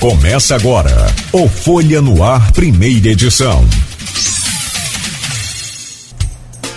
Começa 0.00 0.54
agora 0.54 1.08
o 1.32 1.48
Folha 1.48 2.00
no 2.00 2.22
Ar, 2.22 2.52
primeira 2.52 3.08
edição. 3.08 3.64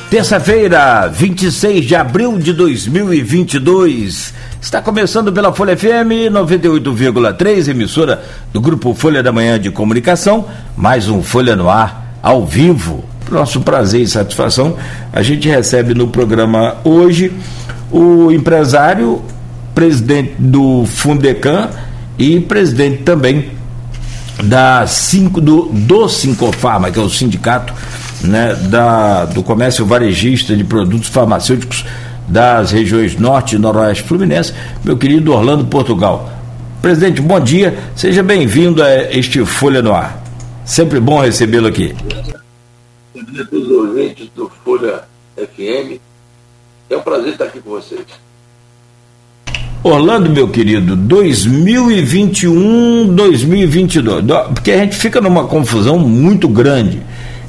Terça-feira, 0.10 1.08
26 1.08 1.86
de 1.86 1.96
abril 1.96 2.40
de 2.40 2.52
2022. 2.52 4.34
Está 4.60 4.82
começando 4.82 5.32
pela 5.32 5.54
Folha 5.54 5.78
FM 5.78 6.32
98,3, 6.32 7.68
emissora 7.68 8.24
do 8.52 8.60
Grupo 8.60 8.96
Folha 8.96 9.22
da 9.22 9.32
Manhã 9.32 9.60
de 9.60 9.70
Comunicação. 9.70 10.48
Mais 10.76 11.08
um 11.08 11.22
Folha 11.22 11.56
no 11.56 11.70
Ar, 11.70 12.16
ao 12.24 12.44
vivo. 12.44 13.06
Nosso 13.30 13.62
prazer 13.62 14.02
e 14.02 14.08
satisfação. 14.08 14.76
A 15.14 15.22
gente 15.22 15.48
recebe 15.48 15.94
no 15.94 16.08
programa 16.08 16.78
hoje 16.84 17.32
o 17.92 18.32
empresário, 18.32 19.22
presidente 19.76 20.34
do 20.40 20.88
Fundecan 20.88 21.70
e 22.18 22.40
presidente 22.40 23.04
também 23.04 23.52
da 24.44 24.86
cinco, 24.88 25.40
do, 25.40 25.66
do 25.66 26.08
Sincofarma, 26.08 26.92
que 26.92 27.00
é 27.00 27.02
o 27.02 27.10
sindicato 27.10 27.74
né, 28.24 28.56
da, 28.56 29.26
do 29.26 29.44
comércio 29.44 29.86
varejista 29.86 30.56
de 30.56 30.64
produtos 30.64 31.10
farmacêuticos 31.10 31.86
das 32.28 32.72
regiões 32.72 33.18
norte 33.18 33.56
e 33.56 33.60
noroeste 33.60 34.04
fluminense, 34.04 34.54
meu 34.84 34.98
querido 34.98 35.34
Orlando 35.34 35.66
Portugal. 35.66 36.32
Presidente, 36.82 37.22
bom 37.22 37.40
dia, 37.40 37.78
seja 37.96 38.24
bem-vindo 38.24 38.82
a 38.82 39.12
este 39.12 39.44
Folha 39.46 39.82
no 39.82 39.94
Ar. 39.94 40.24
Sempre 40.66 41.00
bom 41.00 41.20
recebê-lo 41.20 41.68
aqui. 41.68 41.94
Bom 43.14 43.24
dia 43.24 43.48
os 43.52 43.70
ouvintes 43.70 44.30
do 44.36 44.50
Folha 44.64 45.04
FM. 45.36 46.00
É 46.90 46.98
um 46.98 47.02
prazer 47.02 47.34
estar 47.34 47.46
aqui 47.46 47.60
com 47.60 47.70
vocês. 47.72 48.06
Orlando, 49.84 50.30
meu 50.30 50.48
querido, 50.48 50.96
2021, 50.96 53.16
2022, 53.16 54.24
porque 54.54 54.72
a 54.72 54.78
gente 54.78 54.96
fica 54.96 55.20
numa 55.20 55.46
confusão 55.46 55.98
muito 55.98 56.48
grande 56.48 57.02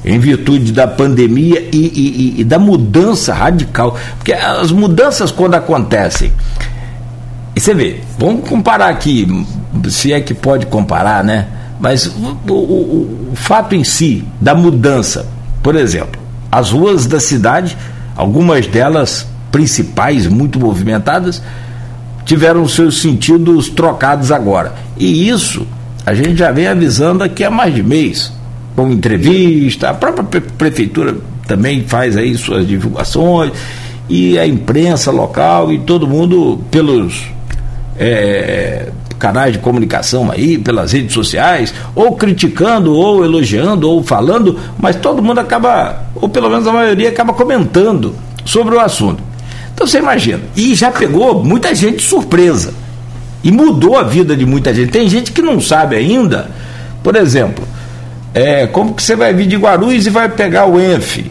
em 0.03 0.17
virtude 0.17 0.71
da 0.71 0.87
pandemia 0.87 1.69
e, 1.71 1.77
e, 1.77 2.41
e, 2.41 2.43
da 2.43 2.57
mudança 2.57 3.35
radical. 3.35 3.95
Porque 4.17 4.33
as 4.33 4.71
mudanças, 4.71 5.29
quando 5.29 5.53
acontecem, 5.53 6.33
e 7.55 7.59
você 7.59 7.75
vê, 7.75 8.01
vamos 8.17 8.49
comparar 8.49 8.89
aqui, 8.89 9.27
se 9.89 10.11
é 10.11 10.19
que 10.19 10.33
pode 10.33 10.65
comparar, 10.65 11.23
né? 11.23 11.47
Mas 11.79 12.07
o, 12.07 12.51
o, 12.51 13.29
o 13.31 13.35
fato 13.35 13.75
em 13.75 13.83
si 13.83 14.23
da 14.41 14.55
mudança, 14.55 15.27
por 15.61 15.75
exemplo, 15.75 16.19
as 16.51 16.71
ruas 16.71 17.05
da 17.05 17.19
cidade, 17.19 17.77
algumas 18.15 18.65
delas 18.65 19.27
principais, 19.51 20.25
muito 20.25 20.59
movimentadas, 20.59 21.39
tiveram 22.25 22.67
seus 22.67 23.01
sentidos 23.01 23.69
trocados 23.69 24.31
agora. 24.31 24.73
E 24.97 25.27
isso 25.27 25.65
a 26.05 26.13
gente 26.13 26.35
já 26.35 26.51
vem 26.51 26.67
avisando 26.67 27.23
aqui 27.23 27.43
há 27.43 27.51
mais 27.51 27.73
de 27.73 27.83
mês, 27.83 28.31
com 28.75 28.89
entrevista, 28.89 29.89
a 29.89 29.93
própria 29.93 30.41
prefeitura 30.41 31.15
também 31.47 31.83
faz 31.85 32.17
aí 32.17 32.35
suas 32.35 32.67
divulgações, 32.67 33.51
e 34.09 34.37
a 34.37 34.45
imprensa 34.45 35.11
local 35.11 35.71
e 35.71 35.79
todo 35.79 36.07
mundo 36.07 36.59
pelos 36.69 37.23
é, 37.97 38.89
canais 39.17 39.53
de 39.53 39.59
comunicação 39.59 40.29
aí, 40.29 40.57
pelas 40.57 40.91
redes 40.91 41.13
sociais, 41.13 41.73
ou 41.95 42.15
criticando, 42.15 42.93
ou 42.93 43.23
elogiando, 43.23 43.89
ou 43.89 44.03
falando, 44.03 44.59
mas 44.77 44.97
todo 44.97 45.23
mundo 45.23 45.39
acaba, 45.39 46.03
ou 46.15 46.27
pelo 46.27 46.49
menos 46.49 46.67
a 46.67 46.73
maioria 46.73 47.09
acaba 47.09 47.31
comentando 47.31 48.13
sobre 48.43 48.75
o 48.75 48.79
assunto. 48.79 49.23
Então 49.73 49.87
você 49.87 49.99
imagina. 49.99 50.41
E 50.55 50.75
já 50.75 50.91
pegou 50.91 51.43
muita 51.43 51.73
gente 51.73 51.97
de 51.97 52.03
surpresa. 52.03 52.73
E 53.43 53.51
mudou 53.51 53.97
a 53.97 54.03
vida 54.03 54.35
de 54.35 54.45
muita 54.45 54.73
gente. 54.73 54.91
Tem 54.91 55.09
gente 55.09 55.31
que 55.31 55.41
não 55.41 55.59
sabe 55.59 55.95
ainda, 55.95 56.49
por 57.03 57.15
exemplo, 57.15 57.67
é, 58.33 58.65
como 58.67 58.93
que 58.93 59.03
você 59.03 59.15
vai 59.15 59.33
vir 59.33 59.47
de 59.47 59.57
Guarulhos 59.57 60.07
e 60.07 60.09
vai 60.09 60.29
pegar 60.29 60.65
o 60.65 60.79
ENF? 60.79 61.29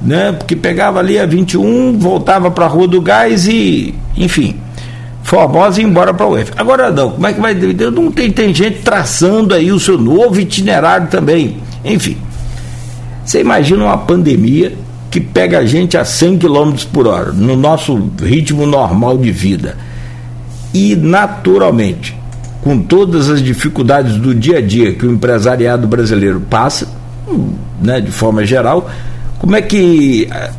Né? 0.00 0.32
Porque 0.32 0.56
pegava 0.56 1.00
ali 1.00 1.18
a 1.18 1.26
21, 1.26 1.98
voltava 1.98 2.50
para 2.50 2.64
a 2.64 2.68
Rua 2.68 2.88
do 2.88 3.00
Gás 3.00 3.46
e, 3.46 3.94
enfim, 4.16 4.58
Formosa 5.24 5.80
e 5.80 5.84
embora 5.84 6.12
para 6.12 6.26
o 6.26 6.38
ENF. 6.38 6.52
Agora 6.54 6.90
não, 6.90 7.12
como 7.12 7.26
é 7.26 7.32
que 7.32 7.40
vai. 7.40 7.54
Não 7.54 8.12
tem, 8.12 8.30
tem 8.30 8.52
gente 8.52 8.82
traçando 8.82 9.54
aí 9.54 9.72
o 9.72 9.80
seu 9.80 9.96
novo 9.96 10.38
itinerário 10.38 11.08
também. 11.08 11.56
Enfim. 11.82 12.18
Você 13.24 13.40
imagina 13.40 13.84
uma 13.84 13.96
pandemia 13.96 14.74
que 15.14 15.20
pega 15.20 15.60
a 15.60 15.64
gente 15.64 15.96
a 15.96 16.04
100 16.04 16.38
km 16.38 16.72
por 16.92 17.06
hora, 17.06 17.30
no 17.30 17.54
nosso 17.54 18.10
ritmo 18.20 18.66
normal 18.66 19.16
de 19.16 19.30
vida. 19.30 19.76
E, 20.74 20.96
naturalmente, 20.96 22.18
com 22.60 22.80
todas 22.80 23.28
as 23.28 23.40
dificuldades 23.40 24.16
do 24.16 24.34
dia 24.34 24.58
a 24.58 24.60
dia 24.60 24.92
que 24.92 25.06
o 25.06 25.12
empresariado 25.12 25.86
brasileiro 25.86 26.40
passa, 26.40 26.88
né, 27.80 28.00
de 28.00 28.10
forma 28.10 28.44
geral, 28.44 28.90
como 29.38 29.54
é 29.54 29.62
que 29.62 30.28
eh, 30.28 30.50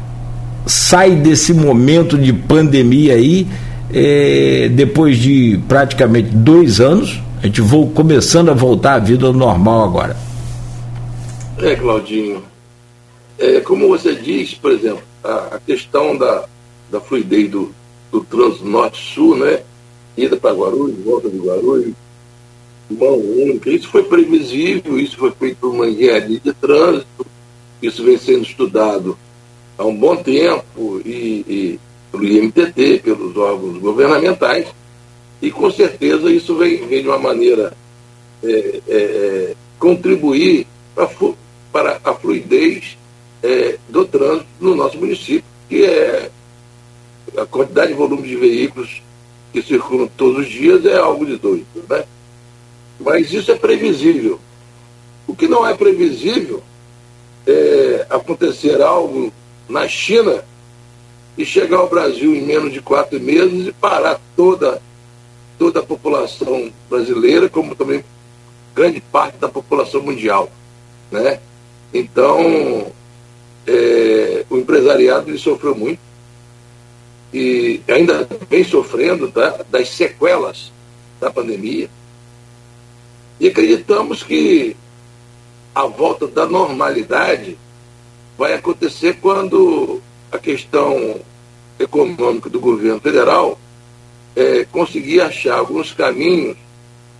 sai 0.66 1.18
desse 1.18 1.54
momento 1.54 2.18
de 2.18 2.32
pandemia 2.32 3.16
aí, 3.16 3.46
é, 3.94 4.72
depois 4.74 5.18
de 5.18 5.60
praticamente 5.68 6.30
dois 6.30 6.80
anos, 6.80 7.22
a 7.44 7.46
gente 7.46 7.60
vou 7.60 7.90
começando 7.90 8.52
a 8.52 8.54
voltar 8.54 8.94
à 8.94 9.00
vida 9.00 9.34
normal 9.34 9.84
agora? 9.84 10.16
É, 11.62 11.76
Claudinho, 11.76 12.42
é, 13.38 13.60
como 13.60 13.88
você 13.88 14.16
diz, 14.16 14.54
por 14.54 14.72
exemplo, 14.72 15.04
a, 15.24 15.56
a 15.56 15.60
questão 15.60 16.18
da, 16.18 16.46
da 16.90 17.02
fluidez 17.02 17.50
do, 17.50 17.74
do 18.12 18.22
trânsito 18.22 18.66
norte-sul, 18.66 19.38
né? 19.38 19.62
Ida 20.18 20.38
para 20.38 20.56
Guarulhos, 20.56 21.04
volta 21.04 21.30
de 21.30 21.38
Guarulhos, 21.38 21.94
mão 22.90 23.18
única, 23.18 23.70
isso 23.70 23.90
foi 23.90 24.04
previsível, 24.04 24.98
isso 24.98 25.18
foi 25.18 25.32
feito 25.32 25.58
por 25.58 25.72
uma 25.72 25.88
engenharia 25.88 26.40
de 26.40 26.54
trânsito, 26.54 27.26
isso 27.82 28.04
vem 28.04 28.18
sendo 28.18 28.44
estudado 28.44 29.18
há 29.78 29.84
um 29.84 29.96
bom 29.96 30.16
tempo 30.16 31.02
e, 31.04 31.44
e 31.48 31.80
pelo 32.12 32.26
IMTT, 32.26 33.02
pelos 33.04 33.36
órgãos 33.36 33.78
governamentais, 33.80 34.68
e 35.42 35.52
com 35.52 35.70
certeza 35.70 36.32
isso 36.32 36.56
vem, 36.56 36.88
vem 36.88 37.02
de 37.02 37.10
uma 37.10 37.20
maneira 37.20 37.76
é, 38.44 38.82
é, 38.88 38.98
é 38.98 39.56
contribuir 39.78 40.66
para, 40.96 41.10
para 41.74 42.00
a 42.04 42.14
fluidez 42.14 42.98
é, 43.46 43.78
do 43.88 44.06
trânsito 44.06 44.48
no 44.60 44.76
nosso 44.76 44.98
município, 44.98 45.46
que 45.70 45.86
é 45.86 46.32
a 47.38 47.46
quantidade 47.46 47.90
de 47.90 47.94
volume 47.94 48.28
de 48.28 48.36
veículos 48.36 49.04
que 49.54 49.62
circulam 49.62 50.10
todos 50.18 50.46
os 50.46 50.50
dias 50.50 50.84
é 50.86 50.98
algo 50.98 51.26
de 51.26 51.38
doido, 51.38 51.66
né? 51.88 52.04
Mas 53.00 53.32
isso 53.32 53.52
é 53.52 53.56
previsível. 53.56 54.40
O 55.28 55.36
que 55.36 55.48
não 55.48 55.68
é 55.68 55.74
previsível 55.76 56.64
é 57.46 58.08
acontecer 58.10 58.82
algo 58.82 59.32
na 59.70 59.88
China 59.88 60.44
e 61.38 61.46
chegar 61.46 61.78
ao 61.78 61.90
Brasil 61.90 62.34
em 62.34 62.42
menos 62.42 62.74
de 62.74 62.82
quatro 62.82 63.20
meses 63.20 63.68
e 63.68 63.72
parar 63.72 64.20
toda, 64.36 64.82
toda 65.60 65.82
a 65.82 65.84
população 65.84 66.72
brasileira, 66.90 67.50
como 67.50 67.76
também 67.76 68.04
grande 68.74 69.02
parte 69.02 69.38
da 69.38 69.50
população 69.50 70.02
mundial. 70.02 70.50
Né? 71.12 71.40
Então, 71.94 72.92
é, 73.68 74.46
o 74.50 74.58
empresariado 74.58 75.30
ele 75.30 75.38
sofreu 75.38 75.76
muito 75.76 76.00
e 77.34 77.82
ainda 77.88 78.28
vem 78.50 78.64
sofrendo 78.64 79.30
tá, 79.30 79.60
das 79.70 79.90
sequelas 79.90 80.72
da 81.20 81.30
pandemia. 81.30 81.90
E 83.40 83.48
acreditamos 83.48 84.24
que 84.24 84.76
a 85.74 85.86
volta 85.86 86.28
da 86.28 86.46
normalidade 86.46 87.58
vai 88.38 88.54
acontecer 88.54 89.18
quando 89.22 90.02
a 90.32 90.38
questão 90.38 91.20
econômica 91.78 92.50
do 92.50 92.60
governo 92.60 93.02
federal 93.02 93.60
é, 94.36 94.66
conseguir 94.66 95.22
achar 95.22 95.58
alguns 95.58 95.92
caminhos 95.92 96.58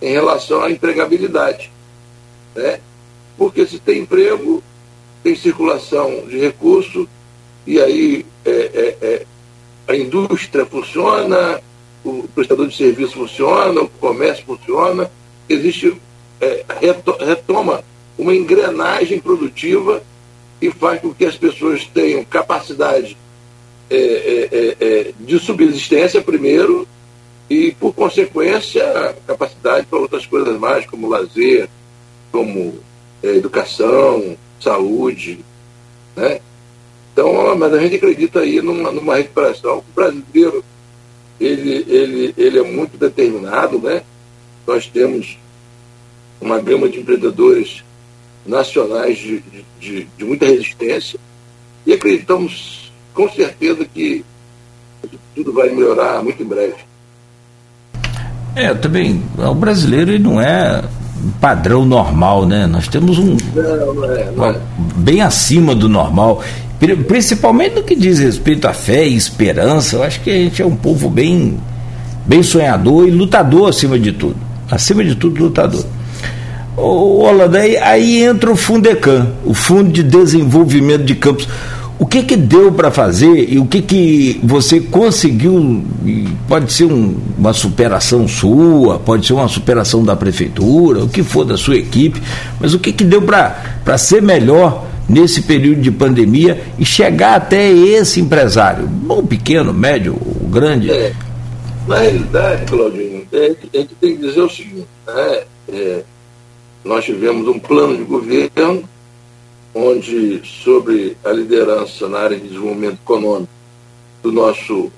em 0.00 0.12
relação 0.12 0.62
à 0.62 0.70
empregabilidade. 0.70 1.70
Né? 2.54 2.80
Porque 3.36 3.66
se 3.66 3.78
tem 3.78 4.00
emprego, 4.00 4.62
tem 5.26 5.34
circulação 5.34 6.24
de 6.28 6.38
recursos, 6.38 7.08
e 7.66 7.80
aí 7.80 8.24
é, 8.44 8.50
é, 8.50 8.96
é, 9.02 9.26
a 9.88 9.96
indústria 9.96 10.64
funciona, 10.64 11.60
o 12.04 12.28
prestador 12.32 12.68
de 12.68 12.76
serviço 12.76 13.14
funciona, 13.14 13.80
o 13.80 13.88
comércio 13.88 14.44
funciona, 14.46 15.10
existe, 15.48 16.00
é, 16.40 16.64
retoma 17.18 17.82
uma 18.16 18.36
engrenagem 18.36 19.18
produtiva 19.18 20.00
que 20.60 20.70
faz 20.70 21.00
com 21.00 21.12
que 21.12 21.24
as 21.24 21.36
pessoas 21.36 21.84
tenham 21.86 22.22
capacidade 22.22 23.16
é, 23.90 25.12
de 25.18 25.40
subsistência 25.40 26.22
primeiro 26.22 26.86
e, 27.50 27.72
por 27.72 27.92
consequência, 27.92 29.16
capacidade 29.26 29.86
para 29.86 29.98
outras 29.98 30.24
coisas 30.24 30.56
mais, 30.56 30.86
como 30.86 31.08
lazer, 31.08 31.68
como 32.30 32.74
educação, 33.24 34.36
saúde, 34.60 35.38
né? 36.14 36.40
Então, 37.12 37.56
mas 37.56 37.72
a 37.72 37.78
gente 37.80 37.96
acredita 37.96 38.40
aí 38.40 38.60
numa, 38.60 38.92
numa 38.92 39.16
recuperação. 39.16 39.78
O 39.78 39.84
brasileiro, 39.94 40.62
ele, 41.40 41.84
ele, 41.88 42.34
ele 42.36 42.58
é 42.58 42.62
muito 42.62 42.98
determinado, 42.98 43.78
né? 43.78 44.02
Nós 44.66 44.86
temos 44.86 45.38
uma 46.40 46.60
gama 46.60 46.88
de 46.88 47.00
empreendedores 47.00 47.82
nacionais 48.44 49.18
de, 49.18 49.42
de, 49.80 50.04
de 50.16 50.24
muita 50.24 50.46
resistência 50.46 51.18
e 51.86 51.92
acreditamos 51.92 52.92
com 53.14 53.28
certeza 53.30 53.84
que 53.84 54.24
tudo 55.34 55.52
vai 55.52 55.70
melhorar 55.70 56.22
muito 56.22 56.42
em 56.42 56.46
breve. 56.46 56.76
É, 58.54 58.74
também, 58.74 59.22
o 59.38 59.54
brasileiro 59.54 60.10
ele 60.10 60.22
não 60.22 60.40
é 60.40 60.82
padrão 61.40 61.84
normal, 61.84 62.46
né? 62.46 62.66
Nós 62.66 62.88
temos 62.88 63.18
um. 63.18 63.36
É. 64.16 64.58
Bem 64.96 65.20
acima 65.20 65.74
do 65.74 65.88
normal. 65.88 66.42
Principalmente 67.08 67.76
no 67.76 67.82
que 67.82 67.96
diz 67.96 68.18
respeito 68.18 68.68
à 68.68 68.72
fé 68.72 69.06
e 69.06 69.16
esperança, 69.16 69.96
eu 69.96 70.02
acho 70.02 70.20
que 70.20 70.30
a 70.30 70.34
gente 70.34 70.60
é 70.60 70.66
um 70.66 70.76
povo 70.76 71.08
bem, 71.08 71.58
bem 72.26 72.42
sonhador 72.42 73.08
e 73.08 73.10
lutador 73.10 73.68
acima 73.68 73.98
de 73.98 74.12
tudo. 74.12 74.36
Acima 74.70 75.02
de 75.02 75.14
tudo, 75.14 75.44
lutador. 75.44 75.84
Ô, 76.76 77.24
Holanda, 77.24 77.58
aí, 77.58 77.76
aí 77.78 78.22
entra 78.22 78.50
o 78.50 78.56
Fundecan, 78.56 79.32
o 79.44 79.54
Fundo 79.54 79.90
de 79.90 80.02
Desenvolvimento 80.02 81.04
de 81.04 81.14
Campos. 81.14 81.48
O 81.98 82.04
que 82.04 82.22
que 82.22 82.36
deu 82.36 82.70
para 82.72 82.90
fazer 82.90 83.50
e 83.50 83.58
o 83.58 83.64
que 83.64 83.80
que 83.80 84.40
você 84.42 84.80
conseguiu? 84.80 85.82
Pode 86.46 86.70
ser 86.70 86.84
um, 86.84 87.16
uma 87.38 87.54
superação 87.54 88.28
sua, 88.28 88.98
pode 88.98 89.26
ser 89.26 89.32
uma 89.32 89.48
superação 89.48 90.04
da 90.04 90.14
prefeitura, 90.14 91.04
o 91.04 91.08
que 91.08 91.22
for 91.22 91.44
da 91.44 91.56
sua 91.56 91.76
equipe, 91.76 92.20
mas 92.60 92.74
o 92.74 92.78
que 92.78 92.92
que 92.92 93.02
deu 93.02 93.22
para 93.22 93.96
ser 93.96 94.20
melhor 94.20 94.86
nesse 95.08 95.42
período 95.42 95.80
de 95.80 95.90
pandemia 95.90 96.60
e 96.78 96.84
chegar 96.84 97.36
até 97.36 97.70
esse 97.70 98.20
empresário, 98.20 98.86
bom, 98.86 99.24
pequeno, 99.24 99.72
médio, 99.72 100.18
grande? 100.50 100.90
É, 100.90 101.14
na 101.88 101.98
realidade, 101.98 102.66
Claudinho, 102.66 103.22
é, 103.32 103.54
a 103.72 103.78
gente 103.78 103.94
tem 104.00 104.16
que 104.16 104.26
dizer 104.26 104.40
o 104.40 104.50
seguinte, 104.50 104.86
né? 105.06 105.42
É, 105.72 106.02
nós 106.84 107.04
tivemos 107.04 107.48
um 107.48 107.58
plano 107.58 107.96
de 107.96 108.04
governo 108.04 108.84
onde, 109.76 110.40
sobre 110.42 111.18
a 111.22 111.30
liderança 111.30 112.08
na 112.08 112.20
área 112.20 112.38
de 112.38 112.48
desenvolvimento 112.48 112.98
econômico 113.04 113.52
do 114.22 114.32
nosso 114.32 114.90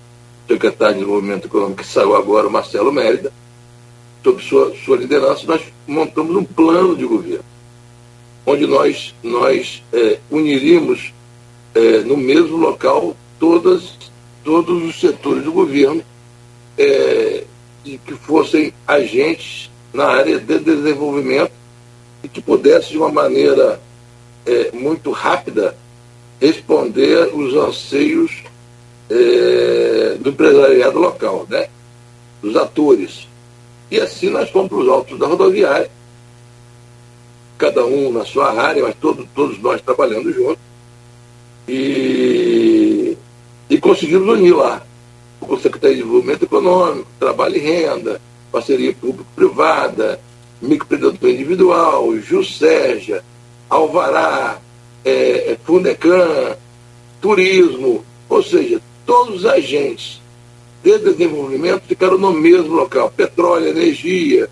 secretário 0.46 0.94
de 0.94 1.00
Desenvolvimento 1.00 1.46
Econômico, 1.46 1.82
que 1.82 1.86
saiu 1.86 2.14
agora, 2.14 2.48
Marcelo 2.48 2.92
Mérida, 2.92 3.32
sob 4.22 4.40
sua, 4.40 4.72
sua 4.84 4.96
liderança, 4.96 5.44
nós 5.48 5.60
montamos 5.84 6.36
um 6.36 6.44
plano 6.44 6.94
de 6.94 7.04
governo, 7.04 7.44
onde 8.46 8.68
nós, 8.68 9.12
nós 9.20 9.82
é, 9.92 10.20
uniríamos 10.30 11.12
é, 11.74 11.98
no 11.98 12.16
mesmo 12.16 12.56
local 12.56 13.16
todas, 13.40 13.98
todos 14.44 14.80
os 14.84 15.00
setores 15.00 15.42
do 15.42 15.50
governo 15.50 16.04
é, 16.78 17.42
que 17.84 18.14
fossem 18.14 18.72
agentes 18.86 19.72
na 19.92 20.04
área 20.04 20.38
de 20.38 20.60
desenvolvimento 20.60 21.50
e 22.22 22.28
que 22.28 22.40
pudesse, 22.40 22.90
de 22.90 22.98
uma 22.98 23.10
maneira 23.10 23.80
é, 24.48 24.70
muito 24.72 25.10
rápida, 25.10 25.76
responder 26.40 27.34
os 27.34 27.54
anseios 27.54 28.42
é, 29.10 30.16
do 30.18 30.30
empresariado 30.30 30.98
local, 30.98 31.46
né? 31.50 31.68
dos 32.40 32.56
atores. 32.56 33.28
E 33.90 34.00
assim 34.00 34.30
nós 34.30 34.48
fomos 34.50 34.68
para 34.68 34.78
os 34.78 34.88
altos 34.88 35.18
da 35.18 35.26
rodoviária, 35.26 35.90
cada 37.58 37.84
um 37.84 38.10
na 38.12 38.24
sua 38.24 38.52
área, 38.52 38.82
mas 38.82 38.94
todos, 39.00 39.26
todos 39.34 39.58
nós 39.58 39.82
trabalhando 39.82 40.32
juntos, 40.32 40.62
e, 41.66 43.16
e 43.68 43.78
conseguimos 43.78 44.28
unir 44.28 44.54
lá 44.54 44.82
o 45.40 45.56
Secretaria 45.58 45.96
de 45.96 46.02
Desenvolvimento 46.02 46.44
Econômico, 46.44 47.08
Trabalho 47.18 47.56
e 47.56 47.60
Renda, 47.60 48.20
Parceria 48.50 48.94
Público-Privada, 48.94 50.20
Microempreendedor 50.62 51.30
Individual, 51.30 52.16
Juscerja, 52.18 53.22
Alvará, 53.68 54.60
é, 55.04 55.52
é, 55.52 55.58
Fundecan, 55.64 56.56
Turismo, 57.20 58.04
ou 58.28 58.42
seja, 58.42 58.80
todos 59.04 59.36
os 59.36 59.46
agentes 59.46 60.20
de 60.82 60.98
desenvolvimento 60.98 61.82
ficaram 61.86 62.18
no 62.18 62.32
mesmo 62.32 62.74
local, 62.74 63.10
petróleo, 63.10 63.68
energia. 63.68 64.48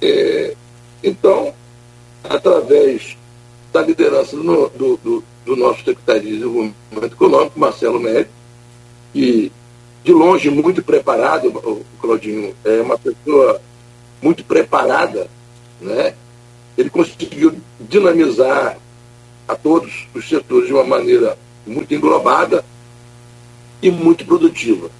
É, 0.00 0.54
então, 1.02 1.54
através 2.22 3.16
da 3.72 3.82
liderança 3.82 4.36
do, 4.36 4.68
do, 4.68 5.24
do, 5.44 5.56
nosso 5.56 5.84
secretário 5.84 6.22
de 6.22 6.32
Desenvolvimento 6.36 6.74
Econômico, 7.12 7.58
Marcelo 7.58 8.00
Médio, 8.00 8.30
que 9.12 9.52
de 10.02 10.12
longe 10.12 10.50
muito 10.50 10.82
preparado, 10.82 11.48
o 11.48 11.84
Claudinho 12.00 12.54
é 12.64 12.80
uma 12.82 12.98
pessoa 12.98 13.60
muito 14.20 14.44
preparada, 14.44 15.28
né? 15.80 16.14
Ele 16.76 16.90
conseguiu 16.90 17.54
dinamizar 17.80 18.78
a 19.46 19.54
todos 19.54 20.06
os 20.14 20.28
setores 20.28 20.66
de 20.66 20.72
uma 20.72 20.84
maneira 20.84 21.38
muito 21.66 21.94
englobada 21.94 22.64
e 23.82 23.90
muito 23.90 24.24
produtiva. 24.24 24.90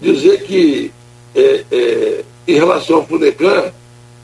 Dizer 0.00 0.42
que, 0.42 0.92
é, 1.34 1.64
é, 1.70 2.24
em 2.46 2.54
relação 2.54 2.96
ao 2.96 3.06
Fundecan, 3.06 3.72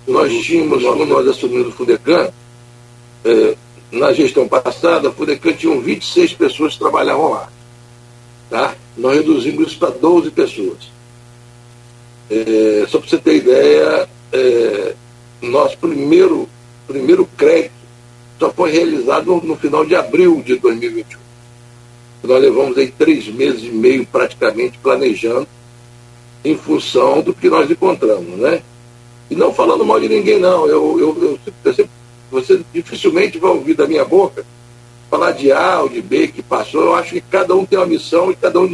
nós 0.07 0.33
tínhamos, 0.45 0.83
quando 0.83 1.07
nós 1.07 1.27
assumimos 1.29 1.69
o 1.69 1.73
Fundecan, 1.73 2.31
é, 3.25 3.57
na 3.91 4.13
gestão 4.13 4.49
passada, 4.49 5.09
o 5.09 5.13
Fundecan 5.13 5.53
tinha 5.53 5.81
26 5.81 6.35
pessoas 6.35 6.75
que 6.75 6.81
trabalhavam 6.81 7.31
lá. 7.31 7.49
Tá? 8.51 8.75
Nós 8.97 9.17
reduzimos 9.17 9.69
isso 9.69 9.79
para 9.79 9.91
12 9.91 10.31
pessoas. 10.31 10.91
É, 12.31 12.85
só 12.89 12.99
para 12.99 13.09
você 13.09 13.19
ter 13.19 13.37
ideia, 13.37 14.09
é, 14.33 14.95
nosso 15.41 15.77
primeiro 15.79 16.49
primeiro 16.87 17.29
crédito 17.37 17.73
só 18.39 18.51
foi 18.51 18.71
realizado 18.71 19.41
no 19.45 19.57
final 19.57 19.85
de 19.85 19.95
abril 19.95 20.43
de 20.45 20.57
2021. 20.57 21.21
Nós 22.25 22.41
levamos 22.41 22.79
aí 22.79 22.89
três 22.91 23.27
meses 23.29 23.65
e 23.65 23.71
meio 23.71 24.07
praticamente 24.07 24.79
planejando 24.79 25.47
em 26.45 26.57
função 26.57 27.21
do 27.21 27.35
que 27.35 27.49
nós 27.49 27.71
encontramos, 27.71 28.39
né? 28.39 28.63
E 29.31 29.35
não 29.35 29.53
falando 29.53 29.85
mal 29.85 30.01
de 30.01 30.09
ninguém, 30.09 30.39
não. 30.39 30.67
Eu, 30.67 30.99
eu, 30.99 31.23
eu, 31.23 31.39
eu 31.65 31.75
sempre, 31.75 31.91
você 32.31 32.61
dificilmente 32.73 33.39
vai 33.39 33.51
ouvir 33.51 33.75
da 33.75 33.87
minha 33.87 34.05
boca 34.05 34.45
falar 35.11 35.33
de 35.33 35.53
A 35.53 35.83
ou 35.83 35.89
de 35.89 36.01
B 36.01 36.29
que 36.29 36.43
passou. 36.43 36.83
Eu 36.83 36.95
acho 36.95 37.13
que 37.13 37.21
cada 37.21 37.55
um 37.55 37.65
tem 37.65 37.79
uma 37.79 37.87
missão 37.87 38.31
e 38.31 38.37
cada 38.37 38.59
um 38.61 38.69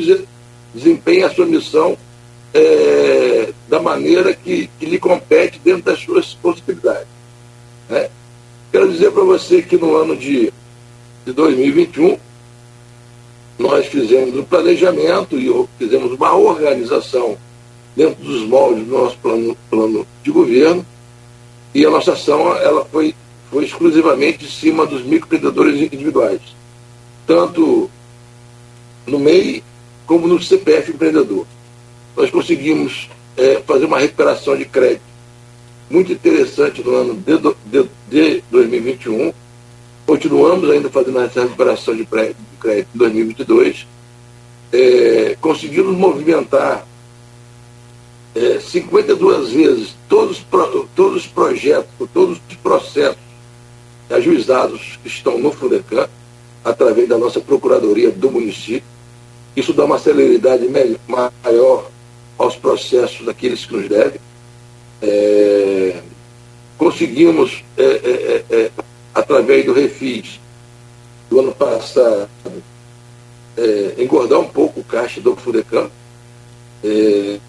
desempenha 0.72 1.26
a 1.26 1.30
sua 1.30 1.46
missão 1.46 1.96
é, 2.54 3.52
da 3.68 3.80
maneira 3.80 4.32
que, 4.32 4.70
que 4.78 4.86
lhe 4.86 4.98
compete 4.98 5.60
dentro 5.62 5.82
das 5.82 5.98
suas 5.98 6.34
possibilidades. 6.34 7.17
Né? 7.88 8.08
Quero 8.70 8.90
dizer 8.92 9.10
para 9.10 9.24
você 9.24 9.62
que 9.62 9.76
no 9.76 9.96
ano 9.96 10.16
de, 10.16 10.52
de 11.24 11.32
2021, 11.32 12.18
nós 13.58 13.86
fizemos 13.86 14.36
um 14.36 14.44
planejamento 14.44 15.38
e 15.38 15.50
fizemos 15.78 16.12
uma 16.12 16.34
organização 16.36 17.36
dentro 17.96 18.22
dos 18.22 18.42
moldes 18.42 18.86
do 18.86 18.92
nosso 18.92 19.18
plano, 19.18 19.56
plano 19.68 20.06
de 20.22 20.30
governo 20.30 20.86
e 21.74 21.84
a 21.84 21.90
nossa 21.90 22.12
ação 22.12 22.56
ela 22.56 22.84
foi, 22.84 23.14
foi 23.50 23.64
exclusivamente 23.64 24.44
em 24.44 24.48
cima 24.48 24.86
dos 24.86 25.02
microempreendedores 25.02 25.92
individuais, 25.92 26.40
tanto 27.26 27.90
no 29.06 29.18
MEI 29.18 29.62
como 30.06 30.26
no 30.26 30.40
CPF 30.40 30.92
empreendedor. 30.92 31.46
Nós 32.16 32.30
conseguimos 32.30 33.08
é, 33.36 33.62
fazer 33.66 33.84
uma 33.86 33.98
recuperação 33.98 34.56
de 34.56 34.64
crédito 34.64 35.07
muito 35.90 36.12
interessante 36.12 36.82
no 36.82 36.94
ano 36.94 37.14
de, 37.14 37.38
de, 37.66 37.88
de 38.08 38.44
2021. 38.50 39.32
Continuamos 40.06 40.70
ainda 40.70 40.88
fazendo 40.90 41.20
essa 41.20 41.42
recuperação 41.42 41.94
de 41.94 42.04
crédito 42.04 42.38
em 42.66 42.86
2022. 42.94 43.86
É, 44.72 45.36
conseguimos 45.40 45.96
movimentar 45.96 46.86
é, 48.34 48.60
52 48.60 49.50
vezes 49.50 49.96
todos, 50.08 50.44
todos 50.94 51.24
os 51.24 51.26
projetos, 51.26 51.90
todos 52.12 52.38
os 52.48 52.56
processos 52.56 53.18
ajuizados 54.10 54.98
que 55.02 55.08
estão 55.08 55.38
no 55.38 55.52
Fundecan, 55.52 56.08
através 56.64 57.08
da 57.08 57.18
nossa 57.18 57.40
Procuradoria 57.40 58.10
do 58.10 58.30
município. 58.30 58.88
Isso 59.56 59.72
dá 59.72 59.84
uma 59.84 59.98
celeridade 59.98 60.66
maior 61.08 61.90
aos 62.38 62.56
processos 62.56 63.26
daqueles 63.26 63.64
que 63.64 63.74
nos 63.74 63.88
devem. 63.88 64.20
É, 65.00 66.02
conseguimos, 66.76 67.62
é, 67.76 67.82
é, 67.82 68.44
é, 68.50 68.62
é 68.62 68.70
através 69.14 69.64
do 69.64 69.72
refis 69.72 70.40
do 71.30 71.40
ano 71.40 71.52
passado, 71.52 72.28
engordar 73.98 74.38
um 74.38 74.48
pouco 74.48 74.80
o 74.80 74.84
caixa 74.84 75.20
do 75.20 75.34
Fudecan 75.34 75.90
e 76.82 77.40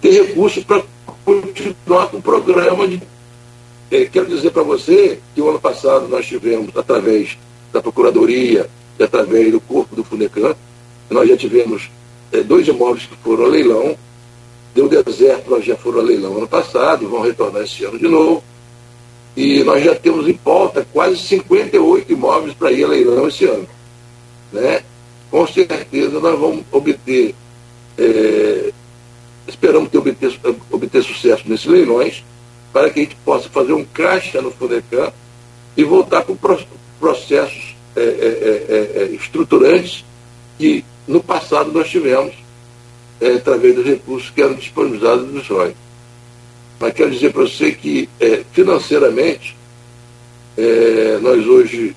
ter 0.00 0.26
recursos 0.26 0.64
para 0.64 0.82
continuar 1.24 2.08
com 2.08 2.16
o 2.16 2.22
programa 2.22 2.88
de. 2.88 3.02
quero 4.10 4.26
dizer 4.26 4.50
para 4.50 4.62
você 4.62 5.20
que 5.34 5.42
o 5.42 5.50
ano 5.50 5.60
passado 5.60 6.08
nós 6.08 6.26
tivemos, 6.26 6.74
através 6.74 7.36
da 7.72 7.82
Procuradoria 7.82 8.68
e 8.98 9.02
através 9.02 9.52
do 9.52 9.60
corpo 9.60 9.94
do 9.94 10.02
Fudecan, 10.02 10.56
nós 11.10 11.28
já 11.28 11.36
tivemos 11.36 11.90
dois 12.46 12.66
imóveis 12.66 13.06
que 13.06 13.16
foram 13.16 13.44
a 13.44 13.48
leilão, 13.48 13.96
deu 14.74 14.88
deserto, 14.88 15.50
nós 15.50 15.64
já 15.64 15.76
foram 15.76 16.00
a 16.00 16.02
leilão 16.02 16.36
ano 16.36 16.48
passado, 16.48 17.08
vão 17.08 17.22
retornar 17.22 17.62
esse 17.62 17.84
ano 17.84 17.98
de 17.98 18.08
novo. 18.08 18.42
E 19.36 19.62
nós 19.64 19.82
já 19.82 19.94
temos 19.94 20.28
em 20.28 20.34
pauta 20.34 20.86
quase 20.92 21.16
58 21.18 22.12
imóveis 22.12 22.54
para 22.54 22.72
ir 22.72 22.84
a 22.84 22.88
leilão 22.88 23.28
esse 23.28 23.44
ano. 23.44 23.68
Né? 24.52 24.82
Com 25.30 25.46
certeza 25.46 26.18
nós 26.20 26.38
vamos 26.38 26.64
obter, 26.72 27.34
é, 27.96 28.72
esperamos 29.46 29.88
ter 29.90 29.98
obter, 29.98 30.40
obter 30.70 31.02
sucesso 31.02 31.44
nesses 31.46 31.66
leilões, 31.66 32.24
para 32.72 32.90
que 32.90 33.00
a 33.00 33.02
gente 33.02 33.16
possa 33.24 33.48
fazer 33.48 33.72
um 33.72 33.84
caixa 33.84 34.40
no 34.40 34.50
Fudecan 34.50 35.12
e 35.76 35.84
voltar 35.84 36.22
com 36.22 36.36
processos 36.98 37.74
é, 37.96 38.00
é, 38.00 38.04
é, 38.04 39.02
é, 39.02 39.04
estruturantes 39.14 40.04
que 40.58 40.84
no 41.08 41.20
passado 41.20 41.72
nós 41.72 41.88
tivemos 41.88 42.34
é, 43.20 43.34
através 43.34 43.74
dos 43.74 43.84
recursos 43.84 44.30
que 44.30 44.42
eram 44.42 44.54
disponibilizados 44.54 45.30
do 45.30 45.44
SOI. 45.44 45.74
Mas 46.78 46.94
quero 46.94 47.10
dizer 47.10 47.32
para 47.32 47.42
você 47.42 47.72
que 47.72 48.08
é, 48.18 48.42
financeiramente 48.52 49.56
é, 50.56 51.18
nós 51.20 51.46
hoje 51.46 51.94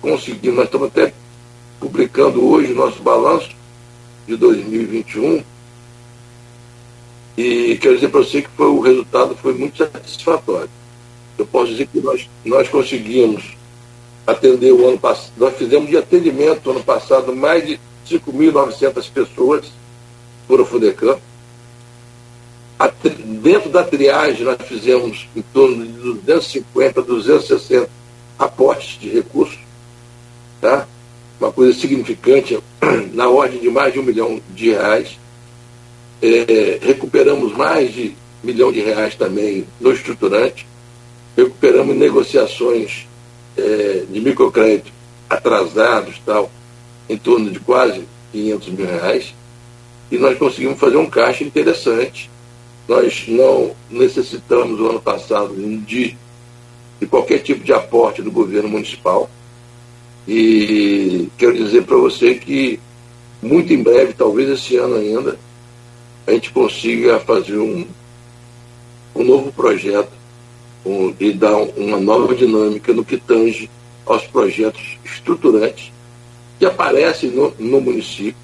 conseguimos, 0.00 0.56
nós 0.56 0.64
estamos 0.66 0.88
até 0.88 1.12
publicando 1.78 2.44
hoje 2.44 2.72
o 2.72 2.76
nosso 2.76 3.02
balanço 3.02 3.50
de 4.26 4.36
2021 4.36 5.42
e 7.36 7.76
quero 7.80 7.96
dizer 7.96 8.08
para 8.08 8.20
você 8.20 8.42
que 8.42 8.48
foi, 8.56 8.66
o 8.66 8.80
resultado 8.80 9.36
foi 9.36 9.54
muito 9.54 9.76
satisfatório. 9.76 10.70
Eu 11.36 11.46
posso 11.46 11.72
dizer 11.72 11.88
que 11.88 12.00
nós, 12.00 12.28
nós 12.44 12.68
conseguimos 12.68 13.56
atender 14.26 14.72
o 14.72 14.88
ano 14.88 14.98
passado, 14.98 15.32
nós 15.36 15.56
fizemos 15.56 15.90
de 15.90 15.96
atendimento 15.96 16.70
ano 16.70 16.82
passado 16.82 17.34
mais 17.34 17.66
de 17.66 17.80
5.900 18.08 19.10
pessoas 19.10 19.72
por 20.46 20.60
a 20.60 20.64
FUDECAM. 20.64 21.18
Dentro 23.42 23.70
da 23.70 23.84
triagem, 23.84 24.44
nós 24.44 24.56
fizemos 24.62 25.28
em 25.36 25.42
torno 25.42 25.84
de 25.84 25.92
250, 25.92 27.02
260 27.02 27.88
aportes 28.38 28.98
de 28.98 29.08
recursos, 29.08 29.58
tá? 30.60 30.86
uma 31.40 31.52
coisa 31.52 31.78
significante, 31.78 32.58
na 33.12 33.28
ordem 33.28 33.60
de 33.60 33.70
mais 33.70 33.92
de 33.92 34.00
um 34.00 34.02
milhão 34.02 34.40
de 34.54 34.70
reais. 34.70 35.18
É, 36.22 36.78
recuperamos 36.80 37.52
mais 37.54 37.92
de 37.92 38.16
milhão 38.42 38.72
de 38.72 38.80
reais 38.80 39.14
também 39.14 39.66
no 39.80 39.92
estruturante, 39.92 40.66
recuperamos 41.36 41.94
negociações 41.94 43.06
é, 43.56 44.04
de 44.08 44.20
microcrédito 44.20 44.90
atrasados, 45.28 46.20
tal, 46.24 46.50
em 47.08 47.16
torno 47.16 47.50
de 47.50 47.60
quase 47.60 48.04
500 48.32 48.68
mil 48.68 48.86
reais, 48.86 49.34
e 50.14 50.18
nós 50.18 50.38
conseguimos 50.38 50.78
fazer 50.78 50.96
um 50.96 51.10
caixa 51.10 51.42
interessante. 51.42 52.30
Nós 52.86 53.24
não 53.26 53.72
necessitamos, 53.90 54.78
o 54.78 54.88
ano 54.88 55.00
passado, 55.00 55.52
de, 55.84 56.16
de 57.00 57.06
qualquer 57.08 57.38
tipo 57.38 57.64
de 57.64 57.72
aporte 57.72 58.22
do 58.22 58.30
governo 58.30 58.68
municipal. 58.68 59.28
E 60.28 61.28
quero 61.36 61.56
dizer 61.56 61.82
para 61.82 61.96
você 61.96 62.36
que, 62.36 62.78
muito 63.42 63.72
em 63.72 63.82
breve, 63.82 64.12
talvez 64.12 64.48
esse 64.48 64.76
ano 64.76 64.94
ainda, 64.94 65.36
a 66.28 66.30
gente 66.30 66.52
consiga 66.52 67.18
fazer 67.18 67.58
um, 67.58 67.84
um 69.16 69.24
novo 69.24 69.50
projeto 69.50 70.12
um, 70.86 71.12
e 71.18 71.32
dar 71.32 71.56
uma 71.56 71.98
nova 71.98 72.36
dinâmica 72.36 72.92
no 72.92 73.04
que 73.04 73.16
tange 73.16 73.68
aos 74.06 74.24
projetos 74.28 74.96
estruturantes 75.04 75.90
que 76.56 76.66
aparecem 76.66 77.30
no, 77.30 77.52
no 77.58 77.80
município, 77.80 78.43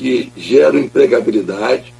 que 0.00 0.32
geram 0.34 0.78
empregabilidade, 0.78 1.92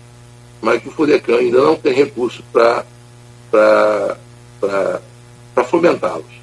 mas 0.63 0.81
que 0.81 0.89
o 0.89 0.91
FUDECAN 0.91 1.37
ainda 1.37 1.61
não 1.61 1.77
tem 1.77 1.93
recurso 1.93 2.43
para 2.51 4.17
fomentá-los. 5.67 6.41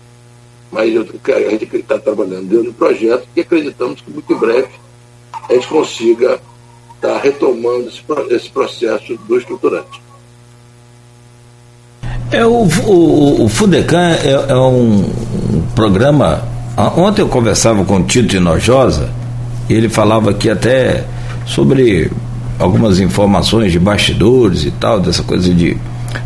Mas 0.72 0.94
eu, 0.94 1.02
a 1.02 1.50
gente 1.50 1.76
está 1.76 1.98
trabalhando 1.98 2.48
dentro 2.48 2.66
do 2.66 2.74
projeto 2.74 3.28
e 3.36 3.42
acreditamos 3.42 4.02
que 4.02 4.12
muito 4.12 4.32
em 4.32 4.38
breve 4.38 4.70
a 5.50 5.54
gente 5.54 5.68
consiga 5.68 6.40
estar 6.96 7.14
tá 7.14 7.18
retomando 7.18 7.88
esse, 7.88 8.04
esse 8.30 8.50
processo 8.50 9.18
do 9.28 9.38
estruturante. 9.38 10.02
É, 12.32 12.46
o, 12.46 12.68
o, 12.86 13.46
o 13.46 13.50
é, 14.24 14.52
é 14.52 14.56
um, 14.56 15.10
programa 15.74 16.44
Ontem 16.96 17.24
eu 17.24 17.28
conversava 17.28 17.84
com 17.84 17.98
o 17.98 18.04
Tito 18.04 18.36
e 18.36 19.74
ele 19.74 19.90
falava 19.90 20.30
aqui 20.30 20.48
até 20.48 21.04
sobre 21.48 22.12
algumas 22.60 23.00
informações 23.00 23.72
de 23.72 23.80
bastidores 23.80 24.63
e 24.66 24.72
tal, 24.72 25.00
dessa 25.00 25.24
coisa 25.24 25.51
de. 25.51 25.75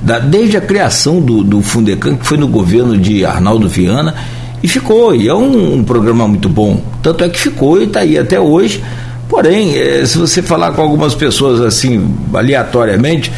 Da, 0.02 0.20
desde 0.20 0.58
a 0.58 0.62
criação 0.62 1.22
do, 1.22 1.44
do 1.44 1.62
Fundecan, 1.62 2.16
que 2.16 2.26
foi 2.26 2.38
no 2.38 2.48
governo 2.48 2.98
de 2.98 3.26
Arnaldo 3.26 3.70
Viana, 3.70 4.16
e 4.64 4.68
ficou, 4.68 5.16
e 5.16 5.28
é 5.28 5.34
um, 5.34 5.76
um 5.76 5.84
programa 5.84 6.28
muito 6.28 6.50
bom. 6.50 6.82
Tanto 7.02 7.24
é 7.24 7.30
que 7.30 7.40
ficou 7.40 7.82
e 7.82 7.86
está 7.86 8.02
aí 8.02 8.18
até 8.18 8.40
hoje. 8.40 8.84
Porém, 9.28 9.78
é, 9.78 10.06
se 10.06 10.18
você 10.18 10.42
falar 10.42 10.72
com 10.74 10.82
algumas 10.82 11.16
pessoas 11.16 11.62
assim, 11.62 12.14
aleatoriamente, 12.34 13.32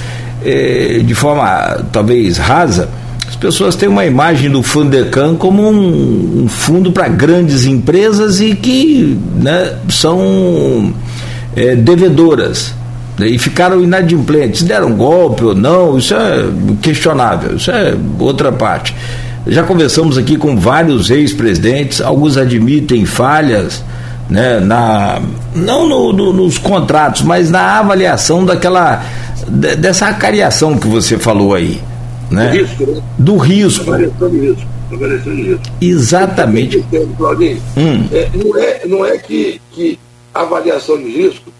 é, 0.44 1.02
de 1.04 1.14
forma 1.16 1.86
talvez 1.92 2.38
rasa, 2.38 2.90
as 3.28 3.36
pessoas 3.36 3.76
têm 3.76 3.88
uma 3.88 4.06
imagem 4.06 4.50
do 4.50 4.62
Fundecan 4.62 5.36
como 5.36 5.62
um, 5.64 6.44
um 6.44 6.48
fundo 6.48 6.92
para 6.92 7.08
grandes 7.08 7.66
empresas 7.66 8.42
e 8.42 8.56
que 8.56 9.18
né, 9.36 9.76
são 9.90 10.94
é, 11.56 11.76
devedoras 11.76 12.74
né, 13.18 13.28
e 13.28 13.38
ficaram 13.38 13.82
inadimplentes. 13.82 14.64
Deram 14.64 14.94
golpe 14.94 15.44
ou 15.44 15.56
não, 15.56 15.98
isso 15.98 16.14
é 16.14 16.46
questionável, 16.82 17.56
isso 17.56 17.72
é 17.72 17.96
outra 18.20 18.52
parte. 18.52 18.96
Já 19.46 19.64
conversamos 19.64 20.18
aqui 20.18 20.38
com 20.38 20.56
vários 20.56 21.10
ex-presidentes, 21.10 22.00
alguns 22.00 22.38
admitem 22.38 23.06
falhas, 23.06 23.84
né, 24.30 24.60
na, 24.60 25.22
não 25.54 25.88
no, 25.88 26.14
no, 26.14 26.34
nos 26.34 26.58
contratos, 26.58 27.22
mas 27.24 27.50
na 27.50 27.80
avaliação 27.80 28.46
daquela 28.46 29.04
dessa 29.46 30.08
acariação 30.08 30.78
que 30.78 30.88
você 30.88 31.18
falou 31.18 31.54
aí 31.54 31.82
né? 32.34 32.50
Do 32.50 32.58
risco, 32.58 32.86
né? 32.86 33.02
Do 33.18 33.38
risco. 33.38 33.90
Avaliação 33.90 34.30
de 34.30 34.40
risco. 34.40 34.68
Avaliação 34.92 35.36
de 35.36 35.42
risco. 35.44 35.62
Exatamente. 35.82 36.86
Hum. 37.78 38.08
É, 38.12 38.30
não, 38.34 38.58
é, 38.58 38.82
não 38.88 39.06
é 39.06 39.18
que, 39.18 39.62
que 39.72 40.00
avaliação 40.34 40.98
de 40.98 41.10
risco 41.10 41.52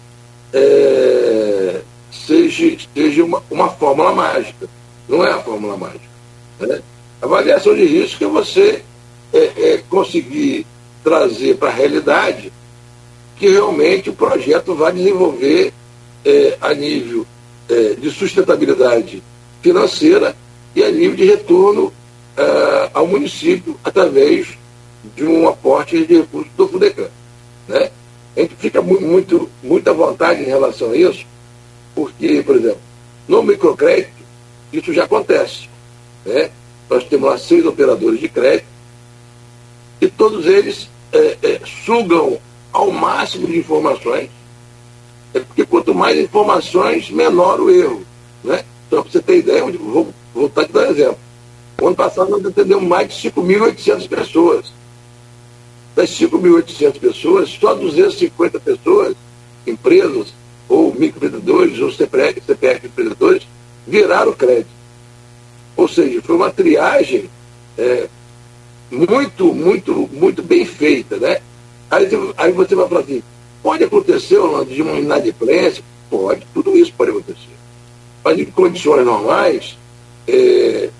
é, 0.52 1.80
seja, 2.10 2.76
seja 2.94 3.24
uma, 3.24 3.42
uma 3.50 3.68
fórmula 3.68 4.12
mágica. 4.12 4.68
Não 5.08 5.24
é 5.24 5.32
a 5.32 5.38
fórmula 5.38 5.76
mágica. 5.76 6.04
Né? 6.60 6.80
Avaliação 7.20 7.74
de 7.74 7.84
risco 7.84 8.24
é 8.24 8.26
você 8.26 8.82
é, 9.32 9.72
é 9.72 9.82
conseguir 9.88 10.66
trazer 11.02 11.56
para 11.56 11.68
a 11.68 11.72
realidade 11.72 12.52
que 13.36 13.48
realmente 13.48 14.10
o 14.10 14.14
projeto 14.14 14.74
vai 14.74 14.92
desenvolver 14.92 15.72
é, 16.24 16.56
a 16.60 16.72
nível 16.72 17.26
é, 17.68 17.94
de 17.94 18.10
sustentabilidade 18.10 19.22
financeira 19.60 20.36
e 20.74 20.82
a 20.82 20.90
nível 20.90 21.16
de 21.16 21.24
retorno 21.24 21.86
uh, 21.86 22.90
ao 22.92 23.06
município 23.06 23.78
através 23.84 24.48
de 25.14 25.24
um 25.24 25.48
aporte 25.48 26.04
de 26.04 26.18
recursos 26.18 26.52
do 26.56 26.68
FUDECAN. 26.68 27.08
Né? 27.68 27.90
A 28.36 28.40
gente 28.40 28.56
fica 28.56 28.82
muito, 28.82 29.48
muito, 29.62 29.88
à 29.88 29.92
vontade 29.92 30.42
em 30.42 30.46
relação 30.46 30.90
a 30.90 30.96
isso, 30.96 31.24
porque, 31.94 32.42
por 32.42 32.56
exemplo, 32.56 32.80
no 33.28 33.42
microcrédito, 33.42 34.12
isso 34.72 34.92
já 34.92 35.04
acontece. 35.04 35.68
Né? 36.24 36.50
Nós 36.90 37.04
temos 37.04 37.28
lá 37.28 37.38
seis 37.38 37.64
operadores 37.64 38.18
de 38.18 38.28
crédito 38.28 38.66
e 40.00 40.08
todos 40.08 40.46
eles 40.46 40.88
é, 41.12 41.38
é, 41.42 41.60
sugam 41.84 42.38
ao 42.72 42.90
máximo 42.90 43.46
de 43.46 43.58
informações, 43.58 44.28
é 45.32 45.40
porque 45.40 45.64
quanto 45.64 45.94
mais 45.94 46.18
informações, 46.18 47.10
menor 47.10 47.60
o 47.60 47.70
erro. 47.70 48.04
Né? 48.42 48.64
Então, 48.86 49.02
para 49.02 49.12
você 49.12 49.20
ter 49.20 49.38
ideia, 49.38 49.64
vou 49.64 50.12
voltar 50.34 50.62
a 50.62 50.64
te 50.66 50.72
dar 50.72 50.88
um 50.88 50.90
exemplo. 50.90 51.18
O 51.80 51.86
ano 51.86 51.96
passado 51.96 52.30
nós 52.30 52.44
atendemos 52.44 52.84
mais 52.84 53.08
de 53.08 53.30
5.800 53.30 54.08
pessoas. 54.08 54.72
Das 55.94 56.10
5.800 56.10 56.98
pessoas, 56.98 57.50
só 57.50 57.74
250 57.74 58.58
pessoas, 58.58 59.14
empresas, 59.66 60.34
ou 60.68 60.92
microempreendedores, 60.94 61.78
ou 61.78 61.92
CPF, 61.92 62.40
CPF 62.44 62.86
empreendedores, 62.86 63.46
viraram 63.86 64.32
crédito. 64.32 64.74
Ou 65.76 65.86
seja, 65.86 66.20
foi 66.22 66.36
uma 66.36 66.50
triagem 66.50 67.28
é, 67.78 68.08
muito, 68.90 69.52
muito, 69.52 70.08
muito 70.12 70.42
bem 70.42 70.64
feita. 70.64 71.16
Né? 71.16 71.40
Aí, 71.90 72.08
aí 72.36 72.52
você 72.52 72.74
vai 72.74 72.88
falar 72.88 73.00
assim, 73.00 73.22
pode 73.62 73.84
acontecer, 73.84 74.38
Orlando, 74.38 74.70
de 74.72 74.82
uma 74.82 74.98
inadimplência? 74.98 75.82
Pode, 76.10 76.46
tudo 76.52 76.76
isso 76.76 76.92
pode 76.96 77.10
acontecer. 77.10 77.54
Mas 78.24 78.38
em 78.38 78.44
condições 78.46 79.04
normais, 79.04 79.76
é, 80.26 80.90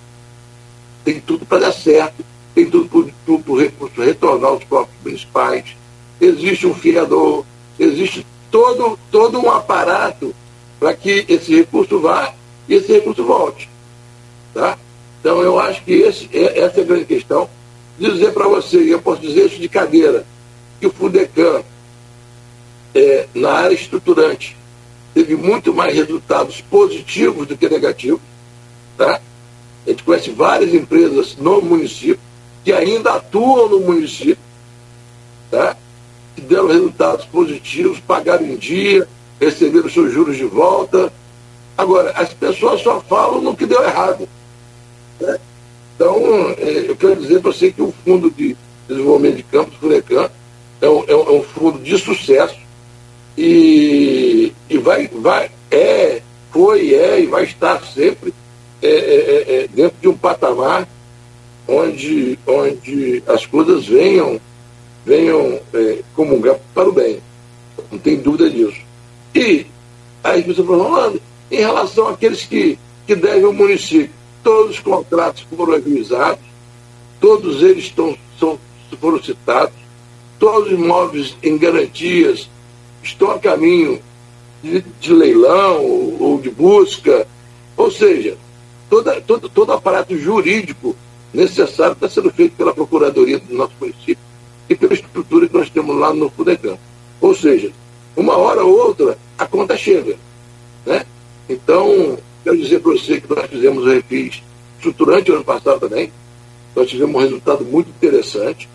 tem 1.05 1.21
tudo 1.21 1.47
para 1.47 1.61
dar 1.61 1.73
certo, 1.73 2.25
tem 2.55 2.71
tudo 2.71 2.89
para 2.89 3.53
o 3.53 3.59
recurso 3.59 4.01
retornar 4.01 4.51
aos 4.51 4.65
próprios 4.65 4.97
municipais, 5.03 5.77
existe 6.21 6.67
um 6.67 6.75
fiador, 6.75 7.45
existe 7.79 8.25
todo, 8.51 8.97
todo 9.11 9.41
um 9.41 9.51
aparato 9.51 10.35
para 10.79 10.95
que 10.95 11.25
esse 11.29 11.55
recurso 11.55 11.99
vá 11.99 12.33
e 12.69 12.75
esse 12.75 12.93
recurso 12.93 13.25
volte. 13.25 13.69
Tá? 14.53 14.79
Então 15.21 15.41
eu 15.43 15.59
acho 15.59 15.83
que 15.83 15.93
esse, 15.93 16.29
é, 16.33 16.61
essa 16.61 16.81
é 16.81 16.83
a 16.83 16.87
grande 16.87 17.07
questão. 17.07 17.49
Dizer 17.99 18.33
para 18.33 18.47
você, 18.47 18.79
e 18.83 18.91
eu 18.91 19.01
posso 19.01 19.21
dizer 19.21 19.47
isso 19.47 19.59
de 19.61 19.69
cadeira, 19.69 20.25
que 20.81 20.87
o 20.87 20.93
FUDECAM, 20.93 21.63
é, 22.95 23.27
na 23.35 23.53
área 23.53 23.75
estruturante, 23.75 24.57
teve 25.13 25.35
muito 25.35 25.73
mais 25.75 25.95
resultados 25.95 26.61
positivos 26.61 27.47
do 27.47 27.57
que 27.57 27.69
negativos. 27.69 28.21
Tá? 28.97 29.21
A 29.87 29.91
gente 29.91 30.03
conhece 30.05 30.31
várias 30.31 30.73
empresas 30.73 31.37
no 31.37 31.61
município 31.61 32.21
que 32.65 32.73
ainda 32.73 33.15
atuam 33.15 33.69
no 33.69 33.81
município, 33.81 34.39
tá? 35.51 35.77
que 36.35 36.41
deram 36.41 36.67
resultados 36.67 37.25
positivos, 37.27 38.01
pagaram 38.01 38.47
em 38.47 38.57
dia, 38.57 39.07
receberam 39.41 39.89
seus 39.89 40.13
juros 40.13 40.37
de 40.37 40.45
volta. 40.45 41.13
Agora, 41.77 42.11
as 42.13 42.33
pessoas 42.33 42.81
só 42.81 43.01
falam 43.03 43.41
no 43.41 43.55
que 43.55 43.67
deu 43.67 43.83
errado. 43.83 44.29
Né? 45.21 45.39
Então, 45.95 46.17
é, 46.59 46.87
eu 46.89 46.97
quero 46.97 47.17
dizer 47.17 47.41
para 47.41 47.53
você 47.53 47.71
que 47.71 47.83
o 47.83 47.93
Fundo 48.05 48.31
de 48.31 48.57
Desenvolvimento 48.89 49.37
de 49.37 49.43
Campos, 49.45 49.77
Furecam, 49.77 50.31
é 50.81 50.89
um, 50.89 51.05
é 51.07 51.17
um 51.17 51.43
fundo 51.43 51.79
de 51.79 51.97
sucesso 51.99 52.59
e, 53.37 54.53
e 54.69 54.79
vai, 54.79 55.09
vai, 55.09 55.51
é, 55.71 56.21
foi, 56.51 56.95
é 56.95 57.21
e 57.21 57.27
vai 57.27 57.45
estar 57.45 57.83
sempre 57.85 58.35
é, 58.83 58.89
é, 58.89 58.91
é, 58.91 59.65
é 59.65 59.69
dentro 59.69 59.97
de 60.01 60.09
um 60.09 60.17
patamar 60.17 60.87
onde, 61.67 62.39
onde 62.47 63.23
as 63.27 63.47
coisas 63.47 63.87
venham, 63.87 64.41
venham 65.05 65.61
é, 65.73 65.99
comungar 66.15 66.59
para 66.75 66.89
o 66.89 66.93
bem. 66.93 67.21
Não 67.91 67.99
tem 67.99 68.17
dúvida 68.17 68.51
disso. 68.51 68.81
E 69.35 69.67
aí 70.23 70.43
você 70.43 70.63
falou, 70.63 70.89
Rolando, 70.89 71.21
em 71.51 71.59
relação 71.59 72.09
àqueles 72.09 72.45
que, 72.45 72.79
que 73.07 73.15
devem 73.15 73.45
ao 73.45 73.53
município, 73.53 74.11
todos 74.43 74.77
os 74.77 74.81
contratos 74.81 75.47
foram 75.57 75.75
ajuizados, 75.75 76.45
todos 77.21 77.63
eles 77.63 77.85
estão, 77.85 78.17
são, 78.39 78.59
foram 79.01 79.23
citados, 79.23 79.75
todos 80.39 80.73
os 80.73 80.79
imóveis 80.79 81.37
em 81.43 81.57
garantias 81.57 82.49
estão 83.03 83.31
a 83.31 83.39
caminho 83.39 84.01
de, 84.63 84.85
de 85.01 85.13
leilão 85.13 85.85
ou, 85.85 86.23
ou, 86.23 86.41
de 86.41 86.51
busca. 86.51 87.27
Ou 87.77 87.91
seja, 87.91 88.37
toda, 88.89 89.21
todo, 89.21 89.49
todo 89.49 89.73
aparato 89.73 90.17
jurídico 90.17 90.97
necessário 91.35 91.93
está 91.93 92.09
sendo 92.09 92.31
feito 92.31 92.57
pela 92.57 92.73
Procuradoria 92.73 93.39
do 93.39 93.55
nosso 93.55 93.73
município 93.81 94.19
e 94.69 94.75
pela 94.75 94.95
estrutura 94.95 95.49
que 95.49 95.55
nós 95.55 95.69
temos 95.69 95.97
lá 95.97 96.15
no 96.15 96.31
FUDECAM. 96.31 96.79
Ou 97.21 97.35
seja, 97.35 97.73
uma 98.17 98.37
hora 98.37 98.65
ou 98.65 98.77
outra 98.77 99.19
a 99.37 99.47
conta 99.47 99.77
chega. 99.77 100.17
Né? 100.87 101.05
Então, 101.49 102.17
quero 102.43 102.57
dizer 102.57 102.81
para 102.81 102.93
você 102.93 103.21
que 103.21 103.35
nós 103.35 103.47
fizemos 103.47 103.85
o 103.85 103.89
refis 103.89 104.43
estruturante 104.79 105.33
ano 105.33 105.45
passado 105.45 105.81
também. 105.81 106.13
Nós 106.75 106.89
tivemos 106.89 107.15
um 107.15 107.19
resultado 107.19 107.65
muito 107.65 107.89
interessante. 107.89 108.69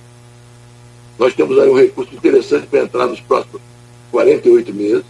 Nós 1.18 1.34
temos 1.34 1.58
aí 1.60 1.70
um 1.70 1.78
recurso 1.78 2.14
interessante 2.14 2.68
para 2.68 2.82
entrar 2.82 3.08
nos 3.08 3.20
próximos 3.20 3.62
48 4.12 4.74
meses. 4.74 5.06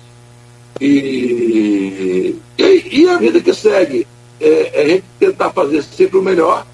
E, 0.82 2.36
e, 2.58 3.02
e 3.02 3.10
a 3.10 3.18
vida 3.18 3.42
que 3.42 3.54
segue 3.54 4.08
é, 4.40 4.72
é, 4.74 4.82
a 4.82 4.88
gente 4.88 5.04
tentar 5.20 5.50
fazer 5.52 5.84
sempre 5.84 6.18
o 6.18 6.22
melhor 6.22 6.66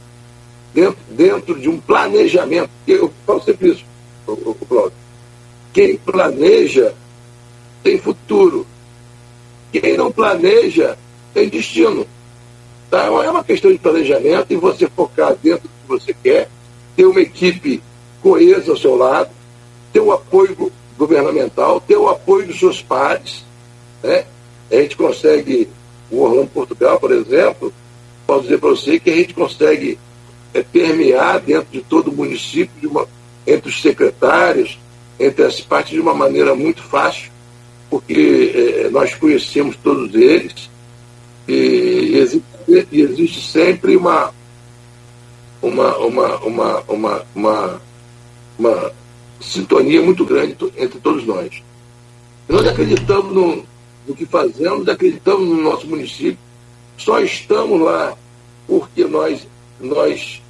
dentro, 0.76 0.98
dentro 1.10 1.60
de 1.60 1.70
um 1.70 1.80
planejamento. 1.80 2.70
Eu 2.86 3.12
falo 3.26 3.42
sempre 3.42 3.70
isso, 3.70 3.86
Cláudio. 4.68 4.92
Quem 5.72 5.96
planeja 5.96 6.94
tem 7.82 7.98
futuro. 7.98 8.68
Quem 9.72 9.96
não 9.96 10.12
planeja 10.12 10.98
tem 11.34 11.48
destino. 11.48 12.06
Tá? 12.90 13.06
É 13.06 13.30
uma 13.30 13.44
questão 13.44 13.72
de 13.72 13.78
planejamento 13.78 14.48
e 14.50 14.58
você 14.58 14.88
focar 14.88 15.36
dentro 15.42 15.70
do 15.70 15.70
que 15.70 15.88
você 15.88 16.16
quer, 16.22 16.50
ter 16.96 17.06
uma 17.06 17.22
equipe 17.22 17.82
coesa 18.22 18.72
ao 18.72 18.78
seu 18.78 18.96
lado, 18.96 19.30
ter 19.94 20.02
o 20.02 20.12
apoio 20.12 20.72
governamental, 20.98 21.80
ter 21.80 21.98
o 21.98 22.10
apoio 22.10 22.48
dos 22.48 22.60
seus 22.60 22.82
pares. 22.82 23.46
Né? 24.04 24.26
A 24.72 24.76
gente 24.76 24.98
consegue, 24.98 25.70
o 26.12 26.22
Orlando 26.22 26.48
Portugal, 26.48 27.00
por 27.00 27.12
exemplo, 27.12 27.74
posso 28.28 28.44
dizer 28.44 28.60
para 28.60 28.70
você 28.70 29.00
que 29.00 29.10
a 29.10 29.16
gente 29.16 29.34
consegue 29.34 30.00
é, 30.56 30.64
permear 30.64 31.40
dentro 31.42 31.68
de 31.72 31.82
todo 31.82 32.10
o 32.10 32.16
município, 32.16 32.90
uma, 32.90 33.08
entre 33.46 33.70
os 33.70 33.82
secretários, 33.82 34.80
entre 35.20 35.44
as 35.44 35.60
partes, 35.60 35.92
de 35.92 36.00
uma 36.00 36.14
maneira 36.14 36.56
muito 36.56 36.82
fácil, 36.82 37.30
porque 37.90 38.54
é, 38.86 38.90
nós 38.90 39.14
conhecemos 39.14 39.76
todos 39.76 40.16
eles 40.16 40.70
e 41.48 42.14
existe, 42.16 42.46
e 42.92 43.02
existe 43.02 43.52
sempre 43.52 43.96
uma, 43.98 44.34
uma, 45.62 45.98
uma, 45.98 46.38
uma, 46.38 46.80
uma, 46.88 47.26
uma, 47.36 47.82
uma 48.58 48.92
sintonia 49.42 50.02
muito 50.02 50.26
grande 50.26 50.56
entre 50.78 51.00
todos 51.00 51.26
nós. 51.26 51.62
Nós 52.48 52.66
acreditamos 52.66 53.34
no, 53.34 53.66
no 54.08 54.16
que 54.16 54.26
fazemos, 54.26 54.88
acreditamos 54.88 55.48
no 55.48 55.62
nosso 55.62 55.86
município, 55.86 56.38
só 56.98 57.20
estamos 57.20 57.82
lá 57.82 58.16
porque 58.68 59.04
nós, 59.06 59.48
nós, 59.80 60.42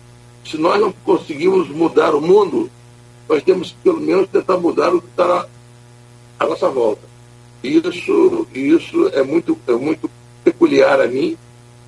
se 0.45 0.57
nós 0.57 0.79
não 0.79 0.91
conseguimos 1.03 1.69
mudar 1.69 2.13
o 2.13 2.21
mundo, 2.21 2.69
nós 3.27 3.41
temos 3.43 3.71
que 3.71 3.77
pelo 3.83 3.99
menos 3.99 4.29
tentar 4.29 4.57
mudar 4.57 4.93
o 4.93 5.01
que 5.01 5.07
está 5.07 5.47
à 6.39 6.45
nossa 6.45 6.69
volta. 6.69 7.01
Isso, 7.63 8.47
isso 8.53 9.07
é 9.13 9.23
muito, 9.23 9.57
é 9.67 9.73
muito 9.73 10.09
peculiar 10.43 11.01
a 11.01 11.07
mim, 11.07 11.35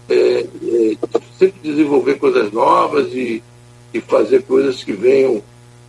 é, 0.09 0.39
é, 0.39 0.97
sempre 1.37 1.59
desenvolver 1.61 2.15
coisas 2.15 2.51
novas 2.51 3.13
e, 3.13 3.43
e 3.93 4.01
fazer 4.01 4.41
coisas 4.43 4.83
que 4.83 4.93
venham 4.93 5.43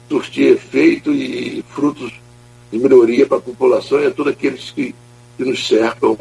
surtir 0.09 0.53
efeito 0.53 1.13
e 1.13 1.65
frutos 1.71 2.13
de 2.71 2.79
melhoria 2.79 3.27
para 3.27 3.39
a 3.39 3.43
população 3.43 4.01
e 4.01 4.07
a 4.07 4.11
todos 4.11 4.33
aqueles 4.33 4.71
que, 4.71 4.95
que 5.37 5.45
nos 5.45 5.67
cercam 5.67 6.19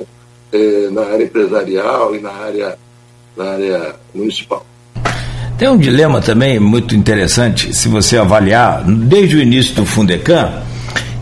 é, 0.52 0.90
na 0.90 1.02
área 1.02 1.26
empresarial 1.26 2.16
e 2.16 2.20
na 2.22 2.32
área, 2.32 2.80
na 3.36 3.52
área 3.52 3.96
municipal. 4.14 4.66
Tem 5.58 5.68
um 5.68 5.78
dilema 5.78 6.22
também 6.22 6.60
muito 6.60 6.96
interessante, 6.96 7.74
se 7.74 7.88
você 7.88 8.18
avaliar, 8.18 8.84
desde 8.86 9.38
o 9.38 9.42
início 9.42 9.74
do 9.74 9.86
Fundecam, 9.88 10.52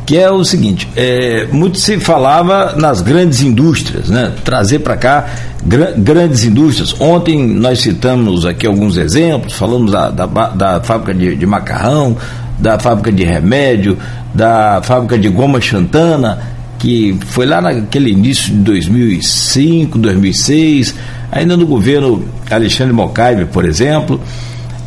que 0.06 0.18
é 0.18 0.30
o 0.30 0.44
seguinte: 0.44 0.90
é, 0.96 1.48
muito 1.52 1.80
se 1.80 2.00
falava 2.00 2.76
nas 2.76 3.02
grandes 3.02 3.42
indústrias, 3.42 4.10
né? 4.10 4.34
trazer 4.44 4.80
para 4.80 4.98
cá 4.98 5.26
gr 5.66 5.94
grandes 5.98 6.44
indústrias. 6.44 6.94
Ontem 7.00 7.48
nós 7.48 7.80
citamos 7.80 8.46
aqui 8.46 8.68
alguns 8.68 8.98
exemplos, 8.98 9.54
falamos 9.54 9.92
da, 9.92 10.10
da, 10.10 10.26
da 10.26 10.82
fábrica 10.82 11.14
de, 11.14 11.36
de 11.36 11.46
macarrão, 11.46 12.18
da 12.60 12.78
fábrica 12.78 13.14
de 13.14 13.24
remédio, 13.24 13.98
da 14.34 14.82
fábrica 14.84 15.18
de 15.18 15.30
goma 15.30 15.62
Chantana, 15.62 16.55
que 16.86 17.18
foi 17.26 17.48
lá 17.48 17.60
naquele 17.60 18.12
início 18.12 18.54
de 18.54 18.60
2005, 18.60 19.98
2006, 19.98 20.94
ainda 21.32 21.58
no 21.58 21.66
governo 21.66 22.24
Alexandre 22.48 22.94
Mocaibe, 22.94 23.46
por 23.46 23.66
exemplo. 23.66 24.22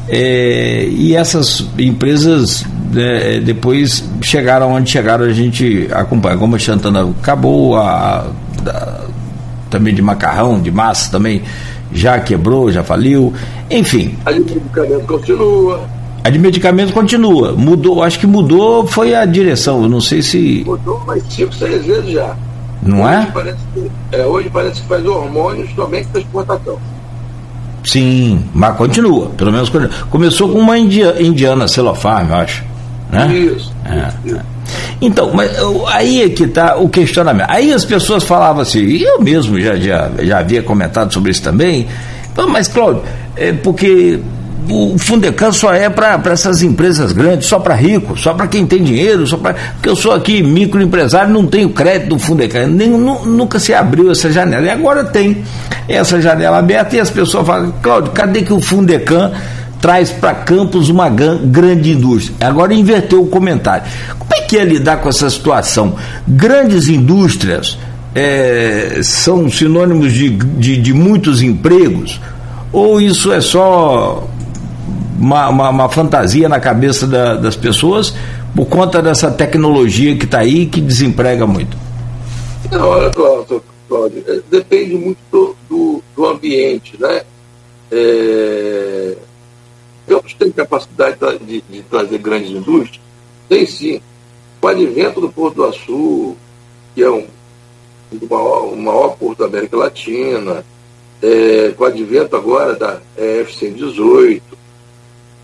É, 0.09 0.87
e 0.89 1.17
essas 1.17 1.67
empresas 1.77 2.65
é, 2.97 3.41
depois 3.41 4.05
chegaram 4.23 4.75
onde 4.75 4.89
chegaram, 4.89 5.25
a 5.25 5.33
gente 5.33 5.89
acompanha. 5.91 6.37
Goma 6.37 6.57
Chantana 6.57 7.03
acabou, 7.21 7.77
a, 7.77 8.31
a, 8.65 9.01
também 9.69 9.93
de 9.93 10.01
macarrão, 10.01 10.61
de 10.61 10.71
massa 10.71 11.11
também 11.11 11.43
já 11.93 12.21
quebrou, 12.21 12.71
já 12.71 12.85
faliu, 12.85 13.35
enfim. 13.69 14.17
A 14.25 14.31
medicamento 14.31 15.05
continua. 15.05 15.98
A 16.25 16.31
de 16.31 16.39
medicamento 16.39 16.93
continua. 16.93 17.53
Mudou, 17.53 18.03
acho 18.03 18.19
que 18.19 18.27
mudou 18.27 18.87
foi 18.87 19.15
a 19.15 19.25
direção. 19.25 19.83
Eu 19.83 19.89
não 19.89 20.01
sei 20.01 20.23
se. 20.23 20.63
Mudou 20.67 21.01
mais 21.07 21.23
cinco, 21.29 21.55
seis 21.55 21.85
vezes 21.85 22.11
já. 22.13 22.37
Não 22.83 23.03
hoje 23.03 23.15
é? 23.15 23.27
Parece 23.33 23.59
que, 23.75 23.91
é? 24.13 24.27
Hoje 24.27 24.51
parece 24.51 24.83
que 24.83 24.89
faz 24.89 25.05
hormônios 25.05 25.71
somente 25.75 26.09
para 26.09 26.21
exportação. 26.21 26.79
Sim, 27.85 28.45
mas 28.53 28.77
continua. 28.77 29.31
Pelo 29.31 29.53
menos 29.53 29.69
continua. 29.69 29.95
começou 30.11 30.49
com 30.51 30.59
uma 30.59 30.79
india, 30.79 31.17
indiana 31.21 31.67
celofarm, 31.67 32.29
eu 32.29 32.37
acho. 32.37 32.65
Né? 33.11 33.35
Isso, 33.35 33.73
é, 33.85 34.13
isso. 34.25 34.37
É. 34.37 34.59
Então, 35.01 35.33
mas 35.33 35.51
aí 35.87 36.23
é 36.23 36.29
que 36.29 36.45
está 36.45 36.77
o 36.77 36.89
questionamento. 36.89 37.49
Aí 37.49 37.73
as 37.73 37.85
pessoas 37.85 38.25
falavam 38.25 38.63
assim, 38.63 38.81
e 38.81 39.03
eu 39.03 39.21
mesmo 39.21 39.59
já, 39.61 39.77
já, 39.77 40.11
já 40.19 40.39
havia 40.41 40.63
comentado 40.63 41.13
sobre 41.13 41.31
isso 41.31 41.43
também. 41.43 41.87
Mas, 42.49 42.69
Cláudio, 42.69 43.03
é 43.37 43.53
porque 43.53 44.21
o 44.71 44.99
Fundecam 44.99 45.53
só 45.53 45.73
é 45.73 45.89
para 45.89 46.21
essas 46.31 46.63
empresas 46.63 47.13
grandes, 47.13 47.47
só 47.47 47.59
para 47.59 47.75
ricos, 47.75 48.21
só 48.21 48.35
para 48.35 48.47
quem 48.47 48.67
tem 48.67 48.83
dinheiro, 48.83 49.27
só 49.27 49.37
para. 49.37 49.55
Porque 49.55 49.89
eu 49.89 49.97
sou 49.97 50.13
aqui 50.13 50.43
microempresário, 50.43 51.33
não 51.33 51.47
tenho 51.47 51.71
crédito 51.71 52.11
do 52.11 52.19
Fundecam, 52.19 52.67
nem, 52.67 52.89
nunca 52.89 53.59
se 53.59 53.73
abriu 53.73 54.11
essa 54.11 54.31
janela. 54.31 54.67
E 54.67 54.71
agora 54.71 55.05
tem 55.05 55.43
essa 55.89 56.21
janela 56.21 56.59
aberta 56.59 56.97
e 56.97 57.01
as 57.01 57.11
pessoas 57.11 57.47
falam, 57.47 57.73
Cláudio, 57.83 58.13
cadê 58.13 58.43
que 58.43 58.53
o 58.53 58.61
Fundecam 58.61 59.33
traz 59.81 60.11
para 60.11 60.35
Campos 60.35 60.89
uma 60.89 61.09
grande 61.09 61.93
indústria? 61.93 62.37
Agora 62.47 62.75
inverteu 62.75 63.23
o 63.23 63.27
comentário. 63.27 63.85
Como 64.19 64.35
é 64.35 64.43
que 64.43 64.59
é 64.59 64.65
lidar 64.65 64.99
com 64.99 65.09
essa 65.09 65.31
situação? 65.31 65.95
Grandes 66.27 66.89
indústrias 66.89 67.79
é, 68.15 69.01
são 69.03 69.51
sinônimos 69.51 70.13
de, 70.13 70.31
de, 70.31 70.77
de, 70.77 70.93
muitos 70.93 71.41
empregos? 71.41 72.21
Ou 72.71 73.01
isso 73.01 73.33
é 73.33 73.41
só 73.41 74.29
uma, 75.19 75.49
uma, 75.49 75.69
uma 75.71 75.89
fantasia 75.89 76.49
na 76.49 76.61
cabeça 76.61 77.07
da, 77.07 77.35
das 77.35 77.57
pessoas 77.57 78.15
por 78.55 78.67
conta 78.67 79.03
dessa 79.03 79.31
tecnologia 79.31 80.17
que 80.17 80.25
está 80.25 80.39
aí 80.39 80.67
que 80.67 80.81
desemprega 80.81 81.47
muito? 81.47 81.77
Não, 82.71 82.89
olha, 82.89 83.11
Cláudio, 83.11 83.63
Cláudio 83.89 84.25
é, 84.27 84.41
depende 84.51 84.95
muito 84.95 85.19
do, 85.31 85.57
do, 85.69 86.03
do 86.15 86.27
ambiente, 86.27 86.97
né? 87.01 87.23
É, 87.91 89.17
Campos 90.07 90.35
tem 90.35 90.51
capacidade 90.51 91.19
de, 91.45 91.63
de, 91.69 91.83
trazer 91.83 92.19
grandes 92.19 92.51
indústrias? 92.51 93.01
Tem 93.49 93.67
sim. 93.67 94.01
O 94.61 94.67
advento 94.67 95.21
do 95.21 95.29
Porto 95.29 95.57
do 95.57 95.65
Açu, 95.65 96.37
que 96.95 97.03
é 97.03 97.11
um, 97.11 97.27
o 98.13 98.27
maior, 98.29 98.73
o 98.73 98.77
maior 98.77 99.17
porto 99.17 99.41
da 99.41 99.47
América 99.47 99.77
Latina, 99.77 100.65
é, 101.23 101.73
com 101.77 101.85
o 101.85 101.87
advento 101.87 102.35
agora 102.35 102.75
da 102.75 103.01
F-118, 103.17 104.43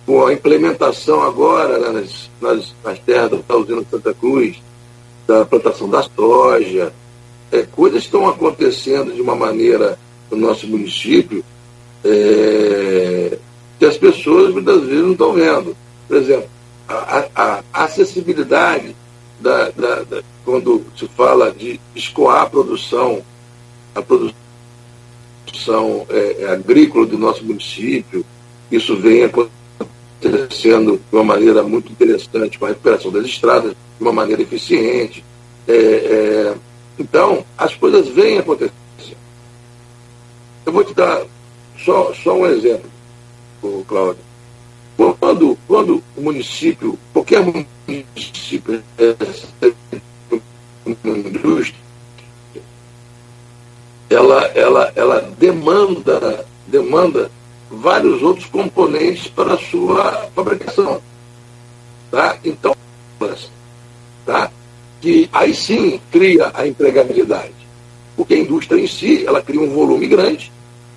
com 0.06 0.26
a 0.26 0.32
implementação 0.32 1.22
agora 1.22 1.78
né, 1.78 2.00
nas, 2.00 2.30
nas, 2.40 2.74
nas 2.84 2.98
terras 2.98 3.30
da 3.46 3.56
usina 3.56 3.82
Santa 3.90 4.12
Cruz, 4.12 4.60
da 5.26 5.44
plantação 5.44 5.88
da 5.88 6.02
soja, 6.02 6.92
é, 7.50 7.62
coisas 7.62 8.02
estão 8.02 8.28
acontecendo 8.28 9.12
de 9.12 9.22
uma 9.22 9.34
maneira 9.34 9.98
no 10.30 10.36
nosso 10.36 10.66
município 10.66 11.44
é, 12.04 13.38
que 13.78 13.86
as 13.86 13.96
pessoas 13.96 14.52
muitas 14.52 14.82
vezes 14.82 15.02
não 15.02 15.12
estão 15.12 15.32
vendo. 15.32 15.76
Por 16.06 16.16
exemplo, 16.16 16.48
a, 16.86 17.26
a, 17.34 17.62
a 17.72 17.84
acessibilidade 17.84 18.94
da, 19.40 19.70
da, 19.70 20.02
da, 20.02 20.22
quando 20.44 20.84
se 20.96 21.08
fala 21.08 21.50
de 21.50 21.80
escoar 21.94 22.42
a 22.42 22.46
produção, 22.46 23.22
a 23.94 24.02
produção 24.02 24.34
é, 26.10 26.42
é, 26.42 26.48
agrícola 26.48 27.06
do 27.06 27.16
nosso 27.16 27.42
município, 27.44 28.24
isso 28.70 28.96
vem 28.96 29.24
acontecendo 29.24 29.63
de 30.28 31.00
uma 31.12 31.24
maneira 31.24 31.62
muito 31.62 31.90
interessante, 31.90 32.58
com 32.58 32.66
a 32.66 32.68
recuperação 32.68 33.10
das 33.10 33.26
estradas 33.26 33.72
de 33.72 34.02
uma 34.02 34.12
maneira 34.12 34.42
eficiente. 34.42 35.24
É, 35.66 35.74
é 35.74 36.54
então, 36.98 37.44
as 37.58 37.74
coisas 37.74 38.08
vêm 38.08 38.38
acontecendo. 38.38 38.72
Eu 40.64 40.72
vou 40.72 40.84
te 40.84 40.94
dar 40.94 41.22
só, 41.84 42.12
só 42.14 42.34
um 42.34 42.46
exemplo, 42.46 42.88
Cláudio. 43.86 44.22
Quando, 44.96 45.58
quando 45.66 46.02
o 46.16 46.20
município, 46.20 46.98
qualquer 47.12 47.42
município 47.42 48.82
indústria, 51.04 51.80
ela, 54.08 54.44
ela, 54.54 54.92
ela 54.94 55.20
demanda, 55.38 56.46
demanda 56.66 57.30
vários 57.74 58.22
outros 58.22 58.46
componentes 58.46 59.28
para 59.28 59.54
a 59.54 59.58
sua 59.58 60.28
fabricação. 60.34 61.00
Tá? 62.10 62.38
Então, 62.44 62.76
tá? 64.24 64.50
que 65.00 65.28
aí 65.32 65.54
sim 65.54 66.00
cria 66.10 66.50
a 66.54 66.66
empregabilidade. 66.66 67.52
Porque 68.16 68.34
a 68.34 68.38
indústria 68.38 68.80
em 68.80 68.86
si, 68.86 69.26
ela 69.26 69.42
cria 69.42 69.60
um 69.60 69.68
volume 69.68 70.06
grande, 70.06 70.50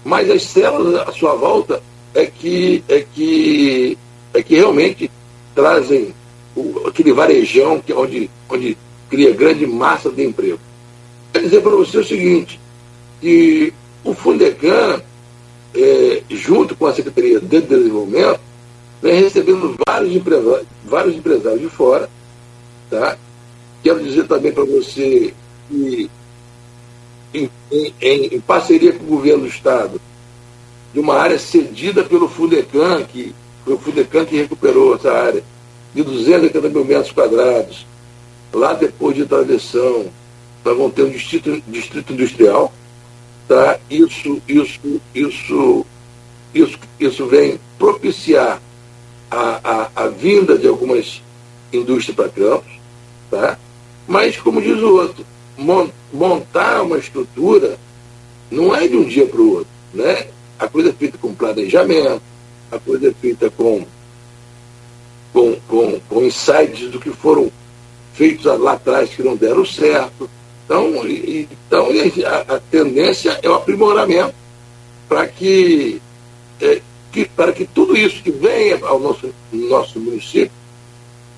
mas 0.05 0.29
as 0.29 0.43
células 0.43 1.07
à 1.07 1.11
sua 1.11 1.33
volta 1.35 1.81
é 2.13 2.25
que, 2.25 2.83
é 2.87 3.05
que, 3.13 3.97
é 4.33 4.41
que 4.41 4.55
realmente 4.55 5.11
trazem 5.53 6.13
o, 6.55 6.87
aquele 6.87 7.11
varejão 7.11 7.81
que, 7.81 7.91
onde, 7.91 8.29
onde 8.49 8.77
cria 9.09 9.33
grande 9.33 9.67
massa 9.67 10.09
de 10.09 10.23
emprego. 10.23 10.59
Quer 11.33 11.41
dizer 11.41 11.61
para 11.61 11.75
você 11.75 11.97
o 11.97 12.05
seguinte, 12.05 12.59
que 13.19 13.73
o 14.03 14.13
Fundecan, 14.13 15.01
é, 15.75 16.23
junto 16.29 16.75
com 16.75 16.85
a 16.85 16.93
Secretaria 16.93 17.39
de 17.39 17.61
Desenvolvimento, 17.61 18.39
vem 19.01 19.21
recebendo 19.21 19.75
vários 19.87 20.15
empresários, 20.15 20.67
vários 20.85 21.15
empresários 21.15 21.61
de 21.61 21.69
fora, 21.69 22.09
tá? 22.89 23.17
Quero 23.83 24.03
dizer 24.03 24.27
também 24.27 24.51
para 24.51 24.65
você 24.65 25.33
que, 25.69 26.09
em, 27.33 27.49
em, 27.71 27.93
em, 28.01 28.39
parceria 28.39 28.93
com 28.93 29.03
o 29.03 29.07
governo 29.07 29.43
do 29.43 29.47
Estado, 29.47 30.01
de 30.93 30.99
uma 30.99 31.15
área 31.15 31.37
cedida 31.37 32.03
pelo 32.03 32.27
Fudecan, 32.27 33.03
que 33.03 33.33
foi 33.63 33.73
o 33.73 33.77
Fudecan 33.77 34.25
que 34.25 34.37
recuperou 34.37 34.95
essa 34.95 35.11
área, 35.11 35.43
de 35.93 36.03
280 36.03 36.69
mil 36.69 36.85
metros 36.85 37.11
quadrados, 37.11 37.85
lá 38.53 38.73
depois 38.73 39.15
de 39.15 39.25
travessão, 39.25 40.05
nós 40.63 40.77
vamos 40.77 40.93
ter 40.93 41.03
um 41.03 41.09
distrito, 41.09 41.61
distrito 41.67 42.13
industrial. 42.13 42.73
Tá? 43.47 43.79
Isso, 43.89 44.41
isso, 44.47 45.01
isso, 45.15 45.85
isso, 46.53 46.79
isso 46.99 47.25
vem 47.27 47.59
propiciar 47.79 48.61
a, 49.31 49.89
a, 49.95 50.03
a 50.03 50.07
vinda 50.07 50.57
de 50.57 50.67
algumas 50.67 51.21
indústrias 51.71 52.15
para 52.15 52.29
Campos. 52.29 52.71
Tá? 53.31 53.57
Mas, 54.07 54.37
como 54.37 54.61
diz 54.61 54.77
o 54.81 54.95
outro, 54.95 55.25
montar 56.13 56.81
uma 56.81 56.97
estrutura 56.97 57.77
não 58.49 58.75
é 58.75 58.87
de 58.87 58.97
um 58.97 59.05
dia 59.05 59.25
para 59.25 59.41
o 59.41 59.51
outro. 59.51 59.67
Né? 59.93 60.27
A 60.59 60.67
coisa 60.67 60.89
é 60.89 60.93
feita 60.93 61.17
com 61.17 61.33
planejamento, 61.33 62.21
a 62.71 62.79
coisa 62.79 63.09
é 63.09 63.13
feita 63.13 63.49
com, 63.49 63.85
com, 65.33 65.55
com, 65.67 65.99
com 66.01 66.23
insights 66.23 66.89
do 66.89 66.99
que 66.99 67.11
foram 67.11 67.51
feitos 68.13 68.45
lá 68.45 68.73
atrás 68.73 69.09
que 69.09 69.23
não 69.23 69.35
deram 69.35 69.65
certo. 69.65 70.29
Então, 70.67 70.91
então 71.07 71.87
a, 72.25 72.55
a, 72.55 72.59
tendência 72.59 73.39
é 73.41 73.49
o 73.49 73.53
aprimoramento 73.53 74.35
para 75.07 75.25
que, 75.25 76.01
é, 76.59 76.81
que, 77.09 77.23
para 77.23 77.53
que 77.53 77.65
tudo 77.65 77.95
isso 77.95 78.21
que 78.21 78.31
venha 78.31 78.77
ao 78.85 78.99
nosso, 78.99 79.33
nosso 79.53 79.97
município 79.97 80.51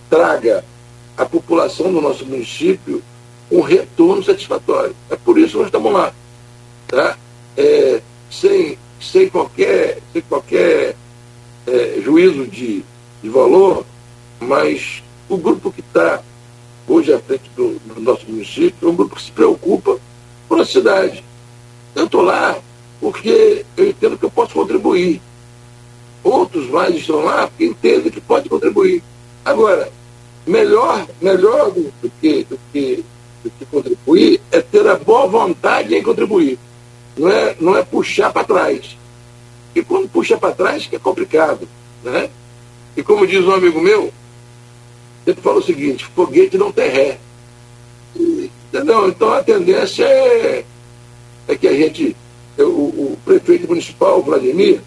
traga 0.10 0.66
a 1.16 1.26
população 1.26 1.94
do 1.94 2.02
nosso 2.02 2.26
município 2.26 3.04
um 3.52 3.62
retorno 3.62 4.24
satisfatório. 4.24 4.96
É 5.12 5.16
por 5.16 5.38
isso 5.38 5.52
que 5.52 5.58
nós 5.58 5.68
estamos 5.68 5.94
lá. 5.94 6.12
Tá? 6.88 7.16
É, 7.56 8.02
sem, 8.32 8.80
sem 9.00 9.30
qualquer, 9.30 10.00
sem 10.12 10.24
qualquer 10.24 10.96
é, 11.68 12.02
juízo 12.04 12.48
de, 12.48 12.84
de 13.22 13.30
valor, 13.30 13.86
mas 14.40 15.04
o 15.28 15.38
grupo 15.38 15.72
que 15.72 15.82
está 15.82 16.24
hoje 16.90 17.14
à 17.14 17.20
frente 17.20 17.50
do, 17.56 17.80
do, 17.80 18.02
nosso 18.02 18.26
município 18.28 18.88
é 18.88 18.92
um 18.92 18.96
grupo 18.96 19.16
que 19.16 19.22
se 19.22 19.32
preocupa 19.32 19.98
com 20.48 20.56
a 20.56 20.66
cidade. 20.66 21.24
Eu 21.96 22.06
estou 22.06 22.22
lá 22.22 22.58
porque 23.00 23.66
eu 23.78 23.88
entendo 23.88 24.18
que 24.18 24.26
eu 24.26 24.32
posso 24.32 24.54
contribuir. 24.54 25.22
Outros 26.24 26.68
mais 26.70 26.96
estão 26.96 27.24
lá 27.24 27.48
porque 27.48 27.66
entendem 27.66 28.12
que 28.12 28.20
pode 28.20 28.50
contribuir. 28.50 29.04
Agora, 29.46 29.90
melhor, 30.46 31.08
melhor 31.22 31.72
do, 31.72 31.94
que, 32.20 32.44
do, 32.44 32.60
que, 32.74 33.06
do 33.44 33.52
que 33.52 33.66
contribuir 33.66 34.42
é 34.52 34.60
ter 34.60 34.86
a 34.88 34.96
boa 34.96 35.28
vontade 35.28 35.96
em 35.96 36.04
contribuir. 36.04 36.58
Não 37.16 37.30
é, 37.30 37.56
não 37.60 37.78
é 37.78 37.84
puxar 37.84 38.34
para 38.34 38.44
trás. 38.44 38.98
E 39.76 39.84
quando 39.84 40.10
puxa 40.10 40.38
para 40.38 40.54
trás, 40.54 40.88
que 40.88 40.96
é 40.96 41.00
complicado. 41.00 41.68
Né? 42.04 42.30
E 42.98 43.04
como 43.04 43.28
diz 43.28 43.46
um 43.46 43.52
amigo 43.52 43.80
meu, 43.80 44.12
ele 45.30 45.42
fala 45.42 45.60
o 45.60 45.64
seguinte, 45.64 46.06
foguete 46.16 46.58
não 46.58 46.72
tem 46.72 46.90
ré. 46.90 47.18
Entendeu? 48.16 49.10
Então 49.10 49.32
a 49.32 49.44
tendência 49.44 50.04
é, 50.04 50.66
é 51.48 51.56
que 51.56 51.68
a 51.68 51.74
gente, 51.74 52.16
o, 52.58 52.64
o 52.64 53.18
prefeito 53.24 53.68
municipal, 53.68 54.22
Vladimir, 54.22 54.82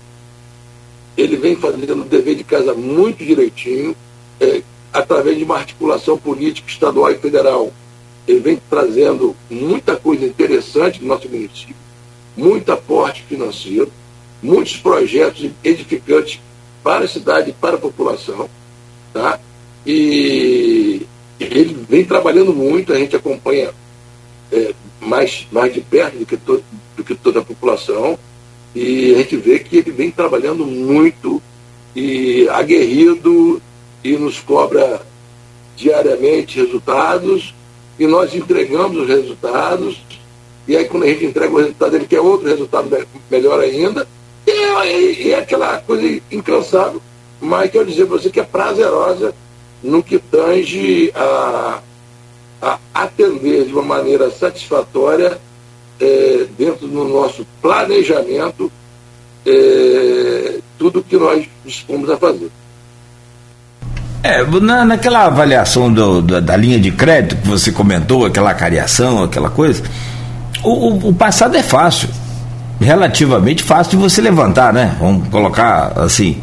ele 1.16 1.37
vem 1.37 1.57
fazendo 1.57 2.02
o 2.02 2.05
dever 2.05 2.35
de 2.35 2.44
casa 2.44 2.74
muito 2.74 3.24
direitinho, 3.24 3.94
é, 4.40 4.62
através 4.92 5.38
de 5.38 5.44
uma 5.44 5.57
articulação 5.57 6.18
política 6.18 6.68
estadual 6.68 7.11
e 7.11 7.18
federal. 7.18 7.72
Ele 8.26 8.40
vem 8.40 8.61
trazendo 8.70 9.37
muita 9.50 9.96
coisa 9.96 10.24
interessante 10.24 11.00
no 11.00 11.09
nosso 11.09 11.28
município, 11.28 11.74
muito 12.37 12.70
aporte 12.70 13.22
financeiro, 13.28 13.90
muitos 14.42 14.76
projetos 14.76 15.50
edificantes 15.62 16.40
para 16.83 17.05
a 17.05 17.09
cidade 17.09 17.50
e 17.50 17.52
para 17.52 17.76
a 17.76 17.81
população. 17.81 18.48
Tá? 19.12 19.38
E 19.87 21.07
ele 21.40 21.77
vem 21.88 22.05
trabalhando 22.05 22.53
muito, 22.53 22.92
a 22.92 22.99
gente 22.99 23.16
acompanha 23.16 23.71
é, 24.51 24.75
mais, 25.01 25.47
mais 25.51 25.73
de 25.73 25.81
perto 25.81 26.18
do 26.18 26.27
que, 26.27 26.37
to, 26.37 26.62
do 26.97 27.05
que 27.05 27.14
toda 27.14 27.40
a 27.40 27.45
população, 27.45 28.18
e 28.75 29.14
a 29.14 29.18
gente 29.18 29.37
vê 29.37 29.59
que 29.59 29.77
ele 29.77 29.90
vem 29.90 30.11
trabalhando 30.11 30.64
muito 30.64 31.42
e 31.95 32.49
aguerrido 32.49 33.61
e 34.03 34.16
nos 34.16 34.40
cobra 34.40 35.03
diariamente 35.77 36.59
resultados. 36.59 37.55
E 37.99 38.07
nós 38.07 38.35
entregamos 38.35 39.03
os 39.03 39.09
resultados. 39.09 40.03
E 40.66 40.75
aí 40.77 40.87
quando 40.87 41.05
a 41.05 41.09
gente 41.09 41.27
entrega 41.27 41.53
o 41.53 41.59
resultado 41.59 41.97
ele 41.97 42.07
quer 42.07 42.21
outro 42.21 42.49
resultado 42.49 42.88
melhor 43.31 43.61
ainda. 43.61 44.09
E 44.47 44.51
é, 44.51 45.12
e 45.12 45.31
é 45.33 45.38
aquela 45.38 45.79
coisa 45.79 46.21
incansável. 46.31 47.03
Mas 47.40 47.71
quero 47.71 47.87
dizer 47.87 48.07
para 48.07 48.18
você 48.18 48.31
que 48.31 48.40
é 48.40 48.45
prazerosa 48.45 49.35
no 49.83 50.03
que 50.03 50.18
tange 50.18 51.12
a, 51.14 51.81
a 52.61 52.79
atender 52.95 53.66
de 53.66 53.73
uma 53.73 53.83
maneira 53.83 54.31
satisfatória 54.31 55.38
é, 56.01 56.47
dentro 56.57 56.87
do 56.87 57.05
nosso 57.05 57.47
planejamento 57.61 58.71
é, 59.47 60.59
tudo 60.79 61.03
que 61.03 61.16
nós 61.16 61.47
dispomos 61.64 62.11
a 62.11 62.16
fazer. 62.16 62.51
É, 64.23 64.45
na, 64.45 64.85
naquela 64.85 65.27
avaliação 65.27 65.92
do, 65.92 66.23
do, 66.23 66.40
da 66.40 66.57
linha 66.57 66.79
de 66.79 66.92
crédito 66.92 67.42
que 67.42 67.49
você 67.49 67.73
comentou, 67.73 68.25
aquela 68.25 68.55
cariação, 68.55 69.25
aquela 69.25 69.51
coisa, 69.51 69.83
o, 70.62 71.09
o, 71.09 71.14
passado 71.14 71.57
é 71.57 71.62
fácil, 71.62 72.09
relativamente 72.81 73.64
fácil 73.64 73.99
de 73.99 74.05
você 74.05 74.21
levantar, 74.21 74.73
né? 74.73 74.97
Vamos 75.01 75.29
colocar 75.29 75.92
assim, 75.97 76.40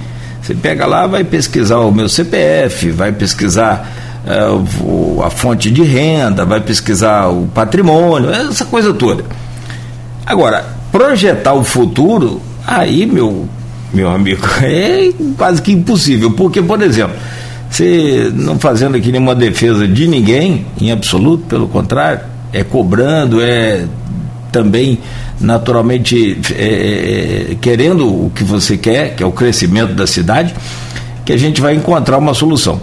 você 0.49 0.55
pega 0.55 0.87
lá, 0.87 1.05
vai 1.05 1.23
pesquisar 1.23 1.77
o 1.77 1.91
meu 1.91 2.09
CPF, 2.09 2.89
vai 2.89 3.11
pesquisar 3.11 3.87
o, 4.81 5.21
a 5.23 5.29
fonte 5.29 5.69
de 5.69 5.83
renda, 5.83 6.43
vai 6.43 6.59
pesquisar 6.59 7.27
o 7.27 7.45
patrimônio, 7.53 8.31
essa 8.31 8.65
coisa 8.65 8.91
toda. 8.91 9.23
Agora, 10.25 10.65
projetar 10.91 11.53
o 11.53 11.63
futuro, 11.63 12.41
aí, 12.65 13.05
meu, 13.05 13.47
meu 13.93 14.09
amigo, 14.09 14.41
é 14.63 15.11
quase 15.37 15.61
que 15.61 15.71
impossível, 15.71 16.31
porque, 16.31 16.63
por 16.63 16.81
exemplo, 16.81 17.15
você 17.69 18.31
não 18.33 18.57
fazendo 18.57 18.97
aqui 18.97 19.11
nenhuma 19.11 19.35
defesa 19.35 19.87
de 19.87 20.07
ninguém, 20.07 20.65
em 20.81 20.91
absoluto, 20.91 21.43
pelo 21.43 21.67
contrário, 21.67 22.21
é 22.51 22.63
cobrando, 22.63 23.39
é 23.39 23.85
também 24.51 24.97
naturalmente 25.39 26.39
é, 26.55 27.51
é, 27.51 27.55
querendo 27.55 28.07
o 28.07 28.29
que 28.29 28.43
você 28.43 28.77
quer, 28.77 29.15
que 29.15 29.23
é 29.23 29.25
o 29.25 29.31
crescimento 29.31 29.93
da 29.93 30.05
cidade, 30.05 30.53
que 31.25 31.31
a 31.31 31.37
gente 31.37 31.61
vai 31.61 31.75
encontrar 31.75 32.17
uma 32.17 32.33
solução. 32.33 32.81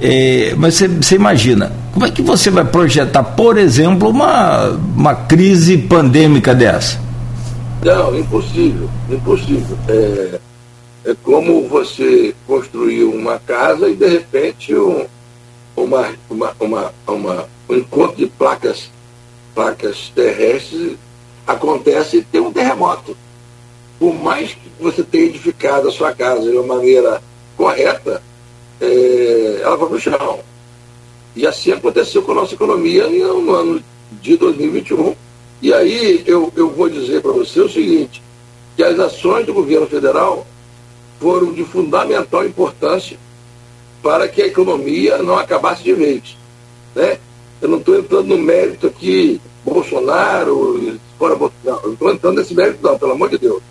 É, 0.00 0.54
mas 0.56 0.74
você 0.76 1.16
imagina, 1.16 1.72
como 1.92 2.06
é 2.06 2.10
que 2.10 2.22
você 2.22 2.50
vai 2.50 2.64
projetar, 2.64 3.22
por 3.22 3.58
exemplo, 3.58 4.08
uma, 4.08 4.68
uma 4.96 5.14
crise 5.14 5.76
pandêmica 5.76 6.54
dessa? 6.54 7.00
Não, 7.84 8.16
impossível, 8.16 8.88
impossível. 9.10 9.76
É, 9.88 10.38
é 11.04 11.14
como 11.22 11.68
você 11.68 12.34
construir 12.46 13.04
uma 13.04 13.38
casa 13.38 13.88
e 13.88 13.96
de 13.96 14.08
repente 14.08 14.74
um, 14.74 15.04
uma, 15.76 16.08
uma, 16.30 16.52
uma, 16.60 16.92
uma, 17.06 17.44
um 17.68 17.74
encontro 17.74 18.16
de 18.16 18.26
placas, 18.26 18.90
placas 19.54 20.12
terrestres 20.14 20.96
acontece 21.48 22.24
tem 22.30 22.40
um 22.40 22.52
terremoto. 22.52 23.16
Por 23.98 24.14
mais 24.14 24.52
que 24.52 24.70
você 24.78 25.02
tenha 25.02 25.24
edificado 25.24 25.88
a 25.88 25.90
sua 25.90 26.12
casa 26.12 26.42
de 26.42 26.56
uma 26.56 26.76
maneira 26.76 27.22
correta, 27.56 28.22
é, 28.80 29.60
ela 29.62 29.76
vai 29.76 29.88
para 29.88 29.96
o 29.96 30.00
chão. 30.00 30.40
E 31.34 31.46
assim 31.46 31.72
aconteceu 31.72 32.22
com 32.22 32.32
a 32.32 32.36
nossa 32.36 32.54
economia 32.54 33.06
no 33.08 33.50
ano 33.52 33.82
de 34.20 34.36
2021. 34.36 35.16
E 35.60 35.72
aí 35.72 36.22
eu, 36.26 36.52
eu 36.54 36.70
vou 36.70 36.88
dizer 36.88 37.22
para 37.22 37.32
você 37.32 37.60
o 37.60 37.68
seguinte, 37.68 38.22
que 38.76 38.82
as 38.84 38.98
ações 38.98 39.46
do 39.46 39.54
governo 39.54 39.86
federal 39.86 40.46
foram 41.18 41.52
de 41.52 41.64
fundamental 41.64 42.44
importância 42.46 43.18
para 44.00 44.28
que 44.28 44.42
a 44.42 44.46
economia 44.46 45.18
não 45.18 45.36
acabasse 45.36 45.82
de 45.82 45.92
vez. 45.92 46.36
Né? 46.94 47.18
Eu 47.60 47.68
não 47.68 47.78
estou 47.78 47.98
entrando 47.98 48.28
no 48.28 48.38
mérito 48.38 48.86
aqui, 48.86 49.40
Bolsonaro, 49.70 50.98
fora 51.18 51.34
Bolsonaro, 51.34 51.96
não 52.00 52.12
estou 52.12 52.32
nesse 52.32 52.54
mérito 52.54 52.78
não, 52.82 52.98
pelo 52.98 53.12
amor 53.12 53.28
de 53.30 53.38
Deus. 53.38 53.62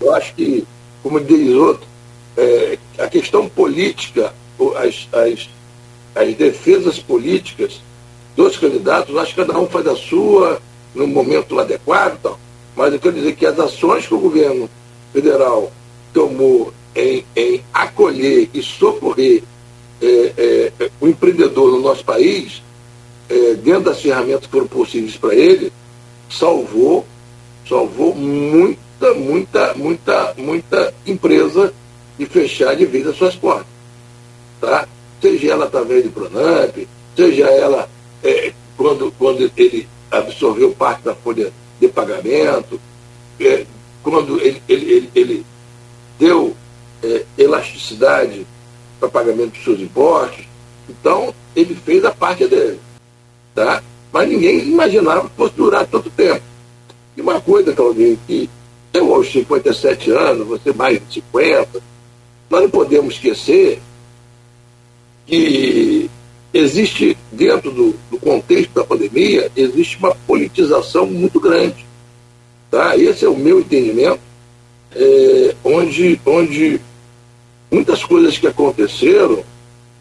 Eu 0.00 0.14
acho 0.14 0.34
que, 0.34 0.66
como 1.02 1.20
diz 1.20 1.54
outro, 1.54 1.86
é, 2.36 2.78
a 2.98 3.06
questão 3.06 3.48
política, 3.48 4.34
as, 4.76 5.08
as, 5.12 5.48
as 6.14 6.34
defesas 6.34 6.98
políticas 6.98 7.80
dos 8.36 8.56
candidatos, 8.56 9.16
acho 9.16 9.34
que 9.34 9.44
cada 9.44 9.58
um 9.58 9.66
faz 9.66 9.86
a 9.86 9.96
sua 9.96 10.60
no 10.94 11.06
momento 11.06 11.58
adequado, 11.58 12.18
tal. 12.22 12.38
mas 12.76 12.92
eu 12.92 13.00
quero 13.00 13.14
dizer 13.14 13.34
que 13.34 13.46
as 13.46 13.58
ações 13.58 14.06
que 14.06 14.14
o 14.14 14.18
governo 14.18 14.68
federal 15.12 15.72
tomou 16.12 16.72
em, 16.94 17.24
em 17.34 17.62
acolher 17.72 18.48
e 18.54 18.62
socorrer 18.62 19.42
é, 20.00 20.72
é, 20.78 20.90
o 21.00 21.08
empreendedor 21.08 21.72
no 21.72 21.80
nosso 21.80 22.04
país, 22.04 22.62
é, 23.34 23.54
dentro 23.54 23.82
das 23.82 24.00
ferramentas 24.00 24.46
que 24.46 24.52
foram 24.52 24.68
possíveis 24.68 25.16
para 25.16 25.34
ele, 25.34 25.72
salvou, 26.30 27.04
salvou 27.68 28.14
muita, 28.14 29.12
muita, 29.14 29.74
muita, 29.74 30.34
muita 30.38 30.94
empresa 31.04 31.74
de 32.16 32.26
fechar 32.26 32.76
de 32.76 32.86
vez 32.86 33.06
as 33.06 33.16
suas 33.16 33.34
portas. 33.34 33.66
Tá? 34.60 34.86
Seja 35.20 35.52
ela 35.52 35.64
através 35.64 36.04
do 36.04 36.10
Pronamp, 36.10 36.76
seja 37.16 37.46
ela 37.46 37.88
é, 38.22 38.52
quando, 38.76 39.12
quando 39.18 39.50
ele 39.56 39.88
absorveu 40.10 40.70
parte 40.70 41.02
da 41.02 41.14
folha 41.14 41.52
de 41.80 41.88
pagamento, 41.88 42.80
é, 43.40 43.66
quando 44.02 44.40
ele, 44.40 44.62
ele, 44.68 44.92
ele, 44.92 45.10
ele 45.14 45.46
deu 46.20 46.54
é, 47.02 47.24
elasticidade 47.36 48.46
para 49.00 49.08
pagamento 49.08 49.54
dos 49.54 49.64
seus 49.64 49.80
impostos. 49.80 50.44
Então, 50.88 51.34
ele 51.56 51.74
fez 51.74 52.04
a 52.04 52.12
parte 52.12 52.46
dele. 52.46 52.78
Tá? 53.54 53.82
Mas 54.12 54.28
ninguém 54.28 54.58
imaginava 54.60 55.28
que 55.28 55.36
fosse 55.36 55.54
durar 55.54 55.86
tanto 55.86 56.10
tempo. 56.10 56.42
E 57.16 57.20
uma 57.20 57.40
coisa, 57.40 57.72
Claudinho, 57.72 58.18
que 58.26 58.48
eu 58.92 59.14
aos 59.14 59.30
57 59.30 60.10
anos, 60.10 60.46
você 60.46 60.72
mais 60.72 60.98
de 60.98 61.14
50, 61.14 61.82
nós 62.50 62.62
não 62.62 62.70
podemos 62.70 63.14
esquecer 63.14 63.80
que 65.26 66.10
existe, 66.52 67.16
dentro 67.32 67.70
do, 67.70 67.94
do 68.10 68.18
contexto 68.18 68.72
da 68.74 68.84
pandemia, 68.84 69.50
existe 69.56 69.96
uma 69.98 70.14
politização 70.26 71.06
muito 71.06 71.40
grande. 71.40 71.84
Tá? 72.70 72.96
Esse 72.96 73.24
é 73.24 73.28
o 73.28 73.36
meu 73.36 73.60
entendimento 73.60 74.20
é, 74.94 75.54
onde, 75.64 76.20
onde 76.24 76.80
muitas 77.70 78.04
coisas 78.04 78.38
que 78.38 78.46
aconteceram 78.46 79.42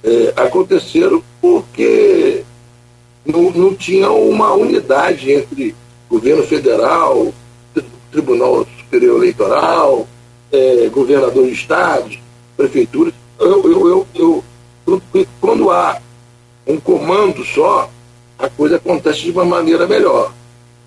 é, 0.04 0.34
aconteceram 0.36 1.24
porque 1.42 2.33
não, 3.26 3.52
não 3.52 3.74
tinha 3.74 4.12
uma 4.12 4.54
unidade 4.54 5.32
entre 5.32 5.76
governo 6.10 6.44
federal, 6.44 7.34
Tribunal 8.12 8.68
Superior 8.78 9.18
Eleitoral, 9.18 10.08
é, 10.52 10.88
governador 10.90 11.46
de 11.46 11.54
estados, 11.54 12.20
prefeituras. 12.56 13.14
Eu, 13.40 13.64
eu, 13.72 14.08
eu, 14.14 14.44
eu, 14.86 15.02
quando 15.42 15.72
há 15.72 16.00
um 16.68 16.78
comando 16.80 17.44
só, 17.44 17.90
a 18.38 18.50
coisa 18.50 18.76
acontece 18.76 19.22
de 19.22 19.32
uma 19.32 19.44
maneira 19.44 19.88
melhor. 19.88 20.32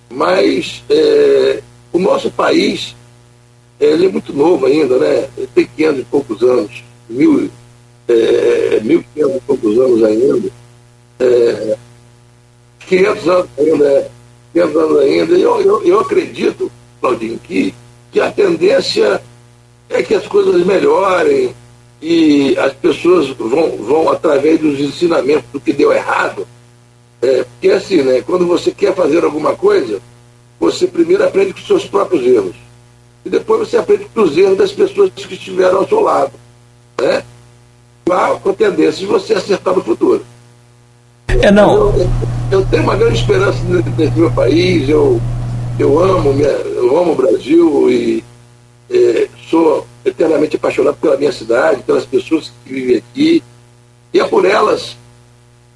Mas 0.09 0.85
é, 0.89 1.61
o 1.93 1.99
nosso 1.99 2.31
país 2.31 2.95
ele 3.79 4.07
é 4.07 4.09
muito 4.09 4.33
novo 4.33 4.67
ainda, 4.67 4.99
né? 4.99 5.29
Ele 5.37 5.49
tem 5.55 5.69
500 5.77 6.05
poucos 6.09 6.43
anos, 6.43 6.85
mil, 7.09 7.51
é, 8.09 8.81
1.500 8.83 9.05
e 9.37 9.41
poucos 9.41 9.79
anos 9.79 10.05
ainda. 10.05 10.51
É, 11.19 11.77
500 12.87 13.29
anos 13.29 13.49
ainda, 13.59 14.11
500 14.53 14.77
anos 14.77 14.99
ainda. 15.01 15.35
Eu, 15.35 15.61
eu, 15.61 15.83
eu 15.85 16.01
acredito, 16.01 16.71
Claudinho, 17.01 17.39
que, 17.39 17.75
que 18.11 18.21
a 18.21 18.31
tendência 18.31 19.21
é 19.89 20.03
que 20.03 20.15
as 20.15 20.27
coisas 20.27 20.65
melhorem 20.65 21.55
e 22.01 22.57
as 22.59 22.73
pessoas 22.73 23.29
vão, 23.31 23.77
vão 23.79 24.11
através 24.11 24.61
dos 24.61 24.79
ensinamentos 24.81 25.45
do 25.53 25.61
que 25.61 25.73
deu 25.73 25.93
errado. 25.93 26.47
É, 27.23 27.45
porque 27.45 27.71
assim, 27.71 28.03
né? 28.03 28.23
Quando 28.23 28.47
você 28.47 28.71
quer 28.71 28.95
fazer 28.95 29.25
alguma 29.25 29.57
coisa, 29.57 30.01
você 30.61 30.87
primeiro 30.87 31.25
aprende 31.25 31.53
com 31.53 31.61
os 31.61 31.67
seus 31.67 31.87
próprios 31.87 32.25
erros 32.25 32.55
e 33.25 33.29
depois 33.29 33.69
você 33.69 33.77
aprende 33.77 34.07
com 34.15 34.23
os 34.23 34.37
erros 34.37 34.57
das 34.57 34.73
pessoas 34.73 35.11
que 35.11 35.35
estiveram 35.35 35.79
ao 35.79 35.89
seu 35.89 36.01
lado. 36.01 36.33
Né? 37.01 37.25
Com 38.05 38.51
a 38.51 38.55
tendência 38.55 39.01
de 39.01 39.07
você 39.07 39.35
acertar 39.35 39.75
no 39.75 39.83
futuro. 39.83 40.25
É, 41.43 41.51
não. 41.51 41.93
Tenho 42.71 42.83
uma 42.83 42.97
grande 42.97 43.21
esperança 43.21 43.59
nesse 43.97 44.19
meu 44.19 44.31
país, 44.33 44.89
eu, 44.89 45.21
eu, 45.79 45.99
amo, 46.01 46.33
eu 46.41 46.99
amo 46.99 47.13
o 47.13 47.15
Brasil 47.15 47.89
e 47.89 48.25
é, 48.91 49.29
sou 49.49 49.87
eternamente 50.05 50.57
apaixonado 50.57 50.97
pela 50.97 51.17
minha 51.17 51.31
cidade, 51.31 51.83
pelas 51.85 52.05
pessoas 52.05 52.53
que 52.65 52.73
vivem 52.73 52.97
aqui, 52.97 53.43
e 54.13 54.19
é 54.19 54.27
por 54.27 54.45
elas 54.45 54.97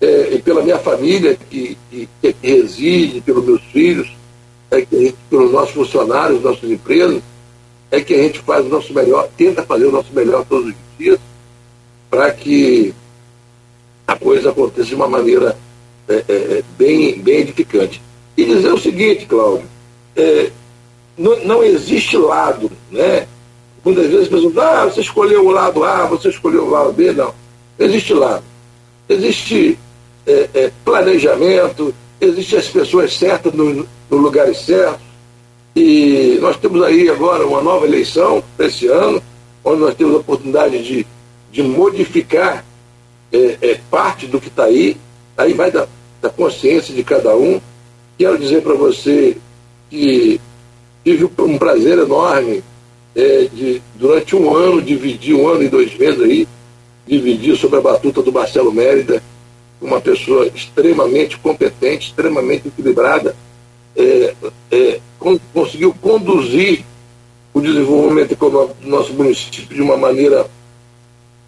é, 0.00 0.34
e 0.34 0.42
pela 0.42 0.62
minha 0.62 0.78
família 0.78 1.36
que, 1.48 1.78
que, 1.90 2.08
que 2.20 2.34
reside, 2.42 3.20
pelos 3.20 3.44
meus 3.44 3.62
filhos, 3.72 4.12
é, 4.72 4.84
pelos 5.28 5.52
nossos 5.52 5.74
funcionários, 5.74 6.42
nossas 6.42 6.68
empresas, 6.68 7.22
é 7.92 8.00
que 8.00 8.14
a 8.14 8.18
gente 8.18 8.40
faz 8.40 8.66
o 8.66 8.68
nosso 8.68 8.92
melhor, 8.92 9.28
tenta 9.36 9.62
fazer 9.62 9.86
o 9.86 9.92
nosso 9.92 10.12
melhor 10.12 10.44
todos 10.44 10.70
os 10.70 10.74
dias, 10.98 11.20
para 12.10 12.32
que 12.32 12.92
a 14.08 14.16
coisa 14.16 14.50
aconteça 14.50 14.88
de 14.88 14.94
uma 14.96 15.08
maneira 15.08 15.56
é, 16.10 16.24
é, 16.28 16.34
é, 16.34 16.64
bem, 16.76 17.20
bem 17.20 17.38
edificante. 17.38 18.02
E 18.36 18.44
dizer 18.44 18.72
o 18.72 18.78
seguinte, 18.78 19.26
Cláudio, 19.26 19.64
é, 20.16 20.50
não, 21.16 21.44
não, 21.44 21.62
existe 21.62 22.16
lado, 22.16 22.68
né? 22.90 23.28
Muitas 23.84 24.06
vezes 24.06 24.22
as 24.22 24.28
pessoas 24.28 24.58
ah, 24.58 24.84
você 24.86 25.00
escolheu 25.02 25.46
o 25.46 25.52
lado 25.52 25.84
A, 25.84 26.06
você 26.06 26.28
escolheu 26.28 26.64
o 26.64 26.70
lado 26.70 26.92
B, 26.92 27.12
não. 27.12 27.32
Existe 27.78 28.12
lado. 28.12 28.42
Existe 29.08 29.78
é, 30.26 30.48
é, 30.52 30.72
planejamento, 30.84 31.94
existem 32.20 32.58
as 32.58 32.68
pessoas 32.68 33.16
certas 33.16 33.52
no, 33.52 33.86
no 34.10 34.16
lugares 34.16 34.58
certos. 34.58 35.00
E 35.76 36.38
nós 36.40 36.56
temos 36.56 36.82
aí 36.82 37.08
agora 37.08 37.46
uma 37.46 37.62
nova 37.62 37.86
eleição 37.86 38.42
esse 38.58 38.88
ano, 38.88 39.22
onde 39.64 39.80
nós 39.80 39.94
temos 39.94 40.16
a 40.16 40.18
oportunidade 40.18 40.82
de, 40.82 41.06
de 41.52 41.62
modificar 41.62 42.64
é, 43.32 43.58
é, 43.62 43.80
parte 43.88 44.26
do 44.26 44.40
que 44.40 44.48
está 44.48 44.64
aí, 44.64 44.96
aí 45.36 45.54
vai 45.54 45.70
da, 45.70 45.86
da 46.20 46.28
consciência 46.30 46.94
de 46.94 47.02
cada 47.02 47.36
um. 47.36 47.60
Quero 48.18 48.38
dizer 48.38 48.62
para 48.62 48.74
você 48.74 49.36
que 49.88 50.40
tive 51.04 51.28
um 51.38 51.58
prazer 51.58 51.98
enorme 51.98 52.62
é, 53.14 53.48
de, 53.52 53.82
durante 53.94 54.36
um 54.36 54.54
ano, 54.54 54.82
dividir 54.82 55.34
um 55.34 55.48
ano 55.48 55.62
e 55.62 55.68
dois 55.68 55.96
meses 55.96 56.20
aí, 56.20 56.48
dividir 57.06 57.56
sobre 57.56 57.78
a 57.78 57.82
batuta 57.82 58.22
do 58.22 58.32
Marcelo 58.32 58.72
Mérida, 58.72 59.22
uma 59.80 60.00
pessoa 60.00 60.46
extremamente 60.54 61.38
competente, 61.38 62.08
extremamente 62.08 62.68
equilibrada, 62.68 63.34
é, 63.96 64.34
é, 64.70 65.00
conseguiu 65.52 65.94
conduzir 66.00 66.84
o 67.52 67.60
desenvolvimento 67.60 68.32
econômico 68.32 68.76
do 68.80 68.88
nosso 68.88 69.12
município 69.12 69.74
de 69.74 69.82
uma 69.82 69.96
maneira 69.96 70.46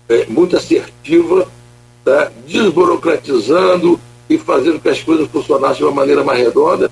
é, 0.08 0.26
muito 0.26 0.56
assertiva, 0.56 1.46
tá? 2.04 2.32
desburocratizando 2.46 4.00
e 4.28 4.38
fazendo 4.38 4.80
que 4.80 4.88
as 4.88 5.00
coisas 5.02 5.28
funcionassem 5.28 5.78
de 5.78 5.85
uma 5.85 5.92
maneira 5.92 6.24
mais 6.24 6.38
redonda. 6.38 6.90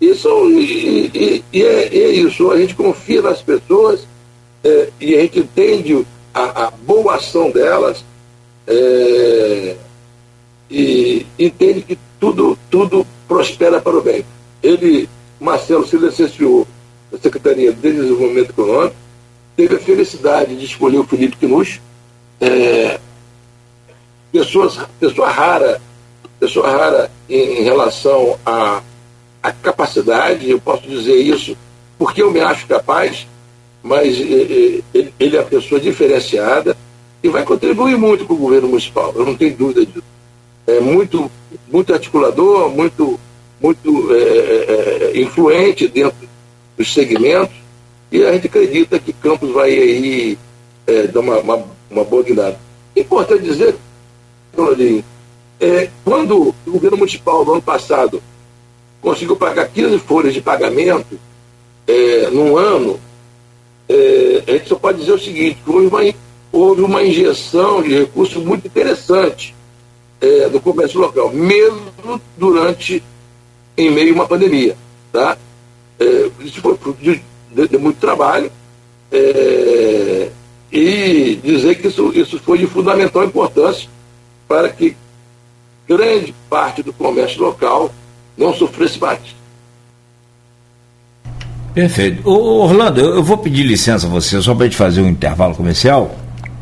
Isso, 0.00 0.28
e, 0.50 1.06
e, 1.14 1.44
e 1.52 1.62
é, 1.62 1.86
é, 1.86 2.10
isso, 2.10 2.50
a 2.50 2.58
gente 2.58 2.74
confia 2.74 3.22
nas 3.22 3.40
pessoas 3.40 4.06
é, 4.62 4.90
e 5.00 5.14
a 5.14 5.20
gente 5.22 5.38
entende 5.40 6.06
a, 6.34 6.66
a 6.66 6.70
boa 6.70 7.14
ação 7.14 7.50
delas 7.50 8.04
é, 8.66 9.76
e 10.70 11.26
entende 11.38 11.80
que 11.82 11.98
tudo, 12.20 12.58
tudo 12.70 13.06
prospera 13.26 13.80
para 13.80 13.96
o 13.96 14.02
bem. 14.02 14.24
Ele, 14.62 15.08
Marcelo, 15.40 15.86
se 15.86 15.96
licenciou 15.96 16.66
na 17.10 17.18
Secretaria 17.18 17.72
de 17.72 17.80
Desenvolvimento 17.80 18.50
Econômico, 18.50 18.96
teve 19.56 19.76
a 19.76 19.78
felicidade 19.78 20.56
de 20.56 20.64
escolher 20.64 20.98
o 20.98 21.04
Felipe 21.04 21.36
Quinus, 21.36 21.80
é, 22.40 23.00
pessoas, 24.32 24.78
pessoa 25.00 25.30
rara, 25.30 25.80
pessoa 26.40 26.70
rara 26.70 27.10
em, 27.28 27.60
em 27.60 27.62
relação 27.62 28.38
à, 28.44 28.82
à 29.42 29.52
capacidade, 29.52 30.50
eu 30.50 30.60
posso 30.60 30.86
dizer 30.88 31.16
isso 31.16 31.56
porque 31.98 32.22
eu 32.22 32.30
me 32.30 32.40
acho 32.40 32.66
capaz, 32.66 33.26
mas 33.82 34.18
ele, 34.18 34.84
ele 35.18 35.36
é 35.36 35.40
a 35.40 35.44
pessoa 35.44 35.80
diferenciada 35.80 36.76
e 37.22 37.28
vai 37.28 37.44
contribuir 37.44 37.96
muito 37.96 38.26
com 38.26 38.34
o 38.34 38.38
governo 38.38 38.68
municipal, 38.68 39.12
eu 39.16 39.24
não 39.24 39.36
tenho 39.36 39.56
dúvida 39.56 39.84
disso. 39.86 40.04
É 40.66 40.80
muito, 40.80 41.30
muito 41.68 41.92
articulador, 41.92 42.68
muito, 42.68 43.18
muito 43.60 44.08
é, 44.12 44.18
é, 44.18 45.10
é 45.14 45.20
influente 45.20 45.88
dentro 45.88 46.28
dos 46.76 46.92
segmentos, 46.92 47.56
e 48.10 48.24
a 48.24 48.32
gente 48.32 48.46
acredita 48.46 48.98
que 48.98 49.12
Campos 49.12 49.50
vai 49.52 49.70
aí 49.70 50.38
é, 50.86 51.06
dar 51.06 51.20
uma, 51.20 51.38
uma, 51.38 51.64
uma 51.90 52.04
boa 52.04 52.22
guinada. 52.22 52.58
Importante 52.94 53.42
dizer, 53.42 53.76
Claudinho, 54.54 55.04
é, 55.60 55.88
quando 56.04 56.54
o 56.66 56.70
governo 56.70 56.98
municipal, 56.98 57.44
no 57.44 57.52
ano 57.52 57.62
passado, 57.62 58.22
conseguiu 59.00 59.36
pagar 59.36 59.68
15 59.68 59.98
folhas 60.00 60.34
de 60.34 60.40
pagamento 60.40 61.18
é, 61.86 62.28
num 62.30 62.56
ano, 62.56 63.00
é, 63.88 64.42
a 64.46 64.52
gente 64.52 64.68
só 64.68 64.76
pode 64.76 64.98
dizer 64.98 65.12
o 65.12 65.18
seguinte, 65.18 65.58
houve 65.66 65.86
uma, 65.86 66.14
houve 66.52 66.82
uma 66.82 67.02
injeção 67.02 67.82
de 67.82 68.00
recursos 68.00 68.42
muito 68.42 68.66
interessante 68.66 69.54
é, 70.20 70.48
no 70.48 70.60
comércio 70.60 71.00
local, 71.00 71.30
mesmo 71.32 72.20
durante, 72.36 73.02
em 73.76 73.90
meio 73.90 74.12
a 74.12 74.14
uma 74.16 74.26
pandemia. 74.26 74.76
Tá? 75.12 75.38
É, 75.98 76.30
isso 76.40 76.60
foi 76.60 76.76
de, 77.00 77.22
de, 77.52 77.68
de 77.68 77.78
muito 77.78 77.98
trabalho 77.98 78.50
é, 79.12 80.30
e 80.72 81.38
dizer 81.42 81.76
que 81.76 81.88
isso, 81.88 82.12
isso 82.14 82.38
foi 82.40 82.58
de 82.58 82.66
fundamental 82.66 83.24
importância 83.24 83.88
para 84.48 84.68
que 84.68 84.96
grande 85.88 86.34
parte 86.48 86.82
do 86.82 86.92
comércio 86.92 87.40
local 87.40 87.92
não 88.36 88.54
sofresse 88.54 89.00
mais. 89.00 89.20
Perfeito. 91.74 92.28
Ô, 92.28 92.64
Orlando, 92.64 93.00
eu 93.00 93.22
vou 93.22 93.36
pedir 93.38 93.62
licença 93.62 94.06
a 94.06 94.10
você 94.10 94.40
só 94.40 94.54
para 94.54 94.64
a 94.64 94.66
gente 94.68 94.76
fazer 94.76 95.02
um 95.02 95.08
intervalo 95.08 95.54
comercial, 95.54 96.16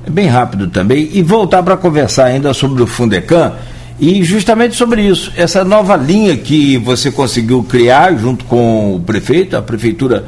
bem 0.08 0.26
rápido 0.26 0.68
também, 0.68 1.08
e 1.12 1.22
voltar 1.22 1.62
para 1.62 1.76
conversar 1.76 2.24
ainda 2.26 2.52
sobre 2.52 2.82
o 2.82 2.87
Fundecam 2.87 3.54
e 3.98 4.24
justamente 4.24 4.74
sobre 4.74 5.02
isso, 5.02 5.32
essa 5.37 5.64
nova 5.64 5.96
linha 5.96 6.37
que 6.37 6.76
você 6.78 7.12
conseguiu 7.12 7.62
criar 7.62 8.16
junto 8.16 8.44
com 8.44 8.96
o 8.96 9.00
prefeito, 9.00 9.56
a 9.56 9.62
prefeitura 9.62 10.24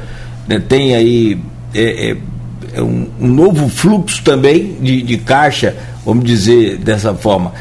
né, 0.47 0.57
tem 0.57 0.95
aí 0.95 1.37
é, 1.75 2.11
é, 2.11 2.17
é 2.75 2.81
um, 2.81 3.09
um, 3.19 3.27
novo 3.27 3.67
fluxo 3.67 4.23
também 4.23 4.77
de, 4.79 5.01
de, 5.01 5.17
caixa, 5.17 5.75
vamos 6.05 6.23
dizer 6.23 6.77
dessa 6.77 7.13
forma, 7.13 7.51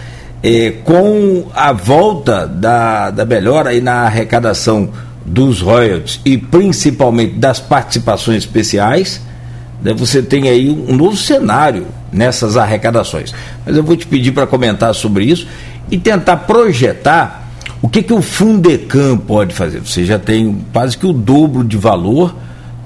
é, 0.47 0.71
com 0.85 1.49
a 1.53 1.73
volta 1.73 2.47
da, 2.47 3.11
da 3.11 3.25
melhora 3.25 3.71
aí 3.71 3.81
na 3.81 4.03
arrecadação 4.03 4.91
dos 5.25 5.61
royalties 5.61 6.21
e 6.25 6.39
principalmente 6.39 7.35
das 7.35 7.59
participações 7.59 8.45
especiais, 8.45 9.21
né, 9.83 9.93
você 9.93 10.23
tem 10.23 10.49
aí 10.49 10.71
um 10.71 10.95
novo 10.95 11.17
cenário 11.17 11.89
nessas 12.13 12.57
arrecadações. 12.57 13.35
Mas 13.67 13.77
eu 13.77 13.83
vou 13.83 13.97
te 13.97 14.07
pedir 14.07 14.31
para 14.31 14.47
comentar 14.47 14.95
sobre 14.95 15.25
isso 15.25 15.49
e 15.91 15.99
tentar 15.99 16.37
projetar 16.37 17.51
o 17.83 17.89
que, 17.89 18.01
que 18.01 18.13
o 18.13 18.23
Fundecam 18.23 19.19
pode 19.19 19.53
fazer. 19.53 19.81
Você 19.81 20.05
já 20.05 20.17
tem 20.17 20.65
quase 20.73 20.97
que 20.97 21.07
o 21.07 21.13
dobro 21.13 21.65
de 21.65 21.77
valor 21.77 22.33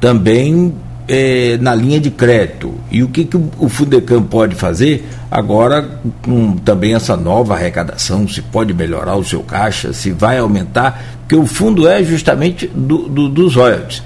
também 0.00 0.74
é, 1.12 1.58
na 1.60 1.74
linha 1.74 1.98
de 1.98 2.08
crédito. 2.08 2.72
E 2.88 3.02
o 3.02 3.08
que, 3.08 3.24
que 3.24 3.36
o 3.36 3.68
Fundecam 3.68 4.22
pode 4.22 4.54
fazer 4.54 5.04
agora 5.28 6.00
com 6.22 6.52
também 6.58 6.94
essa 6.94 7.16
nova 7.16 7.54
arrecadação? 7.54 8.28
Se 8.28 8.40
pode 8.40 8.72
melhorar 8.72 9.16
o 9.16 9.24
seu 9.24 9.40
caixa, 9.40 9.92
se 9.92 10.12
vai 10.12 10.38
aumentar, 10.38 11.02
porque 11.18 11.34
o 11.34 11.46
fundo 11.46 11.88
é 11.88 12.04
justamente 12.04 12.68
do, 12.68 13.08
do, 13.08 13.28
dos 13.28 13.56
royalties. 13.56 14.04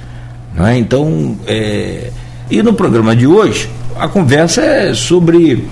É? 0.59 0.79
Então, 0.79 1.37
é, 1.47 2.11
e 2.51 2.62
no 2.62 2.73
programa 2.73 3.14
de 3.14 3.27
hoje, 3.27 3.69
a 3.99 4.09
conversa 4.09 4.62
é 4.62 4.95
sobre 4.95 5.69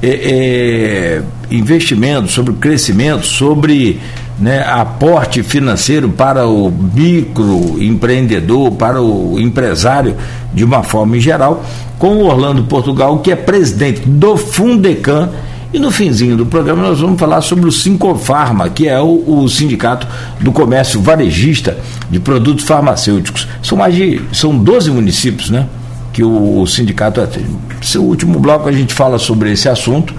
é, 0.00 1.20
é, 1.50 2.26
sobre 2.28 2.52
crescimento, 2.54 3.26
sobre 3.26 4.00
né, 4.38 4.62
aporte 4.66 5.42
financeiro 5.42 6.10
para 6.10 6.46
o 6.46 6.70
microempreendedor, 6.70 8.72
para 8.72 9.00
o 9.00 9.40
empresário 9.40 10.14
de 10.52 10.62
uma 10.64 10.82
forma 10.82 11.16
em 11.16 11.20
geral, 11.20 11.64
com 11.98 12.16
o 12.16 12.26
Orlando 12.26 12.64
Portugal, 12.64 13.18
que 13.18 13.32
é 13.32 13.36
presidente 13.36 14.02
do 14.06 14.36
Fundecam. 14.36 15.30
E 15.72 15.78
no 15.78 15.90
finzinho 15.90 16.36
do 16.36 16.44
programa 16.46 16.82
nós 16.82 17.00
vamos 17.00 17.18
falar 17.18 17.40
sobre 17.40 17.68
o 17.68 17.72
Sincofarma, 17.72 18.68
que 18.68 18.88
é 18.88 19.00
o, 19.00 19.24
o, 19.26 19.48
sindicato 19.48 20.06
do 20.40 20.52
comércio 20.52 21.02
varejista 21.02 21.76
de 22.08 22.20
produtos 22.20 22.64
farmacêuticos. 22.64 23.48
São 23.62 23.76
mais 23.76 23.94
de. 23.94 24.22
são 24.32 24.56
12 24.56 24.90
municípios, 24.90 25.50
né? 25.50 25.66
que 26.12 26.24
o, 26.24 26.62
o 26.62 26.66
sindicato 26.66 27.20
atende. 27.20 27.54
Seu 27.82 28.02
último 28.02 28.38
bloco 28.38 28.66
a 28.66 28.72
gente 28.72 28.94
fala 28.94 29.18
sobre 29.18 29.52
esse 29.52 29.68
assunto 29.68 30.14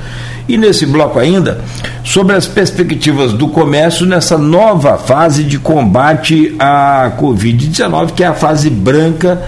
e 0.47 0.57
nesse 0.57 0.86
bloco 0.86 1.19
ainda 1.19 1.62
sobre 2.03 2.36
as 2.36 2.47
perspectivas 2.47 3.33
do 3.33 3.49
comércio 3.49 4.05
nessa 4.05 4.38
nova 4.38 4.97
fase 4.97 5.43
de 5.43 5.60
combate 5.60 6.55
à 6.57 7.12
Covid-19, 7.19 8.12
que 8.13 8.23
é 8.23 8.27
a 8.27 8.33
fase 8.33 8.69
branca 8.69 9.41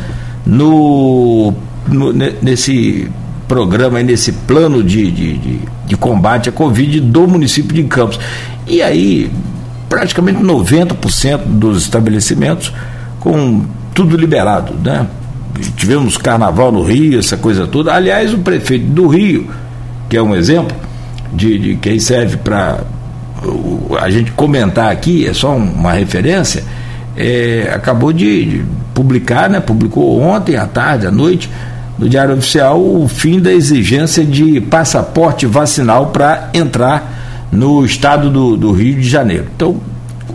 no, 0.46 1.54
no 1.88 2.12
nesse 2.12 3.10
programa, 3.48 4.04
nesse 4.04 4.32
plano 4.32 4.84
de, 4.84 5.10
de, 5.10 5.38
de, 5.38 5.60
de 5.88 5.98
combate 5.98 6.50
à 6.50 6.52
Covid 6.52 7.00
do 7.00 7.28
município 7.28 7.74
de 7.74 7.84
Campos. 7.86 8.20
E 8.68 8.82
aí, 8.82 9.32
praticamente 9.88 10.44
90% 10.44 11.40
dos 11.46 11.84
estabelecimentos 11.84 12.74
com 13.20 13.64
tudo 13.94 14.16
liberado, 14.18 14.74
né? 14.84 15.08
tivemos 15.76 16.18
carnaval 16.18 16.72
no 16.72 16.84
Rio, 16.84 17.20
essa 17.20 17.38
coisa 17.38 17.68
toda. 17.68 17.94
Aliás, 17.94 18.34
o 18.34 18.40
prefeito 18.40 18.86
do 18.86 19.08
Rio, 19.08 19.50
que 20.08 20.16
é 20.16 20.22
um 20.22 20.36
exemplo 20.36 20.76
de, 21.34 21.58
de 21.58 21.76
quem 21.76 22.00
serve 22.00 22.38
para 22.38 22.80
a 24.00 24.10
gente 24.10 24.32
comentar 24.32 24.92
aqui, 24.92 25.26
é 25.26 25.34
só 25.34 25.56
uma 25.56 25.94
referência, 25.94 26.64
é, 27.16 27.72
acabou 27.74 28.12
de, 28.12 28.46
de, 28.46 28.66
publicar, 28.94 29.50
né, 29.50 29.60
publicou 29.60 30.20
ontem 30.22 30.56
à 30.56 30.66
tarde, 30.66 31.08
à 31.08 31.12
noite, 31.12 31.50
no 31.98 32.08
Diário 32.08 32.36
Oficial, 32.36 32.80
o 32.80 33.08
fim 33.08 33.40
da 33.40 33.52
exigência 33.52 34.24
de 34.24 34.62
passaporte 34.62 35.46
vacinal 35.46 36.08
para 36.08 36.50
entrar 36.54 37.48
no 37.52 37.84
estado 37.86 38.30
do, 38.30 38.56
do 38.56 38.72
Rio 38.72 38.96
de 38.96 39.08
Janeiro. 39.08 39.48
Então, 39.56 39.78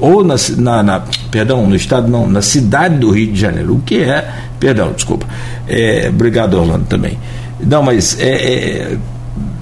ou 0.01 0.25
na, 0.25 0.35
na, 0.59 0.83
na, 0.83 1.03
perdão, 1.31 1.67
no 1.67 1.75
estado 1.75 2.09
não, 2.09 2.27
na 2.27 2.43
cidade 2.43 2.99
do 2.99 3.11
Rio 3.11 3.33
de 3.33 3.41
Janeiro, 3.41 3.77
o 3.77 3.81
que 3.81 4.03
é, 4.03 4.29
perdão, 4.59 4.93
desculpa, 4.93 5.27
é, 5.69 6.09
obrigado 6.09 6.55
Orlando 6.55 6.85
também. 6.87 7.19
Não, 7.61 7.83
mas 7.83 8.19
é, 8.21 8.29
é, 8.29 8.99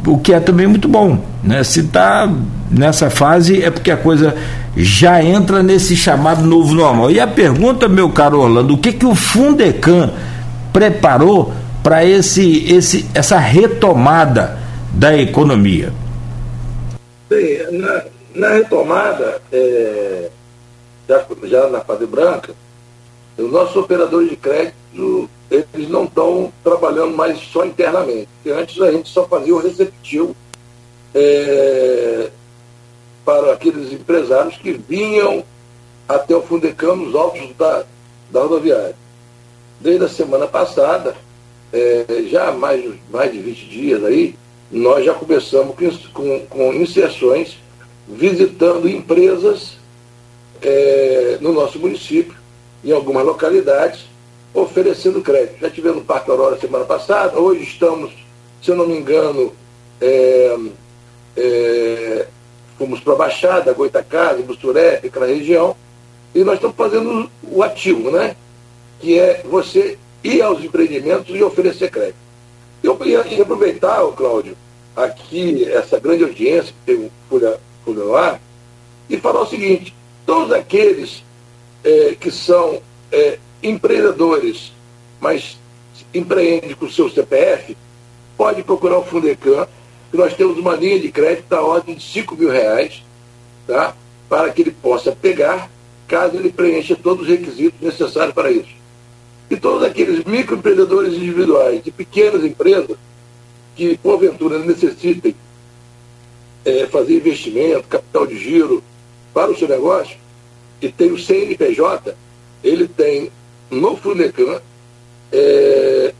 o 0.06 0.18
que 0.18 0.32
é 0.32 0.40
também 0.40 0.66
muito 0.66 0.88
bom. 0.88 1.18
Né? 1.42 1.62
Se 1.64 1.80
está 1.80 2.30
nessa 2.70 3.10
fase 3.10 3.62
é 3.62 3.70
porque 3.70 3.90
a 3.90 3.96
coisa 3.96 4.34
já 4.76 5.22
entra 5.22 5.62
nesse 5.62 5.96
chamado 5.96 6.44
novo 6.44 6.74
normal. 6.74 7.10
E 7.10 7.20
a 7.20 7.26
pergunta, 7.26 7.88
meu 7.88 8.10
caro 8.10 8.40
Orlando, 8.40 8.74
o 8.74 8.78
que, 8.78 8.92
que 8.92 9.06
o 9.06 9.14
Fundecan 9.14 10.10
preparou 10.72 11.52
para 11.82 12.04
esse, 12.04 12.72
esse, 12.72 13.06
essa 13.14 13.38
retomada 13.38 14.58
da 14.92 15.16
economia? 15.16 15.92
Bem, 17.28 17.58
na, 17.72 18.02
na 18.34 18.48
retomada, 18.54 19.40
é, 19.52 20.30
já, 21.08 21.24
já 21.44 21.68
na 21.68 21.80
fase 21.80 22.06
branca, 22.06 22.52
os 23.36 23.50
nossos 23.50 23.76
operadores 23.76 24.30
de 24.30 24.36
crédito 24.36 25.28
eles 25.50 25.88
não 25.88 26.04
estão 26.04 26.52
trabalhando 26.92 27.16
mais 27.16 27.38
só 27.38 27.64
internamente. 27.64 28.28
Porque 28.42 28.50
antes 28.58 28.80
a 28.80 28.92
gente 28.92 29.08
só 29.08 29.26
fazia 29.26 29.54
o 29.54 29.58
receptivo 29.58 30.36
é, 31.14 32.30
para 33.24 33.52
aqueles 33.52 33.92
empresários 33.92 34.56
que 34.56 34.72
vinham 34.72 35.42
até 36.08 36.36
o 36.36 36.42
Fundecam 36.42 36.96
nos 36.96 37.14
altos 37.14 37.54
da, 37.56 37.84
da 38.30 38.40
rodoviária. 38.42 38.94
Desde 39.80 40.04
a 40.04 40.08
semana 40.08 40.46
passada, 40.46 41.16
é, 41.72 42.24
já 42.28 42.48
há 42.48 42.52
mais, 42.52 42.84
mais 43.10 43.32
de 43.32 43.38
20 43.38 43.66
dias 43.68 44.04
aí, 44.04 44.36
nós 44.70 45.04
já 45.04 45.14
começamos 45.14 45.74
com, 46.12 46.46
com, 46.46 46.72
inserções 46.72 47.58
visitando 48.08 48.88
empresas 48.88 49.76
é, 50.60 51.38
no 51.40 51.52
nosso 51.52 51.78
município, 51.78 52.34
em 52.84 52.92
algumas 52.92 53.24
localidades, 53.24 54.06
oferecendo 54.54 55.22
crédito. 55.22 55.60
Já 55.60 55.70
tivemos 55.70 55.98
no 55.98 56.04
Parque 56.04 56.30
Aurora 56.30 56.58
semana 56.58 56.84
passada, 56.84 57.38
hoje 57.38 57.62
estamos, 57.62 58.12
se 58.62 58.70
eu 58.70 58.76
não 58.76 58.86
me 58.86 58.96
engano, 58.96 59.52
é, 60.00 60.56
é, 61.36 62.26
fomos 62.78 63.00
para 63.00 63.12
a 63.14 63.16
Baixada, 63.16 63.72
Goitacazes, 63.72 64.44
Busturé, 64.44 65.00
aquela 65.04 65.26
região, 65.26 65.76
e 66.34 66.42
nós 66.44 66.54
estamos 66.54 66.76
fazendo 66.76 67.30
o 67.42 67.62
ativo, 67.62 68.10
né? 68.10 68.36
Que 69.00 69.18
é 69.18 69.42
você 69.44 69.98
ir 70.24 70.42
aos 70.42 70.62
empreendimentos 70.62 71.34
e 71.34 71.42
oferecer 71.42 71.90
crédito. 71.90 72.16
Eu 72.82 72.98
ia 73.04 73.20
aproveitar, 73.42 74.02
Cláudio, 74.12 74.56
aqui 74.96 75.64
essa 75.70 75.98
grande 75.98 76.24
audiência 76.24 76.72
que 76.72 76.94
tem 76.94 77.06
o 77.06 77.10
Folha, 77.28 77.58
Folha 77.84 78.40
e 79.08 79.16
falar 79.18 79.42
o 79.42 79.46
seguinte, 79.46 79.94
todos 80.24 80.52
aqueles 80.52 81.22
é, 81.84 82.16
que 82.18 82.30
são 82.30 82.80
é, 83.10 83.38
empreendedores, 83.62 84.72
mas 85.20 85.56
empreende 86.12 86.74
com 86.74 86.86
o 86.86 86.90
seu 86.92 87.08
CPF, 87.08 87.76
pode 88.36 88.62
procurar 88.62 88.98
o 88.98 89.04
Fundecan, 89.04 89.66
que 90.10 90.16
nós 90.16 90.34
temos 90.34 90.58
uma 90.58 90.74
linha 90.74 90.98
de 90.98 91.10
crédito 91.10 91.48
da 91.48 91.62
ordem 91.62 91.94
de 91.94 92.02
5 92.02 92.36
mil 92.36 92.50
reais, 92.50 93.02
tá? 93.66 93.94
para 94.28 94.50
que 94.50 94.62
ele 94.62 94.70
possa 94.70 95.12
pegar, 95.12 95.70
caso 96.08 96.36
ele 96.36 96.50
preencha 96.50 96.96
todos 96.96 97.22
os 97.22 97.28
requisitos 97.28 97.80
necessários 97.80 98.34
para 98.34 98.50
isso. 98.50 98.74
E 99.50 99.56
todos 99.56 99.82
aqueles 99.82 100.24
microempreendedores 100.24 101.14
individuais 101.14 101.82
e 101.84 101.90
pequenas 101.90 102.44
empresas 102.44 102.96
que, 103.76 103.96
porventura, 103.98 104.58
necessitem 104.58 105.34
é, 106.64 106.86
fazer 106.86 107.16
investimento, 107.16 107.88
capital 107.88 108.26
de 108.26 108.38
giro 108.38 108.82
para 109.32 109.50
o 109.50 109.56
seu 109.56 109.68
negócio, 109.68 110.16
e 110.80 110.90
tem 110.90 111.12
o 111.12 111.18
CNPJ, 111.18 112.14
ele 112.62 112.88
tem 112.88 113.30
no 113.72 113.96
Funecan 113.96 114.60
é, 115.32 116.12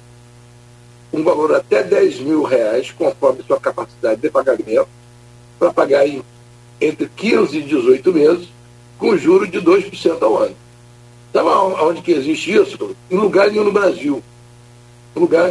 um 1.12 1.22
valor 1.22 1.54
até 1.54 1.82
10 1.82 2.20
mil 2.20 2.42
reais, 2.42 2.90
conforme 2.90 3.42
sua 3.46 3.60
capacidade 3.60 4.20
de 4.20 4.30
pagamento, 4.30 4.88
para 5.58 5.70
pagar 5.72 6.08
em, 6.08 6.22
entre 6.80 7.08
15 7.14 7.58
e 7.58 7.62
18 7.62 8.12
meses, 8.12 8.48
com 8.98 9.16
juros 9.16 9.50
de 9.50 9.60
2% 9.60 10.22
ao 10.22 10.38
ano. 10.38 10.56
Sabe 11.32 11.48
onde 11.48 12.02
que 12.02 12.12
existe 12.12 12.52
isso? 12.52 12.96
Em 13.10 13.16
lugar 13.16 13.50
nenhum 13.50 13.64
no 13.64 13.72
Brasil. 13.72 14.22
Em 15.14 15.20
lugar 15.20 15.50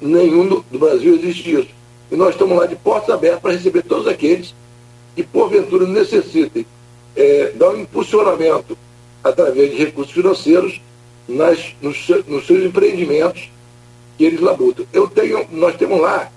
nenhum 0.00 0.62
do 0.70 0.78
Brasil 0.78 1.14
existe 1.14 1.54
isso. 1.54 1.68
E 2.10 2.16
nós 2.16 2.30
estamos 2.30 2.56
lá 2.56 2.66
de 2.66 2.76
portas 2.76 3.10
abertas 3.10 3.40
para 3.40 3.52
receber 3.52 3.82
todos 3.82 4.06
aqueles 4.06 4.54
que, 5.16 5.22
porventura, 5.22 5.86
necessitem 5.86 6.64
é, 7.16 7.52
dar 7.56 7.70
um 7.70 7.80
impulsionamento 7.80 8.76
através 9.24 9.70
de 9.70 9.76
recursos 9.76 10.12
financeiros 10.12 10.80
nas, 11.32 11.74
nos, 11.80 12.08
nos 12.26 12.46
seus 12.46 12.64
empreendimentos 12.64 13.50
que 14.16 14.24
eles 14.24 14.40
labutam. 14.40 14.86
Eu 14.92 15.08
tenho, 15.08 15.46
nós 15.50 15.76
temos 15.76 16.00
lá 16.00 16.30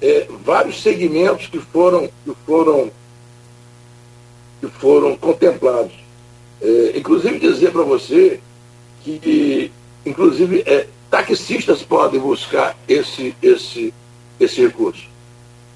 é, 0.00 0.26
vários 0.44 0.82
segmentos 0.82 1.46
que 1.46 1.58
foram, 1.58 2.08
que 2.24 2.34
foram, 2.46 2.90
que 4.60 4.66
foram 4.68 5.16
contemplados. 5.16 5.92
É, 6.60 6.92
inclusive 6.96 7.38
dizer 7.38 7.72
para 7.72 7.82
você 7.82 8.40
que, 9.02 9.72
inclusive, 10.06 10.62
é, 10.66 10.86
taxistas 11.10 11.82
podem 11.82 12.20
buscar 12.20 12.76
esse, 12.86 13.34
esse, 13.42 13.92
esse 14.38 14.60
recurso. 14.60 15.08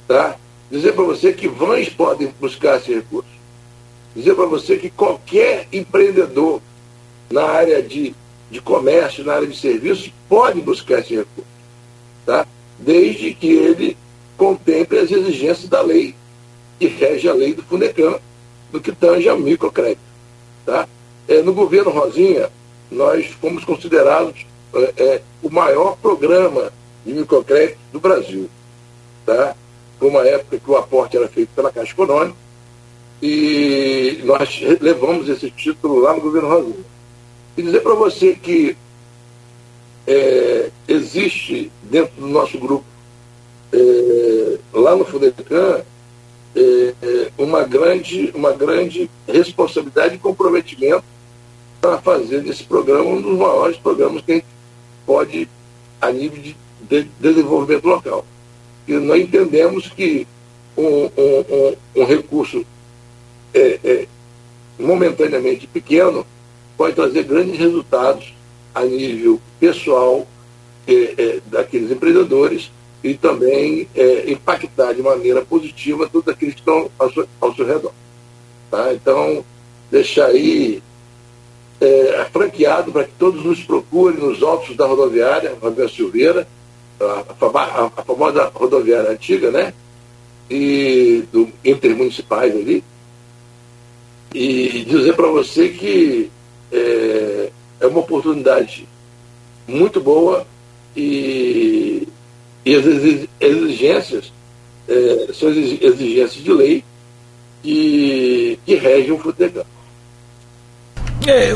Tá? 0.07 0.37
Dizer 0.70 0.93
para 0.93 1.05
você 1.05 1.33
que 1.33 1.49
vans 1.49 1.89
podem 1.89 2.33
buscar 2.41 2.77
esse 2.77 2.95
recurso. 2.95 3.29
Dizer 4.14 4.35
para 4.35 4.47
você 4.47 4.77
que 4.77 4.91
qualquer 4.91 5.66
empreendedor 5.72 6.61
na 7.31 7.45
área 7.45 7.83
de 7.83 8.14
de 8.51 8.61
comércio, 8.61 9.25
na 9.25 9.35
área 9.35 9.47
de 9.47 9.57
serviços, 9.57 10.13
pode 10.29 10.61
buscar 10.61 11.01
esse 11.01 11.17
recurso, 11.17 11.51
tá? 12.25 12.47
desde 12.79 13.35
que 13.35 13.49
ele 13.49 13.97
contemple 14.37 14.99
as 14.99 15.11
exigências 15.11 15.69
da 15.69 15.83
lei 15.83 16.15
que 16.79 16.87
rege 16.87 17.29
a 17.29 17.35
lei 17.35 17.55
do 17.55 17.63
Fundecam, 17.63 18.21
do 18.71 18.81
que 18.81 18.93
tange 18.93 19.29
ao 19.29 19.39
microcrédito. 19.39 20.01
Tá? 20.65 20.87
É, 21.27 21.43
no 21.43 21.55
governo 21.55 21.91
Rosinha, 21.91 22.51
nós 22.91 23.27
fomos 23.41 23.65
considerados 23.65 24.47
é, 24.75 24.93
é, 24.97 25.23
o 25.43 25.51
maior 25.51 25.97
programa 25.97 26.73
de 27.05 27.13
microcrédito 27.13 27.79
do 27.93 28.01
Brasil. 28.01 28.49
Tá? 29.25 29.57
Foi 29.99 30.09
uma 30.09 30.27
época 30.27 30.59
que 30.59 30.71
o 30.71 30.77
aporte 30.77 31.17
era 31.17 31.29
feito 31.29 31.49
pela 31.55 31.73
Caixa 31.73 31.93
Econômica 31.93 32.37
e 33.23 34.21
nós 34.25 34.61
levamos 34.81 35.29
esse 35.29 35.51
título 35.51 36.01
lá 36.01 36.13
no 36.13 36.21
governo 36.21 36.49
Rosinha. 36.49 36.96
E 37.57 37.63
dizer 37.63 37.81
para 37.81 37.95
você 37.95 38.35
que 38.35 38.77
é, 40.07 40.71
existe 40.87 41.71
dentro 41.83 42.21
do 42.21 42.29
nosso 42.29 42.59
grupo, 42.59 42.85
é, 43.73 44.59
lá 44.73 44.95
no 44.95 45.05
Fudecan, 45.05 45.83
é, 46.55 47.31
uma, 47.37 47.65
grande, 47.65 48.33
uma 48.35 48.53
grande 48.53 49.11
responsabilidade 49.27 50.15
e 50.15 50.19
comprometimento 50.19 51.05
para 51.81 51.99
fazer 51.99 52.43
desse 52.43 52.65
programa 52.65 53.05
um 53.05 53.21
dos 53.21 53.39
maiores 53.39 53.77
programas 53.77 54.23
que 54.23 54.33
a 54.33 54.35
gente 54.37 54.47
pode, 55.05 55.49
a 56.01 56.11
nível 56.11 56.43
de, 56.43 56.57
de 56.83 57.05
desenvolvimento 57.21 57.87
local. 57.87 58.25
E 58.89 58.93
nós 58.95 59.21
entendemos 59.21 59.89
que 59.89 60.27
um, 60.77 61.05
um, 61.05 61.45
um, 61.51 61.77
um 61.97 62.05
recurso 62.05 62.65
é, 63.55 63.81
é, 63.85 64.07
momentaneamente 64.79 65.67
pequeno 65.67 66.27
pode 66.77 66.95
trazer 66.95 67.24
grandes 67.24 67.59
resultados 67.59 68.35
a 68.74 68.85
nível 68.85 69.41
pessoal 69.59 70.27
é, 70.87 70.93
é, 70.93 71.41
daqueles 71.47 71.91
empreendedores 71.91 72.70
e 73.03 73.14
também 73.14 73.89
é, 73.95 74.31
impactar 74.31 74.93
de 74.93 75.03
maneira 75.03 75.43
positiva 75.43 76.09
todos 76.09 76.29
aqueles 76.29 76.55
que 76.55 76.61
estão 76.61 76.91
ao 76.99 77.12
seu, 77.12 77.29
ao 77.41 77.55
seu 77.55 77.66
redor. 77.66 77.93
Tá? 78.70 78.93
Então, 78.93 79.45
deixar 79.91 80.27
aí 80.27 80.83
é, 81.81 82.27
franqueado 82.33 82.93
para 82.93 83.05
que 83.05 83.12
todos 83.18 83.45
nos 83.45 83.62
procurem 83.62 84.18
nos 84.18 84.43
altos 84.43 84.77
da 84.77 84.87
rodoviária, 84.87 85.57
Rodoviária 85.61 85.95
Silveira, 85.95 86.49
a, 87.01 87.05
a, 87.05 87.87
a, 87.97 88.03
famosa 88.03 88.51
rodoviária 88.55 89.11
antiga, 89.11 89.51
né? 89.51 89.74
E 90.49 91.24
do 91.33 91.49
intermunicipais 91.64 92.55
ali. 92.55 92.83
E 94.35 94.85
dizer 94.85 95.14
para 95.14 95.29
você 95.29 95.68
que 95.68 96.31
é, 96.73 97.51
é 97.81 97.87
uma 97.87 98.01
oportunidade 98.01 98.87
muito 99.67 100.01
boa 100.01 100.47
e, 100.97 102.07
e 102.64 102.75
as 102.75 102.85
exigências 103.41 104.33
é, 104.89 105.29
são 105.33 105.49
exigências 105.51 106.35
de 106.35 106.53
lei 106.53 106.85
que, 107.62 108.59
que 108.64 108.75
regem 108.77 109.12
o 109.12 109.19
futebol. 109.19 109.67
É, 111.27 111.53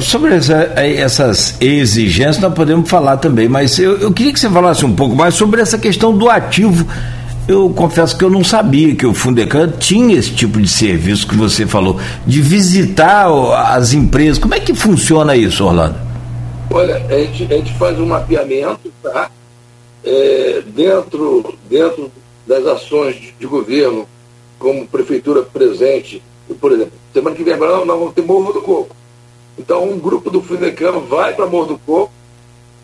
sobre 0.00 0.34
essa, 0.34 0.54
essas 0.76 1.60
exigências, 1.60 2.38
nós 2.38 2.54
podemos 2.54 2.88
falar 2.88 3.18
também, 3.18 3.48
mas 3.48 3.78
eu, 3.78 3.98
eu, 3.98 4.10
queria 4.12 4.32
que 4.32 4.40
você 4.40 4.48
falasse 4.48 4.86
um 4.86 4.96
pouco 4.96 5.14
mais 5.14 5.34
sobre 5.34 5.60
essa 5.60 5.76
questão 5.78 6.16
do 6.16 6.30
ativo 6.30 6.86
eu 7.50 7.68
confesso 7.70 8.16
que 8.16 8.24
eu 8.24 8.30
não 8.30 8.44
sabia 8.44 8.94
que 8.94 9.04
o 9.04 9.12
Fundecan 9.12 9.72
tinha 9.72 10.16
esse 10.16 10.32
tipo 10.32 10.60
de 10.60 10.68
serviço 10.68 11.26
que 11.26 11.34
você 11.34 11.66
falou, 11.66 11.98
de 12.24 12.40
visitar 12.40 13.26
as 13.74 13.92
empresas. 13.92 14.38
Como 14.38 14.54
é 14.54 14.60
que 14.60 14.72
funciona 14.72 15.34
isso, 15.34 15.64
Orlando? 15.64 15.96
Olha, 16.70 17.04
a 17.08 17.18
gente, 17.18 17.52
a 17.52 17.56
gente 17.56 17.74
faz 17.74 17.98
um 17.98 18.06
mapeamento, 18.06 18.92
tá? 19.02 19.28
É, 20.04 20.62
dentro, 20.74 21.58
dentro 21.68 22.12
das 22.46 22.64
ações 22.66 23.16
de, 23.16 23.32
de 23.32 23.46
governo, 23.46 24.06
como 24.56 24.86
prefeitura 24.86 25.42
presente, 25.42 26.22
por 26.60 26.70
exemplo, 26.70 26.92
semana 27.12 27.34
que 27.34 27.42
vem 27.42 27.56
nós 27.56 27.84
vamos 27.84 28.14
ter 28.14 28.22
Morro 28.22 28.52
do 28.52 28.62
Coco. 28.62 28.94
Então, 29.58 29.90
um 29.90 29.98
grupo 29.98 30.30
do 30.30 30.40
Fundecano 30.40 31.00
vai 31.00 31.34
para 31.34 31.46
Morro 31.46 31.66
do 31.66 31.78
Coco, 31.78 32.12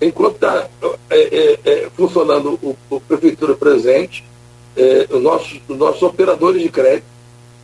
enquanto 0.03 0.35
está 0.35 0.67
é, 1.09 1.17
é, 1.17 1.59
é, 1.65 1.89
funcionando 1.97 2.59
o, 2.61 2.77
o, 2.91 3.01
Prefeitura 3.01 3.55
presente, 3.55 4.25
é, 4.77 5.07
os, 5.11 5.23
nossos, 5.23 5.61
os 5.67 5.77
nossos 5.77 6.03
operadores 6.03 6.63
de 6.63 6.69
crédito 6.69 7.07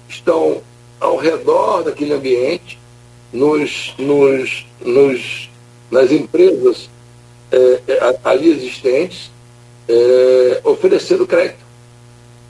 estão 0.08 0.62
ao 0.98 1.16
redor 1.16 1.82
daquele 1.82 2.14
ambiente, 2.14 2.78
nos, 3.32 3.94
nos, 3.98 4.66
nos 4.80 5.50
nas 5.90 6.10
empresas 6.10 6.88
é, 7.50 7.80
é, 7.86 8.18
ali 8.24 8.50
existentes, 8.50 9.30
oferecendo 10.64 11.26
crédito. 11.26 11.62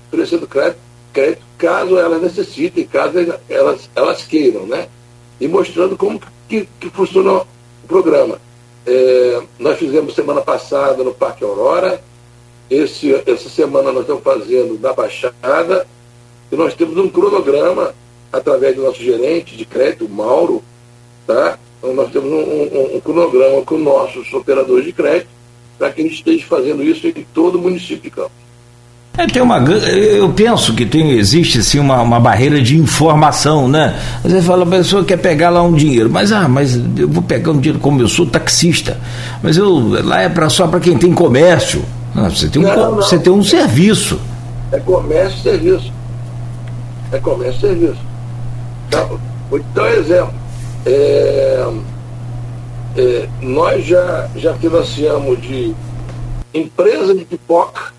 Oferecendo 0.09 0.47
crédito, 0.47 0.79
crédito 1.13 1.43
caso 1.59 1.99
elas 1.99 2.23
necessitem, 2.23 2.87
caso 2.87 3.19
elas, 3.49 3.91
elas 3.97 4.23
queiram, 4.25 4.67
né? 4.67 4.87
E 5.41 5.49
mostrando 5.49 5.97
como 5.97 6.21
que, 6.49 6.69
que 6.79 6.91
funciona 6.91 7.33
o 7.33 7.47
programa. 7.89 8.39
Nós 9.59 9.79
fizemos 9.79 10.15
semana 10.15 10.41
passada 10.41 11.03
no 11.03 11.15
Parque 11.15 11.43
Aurora, 11.43 12.01
esse, 12.73 13.15
essa 13.27 13.49
semana 13.49 13.93
nós 13.93 14.03
estamos 14.03 14.23
fazendo 14.23 14.79
na 14.81 14.93
Baixada, 14.93 15.87
e 16.51 16.57
nós 16.57 16.75
temos 16.75 16.97
um 16.97 17.09
cronograma 17.09 17.95
através 18.33 18.77
do 18.77 18.83
nosso 18.83 19.03
gerente 19.03 19.57
de 19.57 19.65
crédito, 19.65 20.09
Mauro, 20.09 20.63
tá? 21.27 21.59
Então 21.79 21.95
nós 21.95 22.11
temos 22.13 22.31
um, 22.31 22.37
um, 22.37 22.97
um 22.97 23.01
cronograma 23.01 23.63
com 23.63 23.79
nossos 23.79 24.33
operadores 24.33 24.85
de 24.85 24.93
crédito 24.93 25.29
para 25.79 25.91
que 25.91 26.01
a 26.01 26.05
gente 26.05 26.15
esteja 26.15 26.45
fazendo 26.47 26.83
isso 26.83 27.07
em 27.07 27.27
todo 27.35 27.57
o 27.57 27.63
município 27.63 28.03
de 28.03 28.11
Campos. 28.11 28.43
É, 29.19 29.27
tem 29.27 29.43
uma, 29.43 29.59
eu 29.59 30.31
penso 30.31 30.75
que 30.75 30.87
tem, 30.87 31.11
existe 31.13 31.63
sim 31.63 31.79
uma, 31.79 32.01
uma 32.01 32.19
barreira 32.19 32.63
de 32.63 32.79
informação, 32.79 33.69
né? 33.69 33.95
Você 34.23 34.41
fala, 34.41 34.63
a 34.63 34.67
pessoa 34.67 35.05
quer 35.05 35.19
pegar 35.19 35.51
lá 35.51 35.63
um 35.63 35.75
dinheiro, 35.75 36.09
mas 36.09 36.33
ah, 36.33 36.49
mas 36.49 36.77
eu 36.97 37.09
vou 37.09 37.23
pegar 37.23 37.51
um 37.51 37.59
dinheiro 37.59 37.79
como 37.79 38.01
eu 38.01 38.09
sou 38.09 38.25
taxista, 38.25 38.99
mas 39.43 39.59
eu 39.59 40.03
lá 40.03 40.23
é 40.23 40.31
pra, 40.31 40.49
só 40.49 40.67
para 40.67 40.81
quem 40.81 40.97
tem 40.97 41.13
comércio. 41.13 41.85
Não, 42.15 42.29
você, 42.31 42.49
tem 42.49 42.63
um, 42.63 42.69
não, 42.69 42.77
não. 42.77 42.95
você 42.97 43.19
tem 43.19 43.33
um 43.33 43.43
serviço. 43.43 44.21
É 44.71 44.79
comércio 44.81 45.39
e 45.39 45.43
serviço. 45.43 45.93
É 47.11 47.19
comércio 47.19 47.57
e 47.57 47.61
serviço. 47.61 48.01
Então, 48.89 49.21
então 49.53 49.87
exemplo, 49.87 50.35
é, 50.85 51.67
é, 52.97 53.29
nós 53.41 53.85
já, 53.85 54.29
já 54.37 54.55
financiamos 54.55 55.41
de 55.41 55.75
empresa 56.53 57.15
de 57.15 57.25
pipoca 57.25 57.93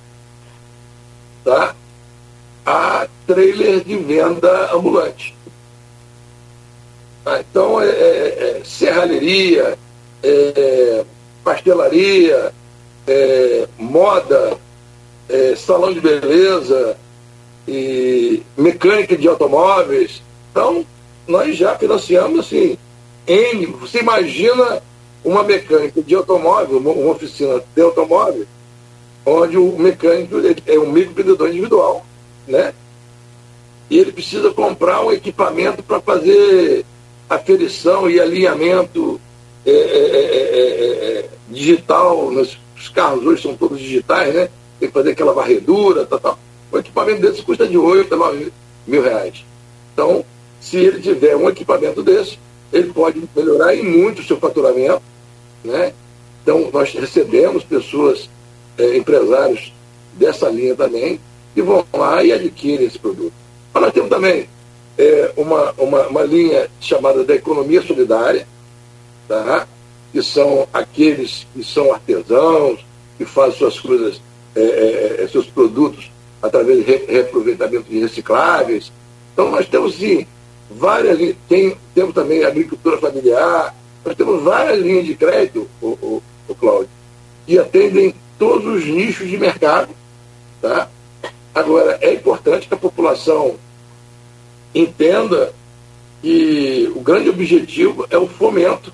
tá? 1.43 1.75
a 2.65 3.07
trailer 3.27 3.83
de 3.83 3.97
venda 3.97 4.73
ambulante. 4.73 5.35
Ah, 7.25 7.39
então, 7.39 7.81
é, 7.81 7.87
é, 7.87 8.57
é 8.59 8.61
serralheria, 8.65 9.77
é, 10.21 11.05
pastelaria, 11.43 12.53
é, 13.07 13.67
moda, 13.77 14.57
é, 15.29 15.55
salão 15.55 15.93
de 15.93 15.99
beleza, 15.99 16.97
e 17.67 18.43
mecânica 18.57 19.15
de 19.17 19.27
automóveis. 19.27 20.21
Então, 20.51 20.85
nós 21.27 21.55
já 21.55 21.75
financiamos 21.75 22.39
assim, 22.39 22.77
N. 23.25 23.65
Você 23.79 23.99
imagina 23.99 24.81
uma 25.23 25.43
mecânica 25.43 26.01
de 26.01 26.15
automóvel, 26.15 26.77
uma 26.77 27.11
oficina 27.11 27.63
de 27.73 27.81
automóvel, 27.81 28.45
onde 29.25 29.57
o 29.57 29.77
mecânico 29.77 30.35
é 30.65 30.77
um 30.77 30.91
microempreendedor 30.91 31.47
individual, 31.47 32.05
né? 32.47 32.73
E 33.89 33.97
ele 33.97 34.11
precisa 34.11 34.51
comprar 34.51 35.01
um 35.01 35.11
equipamento 35.11 35.81
para 35.81 36.01
fazer 36.01 36.85
aferição 37.29 38.09
e 38.09 38.19
alinhamento 38.19 39.19
é 39.65 39.71
é 39.71 39.75
é, 39.75 40.39
é, 40.41 40.59
é, 40.59 41.19
é, 41.19 41.29
digital. 41.49 42.31
Os 42.83 42.89
carros 42.89 43.25
hoje 43.25 43.41
são 43.41 43.55
todos 43.55 43.79
digitais, 43.79 44.33
né? 44.33 44.49
Tem 44.77 44.89
que 44.89 44.93
fazer 44.93 45.11
aquela 45.11 45.31
varredura, 45.31 46.05
tal, 46.05 46.19
tal. 46.19 46.39
O 46.69 46.77
equipamento 46.77 47.21
desse 47.21 47.41
custa 47.41 47.65
de 47.65 47.77
8 47.77 48.13
a 48.13 48.17
9 48.17 48.51
mil 48.85 49.01
reais. 49.01 49.45
Então, 49.93 50.25
se 50.59 50.75
ele 50.75 50.99
tiver 50.99 51.33
um 51.37 51.47
equipamento 51.47 52.03
desse, 52.03 52.37
ele 52.73 52.91
pode 52.91 53.23
melhorar 53.33 53.73
em 53.73 53.83
muito 53.83 54.19
o 54.19 54.25
seu 54.25 54.35
faturamento, 54.37 55.01
né? 55.63 55.93
Então, 56.41 56.69
nós 56.73 56.91
recebemos 56.91 57.63
pessoas 57.63 58.29
é, 58.77 58.97
empresários 58.97 59.71
dessa 60.15 60.49
linha 60.49 60.75
também, 60.75 61.21
que 61.55 61.61
vão 61.61 61.85
lá 61.93 62.21
e 62.21 62.33
adquirem 62.33 62.85
esse 62.85 62.99
produto. 62.99 63.31
Mas 63.73 63.83
nós 63.83 63.93
temos 63.93 64.09
também 64.09 64.49
é, 64.97 65.31
uma, 65.37 65.71
uma, 65.77 66.07
uma 66.07 66.23
linha 66.23 66.69
chamada 66.81 67.23
da 67.23 67.33
economia 67.33 67.81
solidária, 67.81 68.45
tá? 69.25 69.69
Que 70.13 70.21
são 70.21 70.67
aqueles 70.71 71.47
que 71.53 71.63
são 71.63 71.91
artesãos, 71.91 72.85
que 73.17 73.25
fazem 73.25 73.57
suas 73.57 73.79
coisas, 73.79 74.21
é, 74.55 74.61
é, 74.61 75.23
é 75.23 75.27
seus 75.27 75.47
produtos 75.47 76.11
através 76.39 76.85
de 76.85 76.91
reaproveitamento 77.07 77.89
de 77.89 77.99
recicláveis. 77.99 78.91
Então 79.33 79.49
nós 79.49 79.67
temos 79.67 79.95
sim 79.95 80.27
várias 80.69 81.35
tem, 81.49 81.75
temos 81.95 82.13
também 82.13 82.43
agricultura 82.43 82.97
familiar, 82.99 83.75
nós 84.05 84.15
temos 84.15 84.43
várias 84.43 84.79
linhas 84.79 85.05
de 85.05 85.15
crédito, 85.15 85.67
o, 85.81 85.87
o, 85.87 86.23
o 86.47 86.55
Cláudio, 86.55 86.89
que 87.47 87.57
atendem 87.57 88.13
todos 88.37 88.65
os 88.65 88.85
nichos 88.85 89.27
de 89.27 89.37
mercado. 89.37 89.89
Tá? 90.61 90.89
Agora, 91.55 91.97
é 92.01 92.13
importante 92.13 92.67
que 92.67 92.73
a 92.73 92.77
população 92.77 93.55
entenda 94.75 95.53
que 96.21 96.91
o 96.95 97.01
grande 97.01 97.29
objetivo 97.29 98.05
é 98.09 98.17
o 98.17 98.27
fomento 98.27 98.93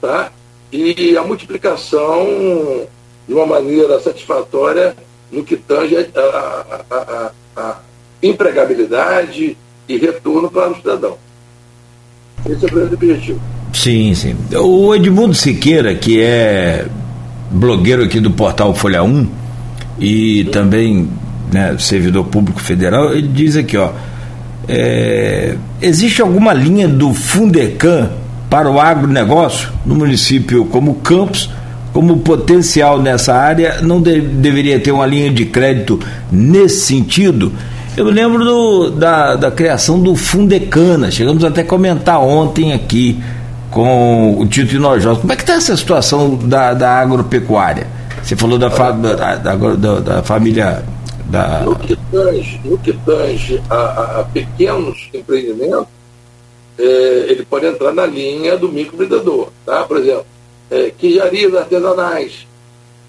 tá? 0.00 0.32
E 0.72 1.16
a 1.16 1.22
multiplicação 1.22 2.26
de 3.26 3.34
uma 3.34 3.46
maneira 3.46 4.00
satisfatória 4.00 4.96
no 5.30 5.44
que 5.44 5.56
tange 5.56 5.96
a, 5.96 6.64
a, 6.90 6.94
a, 6.96 7.30
a 7.56 7.76
empregabilidade 8.22 9.56
e 9.88 9.96
retorno 9.96 10.50
para 10.50 10.70
o 10.70 10.76
cidadão. 10.76 11.16
Esse 12.46 12.64
é 12.64 12.68
o 12.68 12.70
grande 12.70 12.94
objetivo. 12.94 13.40
Sim, 13.72 14.14
sim. 14.14 14.36
O 14.56 14.94
Edmundo 14.94 15.34
Siqueira, 15.34 15.94
que 15.94 16.20
é 16.20 16.86
blogueiro 17.50 18.04
aqui 18.04 18.20
do 18.20 18.30
portal 18.30 18.74
Folha 18.74 19.02
1 19.02 19.28
e 19.98 20.44
também 20.46 21.08
né, 21.52 21.76
servidor 21.78 22.24
público 22.26 22.60
federal, 22.60 23.12
ele 23.12 23.28
diz 23.28 23.56
aqui, 23.56 23.76
ó, 23.76 23.92
é, 24.68 25.56
existe 25.80 26.20
alguma 26.20 26.52
linha 26.52 26.88
do 26.88 27.14
Fundecan 27.14 28.10
para 28.48 28.70
o 28.70 28.80
agronegócio 28.80 29.70
no 29.84 29.94
município 29.94 30.64
como 30.66 30.94
Campos, 30.96 31.50
como 31.92 32.18
potencial 32.18 33.00
nessa 33.00 33.34
área, 33.34 33.80
não 33.82 34.00
de, 34.00 34.20
deveria 34.20 34.78
ter 34.78 34.92
uma 34.92 35.06
linha 35.06 35.30
de 35.30 35.46
crédito 35.46 36.00
nesse 36.30 36.86
sentido? 36.86 37.52
Eu 37.96 38.04
lembro 38.06 38.44
do, 38.44 38.90
da, 38.90 39.34
da 39.34 39.50
criação 39.50 40.00
do 40.00 40.14
Fundecana, 40.14 41.10
chegamos 41.10 41.42
até 41.44 41.62
a 41.62 41.64
comentar 41.64 42.20
ontem 42.20 42.72
aqui 42.72 43.20
com 43.70 44.38
o 44.38 44.46
Tito 44.46 44.76
Inojosa. 44.76 45.20
Como 45.20 45.32
é 45.32 45.36
que 45.36 45.42
está 45.42 45.54
essa 45.54 45.76
situação 45.76 46.36
da, 46.36 46.74
da 46.74 46.90
agropecuária? 47.00 47.86
Você 48.22 48.36
falou 48.36 48.58
da, 48.58 48.70
fa, 48.70 48.92
da, 48.92 49.36
da, 49.36 49.54
da, 50.00 50.22
família. 50.22 50.84
No 51.64 51.76
que 51.76 51.96
tange, 52.10 52.60
no 52.64 52.78
que 52.78 52.92
tange 53.04 53.60
a, 53.68 54.20
a 54.20 54.24
pequenos 54.32 55.08
empreendimentos, 55.12 55.97
é, 56.78 57.26
ele 57.28 57.44
pode 57.44 57.66
entrar 57.66 57.92
na 57.92 58.06
linha 58.06 58.56
do 58.56 58.68
microempreendedor. 58.68 59.48
Tá? 59.66 59.84
Por 59.84 59.98
exemplo, 59.98 60.26
é, 60.70 60.90
quijarias 60.90 61.54
artesanais 61.54 62.46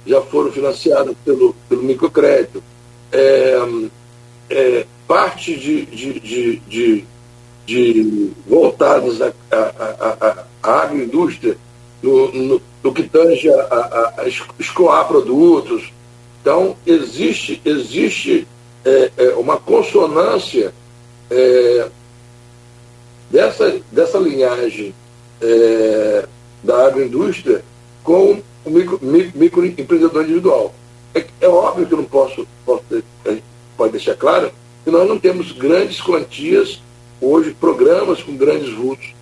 já 0.06 0.22
foram 0.22 0.52
financiadas 0.52 1.16
pelo, 1.24 1.56
pelo 1.68 1.84
microcrédito. 1.84 2.64
É, 3.12 3.58
é, 4.50 4.86
parte 5.08 5.56
de, 5.56 5.86
de, 5.86 6.20
de, 6.20 6.62
de, 6.68 7.06
de 7.66 8.32
voltadas 8.48 9.22
a, 9.22 9.32
a, 9.52 9.58
a, 9.58 10.46
a 10.64 10.82
agroindústria 10.84 11.58
no, 12.02 12.32
no, 12.32 12.62
no, 12.84 12.94
que 12.94 13.04
tange 13.04 13.50
a, 13.50 13.62
a, 13.62 14.22
a, 14.22 14.28
escoar 14.60 15.08
produtos. 15.08 15.92
Então, 16.42 16.76
existe, 16.86 17.62
existe 17.66 18.48
é, 18.86 19.12
é, 19.18 19.30
uma 19.36 19.58
consonância 19.58 20.74
é, 21.30 21.88
dessa, 23.30 23.80
dessa 23.92 24.18
linhagem 24.18 24.94
é, 25.42 26.26
da 26.64 26.88
agroindústria 26.88 27.64
com 28.04 28.42
o 28.66 28.70
micro, 28.70 29.00
micro, 29.02 29.40
microempreendedor 29.40 30.24
individual. 30.24 30.74
É, 31.14 31.26
é, 31.42 31.48
óbvio 31.48 31.86
que 31.86 31.94
eu 31.94 31.98
não 31.98 32.06
posso, 32.06 32.48
posso 32.66 32.84
pode 33.78 33.92
deixar 33.94 34.16
claro 34.16 34.52
que 34.84 34.92
nós 34.92 35.08
não 35.08 35.18
temos 35.18 35.52
grandes 35.52 36.02
quantias 36.02 36.82
hoje, 37.22 37.56
programas 37.60 38.22
com 38.22 38.36
grandes 38.36 38.74
vultos 38.74 39.14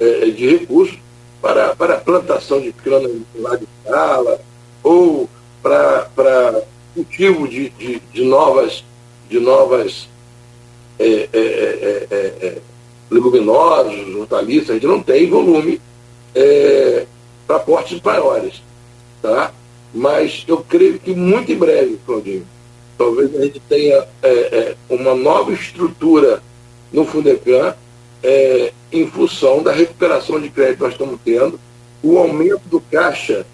é, 0.00 0.30
de 0.30 0.58
recursos 0.58 0.98
para, 1.40 1.74
para 1.76 1.98
plantação 1.98 2.60
de 2.60 2.72
cana 2.72 3.08
lá 3.36 3.56
de 3.56 3.66
escala 3.84 4.40
ou 4.82 5.28
para, 5.62 6.10
para 6.14 6.62
cultivo 6.94 7.46
de, 7.46 7.68
de, 7.70 8.00
de 8.12 8.24
novas 8.24 8.84
de 9.28 9.38
novas 9.38 10.08
é, 10.98 12.58
é, 13.10 13.14
é, 13.14 13.18
é, 13.18 13.20
é 13.20 13.22
leguminosas, 13.22 14.14
hortaliças, 14.14 14.70
a 14.70 14.74
gente 14.74 14.86
não 14.86 15.02
tem 15.02 15.28
volume 15.28 15.80
para 17.46 17.58
portes 17.60 18.00
maiores. 18.00 18.62
Tá? 19.22 19.52
Mas 19.94 20.44
eu 20.46 20.58
creio 20.58 20.98
que 20.98 21.14
muito 21.14 21.50
em 21.50 21.56
breve, 21.56 21.98
Claudinho, 22.04 22.46
talvez 22.98 23.34
a 23.34 23.42
gente 23.44 23.60
tenha 23.60 24.06
uma 24.88 25.14
nova 25.14 25.52
estrutura 25.52 26.42
no 26.92 27.04
Fundecan 27.04 27.74
em 28.92 29.06
função 29.06 29.62
da 29.62 29.72
recuperação 29.72 30.40
de 30.40 30.48
crédito 30.48 30.76
que 30.76 30.82
nós 30.82 30.92
estamos 30.92 31.18
tendo, 31.24 31.58
o 32.02 32.18
aumento 32.18 32.62
do 32.66 32.80
caixa 32.80 33.46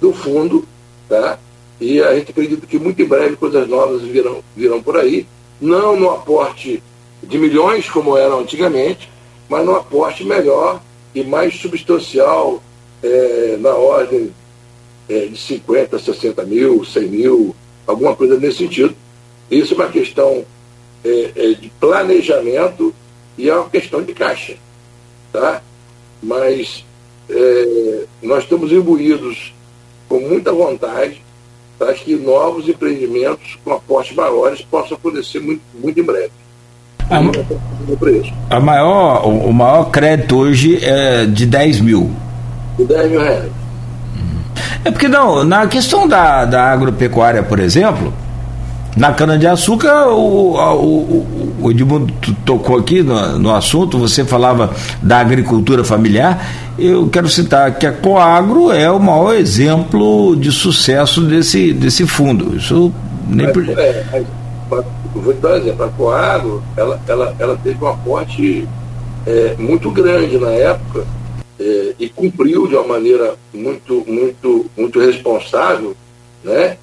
do 0.00 0.12
fundo, 0.12 0.66
tá? 1.08 1.38
E 1.80 2.00
a 2.00 2.14
gente 2.14 2.30
acredita 2.30 2.66
que 2.66 2.78
muito 2.78 3.00
em 3.00 3.06
breve 3.06 3.36
coisas 3.36 3.68
novas 3.68 4.02
virão, 4.02 4.42
virão 4.56 4.82
por 4.82 4.96
aí, 4.96 5.26
não 5.60 5.98
no 5.98 6.10
aporte 6.10 6.82
de 7.28 7.38
milhões 7.38 7.88
como 7.90 8.16
era 8.16 8.34
antigamente, 8.34 9.10
mas 9.48 9.64
no 9.64 9.76
aporte 9.76 10.24
melhor 10.24 10.80
e 11.14 11.22
mais 11.22 11.54
substancial 11.54 12.62
é, 13.02 13.56
na 13.60 13.74
ordem 13.74 14.32
é, 15.08 15.26
de 15.26 15.38
50, 15.38 15.98
60 15.98 16.42
mil, 16.44 16.84
100 16.84 17.02
mil, 17.06 17.56
alguma 17.86 18.16
coisa 18.16 18.38
nesse 18.38 18.58
sentido. 18.58 18.94
Isso 19.50 19.74
é 19.74 19.76
uma 19.76 19.88
questão 19.88 20.44
é, 21.04 21.32
é 21.36 21.52
de 21.52 21.70
planejamento 21.78 22.94
e 23.36 23.48
é 23.48 23.54
uma 23.54 23.68
questão 23.68 24.02
de 24.02 24.14
caixa. 24.14 24.56
Tá? 25.30 25.62
Mas 26.22 26.84
é, 27.28 28.04
nós 28.22 28.44
estamos 28.44 28.72
imbuídos 28.72 29.54
com 30.08 30.18
muita 30.20 30.50
vontade 30.50 31.22
para 31.78 31.92
que 31.92 32.16
novos 32.16 32.68
empreendimentos 32.68 33.58
com 33.62 33.72
aportes 33.72 34.16
maiores 34.16 34.62
possam 34.62 34.96
acontecer 34.96 35.40
muito, 35.40 35.62
muito 35.74 36.00
em 36.00 36.02
breve. 36.02 36.32
A, 37.10 38.56
a 38.56 38.60
maior, 38.60 39.26
o, 39.26 39.48
o 39.48 39.52
maior 39.52 39.84
crédito 39.84 40.36
hoje 40.36 40.78
é 40.82 41.24
de 41.24 41.46
10 41.46 41.80
mil. 41.80 42.10
De 42.76 42.84
10 42.84 43.10
mil 43.10 43.20
reais. 43.20 43.50
É 44.84 44.90
porque 44.90 45.08
não, 45.08 45.44
na 45.44 45.66
questão 45.66 46.06
da, 46.06 46.44
da 46.44 46.72
agropecuária, 46.72 47.42
por 47.42 47.58
exemplo, 47.58 48.12
na 48.96 49.12
cana-de-açúcar, 49.12 50.08
o, 50.08 50.56
o, 50.56 51.56
o 51.60 51.70
Edmundo 51.70 52.12
tocou 52.44 52.76
aqui 52.78 53.02
no, 53.02 53.38
no 53.38 53.54
assunto, 53.54 53.98
você 53.98 54.24
falava 54.24 54.70
da 55.02 55.18
agricultura 55.18 55.84
familiar. 55.84 56.44
Eu 56.78 57.08
quero 57.08 57.28
citar 57.28 57.74
que 57.74 57.86
a 57.86 57.92
Coagro 57.92 58.72
é 58.72 58.90
o 58.90 58.98
maior 58.98 59.34
exemplo 59.34 60.36
de 60.36 60.50
sucesso 60.50 61.20
desse, 61.22 61.72
desse 61.72 62.06
fundo. 62.06 62.56
Isso 62.56 62.92
nem 63.28 63.46
mas, 63.46 63.68
é, 63.78 64.24
mas, 65.14 65.24
vou 65.24 65.34
te 65.34 65.40
dar 65.40 65.52
um 65.52 65.56
exemplo. 65.56 65.84
A 65.84 65.88
Coagro 65.88 66.62
ela, 66.76 67.00
ela, 67.06 67.36
ela 67.38 67.56
teve 67.62 67.82
um 67.82 67.88
aporte 67.88 68.68
é, 69.26 69.54
muito 69.58 69.90
grande 69.90 70.38
na 70.38 70.50
época 70.50 71.06
é, 71.58 71.94
e 71.98 72.08
cumpriu 72.08 72.66
de 72.66 72.74
uma 72.76 72.86
maneira 72.86 73.36
muito, 73.52 74.04
muito, 74.06 74.66
muito 74.76 75.00
responsável, 75.00 75.96
né? 76.42 76.76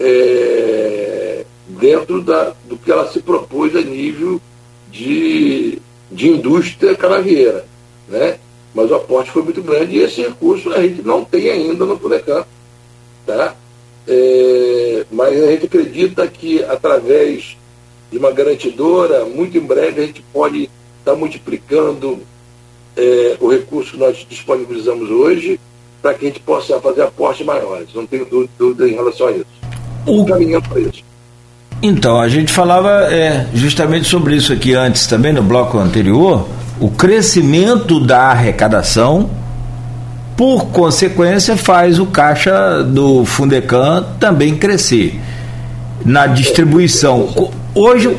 É, 0.00 1.44
dentro 1.68 2.22
da, 2.22 2.54
do 2.68 2.76
que 2.76 2.90
ela 2.90 3.10
se 3.10 3.20
propôs 3.20 3.74
a 3.76 3.80
nível 3.80 4.40
de, 4.90 5.78
de 6.10 6.28
indústria 6.28 6.94
canavieira. 6.94 7.64
Né? 8.08 8.38
Mas 8.74 8.90
o 8.90 8.94
aporte 8.94 9.30
foi 9.30 9.42
muito 9.42 9.62
grande 9.62 9.96
e 9.96 10.02
esse 10.02 10.22
recurso 10.22 10.72
a 10.72 10.80
gente 10.82 11.02
não 11.02 11.24
tem 11.24 11.50
ainda 11.50 11.84
no 11.84 11.98
Funecan. 11.98 12.44
Tá? 13.26 13.54
É, 14.06 15.04
mas 15.10 15.42
a 15.42 15.50
gente 15.52 15.66
acredita 15.66 16.26
que 16.26 16.62
através 16.64 17.56
de 18.12 18.18
uma 18.18 18.30
garantidora, 18.30 19.24
muito 19.24 19.56
em 19.56 19.60
breve 19.60 20.02
a 20.02 20.06
gente 20.06 20.22
pode 20.32 20.64
estar 20.98 21.12
tá 21.12 21.16
multiplicando 21.16 22.20
é, 22.94 23.36
o 23.40 23.50
recurso 23.50 23.92
que 23.92 23.98
nós 23.98 24.26
disponibilizamos 24.28 25.10
hoje 25.10 25.58
para 26.02 26.12
que 26.14 26.26
a 26.26 26.28
gente 26.28 26.40
possa 26.40 26.78
fazer 26.80 27.02
aportes 27.02 27.46
maiores. 27.46 27.88
Não 27.94 28.06
tenho 28.06 28.26
dúvida 28.58 28.88
em 28.88 28.94
relação 28.94 29.28
a 29.28 29.32
isso. 29.32 29.46
O... 30.04 30.26
Caminhando 30.26 30.68
para 30.68 30.80
isso. 30.80 31.02
Então, 31.80 32.20
a 32.20 32.28
gente 32.28 32.52
falava 32.52 33.12
é, 33.12 33.46
justamente 33.54 34.06
sobre 34.06 34.36
isso 34.36 34.52
aqui 34.52 34.74
antes 34.74 35.06
também, 35.06 35.32
no 35.32 35.42
bloco 35.42 35.78
anterior, 35.78 36.46
o 36.78 36.90
crescimento 36.90 37.98
da 37.98 38.30
arrecadação, 38.30 39.30
por 40.36 40.66
consequência, 40.66 41.56
faz 41.56 41.98
o 41.98 42.06
caixa 42.06 42.82
do 42.82 43.24
Fundecan 43.24 44.04
também 44.20 44.56
crescer. 44.56 45.18
Na 46.04 46.26
distribuição. 46.26 47.52
Hoje, 47.74 48.14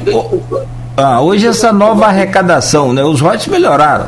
ah, 0.97 1.21
hoje 1.21 1.47
essa 1.47 1.71
nova 1.71 2.07
arrecadação, 2.07 2.93
né, 2.93 3.03
os 3.03 3.21
royalties 3.21 3.47
melhoraram. 3.47 4.07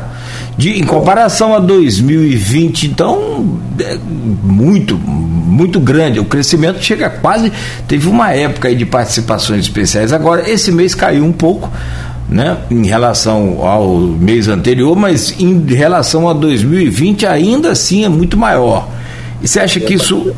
De, 0.56 0.78
em 0.78 0.84
comparação 0.84 1.54
a 1.54 1.58
2020, 1.58 2.86
então, 2.86 3.58
é 3.78 3.98
muito, 4.42 4.96
muito 4.96 5.78
grande. 5.78 6.18
O 6.18 6.24
crescimento 6.24 6.82
chega 6.82 7.10
quase. 7.10 7.52
Teve 7.86 8.08
uma 8.08 8.32
época 8.32 8.74
de 8.74 8.86
participações 8.86 9.60
especiais. 9.60 10.12
Agora, 10.14 10.48
esse 10.50 10.72
mês 10.72 10.94
caiu 10.94 11.24
um 11.24 11.32
pouco, 11.32 11.70
né, 12.28 12.56
em 12.70 12.86
relação 12.86 13.66
ao 13.66 13.98
mês 13.98 14.48
anterior, 14.48 14.96
mas 14.96 15.38
em 15.38 15.62
relação 15.66 16.28
a 16.28 16.32
2020 16.32 17.26
ainda 17.26 17.72
assim 17.72 18.04
é 18.04 18.08
muito 18.08 18.36
maior. 18.36 18.88
E 19.42 19.46
você 19.46 19.60
acha 19.60 19.78
que 19.78 19.94
isso 19.94 20.32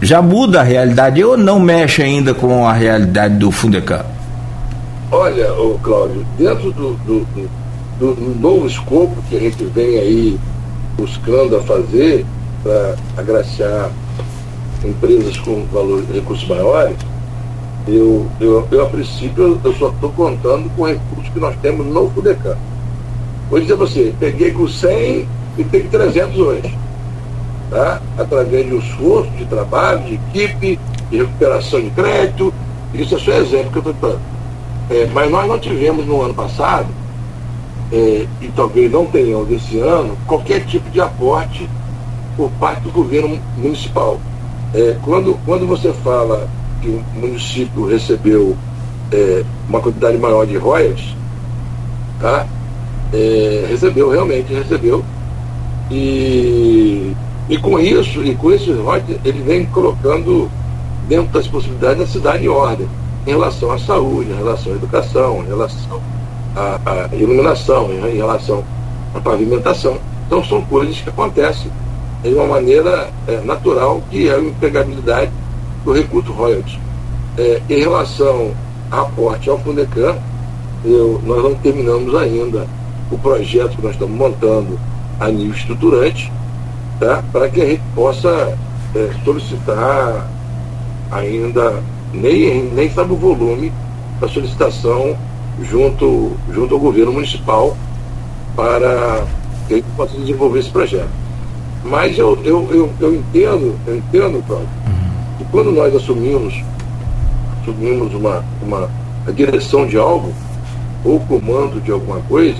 já 0.00 0.22
muda 0.22 0.60
a 0.60 0.62
realidade 0.62 1.22
ou 1.22 1.36
não 1.36 1.58
mexe 1.58 2.02
ainda 2.02 2.32
com 2.32 2.66
a 2.66 2.72
realidade 2.72 3.34
do 3.34 3.50
Fundecan? 3.50 4.04
Olha, 5.10 5.46
Cláudio, 5.82 6.26
dentro 6.36 6.70
do, 6.70 6.92
do, 7.06 7.26
do, 7.98 8.14
do 8.14 8.38
novo 8.38 8.66
escopo 8.66 9.16
que 9.30 9.36
a 9.36 9.40
gente 9.40 9.64
vem 9.64 9.98
aí 9.98 10.40
buscando 10.98 11.56
a 11.56 11.62
fazer 11.62 12.26
para 12.62 12.94
agraciar 13.16 13.90
empresas 14.84 15.38
com 15.38 15.64
valor, 15.72 16.04
recursos 16.12 16.46
maiores, 16.46 16.94
eu, 17.86 18.26
eu, 18.38 18.68
eu 18.70 18.82
a 18.84 18.90
princípio 18.90 19.58
eu 19.64 19.74
só 19.76 19.88
estou 19.88 20.10
contando 20.12 20.68
com 20.76 20.86
recursos 20.86 21.32
que 21.32 21.40
nós 21.40 21.56
temos 21.62 21.86
no 21.86 22.10
FUDECAM. 22.10 22.58
Vou 23.48 23.60
dizer 23.60 23.78
para 23.78 23.86
você, 23.86 24.14
peguei 24.20 24.52
com 24.52 24.68
100 24.68 25.26
e 25.56 25.64
tenho 25.64 25.88
300 25.88 26.38
hoje. 26.38 26.78
Tá? 27.70 28.02
Através 28.18 28.66
de 28.66 28.74
um 28.74 28.78
esforço 28.78 29.30
de 29.30 29.46
trabalho, 29.46 30.02
de 30.04 30.14
equipe, 30.16 30.78
de 31.10 31.16
recuperação 31.16 31.80
de 31.80 31.88
crédito, 31.90 32.52
isso 32.92 33.14
é 33.14 33.18
só 33.18 33.32
exemplo 33.32 33.70
que 33.72 33.88
eu 33.88 33.92
estou 33.92 34.10
dando. 34.10 34.37
É, 34.90 35.06
mas 35.12 35.30
nós 35.30 35.46
não 35.46 35.58
tivemos 35.58 36.06
no 36.06 36.22
ano 36.22 36.34
passado, 36.34 36.86
é, 37.92 38.26
e 38.40 38.48
talvez 38.54 38.90
não 38.90 39.06
tenhamos 39.06 39.50
esse 39.50 39.78
ano, 39.78 40.16
qualquer 40.26 40.64
tipo 40.66 40.88
de 40.90 41.00
aporte 41.00 41.68
por 42.36 42.50
parte 42.52 42.82
do 42.82 42.90
governo 42.90 43.38
municipal. 43.56 44.18
É, 44.74 44.96
quando, 45.02 45.38
quando 45.44 45.66
você 45.66 45.92
fala 45.92 46.48
que 46.80 46.88
o 46.88 47.04
município 47.14 47.86
recebeu 47.86 48.56
é, 49.12 49.44
uma 49.68 49.80
quantidade 49.80 50.16
maior 50.18 50.46
de 50.46 50.56
royalties, 50.56 51.14
tá? 52.20 52.46
É, 53.12 53.66
recebeu, 53.68 54.10
realmente 54.10 54.52
recebeu. 54.52 55.04
E, 55.90 57.14
e 57.48 57.58
com 57.58 57.78
isso, 57.78 58.22
e 58.22 58.34
com 58.34 58.52
esses 58.52 58.76
royalties, 58.76 59.18
ele 59.24 59.40
vem 59.42 59.66
colocando 59.66 60.50
dentro 61.08 61.32
das 61.32 61.46
possibilidades 61.46 61.98
da 61.98 62.06
cidade 62.06 62.44
em 62.44 62.48
ordem, 62.48 62.86
em 63.28 63.32
relação 63.32 63.70
à 63.70 63.78
saúde, 63.78 64.30
em 64.30 64.36
relação 64.36 64.72
à 64.72 64.76
educação, 64.76 65.42
em 65.42 65.46
relação 65.46 66.00
à, 66.56 66.80
à 66.86 67.14
iluminação, 67.14 67.92
em, 67.92 68.14
em 68.14 68.16
relação 68.16 68.64
à 69.14 69.20
pavimentação. 69.20 69.98
Então 70.26 70.42
são 70.42 70.62
coisas 70.62 70.98
que 70.98 71.10
acontecem 71.10 71.70
de 72.22 72.32
uma 72.32 72.46
maneira 72.46 73.10
é, 73.26 73.40
natural, 73.42 74.02
que 74.10 74.28
é 74.28 74.34
a 74.34 74.40
empregabilidade 74.40 75.30
do 75.84 75.92
recurso 75.92 76.32
royalties. 76.32 76.78
É, 77.36 77.60
em 77.68 77.80
relação 77.80 78.52
a 78.90 79.02
aporte 79.02 79.50
ao 79.50 79.58
Fundecan, 79.58 80.16
eu, 80.82 81.20
nós 81.24 81.42
não 81.42 81.54
terminamos 81.56 82.14
ainda 82.14 82.66
o 83.10 83.18
projeto 83.18 83.76
que 83.76 83.82
nós 83.82 83.92
estamos 83.92 84.16
montando 84.16 84.78
a 85.20 85.28
nível 85.28 85.54
estruturante, 85.54 86.32
tá? 86.98 87.22
para 87.30 87.48
que 87.50 87.60
a 87.60 87.66
gente 87.66 87.82
possa 87.94 88.56
é, 88.94 89.10
solicitar 89.22 90.26
ainda, 91.10 91.82
nem, 92.12 92.64
nem 92.64 92.90
sabe 92.90 93.12
o 93.12 93.16
volume 93.16 93.72
da 94.20 94.28
solicitação 94.28 95.16
junto, 95.62 96.32
junto 96.52 96.74
ao 96.74 96.80
governo 96.80 97.12
municipal 97.12 97.76
para 98.56 99.24
que 99.66 99.74
gente 99.74 99.86
possa 99.96 100.16
desenvolver 100.16 100.60
esse 100.60 100.70
projeto. 100.70 101.10
Mas 101.84 102.18
eu, 102.18 102.38
eu, 102.44 102.68
eu, 102.70 102.90
eu 103.00 103.14
entendo, 103.14 103.78
eu 103.86 103.96
entendo, 103.96 104.44
Cláudio, 104.46 104.68
que 105.38 105.44
quando 105.44 105.70
nós 105.70 105.94
assumimos, 105.94 106.54
assumimos 107.60 108.12
uma, 108.14 108.44
uma 108.62 108.90
a 109.26 109.30
direção 109.30 109.86
de 109.86 109.96
algo, 109.96 110.32
ou 111.04 111.20
comando 111.20 111.80
de 111.80 111.92
alguma 111.92 112.20
coisa, 112.22 112.58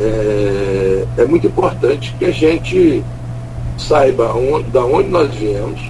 é, 0.00 1.06
é 1.18 1.24
muito 1.24 1.46
importante 1.46 2.14
que 2.18 2.26
a 2.26 2.30
gente 2.30 3.02
saiba 3.78 4.32
onde, 4.34 4.70
da 4.70 4.84
onde 4.84 5.08
nós 5.08 5.34
viemos 5.34 5.80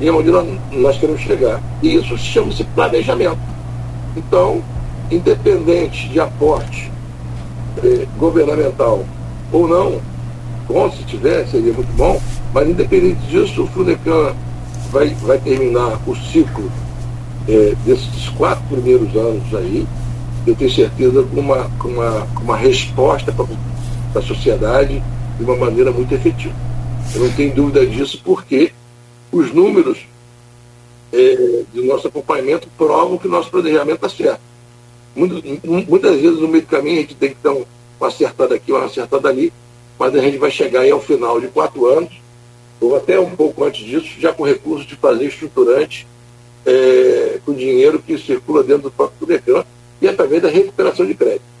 e 0.00 0.10
onde 0.10 0.30
nós, 0.72 0.98
queremos 0.98 1.22
chegar. 1.22 1.60
E 1.82 1.94
isso 1.94 2.16
chama-se 2.18 2.64
planejamento. 2.64 3.38
Então, 4.16 4.62
independente 5.10 6.08
de 6.08 6.20
aporte 6.20 6.90
eh, 7.82 8.06
governamental 8.18 9.04
ou 9.52 9.68
não, 9.68 10.00
bom 10.68 10.90
se 10.90 11.02
tiver, 11.04 11.46
seria 11.46 11.72
muito 11.72 11.92
bom, 11.96 12.20
mas 12.52 12.68
independente 12.68 13.20
disso, 13.28 13.62
o 13.62 13.66
Funecan 13.68 14.34
vai, 14.90 15.08
vai 15.22 15.38
terminar 15.38 15.98
o 16.06 16.14
ciclo 16.16 16.70
eh, 17.48 17.74
desses 17.84 18.28
quatro 18.30 18.64
primeiros 18.68 19.14
anos 19.14 19.54
aí, 19.54 19.86
eu 20.46 20.54
tenho 20.54 20.70
certeza, 20.70 21.22
com 21.22 21.40
uma, 21.40 21.70
com 21.78 21.88
uma, 21.88 22.26
com 22.34 22.42
uma 22.42 22.56
resposta 22.56 23.32
para 23.32 23.46
a 24.20 24.22
sociedade 24.22 25.02
de 25.38 25.44
uma 25.44 25.56
maneira 25.56 25.90
muito 25.90 26.14
efetiva. 26.14 26.54
Eu 27.14 27.24
não 27.24 27.30
tenho 27.32 27.54
dúvida 27.54 27.84
disso, 27.84 28.20
porque 28.24 28.72
os 29.36 29.52
números 29.52 30.06
é, 31.12 31.62
do 31.72 31.84
nosso 31.84 32.08
acompanhamento 32.08 32.68
provam 32.76 33.18
que 33.18 33.28
o 33.28 33.30
nosso 33.30 33.50
planejamento 33.50 34.04
está 34.04 34.08
certo. 34.08 34.40
Muitas, 35.14 35.42
muitas 35.88 36.20
vezes 36.20 36.40
no 36.40 36.48
meio 36.48 36.62
do 36.62 36.68
caminho 36.68 36.98
a 36.98 37.00
gente 37.00 37.14
tem 37.14 37.30
que 37.30 37.36
dar 37.42 37.52
uma 37.52 37.66
acertada 38.08 38.54
aqui, 38.54 38.72
uma 38.72 38.84
acertada 38.84 39.28
ali, 39.28 39.52
mas 39.98 40.14
a 40.14 40.20
gente 40.20 40.36
vai 40.36 40.50
chegar 40.50 40.80
aí 40.80 40.90
ao 40.90 41.00
final 41.00 41.40
de 41.40 41.48
quatro 41.48 41.86
anos, 41.86 42.12
ou 42.80 42.94
até 42.94 43.18
um 43.18 43.30
pouco 43.30 43.64
antes 43.64 43.84
disso, 43.84 44.08
já 44.18 44.32
com 44.32 44.44
recursos 44.44 44.86
de 44.86 44.96
fazer 44.96 45.26
estruturante, 45.26 46.06
é, 46.66 47.38
com 47.44 47.54
dinheiro 47.54 47.98
que 47.98 48.18
circula 48.18 48.62
dentro 48.62 48.84
do 48.84 48.90
próprio 48.90 49.18
Fudecan 49.20 49.64
e 50.02 50.08
através 50.08 50.42
da 50.42 50.48
recuperação 50.48 51.06
de 51.06 51.14
crédito. 51.14 51.56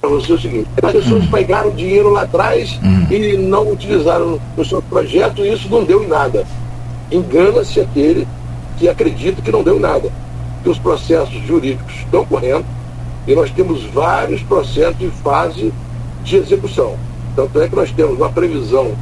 Para 0.00 0.08
você 0.08 0.32
o 0.32 0.40
seguinte, 0.40 0.66
as 0.82 0.92
pessoas 0.92 1.24
hum. 1.24 1.30
pegaram 1.30 1.70
dinheiro 1.72 2.10
lá 2.10 2.22
atrás 2.22 2.80
hum. 2.82 3.06
e 3.10 3.36
não 3.36 3.70
utilizaram 3.70 4.40
no 4.56 4.64
seu 4.64 4.80
projeto 4.80 5.44
e 5.44 5.52
isso 5.52 5.68
não 5.68 5.84
deu 5.84 6.02
em 6.02 6.08
nada. 6.08 6.46
Engana-se 7.12 7.80
aquele 7.80 8.26
que 8.78 8.88
acredita 8.88 9.42
que 9.42 9.52
não 9.52 9.62
deu 9.62 9.76
em 9.76 9.80
nada. 9.80 10.10
Que 10.62 10.70
os 10.70 10.78
processos 10.78 11.34
jurídicos 11.46 11.94
estão 11.96 12.24
correndo 12.24 12.64
e 13.26 13.34
nós 13.34 13.50
temos 13.50 13.84
vários 13.84 14.42
processos 14.42 15.00
em 15.02 15.10
fase 15.10 15.72
de 16.24 16.36
execução. 16.36 16.96
Tanto 17.36 17.60
é 17.60 17.68
que 17.68 17.76
nós 17.76 17.92
temos 17.92 18.16
uma 18.16 18.30
previsão 18.30 18.92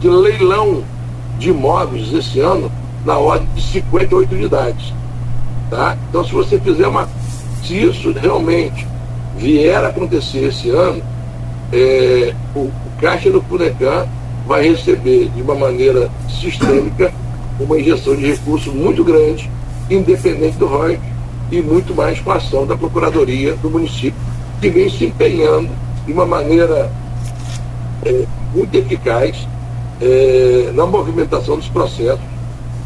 de 0.00 0.08
leilão 0.08 0.84
de 1.38 1.50
imóveis 1.50 2.12
esse 2.12 2.40
ano 2.40 2.70
na 3.04 3.16
ordem 3.18 3.48
de 3.54 3.62
58 3.62 4.34
unidades. 4.34 4.92
Tá? 5.70 5.96
Então, 6.08 6.22
se 6.22 6.32
você 6.32 6.58
fizer 6.58 6.86
uma. 6.86 7.08
Se 7.62 7.82
isso 7.82 8.12
realmente 8.12 8.86
vier 9.36 9.84
a 9.84 9.88
acontecer 9.88 10.48
esse 10.48 10.70
ano, 10.70 11.02
é, 11.72 12.34
o, 12.54 12.60
o 12.60 12.72
Caixa 13.00 13.30
do 13.30 13.42
Funecan 13.42 14.06
vai 14.46 14.68
receber 14.68 15.28
de 15.34 15.42
uma 15.42 15.54
maneira 15.54 16.10
sistêmica 16.28 17.12
uma 17.58 17.78
injeção 17.78 18.16
de 18.16 18.26
recursos 18.26 18.72
muito 18.72 19.04
grande, 19.04 19.50
independente 19.88 20.56
do 20.56 20.66
ranking, 20.66 21.14
e 21.50 21.60
muito 21.60 21.94
mais 21.94 22.18
com 22.20 22.32
a 22.32 22.36
ação 22.36 22.66
da 22.66 22.76
Procuradoria 22.76 23.54
do 23.56 23.70
município, 23.70 24.14
que 24.60 24.68
vem 24.68 24.88
se 24.88 25.04
empenhando 25.04 25.68
de 26.06 26.12
uma 26.12 26.26
maneira 26.26 26.90
é, 28.04 28.24
muito 28.54 28.74
eficaz 28.74 29.46
é, 30.00 30.70
na 30.74 30.86
movimentação 30.86 31.56
dos 31.56 31.68
processos 31.68 32.24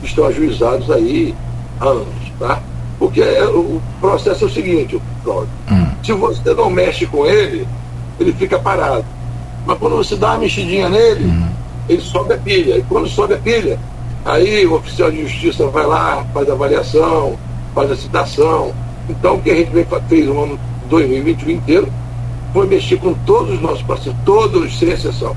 que 0.00 0.06
estão 0.06 0.26
ajuizados 0.26 0.90
aí 0.90 1.34
há 1.80 1.86
anos, 1.86 2.32
tá? 2.38 2.60
Porque 2.98 3.20
é, 3.20 3.44
o 3.44 3.80
processo 4.00 4.44
é 4.44 4.46
o 4.48 4.50
seguinte, 4.50 5.00
Cláudio, 5.22 5.48
hum. 5.70 5.86
se 6.02 6.12
você 6.12 6.52
não 6.54 6.68
mexe 6.68 7.06
com 7.06 7.24
ele, 7.24 7.66
ele 8.18 8.32
fica 8.32 8.58
parado. 8.58 9.04
Mas 9.64 9.78
quando 9.78 9.96
você 9.96 10.16
dá 10.16 10.32
uma 10.32 10.38
mexidinha 10.38 10.88
nele, 10.88 11.26
hum. 11.26 11.48
ele 11.88 12.00
sobe 12.00 12.34
a 12.34 12.38
pilha. 12.38 12.78
E 12.78 12.82
quando 12.82 13.08
sobe 13.08 13.34
a 13.34 13.38
pilha, 13.38 13.78
aí 14.24 14.66
o 14.66 14.74
oficial 14.74 15.10
de 15.10 15.22
justiça 15.26 15.66
vai 15.68 15.86
lá, 15.86 16.26
faz 16.34 16.48
a 16.50 16.52
avaliação, 16.52 17.38
faz 17.74 17.90
a 17.90 17.96
citação. 17.96 18.72
Então 19.08 19.36
o 19.36 19.42
que 19.42 19.50
a 19.50 19.54
gente 19.54 19.70
fez 20.08 20.26
no 20.26 20.42
ano 20.42 20.60
2021 20.88 21.50
inteiro 21.50 21.88
foi 22.52 22.66
mexer 22.66 22.98
com 22.98 23.14
todos 23.14 23.54
os 23.54 23.60
nossos 23.60 23.82
processos, 23.82 24.16
todos 24.24 24.78
sem 24.78 24.90
exceção. 24.90 25.36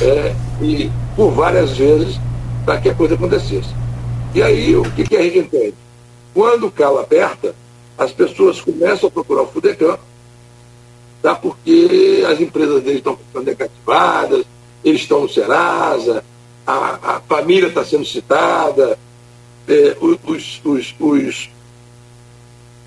É, 0.00 0.34
e 0.62 0.90
por 1.14 1.30
várias 1.32 1.76
vezes 1.76 2.20
para 2.64 2.78
que 2.78 2.88
a 2.88 2.94
coisa 2.94 3.14
acontecesse. 3.14 3.74
E 4.34 4.42
aí, 4.42 4.76
o 4.76 4.82
que, 4.82 5.04
que 5.04 5.16
a 5.16 5.22
gente 5.22 5.38
entende? 5.38 5.74
Quando 6.36 6.66
o 6.66 6.70
calo 6.70 6.98
aperta, 6.98 7.54
as 7.96 8.12
pessoas 8.12 8.60
começam 8.60 9.08
a 9.08 9.10
procurar 9.10 9.44
o 9.44 9.46
Fudecan, 9.46 9.98
tá? 11.22 11.34
porque 11.34 12.26
as 12.28 12.38
empresas 12.38 12.82
deles 12.82 12.98
estão 12.98 13.16
ficando 13.16 13.46
negativadas, 13.46 14.44
eles 14.84 15.00
estão 15.00 15.22
no 15.22 15.30
Serasa, 15.30 16.22
a, 16.66 17.14
a 17.16 17.20
família 17.20 17.68
está 17.68 17.82
sendo 17.82 18.04
citada, 18.04 18.98
é, 19.66 19.96
os, 19.98 20.60
os, 20.62 20.94
os, 21.00 21.50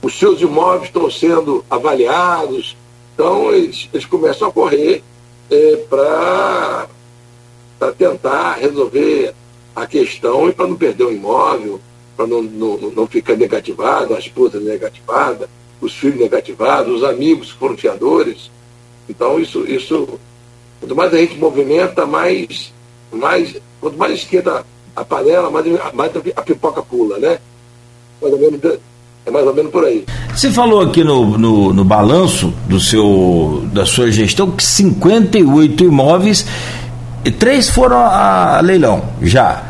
os, 0.04 0.20
seus 0.20 0.42
imóveis 0.42 0.84
estão 0.84 1.10
sendo 1.10 1.66
avaliados, 1.72 2.78
então 3.16 3.52
eles, 3.52 3.90
eles 3.92 4.06
começam 4.06 4.48
a 4.48 4.52
correr 4.52 5.04
é, 5.50 5.76
para 5.90 6.88
tentar 7.98 8.60
resolver 8.60 9.34
a 9.76 9.88
questão 9.88 10.48
e 10.48 10.54
para 10.54 10.68
não 10.68 10.76
perder 10.76 11.06
o 11.06 11.12
imóvel, 11.12 11.82
para 12.20 12.28
não, 12.28 12.44
não, 12.44 12.78
não 12.94 13.08
ficar 13.08 13.38
negativado, 13.38 14.14
a 14.14 14.20
esposa 14.20 14.60
negativada, 14.60 15.50
os 15.80 15.94
filhos 15.94 16.20
negativados, 16.20 16.96
os 16.96 17.04
amigos 17.06 17.50
foram 17.52 17.78
fiadores. 17.78 18.52
Então, 19.08 19.40
isso, 19.40 19.64
isso 19.66 20.20
quanto 20.82 20.96
mais 20.98 21.14
a 21.14 21.18
gente 21.18 21.38
movimenta, 21.38 22.06
mais, 22.06 22.74
mais 23.10 23.56
quanto 23.80 23.98
mais 23.98 24.16
esquenta 24.16 24.66
a 24.94 25.06
panela, 25.06 25.50
mais, 25.50 25.66
mais 25.94 26.12
a 26.36 26.42
pipoca 26.42 26.82
pula, 26.82 27.18
né? 27.20 27.40
Mais 28.22 28.34
ou 28.34 28.40
menos, 28.40 28.60
é 29.26 29.32
mais 29.32 29.48
ou 29.48 29.54
menos 29.54 29.72
por 29.72 29.86
aí. 29.86 30.04
Você 30.36 30.52
falou 30.52 30.82
aqui 30.82 31.06
no, 31.06 31.38
no, 31.38 31.74
no 31.74 31.86
balanço 31.86 32.54
do 32.68 32.82
seu, 32.82 33.64
da 33.72 33.86
sua 33.86 34.12
gestão 34.12 34.52
que 34.52 34.64
58 34.64 35.86
imóveis 35.86 36.46
e 37.24 37.32
três 37.32 37.70
foram 37.70 37.98
a 37.98 38.60
leilão, 38.62 39.06
já. 39.22 39.69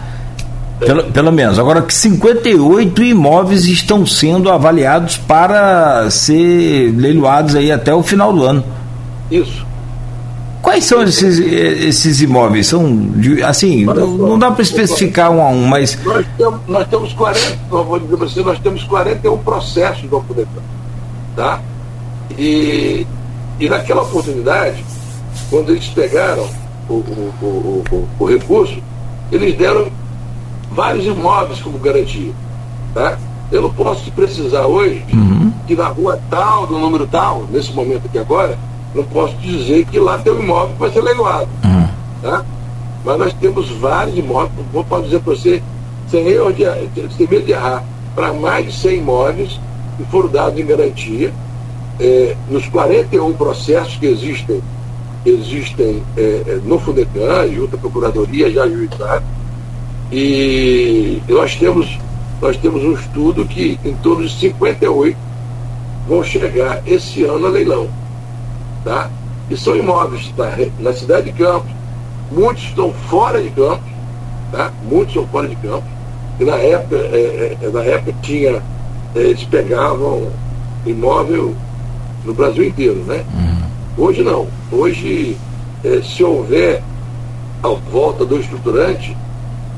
Pelo, 0.79 1.03
pelo 1.11 1.31
menos. 1.31 1.59
Agora 1.59 1.81
que 1.81 1.93
58 1.93 3.03
imóveis 3.03 3.65
estão 3.65 4.05
sendo 4.05 4.49
avaliados 4.49 5.17
para 5.17 6.09
ser 6.09 6.93
leiloados 6.95 7.55
aí 7.55 7.71
até 7.71 7.93
o 7.93 8.01
final 8.01 8.31
do 8.31 8.43
ano. 8.43 8.63
Isso. 9.29 9.67
Quais 10.61 10.85
são 10.85 11.01
esses, 11.03 11.39
esses 11.39 12.21
imóveis? 12.21 12.67
São 12.67 13.11
assim, 13.47 13.85
não, 13.85 14.07
não 14.17 14.39
dá 14.39 14.51
para 14.51 14.61
especificar 14.61 15.31
um 15.31 15.41
a 15.41 15.47
um, 15.47 15.65
mas. 15.65 15.97
Nós 16.03 16.25
temos, 16.37 16.59
nós 16.67 16.87
temos 16.87 17.13
40, 17.13 17.57
vou 17.69 17.99
dizer 17.99 18.15
você, 18.15 18.41
nós 18.41 18.59
temos 18.59 18.83
41 18.83 19.37
processos 19.37 20.09
do 20.09 20.17
Alcodetan. 20.17 20.61
Tá? 21.35 21.61
E, 22.37 23.07
e 23.59 23.69
naquela 23.69 24.01
oportunidade, 24.01 24.83
quando 25.49 25.71
eles 25.71 25.87
pegaram 25.87 26.47
o, 26.89 26.93
o, 26.93 27.83
o, 27.91 28.07
o, 28.19 28.25
recurso, 28.25 28.77
eles 29.31 29.57
deram 29.57 29.87
vários 30.71 31.05
imóveis 31.05 31.61
como 31.61 31.77
garantia. 31.77 32.31
Tá? 32.93 33.17
Eu 33.51 33.61
não 33.63 33.73
posso 33.73 34.11
precisar 34.11 34.65
hoje 34.65 35.03
uhum. 35.13 35.51
que 35.67 35.75
na 35.75 35.87
rua 35.87 36.19
tal, 36.29 36.67
do 36.67 36.77
número 36.77 37.07
tal, 37.07 37.45
nesse 37.51 37.73
momento 37.73 38.05
aqui 38.05 38.17
agora, 38.19 38.57
não 38.93 39.03
posso 39.03 39.35
dizer 39.37 39.85
que 39.85 39.99
lá 39.99 40.17
tem 40.17 40.33
um 40.33 40.39
imóvel 40.39 40.73
que 40.73 40.79
vai 40.79 40.91
ser 40.91 41.01
leiloado. 41.01 41.49
Uhum. 41.63 41.87
Tá? 42.21 42.45
Mas 43.05 43.17
nós 43.17 43.33
temos 43.33 43.69
vários 43.71 44.17
imóveis, 44.17 44.51
vou 44.71 44.83
posso 44.83 45.03
dizer 45.03 45.19
para 45.19 45.33
você, 45.33 45.63
sem, 46.07 46.27
erro 46.27 46.51
de, 46.51 46.63
sem 47.15 47.27
medo 47.27 47.45
de 47.45 47.51
errar, 47.51 47.83
para 48.15 48.33
mais 48.33 48.65
de 48.65 48.73
100 48.73 48.97
imóveis 48.97 49.59
que 49.97 50.03
foram 50.05 50.29
dados 50.29 50.59
em 50.59 50.65
garantia, 50.65 51.33
é, 51.99 52.35
nos 52.49 52.67
41 52.67 53.33
processos 53.33 53.95
que 53.97 54.05
existem 54.05 54.61
existem 55.25 56.01
é, 56.17 56.21
é, 56.21 56.59
no 56.63 56.79
Funecan, 56.79 57.47
junto 57.53 57.75
à 57.75 57.79
Procuradoria, 57.79 58.49
já 58.51 58.63
ajuizado, 58.63 59.23
e 60.11 61.21
nós 61.27 61.55
temos, 61.55 61.99
nós 62.41 62.57
temos 62.57 62.83
um 62.83 62.93
estudo 62.93 63.45
que 63.45 63.79
em 63.83 63.93
torno 63.95 64.25
de 64.25 64.33
58 64.39 65.17
vão 66.07 66.23
chegar 66.23 66.81
esse 66.87 67.23
ano 67.23 67.45
a 67.45 67.49
leilão. 67.49 67.87
Tá? 68.83 69.09
E 69.49 69.57
são 69.57 69.75
imóveis 69.75 70.31
tá? 70.35 70.57
na 70.79 70.93
cidade 70.93 71.31
de 71.31 71.37
Campos, 71.37 71.71
muitos 72.31 72.63
estão 72.63 72.93
fora 72.93 73.41
de 73.41 73.49
Campos, 73.49 73.91
tá? 74.51 74.71
muitos 74.89 75.09
estão 75.09 75.27
fora 75.27 75.47
de 75.47 75.55
Campos, 75.57 75.89
e 76.39 76.45
na 76.45 76.55
época, 76.55 76.95
é, 76.95 77.57
é, 77.61 77.69
na 77.69 77.83
época 77.83 78.13
tinha, 78.21 78.61
é, 79.15 79.19
eles 79.19 79.43
pegavam 79.43 80.31
imóvel 80.85 81.53
no 82.23 82.33
Brasil 82.33 82.63
inteiro, 82.63 83.03
né? 83.05 83.23
Uhum. 83.33 84.05
Hoje 84.05 84.23
não. 84.23 84.47
Hoje, 84.71 85.35
eh, 85.83 86.01
se 86.03 86.23
houver 86.23 86.81
a 87.61 87.67
volta 87.67 88.25
do 88.25 88.39
estruturante, 88.39 89.15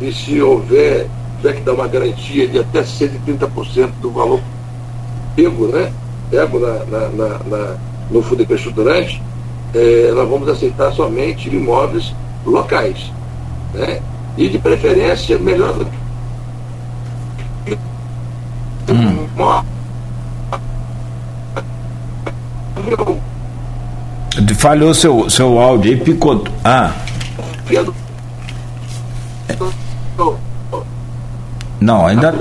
e 0.01 0.11
se 0.11 0.41
houver, 0.41 1.07
tiver 1.37 1.53
que 1.53 1.61
dar 1.61 1.73
uma 1.73 1.87
garantia 1.87 2.47
de 2.47 2.59
até 2.59 2.81
130% 2.81 3.91
do 4.01 4.11
valor 4.11 4.41
pego, 5.35 5.67
né? 5.67 5.91
Pego 6.29 6.59
na, 6.59 6.85
na, 6.85 7.09
na, 7.09 7.39
na 7.45 7.77
no 8.09 8.21
fundo 8.21 8.41
estruturante, 8.41 9.21
eh, 9.73 10.11
nós 10.13 10.27
vamos 10.29 10.49
aceitar 10.49 10.91
somente 10.91 11.49
imóveis 11.49 12.13
locais. 12.45 13.11
Né? 13.73 14.01
E 14.37 14.49
de 14.49 14.59
preferência, 14.59 15.37
melhor 15.37 15.73
do 15.73 15.85
que. 17.65 17.77
Hum. 18.91 19.27
Falhou 24.57 24.93
seu, 24.93 25.29
seu 25.29 25.59
áudio 25.59 25.91
aí, 25.91 25.97
picotou. 25.97 26.53
Ah. 26.63 26.93
Não, 31.79 32.05
ainda. 32.05 32.33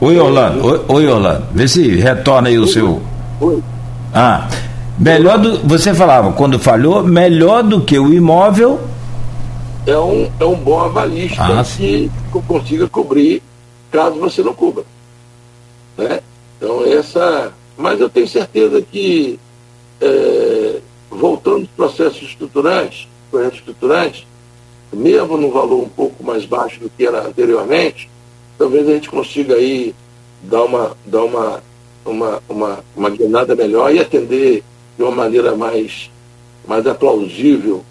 Oi, 0.00 0.18
Orlando. 0.18 0.66
Oi, 0.66 0.84
oi, 0.88 1.06
Orlando. 1.06 1.44
Vê 1.52 1.68
se 1.68 1.96
retorna 1.96 2.48
aí 2.48 2.58
o 2.58 2.66
seu. 2.66 3.00
Oi. 3.40 3.62
Ah. 4.12 4.48
Melhor 4.98 5.38
do. 5.38 5.58
Você 5.60 5.94
falava, 5.94 6.32
quando 6.32 6.58
falhou, 6.58 7.04
melhor 7.04 7.62
do 7.62 7.80
que 7.80 7.98
o 7.98 8.12
imóvel. 8.12 8.80
É 9.86 9.96
um, 9.96 10.28
é 10.38 10.44
um 10.44 10.56
bom 10.56 10.80
avalista 10.80 11.42
ah, 11.42 11.64
que 11.64 12.10
consiga 12.46 12.86
cobrir 12.88 13.42
caso 13.90 14.18
você 14.18 14.42
não 14.42 14.52
cubra. 14.52 14.84
Né? 15.96 16.20
Então 16.56 16.84
essa. 16.84 17.52
Mas 17.76 18.00
eu 18.00 18.08
tenho 18.08 18.26
certeza 18.26 18.82
que 18.82 19.38
é, 20.00 20.80
voltando 21.08 21.60
aos 21.60 21.68
processos 21.68 22.22
estruturantes, 22.22 23.06
projetos 23.30 23.58
estruturantes, 23.60 24.26
mesmo 24.92 25.36
no 25.36 25.50
valor 25.50 25.82
um 25.82 25.88
pouco 25.88 26.24
mais 26.24 26.44
baixo 26.44 26.80
do 26.80 26.90
que 26.90 27.06
era 27.06 27.26
anteriormente, 27.26 28.08
talvez 28.56 28.88
a 28.88 28.92
gente 28.92 29.08
consiga 29.08 29.54
aí 29.54 29.94
dar 30.42 30.64
uma, 30.64 30.96
dar 31.04 31.24
uma, 31.24 31.62
uma, 32.04 32.42
uma, 32.48 32.84
uma 32.96 33.10
guinada 33.10 33.54
melhor 33.54 33.94
e 33.94 33.98
atender 33.98 34.62
de 34.96 35.02
uma 35.02 35.12
maneira 35.12 35.54
mais, 35.54 36.10
mais 36.66 36.86
aplausível 36.86 37.84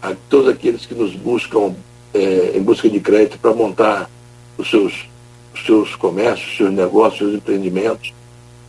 a 0.00 0.14
todos 0.28 0.48
aqueles 0.48 0.86
que 0.86 0.94
nos 0.94 1.14
buscam 1.14 1.74
é, 2.12 2.52
em 2.56 2.62
busca 2.62 2.88
de 2.88 3.00
crédito 3.00 3.38
para 3.38 3.52
montar 3.52 4.10
os 4.56 4.70
seus, 4.70 5.08
os 5.54 5.64
seus 5.64 5.96
comércios, 5.96 6.56
seus 6.56 6.72
negócios, 6.72 7.18
seus 7.18 7.34
empreendimentos, 7.34 8.12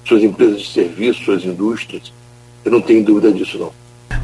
suas 0.06 0.24
empresas 0.24 0.62
de 0.62 0.72
serviço, 0.72 1.24
suas 1.24 1.44
indústrias. 1.44 2.12
Eu 2.64 2.72
não 2.72 2.82
tenho 2.82 3.04
dúvida 3.04 3.32
disso, 3.32 3.58
não. 3.58 3.72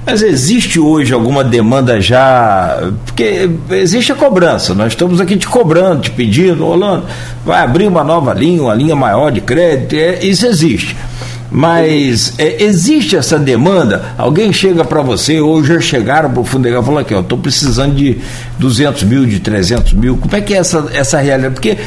Mas 0.06 0.22
existe 0.24 0.80
hoje 0.80 1.14
alguma 1.14 1.44
demanda 1.44 2.02
já. 2.02 2.80
Porque 3.06 3.50
existe 3.70 4.12
a 4.12 4.16
cobrança, 4.16 4.74
nós 4.74 4.94
estamos 4.94 5.22
aqui 5.22 5.38
te 5.38 5.48
cobrando, 5.48 6.02
te 6.02 6.12
pedindo, 6.12 6.66
Rolando, 6.66 7.06
vai 7.46 7.62
abrir 7.64 7.88
uma 7.88 8.04
nova 8.04 8.34
linha, 8.34 8.64
uma 8.64 8.74
linha 8.74 8.96
maior 8.96 9.32
de 9.32 9.42
crédito, 9.42 9.96
é, 9.96 10.24
isso 10.24 10.46
existe. 10.46 10.96
Mas 11.52 12.34
é, 12.38 12.64
existe 12.64 13.18
essa 13.18 13.38
demanda? 13.38 14.14
Alguém 14.18 14.54
chega 14.54 14.86
para 14.86 15.02
você, 15.02 15.40
ou 15.42 15.64
já 15.64 15.80
chegaram 15.82 16.32
para 16.32 16.40
o 16.40 16.46
Fundegal 16.46 16.82
e 16.82 16.86
falaram 16.86 17.02
aqui, 17.02 17.14
estou 17.14 17.38
precisando 17.38 17.94
de 17.94 18.18
200 18.58 19.04
mil, 19.04 19.26
de 19.26 19.40
300 19.40 19.94
mil. 19.94 20.18
Como 20.18 20.34
é 20.34 20.42
que 20.42 20.54
é 20.54 20.58
essa, 20.58 20.88
essa 20.94 21.20
realidade? 21.20 21.54
Porque 21.54 21.78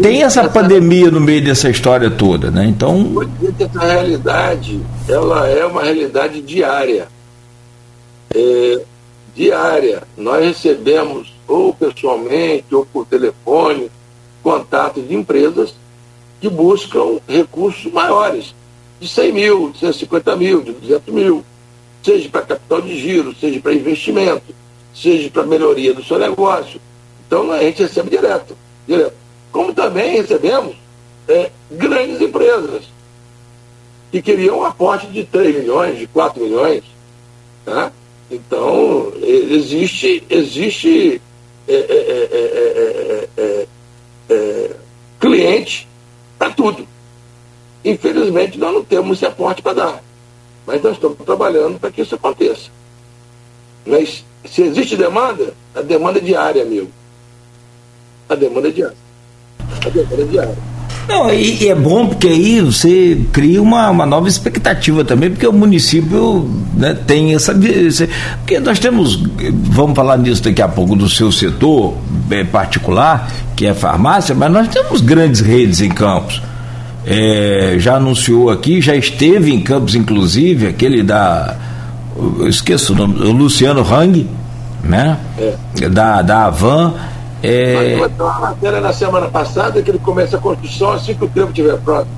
tem 0.00 0.22
essa 0.22 0.48
pandemia 0.48 1.10
no 1.10 1.20
meio 1.20 1.44
dessa 1.44 1.70
história 1.70 2.10
toda, 2.10 2.50
né? 2.50 2.66
Então. 2.66 3.14
Essa 3.58 3.86
realidade, 3.86 4.80
ela 5.08 5.48
é 5.48 5.64
uma 5.64 5.82
realidade 5.82 6.40
diária. 6.42 7.08
É, 8.34 8.80
diária. 9.34 10.02
Nós 10.16 10.44
recebemos, 10.44 11.32
ou 11.46 11.72
pessoalmente, 11.72 12.74
ou 12.74 12.86
por 12.86 13.06
telefone, 13.06 13.90
contatos 14.42 15.06
de 15.06 15.14
empresas 15.14 15.74
que 16.40 16.48
buscam 16.48 17.18
recursos 17.28 17.92
maiores, 17.92 18.54
de 19.00 19.08
100 19.08 19.32
mil, 19.32 19.70
de 19.70 19.78
150 19.78 20.36
mil, 20.36 20.62
de 20.62 20.72
200 20.72 21.14
mil, 21.14 21.44
seja 22.02 22.28
para 22.28 22.42
capital 22.42 22.80
de 22.80 22.98
giro, 22.98 23.34
seja 23.34 23.60
para 23.60 23.74
investimento, 23.74 24.54
seja 24.94 25.28
para 25.30 25.42
melhoria 25.44 25.92
do 25.92 26.04
seu 26.04 26.18
negócio. 26.18 26.80
Então 27.26 27.50
a 27.52 27.58
gente 27.58 27.82
recebe 27.82 28.10
direto 28.10 28.56
Como 29.50 29.72
também 29.72 30.16
recebemos 30.16 30.76
é, 31.28 31.50
grandes 31.70 32.20
empresas 32.20 32.84
que 34.10 34.22
queriam 34.22 34.58
um 34.58 34.64
aporte 34.64 35.06
de 35.08 35.24
3 35.24 35.56
milhões, 35.56 35.98
de 35.98 36.06
4 36.06 36.42
milhões. 36.42 36.84
Tá? 37.64 37.90
Então, 38.30 39.12
existe, 39.22 40.22
existe 40.30 41.20
é, 41.66 41.74
é, 41.74 43.28
é, 43.36 43.66
é 44.30 44.70
cliente 45.18 45.88
para 46.38 46.50
tudo. 46.50 46.86
Infelizmente, 47.84 48.58
nós 48.58 48.72
não 48.72 48.84
temos 48.84 49.18
esse 49.18 49.26
aporte 49.26 49.62
para 49.62 49.72
dar. 49.72 50.04
Mas 50.66 50.82
nós 50.82 50.94
estamos 50.94 51.18
trabalhando 51.24 51.78
para 51.78 51.90
que 51.90 52.02
isso 52.02 52.14
aconteça. 52.14 52.70
Mas 53.84 54.24
se 54.44 54.62
existe 54.62 54.96
demanda, 54.96 55.54
a 55.74 55.80
demanda 55.80 56.18
é 56.18 56.22
diária, 56.22 56.62
amigo 56.62 56.90
a 58.28 58.34
demanda 58.34 58.68
é 58.68 58.70
diária. 58.70 58.96
A 59.84 59.88
demanda 59.88 60.22
é 60.22 60.24
diária. 60.24 60.54
Não, 61.08 61.32
e, 61.32 61.62
e, 61.62 61.68
é 61.68 61.74
bom 61.74 62.08
porque 62.08 62.26
aí 62.26 62.60
você 62.60 63.20
cria 63.32 63.62
uma, 63.62 63.90
uma 63.90 64.04
nova 64.04 64.28
expectativa 64.28 65.04
também, 65.04 65.30
porque 65.30 65.46
o 65.46 65.52
município 65.52 66.50
né, 66.74 66.94
tem 67.06 67.32
essa. 67.32 67.54
Porque 68.38 68.58
nós 68.58 68.78
temos, 68.80 69.22
vamos 69.52 69.94
falar 69.94 70.18
nisso 70.18 70.42
daqui 70.42 70.60
a 70.60 70.68
pouco, 70.68 70.96
do 70.96 71.08
seu 71.08 71.30
setor 71.30 71.94
é, 72.30 72.42
particular, 72.42 73.30
que 73.54 73.66
é 73.66 73.74
farmácia, 73.74 74.34
mas 74.34 74.50
nós 74.50 74.68
temos 74.68 75.00
grandes 75.00 75.40
redes 75.40 75.80
em 75.80 75.90
Campos. 75.90 76.42
É, 77.06 77.76
já 77.78 77.96
anunciou 77.96 78.50
aqui, 78.50 78.80
já 78.80 78.96
esteve 78.96 79.54
em 79.54 79.60
Campos, 79.60 79.94
inclusive, 79.94 80.66
aquele 80.66 81.04
da. 81.04 81.56
Eu 82.40 82.48
esqueço 82.48 82.94
o 82.94 82.96
nome, 82.96 83.20
o 83.20 83.30
Luciano 83.30 83.80
Hang, 83.82 84.28
né? 84.82 85.18
É. 85.38 85.88
Da, 85.88 86.22
da 86.22 86.46
Avan 86.46 86.94
é... 87.46 87.96
Mas 87.96 88.12
uma 88.18 88.40
matéria 88.40 88.80
na 88.80 88.92
semana 88.92 89.28
passada 89.28 89.80
que 89.82 89.90
ele 89.90 89.98
começa 89.98 90.36
a 90.36 90.40
construção 90.40 90.92
assim 90.92 91.14
que 91.14 91.24
o 91.24 91.28
trevo 91.28 91.50
estiver 91.50 91.76
pronto. 91.78 92.08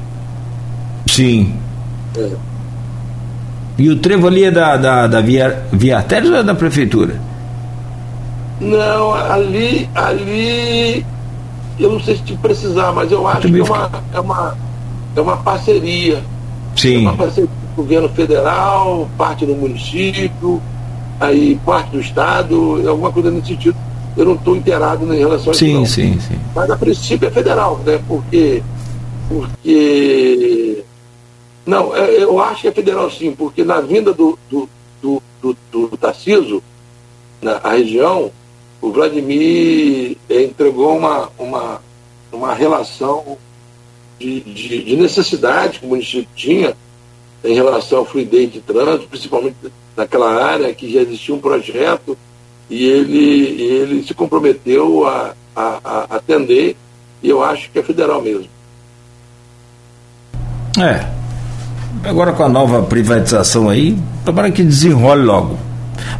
Sim. 1.07 1.55
É. 2.17 2.31
E 3.79 3.91
o 3.91 3.97
trevo 3.97 4.27
ali 4.27 4.45
é 4.45 4.51
da, 4.51 4.77
da, 4.77 5.07
da 5.07 5.21
via, 5.21 5.65
via 5.73 5.99
Artérios 5.99 6.31
ou 6.31 6.39
é 6.39 6.43
da 6.43 6.55
prefeitura? 6.55 7.21
Não, 8.61 9.15
ali, 9.15 9.89
ali 9.95 11.07
eu 11.79 11.93
não 11.93 12.01
sei 12.01 12.17
se 12.17 12.23
te 12.23 12.37
precisar, 12.37 12.93
mas 12.93 13.13
eu 13.13 13.27
acho 13.27 13.43
que 13.43 13.61
é 13.61 13.63
uma, 13.63 13.91
é 14.13 14.21
uma, 14.21 14.57
é 15.15 15.21
uma 15.21 15.37
parceria. 15.37 16.23
Sim. 16.75 17.07
É 17.07 17.09
uma 17.11 17.17
parceria 17.17 17.49
do 17.49 17.77
governo 17.77 18.09
federal, 18.09 19.09
parte 19.17 19.47
do 19.47 19.55
município, 19.55 20.61
aí 21.21 21.61
parte 21.65 21.91
do 21.91 22.01
estado, 22.01 22.83
alguma 22.89 23.13
coisa 23.13 23.31
nesse 23.31 23.49
sentido 23.49 23.77
eu 24.17 24.25
não 24.25 24.35
estou 24.35 24.57
inteirado 24.57 25.13
em 25.13 25.19
relação 25.19 25.49
a 25.49 25.51
isso. 25.53 25.65
Sim, 25.65 25.85
sim, 25.87 26.21
sim. 26.21 26.39
Mas 26.55 26.71
a 26.71 26.77
princípio 26.77 27.29
é 27.29 27.31
federal, 27.31 27.79
né? 27.85 28.01
Porque. 28.07 28.63
Porque. 29.29 30.85
Não, 31.67 31.95
é, 31.95 32.23
eu 32.23 32.41
acho 32.41 32.63
que 32.63 32.69
é 32.69 32.73
federal 32.73 33.11
sim, 33.11 33.33
porque 33.33 33.63
na 33.63 33.81
vinda 33.81 34.13
do, 34.13 34.39
do, 34.51 34.69
do, 35.03 35.23
do, 35.43 35.57
do 35.71 35.97
Tarciso, 35.97 36.63
na 37.43 37.59
região, 37.59 38.31
o 38.81 38.91
Vladimir 38.91 40.17
eh, 40.31 40.43
entregou 40.43 40.97
uma, 40.97 41.31
uma, 41.39 41.81
uma 42.33 42.55
relação 42.55 43.37
de, 44.19 44.41
de, 44.41 44.85
de, 44.85 44.97
necessidade 44.97 45.79
que 45.79 45.87
o 45.87 45.89
município 45.89 46.29
tinha 46.35 46.77
em 47.45 47.55
relação 47.55 48.03
à 48.03 48.05
fluidez 48.05 48.53
de 48.53 48.61
trânsito, 48.61 49.09
principalmente 49.09 49.57
naquela 49.97 50.43
área 50.43 50.73
que 50.75 50.91
já 50.93 51.01
existia 51.01 51.35
um 51.35 51.41
projeto 51.41 52.17
e 52.71 52.85
ele, 52.85 53.63
ele 53.63 54.03
se 54.03 54.15
comprometeu 54.15 55.07
a, 55.07 55.33
a, 55.57 55.79
a 55.85 56.17
atender, 56.17 56.77
e 57.23 57.29
eu 57.29 57.43
acho 57.43 57.71
que 57.71 57.79
é 57.79 57.83
federal 57.83 58.23
mesmo. 58.23 58.47
É. 60.79 61.05
Agora 62.05 62.33
com 62.33 62.45
a 62.45 62.49
nova 62.49 62.83
privatização 62.83 63.69
aí, 63.69 63.97
tomara 64.25 64.51
que 64.51 64.63
desenrole 64.63 65.23
logo. 65.23 65.59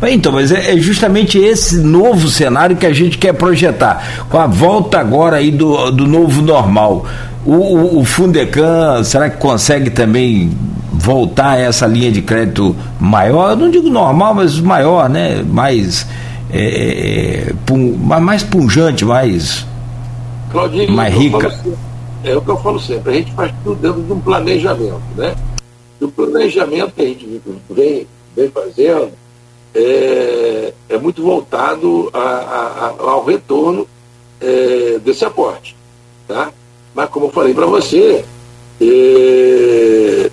Então, 0.03 0.33
mas 0.33 0.51
é, 0.53 0.73
é, 0.73 0.77
justamente 0.77 1.39
esse 1.39 1.77
novo 1.77 2.29
cenário 2.29 2.77
que 2.77 2.87
a 2.87 2.93
gente 2.93 3.19
quer 3.19 3.33
projetar, 3.33 4.27
com 4.29 4.39
a 4.39 4.47
volta 4.47 4.99
agora 4.99 5.37
aí 5.37 5.51
do, 5.51 5.91
do 5.91 6.07
novo 6.07 6.43
normal. 6.43 7.07
O, 7.45 7.53
o, 7.53 8.01
o 8.01 8.05
Fundecan, 8.05 9.03
será 9.05 9.31
que 9.31 9.39
consegue 9.39 9.91
também 9.91 10.51
voltar 10.93 11.53
a 11.53 11.59
essa 11.59 11.87
linha 11.87 12.11
de 12.11 12.21
crédito 12.21 12.75
maior? 12.99 13.51
Eu 13.51 13.57
não 13.57 13.71
digo 13.71 13.89
normal, 13.89 14.35
mas 14.35 14.59
maior, 14.61 15.09
né? 15.09 15.43
Mais 15.49 16.07
é, 16.51 16.61
é, 16.61 17.51
é 17.51 17.55
pum, 17.67 17.97
mais 17.97 18.43
punjante, 18.43 19.05
mais, 19.05 19.67
Claudinho, 20.51 20.93
mais 20.93 21.15
rica. 21.15 21.53
é 22.25 22.37
o 22.37 22.41
que 22.41 22.51
eu 22.51 22.57
falo 22.59 22.81
sempre, 22.81 23.13
a 23.13 23.15
gente 23.17 23.33
faz 23.33 23.53
tudo 23.63 23.81
dentro 23.81 24.03
de 24.03 24.13
um 24.13 24.21
planejamento, 24.21 25.03
né? 25.17 25.35
E 26.01 26.05
o 26.05 26.09
planejamento 26.09 26.93
que 26.93 27.03
a 27.03 27.05
gente 27.05 27.43
vem, 27.71 28.07
vem 28.37 28.49
fazendo 28.51 29.13
é, 29.75 30.73
é 30.89 30.99
muito 30.99 31.23
voltado 31.23 32.11
a, 32.13 32.19
a, 32.19 32.95
ao 32.99 33.25
retorno 33.25 33.87
é, 34.41 34.99
desse 35.05 35.25
aporte. 35.25 35.77
Tá? 36.27 36.53
Mas 36.95 37.09
como 37.11 37.27
eu 37.27 37.31
falei 37.31 37.55
para 37.55 37.67
você, 37.67 38.25
é, 38.81 40.31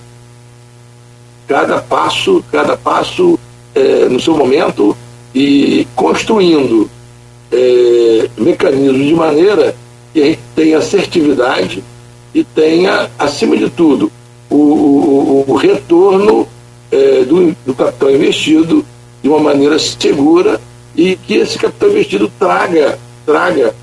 cada 1.47 1.82
passo, 1.82 2.43
cada 2.51 2.78
passo 2.78 3.39
é, 3.74 4.09
no 4.09 4.20
seu 4.20 4.36
momento 4.36 4.95
e 5.36 5.86
construindo 5.93 6.89
é, 7.51 8.29
mecanismos 8.38 9.05
de 9.05 9.13
maneira 9.13 9.75
que 10.13 10.21
a 10.21 10.25
gente 10.27 10.39
tenha 10.55 10.77
assertividade 10.77 11.83
e 12.33 12.41
tenha, 12.41 13.11
acima 13.19 13.57
de 13.57 13.69
tudo, 13.69 14.09
o, 14.49 14.55
o, 14.55 15.45
o 15.45 15.55
retorno 15.55 16.47
é, 16.89 17.23
do, 17.23 17.53
do 17.65 17.73
capital 17.73 18.11
investido 18.11 18.86
de 19.21 19.27
uma 19.27 19.39
maneira 19.39 19.77
segura 19.77 20.61
e 20.95 21.17
que 21.17 21.33
esse 21.33 21.59
capital 21.59 21.89
investido 21.89 22.31
traga, 22.39 22.97
traga 23.25 23.75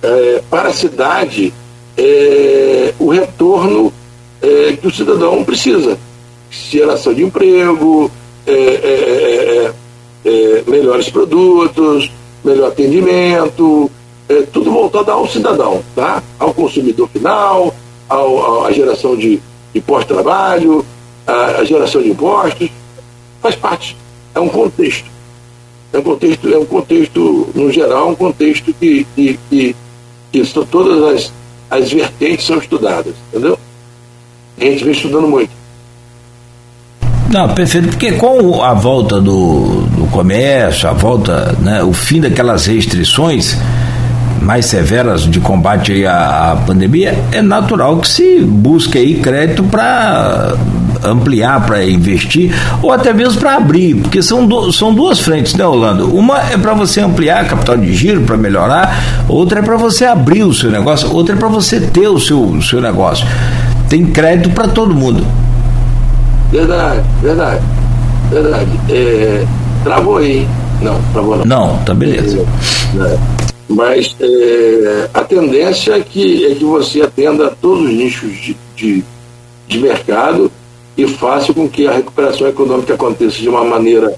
é, 0.00 0.42
para 0.48 0.68
a 0.68 0.72
cidade 0.72 1.52
é, 1.96 2.94
o 3.00 3.10
retorno 3.10 3.92
é, 4.40 4.76
que 4.80 4.86
o 4.86 4.90
cidadão 4.92 5.42
precisa. 5.42 5.98
Geração 6.50 7.14
de 7.14 7.24
emprego, 7.24 8.10
é, 10.24 10.28
é, 10.28 10.58
é, 10.58 10.70
melhores 10.70 11.10
produtos, 11.10 12.10
melhor 12.44 12.68
atendimento, 12.68 13.90
tudo 14.52 14.70
voltado 14.70 15.10
ao 15.10 15.28
cidadão, 15.28 15.82
tá? 15.94 16.22
ao 16.38 16.54
consumidor 16.54 17.08
final, 17.08 17.74
ao, 18.08 18.64
à 18.64 18.72
geração 18.72 19.16
de, 19.16 19.40
de 19.74 19.80
pós-trabalho, 19.80 20.84
à 21.26 21.62
geração 21.64 22.02
de 22.02 22.10
impostos. 22.10 22.70
Faz 23.40 23.54
parte. 23.56 23.96
É 24.34 24.40
um 24.40 24.48
contexto. 24.48 25.10
É 25.92 25.98
um 25.98 26.02
contexto, 26.02 26.48
é 26.48 26.58
um 26.58 26.64
contexto, 26.64 27.48
no 27.54 27.70
geral, 27.70 28.10
um 28.10 28.14
contexto 28.14 28.72
que, 28.72 29.06
que, 29.14 29.38
que, 29.50 29.76
que 30.32 30.42
todas 30.70 31.02
as, 31.02 31.32
as 31.70 31.92
vertentes 31.92 32.46
são 32.46 32.56
estudadas, 32.56 33.14
entendeu? 33.28 33.58
A 34.58 34.64
gente 34.64 34.84
vem 34.84 34.92
estudando 34.92 35.28
muito. 35.28 35.50
Não, 37.30 37.48
perfeito, 37.54 37.88
porque 37.88 38.12
com 38.12 38.62
a 38.62 38.74
volta 38.74 39.20
do 39.20 39.82
comércio, 40.12 40.88
a 40.88 40.92
volta, 40.92 41.56
né, 41.60 41.82
o 41.82 41.92
fim 41.92 42.20
daquelas 42.20 42.66
restrições 42.66 43.56
mais 44.40 44.66
severas 44.66 45.22
de 45.22 45.40
combate 45.40 46.04
à, 46.04 46.52
à 46.52 46.56
pandemia, 46.56 47.16
é 47.32 47.40
natural 47.40 47.98
que 47.98 48.08
se 48.08 48.40
busque 48.40 48.98
aí 48.98 49.20
crédito 49.20 49.62
para 49.62 50.54
ampliar, 51.04 51.64
para 51.64 51.84
investir, 51.84 52.52
ou 52.80 52.92
até 52.92 53.12
mesmo 53.12 53.40
para 53.40 53.56
abrir, 53.56 53.96
porque 53.96 54.22
são, 54.22 54.46
do, 54.46 54.72
são 54.72 54.94
duas 54.94 55.20
frentes, 55.20 55.54
né, 55.54 55.64
Orlando? 55.64 56.14
Uma 56.14 56.38
é 56.38 56.56
para 56.56 56.74
você 56.74 57.00
ampliar 57.00 57.42
a 57.42 57.44
capital 57.44 57.76
de 57.76 57.92
giro, 57.94 58.22
para 58.22 58.36
melhorar, 58.36 59.24
outra 59.28 59.60
é 59.60 59.62
para 59.62 59.76
você 59.76 60.04
abrir 60.04 60.42
o 60.42 60.52
seu 60.52 60.70
negócio, 60.70 61.12
outra 61.12 61.34
é 61.34 61.38
para 61.38 61.48
você 61.48 61.80
ter 61.80 62.08
o 62.08 62.20
seu, 62.20 62.40
o 62.40 62.62
seu 62.62 62.80
negócio. 62.80 63.26
Tem 63.88 64.06
crédito 64.06 64.50
para 64.50 64.68
todo 64.68 64.94
mundo. 64.94 65.26
Verdade, 66.50 67.00
verdade, 67.22 67.60
verdade. 68.30 68.70
É, 68.88 69.44
travou 69.82 70.18
aí. 70.18 70.46
Não, 70.80 71.00
travou 71.12 71.36
não. 71.36 71.44
Não, 71.44 71.84
tá 71.84 71.94
beleza. 71.94 72.38
É, 72.38 73.14
é. 73.14 73.18
Mas 73.68 74.14
é, 74.20 75.10
a 75.14 75.22
tendência 75.22 75.94
é 75.94 76.00
que, 76.00 76.46
é 76.46 76.54
que 76.54 76.64
você 76.64 77.00
atenda 77.00 77.56
todos 77.60 77.84
os 77.84 77.90
nichos 77.90 78.36
de, 78.36 78.56
de, 78.76 79.04
de 79.66 79.78
mercado 79.78 80.50
e 80.96 81.06
faça 81.06 81.54
com 81.54 81.68
que 81.68 81.86
a 81.86 81.92
recuperação 81.92 82.46
econômica 82.46 82.94
aconteça 82.94 83.38
de 83.38 83.48
uma 83.48 83.64
maneira 83.64 84.14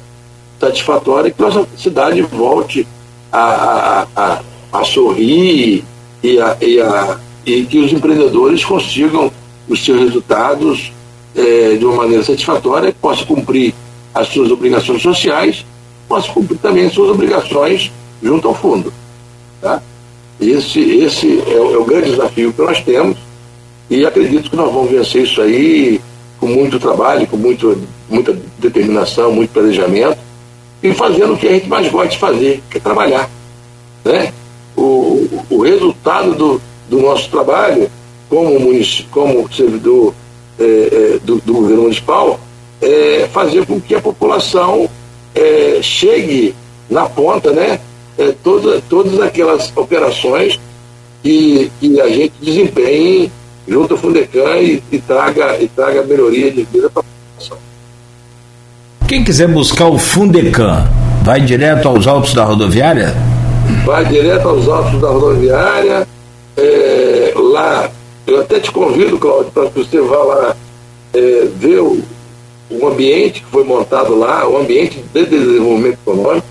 satisfatória 0.58 1.28
e 1.28 1.32
que 1.32 1.40
nossa 1.40 1.66
cidade 1.76 2.20
volte 2.22 2.86
a, 3.30 3.38
a, 3.38 4.06
a, 4.16 4.40
a 4.72 4.84
sorrir 4.84 5.84
e, 6.22 6.40
a, 6.40 6.56
e, 6.60 6.80
a, 6.80 7.18
e 7.46 7.64
que 7.64 7.78
os 7.78 7.92
empreendedores 7.92 8.64
consigam 8.64 9.30
os 9.68 9.84
seus 9.84 10.00
resultados 10.00 10.92
é, 11.36 11.76
de 11.76 11.84
uma 11.84 11.96
maneira 11.96 12.22
satisfatória, 12.22 12.92
que 12.92 12.98
possa 12.98 13.24
cumprir 13.24 13.74
as 14.14 14.28
suas 14.28 14.50
obrigações 14.50 15.02
sociais, 15.02 15.64
possa 16.08 16.30
cumprir 16.32 16.58
também 16.58 16.86
as 16.86 16.92
suas 16.92 17.10
obrigações 17.10 17.90
junto 18.22 18.48
ao 18.48 18.54
fundo. 18.54 18.92
Tá? 19.60 19.82
Esse, 20.40 20.80
esse 20.80 21.42
é, 21.48 21.60
o, 21.60 21.74
é 21.74 21.78
o 21.78 21.84
grande 21.84 22.10
desafio 22.10 22.52
que 22.52 22.62
nós 22.62 22.80
temos 22.82 23.16
e 23.90 24.04
acredito 24.06 24.50
que 24.50 24.56
nós 24.56 24.72
vamos 24.72 24.90
vencer 24.90 25.22
isso 25.22 25.40
aí 25.40 26.00
com 26.38 26.46
muito 26.46 26.78
trabalho, 26.78 27.26
com 27.26 27.36
muito, 27.36 27.80
muita 28.08 28.36
determinação, 28.58 29.32
muito 29.32 29.50
planejamento, 29.50 30.18
e 30.82 30.92
fazendo 30.92 31.32
o 31.32 31.36
que 31.36 31.48
a 31.48 31.52
gente 31.52 31.68
mais 31.68 31.90
gosta 31.90 32.10
de 32.10 32.18
fazer, 32.18 32.62
que 32.70 32.76
é 32.76 32.80
trabalhar. 32.80 33.30
Né? 34.04 34.32
O, 34.76 35.26
o 35.48 35.62
resultado 35.62 36.34
do, 36.34 36.60
do 36.90 37.00
nosso 37.00 37.30
trabalho, 37.30 37.90
como, 38.28 38.58
como 39.10 39.52
servidor 39.52 40.12
é, 40.58 40.64
é, 40.64 41.18
do, 41.24 41.36
do, 41.36 41.54
governo 41.54 41.82
municipal, 41.82 42.38
é 42.80 43.28
fazer 43.32 43.66
com 43.66 43.80
que 43.80 43.94
a 43.94 44.00
população 44.00 44.88
é, 45.34 45.78
chegue 45.82 46.54
na 46.88 47.06
ponta, 47.06 47.50
né? 47.52 47.80
É, 48.16 48.32
toda, 48.42 48.80
todas 48.88 49.20
aquelas 49.20 49.72
operações 49.76 50.60
que, 51.22 51.70
que 51.80 52.00
a 52.00 52.08
gente 52.08 52.32
desempenhe 52.40 53.32
junto 53.66 53.94
ao 53.94 53.98
Fundecan 53.98 54.58
e, 54.58 54.82
e, 54.92 54.98
traga, 54.98 55.60
e 55.60 55.68
traga 55.68 56.02
melhoria 56.02 56.50
de 56.50 56.62
vida 56.64 56.88
para 56.90 57.00
a 57.00 57.04
população. 57.04 57.58
Quem 59.08 59.24
quiser 59.24 59.48
buscar 59.48 59.88
o 59.88 59.98
Fundecan, 59.98 60.86
vai 61.22 61.40
direto 61.40 61.88
aos 61.88 62.06
altos 62.06 62.34
da 62.34 62.44
rodoviária? 62.44 63.14
Vai 63.84 64.04
direto 64.04 64.48
aos 64.48 64.68
altos 64.68 65.00
da 65.00 65.08
rodoviária. 65.08 66.06
É, 66.56 67.32
lá, 67.34 67.90
eu 68.26 68.40
até 68.40 68.60
te 68.60 68.70
convido, 68.70 69.18
Cláudio, 69.18 69.50
para 69.50 69.70
que 69.70 69.78
você 69.80 70.00
vá 70.00 70.18
lá 70.18 70.56
é, 71.12 71.48
ver 71.56 71.80
o, 71.80 72.02
o 72.70 72.86
ambiente 72.86 73.40
que 73.40 73.46
foi 73.46 73.64
montado 73.64 74.14
lá, 74.16 74.48
o 74.48 74.58
ambiente 74.58 75.02
de 75.12 75.26
desenvolvimento 75.26 75.98
econômico. 76.04 76.46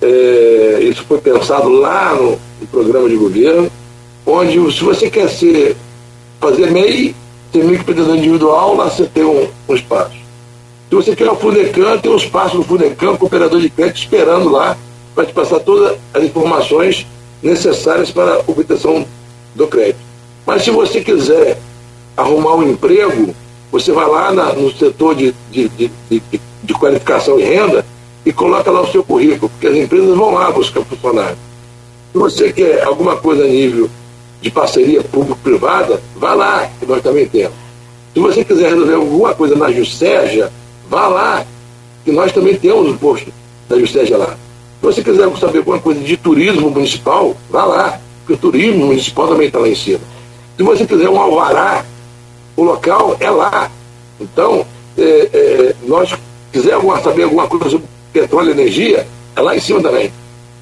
É, 0.00 0.80
isso 0.82 1.04
foi 1.04 1.18
pensado 1.18 1.68
lá 1.68 2.14
no, 2.14 2.38
no 2.60 2.66
programa 2.70 3.08
de 3.08 3.16
governo, 3.16 3.70
onde 4.26 4.72
se 4.72 4.82
você 4.82 5.08
quer 5.08 5.28
ser 5.28 5.76
fazer 6.40 6.70
MEI, 6.70 7.14
ter 7.52 7.62
microempreendedor 7.62 8.16
individual, 8.16 8.76
lá 8.76 8.90
você 8.90 9.04
tem 9.04 9.24
um, 9.24 9.48
um 9.68 9.74
espaço. 9.74 10.16
Se 10.88 10.96
você 10.96 11.16
quer 11.16 11.30
o 11.30 11.36
Fundecan, 11.36 11.98
tem 11.98 12.10
um 12.10 12.16
espaço 12.16 12.56
no 12.56 12.64
Fundecan, 12.64 13.16
com 13.16 13.26
operador 13.26 13.60
de 13.60 13.70
crédito 13.70 13.98
esperando 13.98 14.50
lá 14.50 14.76
para 15.14 15.24
te 15.24 15.32
passar 15.32 15.60
todas 15.60 15.96
as 16.12 16.24
informações 16.24 17.06
necessárias 17.42 18.10
para 18.10 18.34
a 18.34 18.38
obtenção 18.46 19.06
do 19.54 19.66
crédito. 19.66 20.00
Mas 20.46 20.62
se 20.62 20.70
você 20.70 21.00
quiser 21.00 21.58
arrumar 22.16 22.56
um 22.56 22.70
emprego, 22.70 23.34
você 23.72 23.90
vai 23.90 24.06
lá 24.06 24.30
na, 24.30 24.52
no 24.52 24.70
setor 24.70 25.14
de, 25.14 25.34
de, 25.50 25.66
de, 25.70 25.90
de, 26.10 26.22
de 26.62 26.74
qualificação 26.74 27.40
e 27.40 27.42
renda 27.42 27.84
e 28.24 28.30
coloca 28.30 28.70
lá 28.70 28.82
o 28.82 28.92
seu 28.92 29.02
currículo, 29.02 29.48
porque 29.48 29.66
as 29.66 29.76
empresas 29.76 30.14
vão 30.14 30.34
lá 30.34 30.50
buscar 30.50 30.84
funcionário. 30.84 31.38
Se 32.12 32.18
você 32.18 32.52
quer 32.52 32.84
alguma 32.84 33.16
coisa 33.16 33.44
a 33.44 33.48
nível 33.48 33.88
de 34.42 34.50
parceria 34.50 35.02
público-privada, 35.02 36.02
vá 36.16 36.34
lá, 36.34 36.70
que 36.78 36.84
nós 36.84 37.02
também 37.02 37.26
temos. 37.26 37.54
Se 38.12 38.20
você 38.20 38.44
quiser 38.44 38.68
resolver 38.68 38.94
alguma 38.94 39.34
coisa 39.34 39.56
na 39.56 39.72
Juscerja, 39.72 40.52
vá 40.90 41.08
lá, 41.08 41.46
que 42.04 42.12
nós 42.12 42.30
também 42.30 42.54
temos 42.54 42.90
o 42.90 42.98
posto 42.98 43.32
da 43.70 43.78
Juscerja 43.78 44.18
lá. 44.18 44.36
Se 44.80 44.86
você 44.86 45.02
quiser 45.02 45.34
saber 45.38 45.58
alguma 45.58 45.78
coisa 45.78 46.00
de 46.00 46.16
turismo 46.18 46.68
municipal, 46.68 47.34
vá 47.48 47.64
lá, 47.64 48.00
porque 48.18 48.34
o 48.34 48.36
turismo 48.36 48.86
municipal 48.86 49.28
também 49.28 49.46
está 49.46 49.58
lá 49.58 49.68
em 49.68 49.74
cima. 49.74 50.00
Se 50.58 50.62
você 50.62 50.86
quiser 50.86 51.08
um 51.08 51.18
alvará, 51.18 51.86
o 52.56 52.62
local 52.62 53.16
é 53.20 53.30
lá. 53.30 53.70
Então, 54.20 54.66
é, 54.96 55.02
é, 55.32 55.74
nós 55.86 56.14
quisermos 56.52 57.02
saber 57.02 57.24
alguma 57.24 57.46
coisa 57.48 57.70
sobre 57.70 57.86
petróleo 58.12 58.50
e 58.50 58.52
energia, 58.52 59.06
é 59.34 59.40
lá 59.40 59.56
em 59.56 59.60
cima 59.60 59.80
também. 59.82 60.12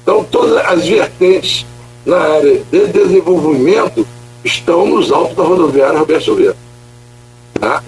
Então, 0.01 0.23
todas 0.23 0.57
as 0.65 0.87
vertentes 0.87 1.65
na 2.05 2.17
área 2.17 2.61
de 2.71 2.87
desenvolvimento 2.87 4.07
estão 4.43 4.85
nos 4.85 5.11
altos 5.11 5.35
da 5.35 5.43
rodoviária 5.43 5.99
Roberto 5.99 6.23
Silveira. 6.23 6.55
Tá? 7.59 7.83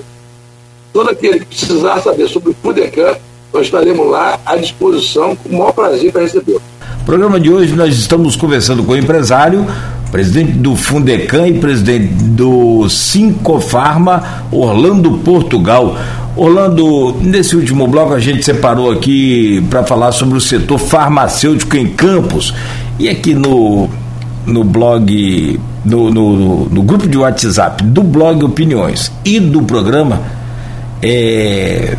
Todo 0.92 1.10
aquele 1.10 1.40
que 1.40 1.46
precisar 1.46 2.00
saber 2.02 2.28
sobre 2.28 2.52
o 2.52 2.56
FUDECAM, 2.62 3.18
nós 3.52 3.66
estaremos 3.66 4.08
lá 4.08 4.40
à 4.46 4.56
disposição 4.56 5.36
com 5.36 5.50
o 5.50 5.54
maior 5.54 5.72
prazer 5.72 6.12
para 6.12 6.22
receber. 6.22 6.60
Programa 7.06 7.38
de 7.38 7.52
hoje 7.52 7.76
nós 7.76 7.98
estamos 7.98 8.38
conversando 8.38 8.82
com 8.82 8.94
o 8.94 8.98
empresário, 8.98 9.68
presidente 10.10 10.54
do 10.54 10.74
Fundecam 10.74 11.46
e 11.46 11.54
presidente 11.60 12.14
do 12.14 12.88
Sincofarma, 12.88 14.24
Orlando 14.50 15.12
Portugal. 15.18 15.98
Orlando, 16.34 17.18
nesse 17.20 17.58
último 17.58 17.88
bloco 17.88 18.14
a 18.14 18.20
gente 18.22 18.46
separou 18.46 18.90
aqui 18.90 19.62
para 19.70 19.84
falar 19.84 20.14
sobre 20.14 20.38
o 20.38 20.42
setor 20.42 20.80
farmacêutico 20.80 21.76
em 21.76 21.88
Campos. 21.88 22.54
E 22.98 23.10
aqui 23.10 23.34
no 23.34 23.90
no 24.46 24.64
blog, 24.64 25.60
no, 25.84 26.10
no, 26.10 26.66
no, 26.70 26.82
grupo 26.84 27.08
de 27.08 27.18
WhatsApp 27.18 27.84
do 27.84 28.04
blog 28.04 28.44
Opiniões 28.44 29.12
e 29.24 29.40
do 29.40 29.62
programa 29.62 30.22
é, 31.02 31.98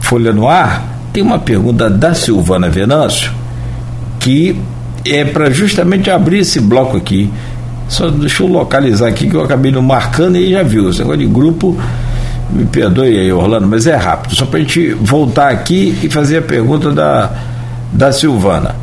Folha 0.00 0.32
no 0.32 0.48
Ar, 0.48 0.82
tem 1.12 1.22
uma 1.22 1.38
pergunta 1.38 1.90
da 1.90 2.14
Silvana 2.14 2.70
Venâncio 2.70 3.41
que 4.22 4.56
é 5.04 5.24
para 5.24 5.50
justamente 5.50 6.10
abrir 6.10 6.38
esse 6.38 6.60
bloco 6.60 6.96
aqui. 6.96 7.30
Só 7.88 8.08
deixa 8.08 8.42
eu 8.42 8.46
localizar 8.46 9.08
aqui 9.08 9.28
que 9.28 9.34
eu 9.34 9.42
acabei 9.42 9.70
não 9.72 9.82
marcando 9.82 10.36
e 10.36 10.52
já 10.52 10.62
viu. 10.62 10.88
Esse 10.88 11.00
negócio 11.00 11.18
de 11.18 11.26
grupo, 11.26 11.76
me 12.50 12.64
perdoe 12.64 13.18
aí, 13.18 13.32
Orlando, 13.32 13.66
mas 13.66 13.86
é 13.86 13.96
rápido. 13.96 14.34
Só 14.34 14.46
para 14.46 14.60
a 14.60 14.62
gente 14.62 14.94
voltar 14.94 15.50
aqui 15.50 15.98
e 16.02 16.08
fazer 16.08 16.38
a 16.38 16.42
pergunta 16.42 16.92
da, 16.92 17.30
da 17.92 18.12
Silvana. 18.12 18.76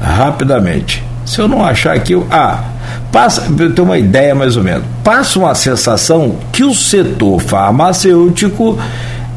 Rapidamente. 0.00 1.02
Se 1.24 1.38
eu 1.38 1.48
não 1.48 1.64
achar 1.64 1.94
aqui, 1.94 2.12
eu, 2.12 2.26
ah, 2.30 2.64
passa, 3.12 3.46
eu 3.58 3.72
tenho 3.72 3.86
uma 3.86 3.96
ideia 3.96 4.34
mais 4.34 4.56
ou 4.56 4.64
menos. 4.64 4.84
Passa 5.04 5.38
uma 5.38 5.54
sensação 5.54 6.36
que 6.52 6.64
o 6.64 6.74
setor 6.74 7.40
farmacêutico 7.40 8.76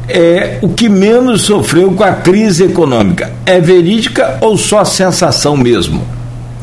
é 0.08 0.58
o 0.62 0.68
que 0.68 0.88
menos 0.88 1.42
sofreu 1.42 1.92
com 1.92 2.02
a 2.02 2.12
crise 2.12 2.64
econômica. 2.64 3.32
É 3.44 3.60
verídica 3.60 4.38
ou 4.40 4.56
só 4.56 4.84
sensação 4.84 5.56
mesmo? 5.56 6.06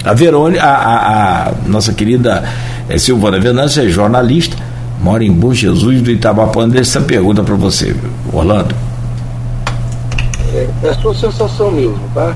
A 0.03 0.13
Verônica, 0.13 0.63
a, 0.63 0.69
a, 0.69 1.47
a 1.47 1.51
nossa 1.65 1.93
querida 1.93 2.43
é, 2.89 2.97
Silvana 2.97 3.39
Venâncio 3.39 3.83
é 3.83 3.89
jornalista, 3.89 4.57
mora 5.01 5.23
em 5.23 5.31
Bom 5.31 5.53
Jesus 5.53 6.01
do 6.01 6.11
Itabapã. 6.11 6.67
Deixa 6.67 6.97
essa 6.97 7.07
pergunta 7.07 7.43
para 7.43 7.55
você, 7.55 7.95
Orlando. 8.31 8.75
É, 10.53 10.87
é 10.87 10.93
sua 10.93 11.13
sensação 11.13 11.71
mesmo, 11.71 11.99
tá? 12.13 12.35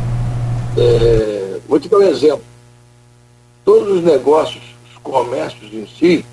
É, 0.77 1.57
vou 1.67 1.79
te 1.79 1.87
dar 1.87 1.97
um 1.97 2.03
exemplo 2.03 2.49
todos 3.69 3.97
os 3.97 4.03
negócios, 4.03 4.63
os 4.89 4.97
comércios 5.03 5.71
em 5.71 5.85
si, 5.85 6.25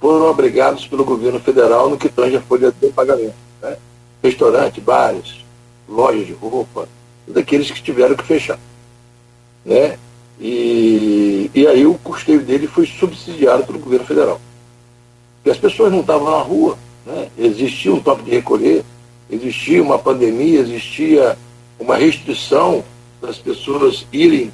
foram 0.00 0.28
obrigados 0.28 0.88
pelo 0.88 1.04
governo 1.04 1.38
federal 1.38 1.88
no 1.88 1.96
que 1.96 2.08
tange 2.08 2.34
a 2.34 2.40
folha 2.40 2.74
de 2.82 2.88
pagamento. 2.88 3.36
Né? 3.62 3.76
Restaurante, 4.24 4.80
bares, 4.80 5.44
lojas 5.86 6.26
de 6.26 6.32
roupa, 6.32 6.88
todos 7.26 7.42
aqueles 7.42 7.70
que 7.70 7.82
tiveram 7.82 8.16
que 8.16 8.24
fechar. 8.24 8.58
Né? 9.62 9.98
E, 10.40 11.50
e 11.54 11.66
aí 11.66 11.86
o 11.86 11.94
custeio 11.94 12.40
dele 12.40 12.66
foi 12.66 12.86
subsidiado 12.86 13.64
pelo 13.64 13.78
governo 13.78 14.06
federal. 14.06 14.40
Porque 15.36 15.50
as 15.50 15.58
pessoas 15.58 15.92
não 15.92 16.00
estavam 16.00 16.30
na 16.30 16.42
rua, 16.42 16.78
né? 17.04 17.28
existia 17.36 17.92
um 17.92 18.00
toque 18.00 18.22
de 18.22 18.30
recolher, 18.30 18.82
existia 19.30 19.82
uma 19.82 19.98
pandemia, 19.98 20.60
existia 20.60 21.36
uma 21.78 21.96
restrição 21.96 22.82
das 23.20 23.36
pessoas 23.36 24.06
irem 24.10 24.50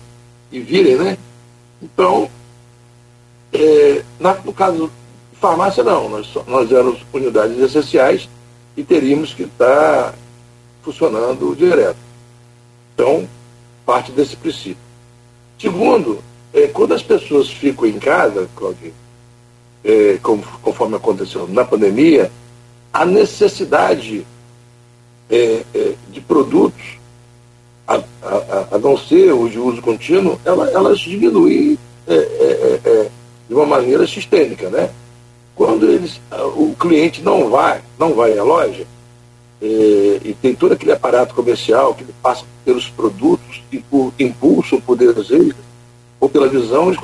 e 0.51 0.59
virem, 0.59 0.97
né? 0.97 1.17
Então, 1.81 2.29
é, 3.53 4.03
na, 4.19 4.35
no 4.35 4.53
caso 4.53 4.91
farmácia, 5.41 5.85
não. 5.85 6.09
Nós, 6.09 6.29
nós 6.47 6.71
éramos 6.73 7.01
unidades 7.13 7.57
essenciais 7.59 8.29
e 8.77 8.83
teríamos 8.83 9.35
que 9.35 9.45
estar 9.45 10.15
funcionando 10.83 11.55
direto. 11.57 11.99
Então, 12.95 13.29
parte 13.85 14.13
desse 14.13 14.37
princípio. 14.37 14.83
Segundo, 15.59 16.23
é, 16.53 16.67
quando 16.69 16.95
as 16.95 17.03
pessoas 17.03 17.49
ficam 17.49 17.87
em 17.87 17.99
casa, 17.99 18.49
Claudinho, 18.57 18.95
é, 19.85 20.19
conforme 20.63 20.97
aconteceu 20.97 21.49
na 21.49 21.65
pandemia, 21.65 22.31
a 22.93 23.05
necessidade 23.05 24.27
é, 25.31 25.65
é 25.75 25.95
de 26.11 26.21
produtos 26.21 26.99
a, 27.87 27.97
a, 28.23 28.77
a 28.77 28.79
não 28.79 28.97
ser 28.97 29.33
o 29.33 29.49
de 29.49 29.59
uso 29.59 29.83
contínuo, 29.83 30.39
ela, 30.45 30.71
é, 32.07 32.15
é, 32.15 32.17
é, 32.17 32.81
é, 32.85 33.11
de 33.49 33.55
uma 33.55 33.67
maneira 33.67 34.07
sistêmica. 34.07 34.71
Né? 34.71 34.91
Quando 35.61 35.91
eles, 35.91 36.19
o 36.57 36.75
cliente 36.75 37.21
não 37.21 37.51
vai, 37.51 37.83
não 37.99 38.15
vai 38.15 38.39
à 38.39 38.43
loja, 38.43 38.87
é, 39.61 40.21
e 40.25 40.35
tem 40.41 40.55
todo 40.55 40.73
aquele 40.73 40.93
aparato 40.93 41.35
comercial 41.35 41.95
que 41.95 42.03
ele 42.03 42.15
passa 42.23 42.47
pelos 42.65 42.89
produtos 42.89 43.63
e 43.71 43.79
por 43.79 44.11
impulso 44.19 44.81
por 44.81 44.97
desejo, 44.97 45.55
ou 46.19 46.31
pela 46.31 46.49
visão, 46.49 46.89
eles, 46.89 46.99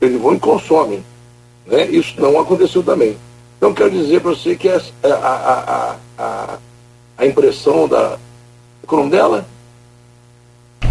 eles 0.00 0.20
vão 0.20 0.34
e 0.34 0.40
consomem. 0.40 1.04
Né? 1.64 1.86
Isso 1.86 2.20
não 2.20 2.40
aconteceu 2.40 2.82
também. 2.82 3.16
Então, 3.56 3.72
quero 3.72 3.92
dizer 3.92 4.20
para 4.20 4.30
você 4.30 4.56
que 4.56 4.68
a, 4.68 4.80
a, 5.04 5.96
a, 6.18 6.58
a, 7.18 7.24
impressão 7.24 7.86
da. 7.86 8.18
Qual 8.84 9.00
é 9.00 9.04
o 9.04 9.06
nome 9.06 9.16
dela? 9.16 9.46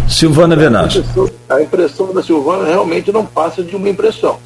Silvana 0.08 0.56
Venâncio. 0.56 1.04
A 1.46 1.60
impressão 1.60 2.14
da 2.14 2.22
Silvana 2.22 2.64
realmente 2.64 3.12
não 3.12 3.26
passa 3.26 3.62
de 3.62 3.76
uma 3.76 3.90
impressão. 3.90 4.40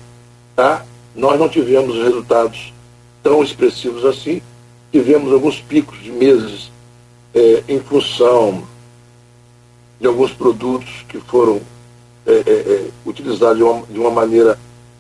Tá? 0.57 0.85
Nós 1.19 1.37
não 1.37 1.49
tivemos 1.49 1.97
resultados 1.97 2.73
tão 3.25 3.43
expressivos 3.43 4.05
assim. 4.05 4.41
Tivemos 4.93 5.33
alguns 5.33 5.61
picos 5.61 6.01
de 6.01 6.13
meses 6.13 6.71
é, 7.35 7.65
em 7.69 7.81
função 7.81 8.63
de 10.01 10.07
alguns 10.07 10.33
produtos 10.33 11.05
que 11.09 11.19
foram 11.19 11.61
é, 12.25 12.33
é, 12.33 12.53
é 12.53 12.91
utilizados 13.05 13.57
de 13.57 13.65
uma, 13.65 13.87
de 13.87 13.99
uma 13.99 14.11
maneira 14.13 14.57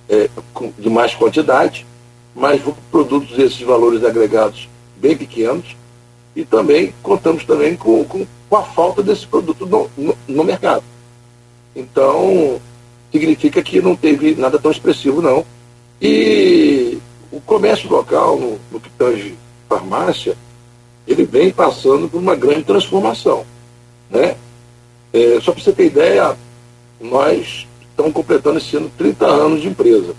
é, 0.08 0.28
de 0.76 0.90
mais 0.90 1.14
quantidade, 1.14 1.86
mas 2.34 2.60
produtos 2.90 3.38
esses 3.38 3.60
valores 3.60 4.02
agregados 4.02 4.68
bem 4.96 5.16
pequenos 5.16 5.76
e 6.34 6.44
também 6.44 6.92
contamos 7.00 7.44
também 7.44 7.76
com, 7.76 8.04
com, 8.04 8.26
com 8.50 8.56
a 8.56 8.62
falta 8.64 9.04
desse 9.04 9.24
produto 9.24 9.64
no, 9.64 9.88
no, 9.96 10.18
no, 10.26 10.42
mercado. 10.44 10.82
Então, 11.76 12.60
significa 13.12 13.62
que 13.62 13.80
não 13.80 13.94
teve 13.94 14.34
nada 14.34 14.58
tão 14.58 14.72
expressivo, 14.72 15.22
não. 15.22 15.46
E 16.00 16.98
o 17.32 17.40
comércio 17.40 17.90
local, 17.90 18.38
no, 18.38 18.58
no 18.70 18.80
que 18.80 18.90
tange 18.90 19.36
farmácia, 19.68 20.36
ele 21.06 21.24
vem 21.24 21.50
passando 21.50 22.08
por 22.08 22.18
uma 22.18 22.34
grande 22.34 22.64
transformação. 22.64 23.44
Né? 24.10 24.36
É, 25.12 25.40
só 25.40 25.52
para 25.52 25.62
você 25.62 25.72
ter 25.72 25.86
ideia, 25.86 26.36
nós 27.00 27.66
estamos 27.90 28.12
completando 28.12 28.58
esse 28.58 28.76
ano 28.76 28.90
30 28.96 29.26
anos 29.26 29.62
de 29.62 29.68
empresa. 29.68 30.14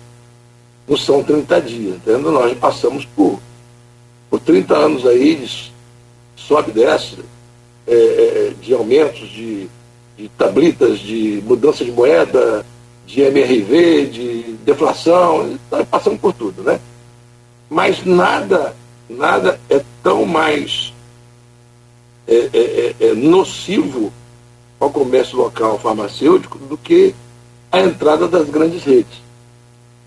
Não 0.88 0.98
são 0.98 1.24
30 1.24 1.62
dias, 1.62 1.96
entendeu? 1.96 2.32
Nós 2.32 2.58
passamos 2.58 3.06
por, 3.06 3.40
por 4.30 4.40
30 4.40 4.76
anos 4.76 5.06
aí 5.06 5.36
de 5.36 5.72
sobe 6.36 6.72
e 6.72 6.74
desce, 6.74 7.20
é, 7.88 7.94
é, 7.94 8.54
de 8.60 8.74
aumentos 8.74 9.30
de, 9.30 9.68
de 10.18 10.28
tablitas, 10.30 11.00
de 11.00 11.44
mudança 11.46 11.86
de 11.86 11.92
moeda, 11.92 12.66
de 13.10 13.22
MRV, 13.22 14.06
de 14.06 14.42
deflação, 14.64 15.54
está 15.54 15.84
passando 15.84 16.20
por 16.20 16.32
tudo, 16.32 16.62
né? 16.62 16.80
Mas 17.68 18.06
nada, 18.06 18.76
nada 19.10 19.60
é 19.68 19.82
tão 20.04 20.28
mais 20.28 20.94
é, 22.28 22.50
é, 22.54 22.96
é, 23.00 23.08
é 23.08 23.14
nocivo 23.16 24.14
ao 24.80 24.92
comércio 24.92 25.38
local 25.38 25.80
farmacêutico 25.80 26.60
do 26.60 26.78
que 26.78 27.16
a 27.72 27.80
entrada 27.80 28.28
das 28.28 28.48
grandes 28.48 28.84
redes. 28.84 29.24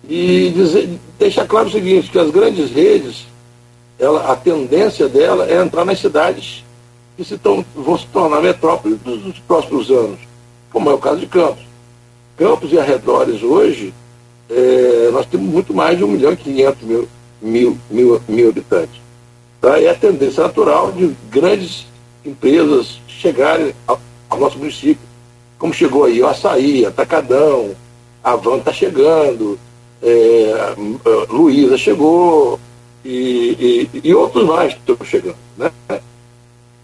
E 0.08 0.52
dizer, 0.54 1.00
deixar 1.18 1.46
claro 1.48 1.68
o 1.68 1.72
seguinte, 1.72 2.08
que 2.08 2.18
as 2.18 2.30
grandes 2.30 2.70
redes 2.70 3.26
ela, 3.98 4.32
a 4.32 4.36
tendência 4.36 5.08
dela 5.08 5.50
é 5.50 5.60
entrar 5.60 5.84
nas 5.84 5.98
cidades 5.98 6.64
que 7.16 7.24
se 7.24 7.36
tão, 7.36 7.64
vão 7.74 7.98
se 7.98 8.06
tornar 8.06 8.40
metrópoles 8.40 8.98
nos 9.04 9.40
próximos 9.40 9.90
anos, 9.90 10.20
como 10.70 10.88
é 10.88 10.94
o 10.94 10.98
caso 10.98 11.18
de 11.18 11.26
Campos. 11.26 11.71
Campos 12.36 12.72
e 12.72 12.78
arredores 12.78 13.42
hoje, 13.42 13.92
é, 14.48 15.10
nós 15.12 15.26
temos 15.26 15.46
muito 15.46 15.74
mais 15.74 15.96
de 15.96 16.04
1 16.04 16.08
milhão 16.08 16.32
e 16.32 16.36
500 16.36 16.82
mil, 16.82 17.08
mil, 17.40 17.78
mil, 17.90 18.22
mil 18.28 18.48
habitantes. 18.48 19.00
Tá? 19.60 19.78
E 19.78 19.84
é 19.84 19.90
a 19.90 19.94
tendência 19.94 20.42
natural 20.42 20.92
de 20.92 21.14
grandes 21.30 21.86
empresas 22.24 23.00
chegarem 23.06 23.74
ao, 23.86 24.00
ao 24.28 24.38
nosso 24.38 24.58
município, 24.58 25.06
como 25.58 25.72
chegou 25.72 26.04
aí 26.04 26.20
o 26.20 26.26
Açaí, 26.26 26.84
Atacadão, 26.84 27.74
a 28.22 28.36
Van 28.36 28.58
está 28.58 28.72
chegando, 28.72 29.58
é, 30.02 30.74
Luísa 31.28 31.76
chegou, 31.78 32.58
e, 33.04 33.88
e, 33.94 34.08
e 34.08 34.14
outros 34.14 34.44
mais 34.44 34.72
estão 34.72 34.96
chegando. 35.04 35.36
Né? 35.56 35.70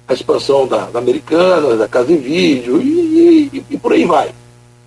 A 0.07 0.13
expansão 0.13 0.67
da, 0.67 0.87
da 0.87 0.99
Americana, 0.99 1.77
da 1.77 1.89
Casa 1.89 2.13
em 2.13 2.19
Vídeo 2.19 2.81
e, 2.81 3.65
e 3.71 3.77
por 3.77 3.93
aí 3.93 4.05
vai. 4.05 4.33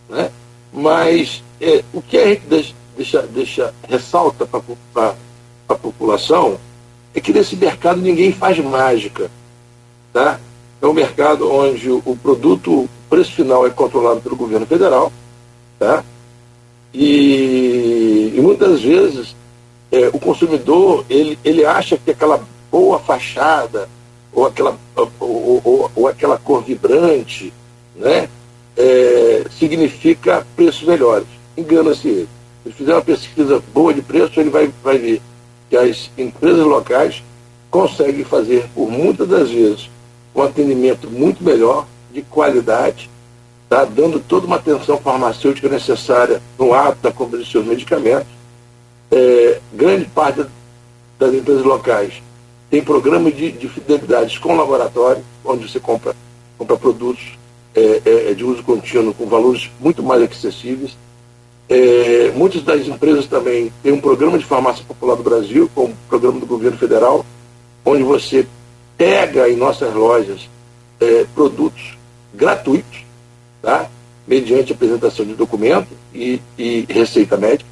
Né? 0.09 0.31
Mas 0.73 1.43
é, 1.59 1.83
o 1.93 2.01
que 2.01 2.17
a 2.17 2.27
gente 2.27 2.43
deixa, 2.47 3.21
deixa, 3.23 3.73
ressalta 3.87 4.45
para 4.45 5.15
a 5.67 5.75
população 5.75 6.57
é 7.13 7.19
que 7.19 7.33
nesse 7.33 7.55
mercado 7.55 8.01
ninguém 8.01 8.31
faz 8.31 8.57
mágica. 8.59 9.29
Tá? 10.13 10.39
É 10.81 10.87
um 10.87 10.93
mercado 10.93 11.51
onde 11.51 11.89
o, 11.89 12.01
o 12.05 12.15
produto, 12.15 12.71
o 12.71 12.89
preço 13.09 13.33
final 13.33 13.65
é 13.65 13.69
controlado 13.69 14.21
pelo 14.21 14.35
governo 14.35 14.65
federal. 14.65 15.11
Tá? 15.77 16.03
E, 16.93 18.33
e 18.35 18.41
muitas 18.41 18.81
vezes 18.81 19.35
é, 19.91 20.07
o 20.07 20.19
consumidor 20.19 21.05
ele, 21.09 21.37
ele 21.43 21.65
acha 21.65 21.97
que 21.97 22.11
aquela 22.11 22.43
boa 22.71 22.99
fachada 22.99 23.89
ou 24.33 24.45
aquela, 24.45 24.77
ou, 24.95 25.61
ou, 25.63 25.91
ou 25.93 26.07
aquela 26.07 26.37
cor 26.37 26.63
vibrante 26.63 27.53
né, 27.95 28.29
é, 28.81 29.45
significa 29.57 30.45
preços 30.55 30.87
melhores. 30.87 31.27
Engana-se 31.55 32.07
ele. 32.07 32.29
Se 32.63 32.71
fizer 32.71 32.93
uma 32.93 33.01
pesquisa 33.01 33.61
boa 33.73 33.93
de 33.93 34.01
preço, 34.01 34.39
ele 34.39 34.49
vai, 34.49 34.71
vai 34.83 34.97
ver 34.97 35.21
que 35.69 35.77
as 35.77 36.09
empresas 36.17 36.65
locais 36.65 37.23
conseguem 37.69 38.23
fazer, 38.23 38.67
por 38.73 38.89
muitas 38.89 39.27
das 39.27 39.49
vezes, 39.49 39.89
um 40.35 40.41
atendimento 40.41 41.09
muito 41.09 41.43
melhor, 41.43 41.87
de 42.11 42.21
qualidade, 42.23 43.09
tá? 43.69 43.85
dando 43.85 44.19
toda 44.19 44.45
uma 44.45 44.57
atenção 44.57 44.97
farmacêutica 44.97 45.69
necessária 45.69 46.41
no 46.59 46.73
ato 46.73 46.97
da 47.01 47.11
compra 47.11 47.39
de 47.39 47.49
seus 47.49 47.65
medicamentos 47.65 48.27
é, 49.11 49.59
grande 49.73 50.05
parte 50.05 50.45
das 51.19 51.33
empresas 51.33 51.63
locais 51.63 52.21
tem 52.69 52.81
programas 52.81 53.35
de, 53.35 53.51
de 53.51 53.67
fidelidades 53.67 54.37
com 54.37 54.55
laboratório, 54.55 55.21
onde 55.43 55.69
você 55.69 55.79
compra, 55.79 56.15
compra 56.57 56.77
produtos 56.77 57.37
é, 57.75 58.01
é, 58.05 58.33
de 58.33 58.43
uso 58.43 58.63
contínuo 58.63 59.13
com 59.13 59.25
valores 59.25 59.69
muito 59.79 60.03
mais 60.03 60.21
acessíveis. 60.21 60.97
É, 61.69 62.31
muitas 62.35 62.63
das 62.63 62.85
empresas 62.87 63.25
também 63.27 63.71
têm 63.81 63.93
um 63.93 64.01
programa 64.01 64.37
de 64.37 64.45
farmácia 64.45 64.83
popular 64.85 65.15
do 65.15 65.23
Brasil, 65.23 65.69
como 65.73 65.93
o 65.93 66.09
programa 66.09 66.39
do 66.39 66.45
governo 66.45 66.77
federal, 66.77 67.25
onde 67.85 68.03
você 68.03 68.45
pega 68.97 69.49
em 69.49 69.55
nossas 69.55 69.93
lojas 69.93 70.49
é, 70.99 71.25
produtos 71.33 71.97
gratuitos, 72.33 73.05
tá? 73.61 73.89
mediante 74.27 74.73
apresentação 74.73 75.25
de 75.25 75.33
documento 75.33 75.87
e, 76.13 76.41
e 76.57 76.85
receita 76.89 77.37
médica, 77.37 77.69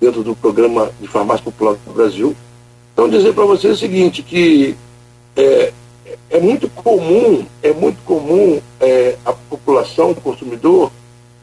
dentro 0.00 0.22
do 0.22 0.36
programa 0.36 0.90
de 1.00 1.08
farmácia 1.08 1.44
popular 1.44 1.74
do 1.86 1.92
Brasil. 1.92 2.36
Então, 2.92 3.08
dizer 3.08 3.32
para 3.32 3.44
você 3.44 3.68
o 3.68 3.76
seguinte, 3.76 4.22
que 4.22 4.76
é, 5.36 5.72
é 6.30 6.38
muito 6.40 6.68
comum, 6.68 7.46
é 7.62 7.72
muito 7.72 8.02
comum 8.04 8.60
é, 8.80 9.16
a 9.24 9.32
população, 9.32 10.10
o 10.10 10.14
consumidor, 10.14 10.92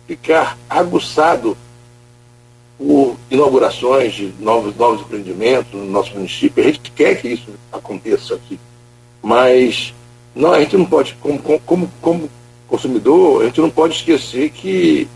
ficar 0.08 0.58
aguçado 0.70 1.58
por 2.78 3.16
inaugurações 3.32 4.14
de 4.14 4.34
novos, 4.40 4.76
novos 4.76 5.02
empreendimentos 5.02 5.74
no 5.74 5.86
nosso 5.86 6.14
município. 6.14 6.64
A 6.64 6.68
gente 6.68 6.92
quer 6.92 7.20
que 7.20 7.30
isso 7.30 7.50
aconteça 7.72 8.36
aqui. 8.36 8.60
Mas 9.24 9.94
não, 10.36 10.52
a 10.52 10.60
gente 10.60 10.78
não 10.78 10.86
pode, 10.86 11.16
como, 11.16 11.40
como, 11.40 11.92
como 12.02 12.30
consumidor, 12.68 13.42
a 13.42 13.46
gente 13.46 13.62
não 13.62 13.70
pode 13.70 13.96
esquecer 13.96 14.50
que, 14.50 15.08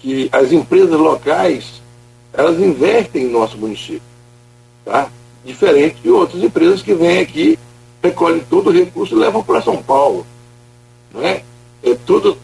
que 0.00 0.28
as 0.32 0.52
empresas 0.52 0.98
locais 0.98 1.80
elas 2.32 2.58
investem 2.58 3.24
em 3.24 3.30
nosso 3.30 3.56
município. 3.56 4.02
Tá? 4.84 5.08
Diferente 5.44 5.96
de 6.02 6.10
outras 6.10 6.42
empresas 6.42 6.82
que 6.82 6.94
vêm 6.94 7.20
aqui, 7.20 7.58
recolhem 8.02 8.44
todo 8.48 8.68
o 8.68 8.72
recurso 8.72 9.14
e 9.14 9.18
levam 9.18 9.42
para 9.42 9.62
São 9.62 9.82
Paulo. 9.82 10.26
Não 11.12 11.22
é? 11.22 11.42
Tudo, 12.06 12.36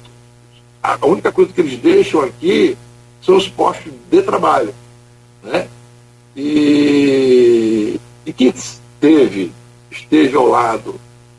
a 0.82 1.06
única 1.06 1.32
coisa 1.32 1.52
que 1.52 1.60
eles 1.60 1.78
deixam 1.78 2.20
aqui 2.20 2.76
são 3.22 3.36
os 3.36 3.48
postos 3.48 3.93
de 4.10 4.22
trabalho. 4.22 4.74
Né? 5.43 5.68
E, 6.36 7.98
e 8.24 8.32
quem 8.32 8.48
esteve, 8.48 9.52
esteve 9.90 10.36
ao 10.36 10.47
lado 10.47 10.94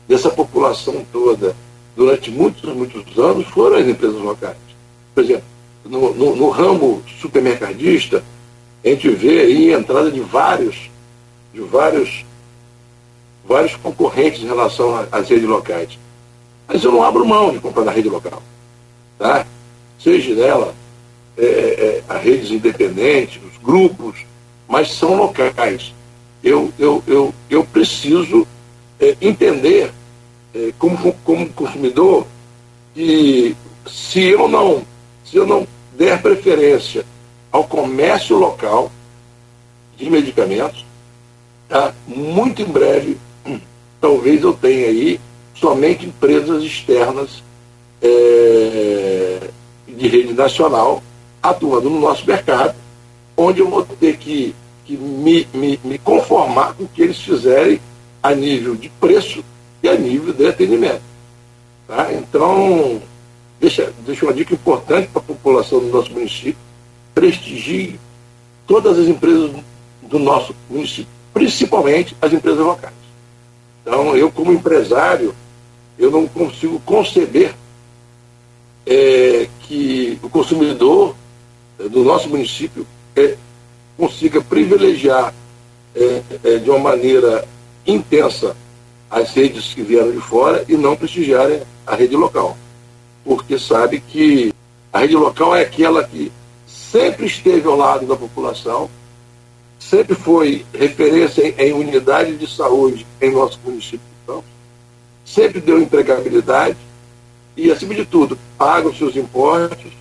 dessa 0.06 0.30
população 0.30 1.04
toda 1.12 1.56
durante 1.96 2.30
muitos, 2.30 2.74
muitos 2.74 3.18
anos 3.18 3.46
foram 3.48 3.76
as 3.76 3.86
empresas 3.86 4.20
locais. 4.20 4.56
Por 5.14 5.24
exemplo, 5.24 5.44
no, 5.84 6.14
no, 6.14 6.36
no 6.36 6.48
ramo 6.50 7.02
supermercadista, 7.20 8.22
a 8.84 8.88
gente 8.88 9.08
vê 9.10 9.40
aí 9.40 9.74
a 9.74 9.78
entrada 9.78 10.10
de 10.10 10.20
vários, 10.20 10.90
de 11.52 11.60
vários, 11.60 12.24
vários 13.50 13.74
concorrentes 13.74 14.44
em 14.44 14.46
relação 14.46 15.08
às 15.10 15.28
redes 15.28 15.48
locais. 15.48 15.98
Mas 16.68 16.84
eu 16.84 16.92
não 16.92 17.02
abro 17.02 17.26
mão 17.26 17.50
de 17.50 17.58
comprar 17.58 17.84
na 17.84 17.90
rede 17.90 18.08
local. 18.08 18.40
Tá? 19.18 19.44
Seja 19.98 20.36
dela 20.36 20.72
é, 21.36 21.44
é, 21.44 22.02
a 22.08 22.16
redes 22.16 22.52
independentes, 22.52 23.42
os 23.42 23.58
grupos, 23.60 24.24
mas 24.68 24.92
são 24.92 25.16
locais. 25.16 25.92
Eu, 26.44 26.72
eu, 26.78 27.02
eu, 27.08 27.34
eu 27.50 27.64
preciso 27.64 28.46
é, 29.00 29.16
entender, 29.20 29.90
é, 30.54 30.72
como, 30.78 31.12
como 31.24 31.52
consumidor, 31.52 32.28
que 32.94 33.56
se 33.84 34.22
eu 34.28 34.46
não, 34.46 34.84
se 35.24 35.36
eu 35.36 35.44
não 35.44 35.66
der 35.98 36.22
preferência 36.22 37.04
ao 37.50 37.64
comércio 37.64 38.36
local 38.36 38.92
de 39.96 40.08
medicamentos, 40.08 40.86
tá? 41.68 41.92
muito 42.06 42.62
em 42.62 42.66
breve, 42.66 43.18
talvez 44.00 44.42
eu 44.42 44.52
tenha 44.52 44.86
aí 44.88 45.20
somente 45.54 46.06
empresas 46.06 46.62
externas 46.62 47.42
é, 48.00 49.40
de 49.86 50.08
rede 50.08 50.32
nacional 50.32 51.02
atuando 51.42 51.90
no 51.90 52.00
nosso 52.00 52.26
mercado, 52.26 52.74
onde 53.36 53.60
eu 53.60 53.68
vou 53.68 53.84
ter 53.84 54.16
que, 54.16 54.54
que 54.84 54.96
me, 54.96 55.46
me, 55.52 55.80
me 55.84 55.98
conformar 55.98 56.74
com 56.74 56.84
o 56.84 56.88
que 56.88 57.02
eles 57.02 57.18
fizerem 57.18 57.80
a 58.22 58.34
nível 58.34 58.74
de 58.74 58.88
preço 58.88 59.44
e 59.82 59.88
a 59.88 59.94
nível 59.94 60.32
de 60.32 60.46
atendimento. 60.46 61.02
Tá? 61.86 62.12
Então, 62.12 63.00
deixa, 63.58 63.92
deixa 64.06 64.24
uma 64.24 64.34
dica 64.34 64.54
importante 64.54 65.08
para 65.08 65.20
a 65.20 65.24
população 65.24 65.80
do 65.80 65.86
nosso 65.86 66.10
município 66.12 66.70
prestigie 67.14 67.98
todas 68.66 68.98
as 68.98 69.06
empresas 69.06 69.50
do 70.02 70.18
nosso 70.18 70.54
município, 70.68 71.12
principalmente 71.34 72.16
as 72.20 72.32
empresas 72.32 72.64
locais. 72.64 72.94
Então, 73.90 74.16
eu 74.16 74.30
como 74.30 74.52
empresário, 74.52 75.34
eu 75.98 76.12
não 76.12 76.24
consigo 76.24 76.78
conceber 76.86 77.52
é, 78.86 79.48
que 79.62 80.16
o 80.22 80.30
consumidor 80.30 81.16
é, 81.76 81.88
do 81.88 82.04
nosso 82.04 82.28
município 82.28 82.86
é, 83.16 83.36
consiga 83.98 84.40
privilegiar 84.40 85.34
é, 85.96 86.22
é, 86.44 86.58
de 86.58 86.70
uma 86.70 86.78
maneira 86.78 87.44
intensa 87.84 88.56
as 89.10 89.32
redes 89.32 89.74
que 89.74 89.82
vieram 89.82 90.12
de 90.12 90.20
fora 90.20 90.64
e 90.68 90.76
não 90.76 90.94
prestigiarem 90.94 91.60
a 91.84 91.96
rede 91.96 92.14
local. 92.14 92.56
Porque 93.24 93.58
sabe 93.58 93.98
que 93.98 94.52
a 94.92 95.00
rede 95.00 95.16
local 95.16 95.56
é 95.56 95.62
aquela 95.62 96.04
que 96.04 96.30
sempre 96.64 97.26
esteve 97.26 97.66
ao 97.66 97.76
lado 97.76 98.06
da 98.06 98.14
população, 98.14 98.88
sempre 99.80 100.14
foi 100.14 100.64
referência 100.74 101.48
em, 101.48 101.68
em 101.68 101.72
unidade 101.72 102.36
de 102.36 102.46
saúde 102.46 103.06
em 103.20 103.32
nosso 103.32 103.58
município 103.64 103.98
de 103.98 104.26
Campos, 104.26 104.50
sempre 105.24 105.60
deu 105.60 105.80
empregabilidade 105.80 106.76
e, 107.56 107.72
acima 107.72 107.94
de 107.94 108.04
tudo, 108.04 108.38
paga 108.56 108.88
os 108.88 108.98
seus 108.98 109.16
impostos 109.16 109.92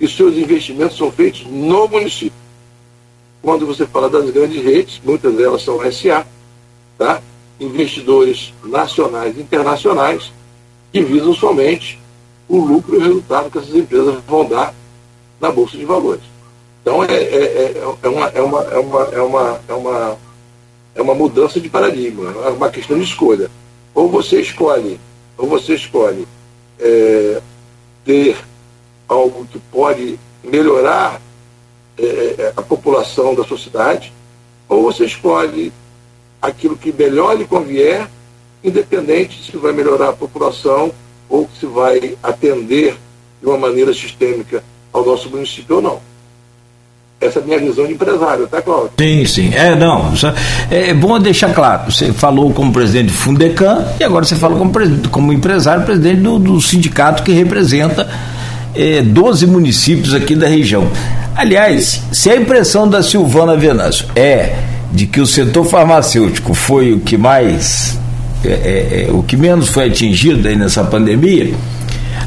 e 0.00 0.08
seus 0.08 0.34
investimentos 0.36 0.96
são 0.96 1.12
feitos 1.12 1.46
no 1.46 1.86
município. 1.86 2.38
Quando 3.42 3.66
você 3.66 3.86
fala 3.86 4.08
das 4.08 4.30
grandes 4.30 4.62
redes, 4.64 5.00
muitas 5.04 5.34
delas 5.34 5.62
são 5.62 5.78
SA, 5.92 6.26
tá? 6.98 7.22
investidores 7.60 8.52
nacionais 8.64 9.36
e 9.36 9.40
internacionais 9.40 10.32
que 10.92 11.02
visam 11.02 11.34
somente 11.34 12.00
o 12.48 12.58
lucro 12.58 12.94
e 12.94 12.98
o 12.98 13.02
resultado 13.02 13.50
que 13.50 13.58
essas 13.58 13.74
empresas 13.74 14.16
vão 14.26 14.46
dar 14.46 14.74
na 15.40 15.50
Bolsa 15.50 15.76
de 15.76 15.84
Valores. 15.84 16.35
Então 16.86 17.02
é, 17.02 17.14
é, 17.16 17.18
é, 17.18 17.96
é, 18.00 18.08
uma, 18.08 18.28
é, 18.28 18.40
uma, 18.40 18.60
é, 18.62 18.78
uma, 18.78 19.02
é, 19.02 19.20
uma, 19.20 19.60
é, 19.66 19.72
uma, 19.72 20.18
é 20.94 21.02
uma 21.02 21.14
mudança 21.16 21.60
de 21.60 21.68
paradigma, 21.68 22.30
é 22.44 22.50
uma 22.50 22.70
questão 22.70 22.96
de 22.96 23.02
escolha. 23.02 23.50
Ou 23.92 24.08
você 24.08 24.40
escolhe, 24.40 25.00
ou 25.36 25.48
você 25.48 25.74
escolhe 25.74 26.28
é, 26.78 27.42
ter 28.04 28.36
algo 29.08 29.44
que 29.46 29.58
pode 29.58 30.16
melhorar 30.44 31.20
é, 31.98 32.04
é, 32.04 32.52
a 32.56 32.62
população 32.62 33.34
da 33.34 33.42
sociedade, 33.42 34.12
ou 34.68 34.84
você 34.84 35.06
escolhe 35.06 35.72
aquilo 36.40 36.76
que 36.76 36.92
melhor 36.92 37.36
lhe 37.36 37.46
convier, 37.46 38.08
independente 38.62 39.42
se 39.50 39.56
vai 39.56 39.72
melhorar 39.72 40.10
a 40.10 40.16
população 40.16 40.92
ou 41.28 41.50
se 41.58 41.66
vai 41.66 42.16
atender 42.22 42.96
de 43.40 43.48
uma 43.48 43.58
maneira 43.58 43.92
sistêmica 43.92 44.62
ao 44.92 45.04
nosso 45.04 45.28
município 45.28 45.74
ou 45.74 45.82
não. 45.82 46.05
Essa 47.18 47.38
é 47.38 47.42
a 47.42 47.44
minha 47.46 47.58
visão 47.58 47.86
de 47.86 47.94
empresário, 47.94 48.46
tá, 48.46 48.60
Cláudio? 48.60 48.90
Sim, 48.98 49.24
sim. 49.24 49.50
É, 49.54 49.74
não. 49.74 50.12
É 50.70 50.92
bom 50.92 51.18
deixar 51.18 51.54
claro. 51.54 51.90
Você 51.90 52.12
falou 52.12 52.52
como 52.52 52.70
presidente 52.70 53.06
do 53.06 53.14
Fundecan 53.14 53.86
e 53.98 54.04
agora 54.04 54.24
você 54.24 54.36
fala 54.36 54.56
como, 54.56 54.70
como 55.10 55.32
empresário, 55.32 55.84
presidente 55.84 56.20
do, 56.20 56.38
do 56.38 56.60
sindicato 56.60 57.22
que 57.22 57.32
representa 57.32 58.06
é, 58.74 59.00
12 59.00 59.46
municípios 59.46 60.12
aqui 60.12 60.34
da 60.34 60.46
região. 60.46 60.90
Aliás, 61.34 62.02
se 62.12 62.30
a 62.30 62.36
impressão 62.36 62.86
da 62.86 63.02
Silvana 63.02 63.56
Venâncio 63.56 64.06
é 64.14 64.58
de 64.92 65.06
que 65.06 65.20
o 65.20 65.26
setor 65.26 65.64
farmacêutico 65.64 66.52
foi 66.52 66.92
o 66.92 67.00
que 67.00 67.16
mais, 67.16 67.98
é, 68.44 68.48
é, 68.48 69.06
é 69.08 69.12
o 69.12 69.22
que 69.22 69.38
menos 69.38 69.68
foi 69.68 69.86
atingido 69.86 70.46
aí 70.46 70.54
nessa 70.54 70.84
pandemia, 70.84 71.54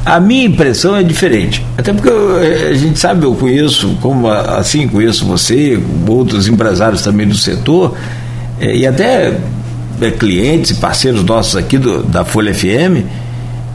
a 0.04 0.18
minha 0.18 0.44
impressão 0.46 0.96
é 0.96 1.02
diferente. 1.02 1.64
Até 1.76 1.92
porque 1.92 2.08
eu, 2.08 2.36
a 2.70 2.74
gente 2.74 2.98
sabe, 2.98 3.24
eu 3.24 3.34
conheço, 3.34 3.96
como 4.00 4.28
assim, 4.28 4.88
conheço 4.88 5.24
você, 5.24 5.80
outros 6.08 6.48
empresários 6.48 7.02
também 7.02 7.26
do 7.26 7.36
setor, 7.36 7.96
é, 8.58 8.74
e 8.76 8.86
até 8.86 9.36
é, 10.00 10.10
clientes 10.10 10.72
e 10.72 10.74
parceiros 10.74 11.24
nossos 11.24 11.56
aqui 11.56 11.78
do, 11.78 12.02
da 12.02 12.24
Folha 12.24 12.54
FM, 12.54 13.04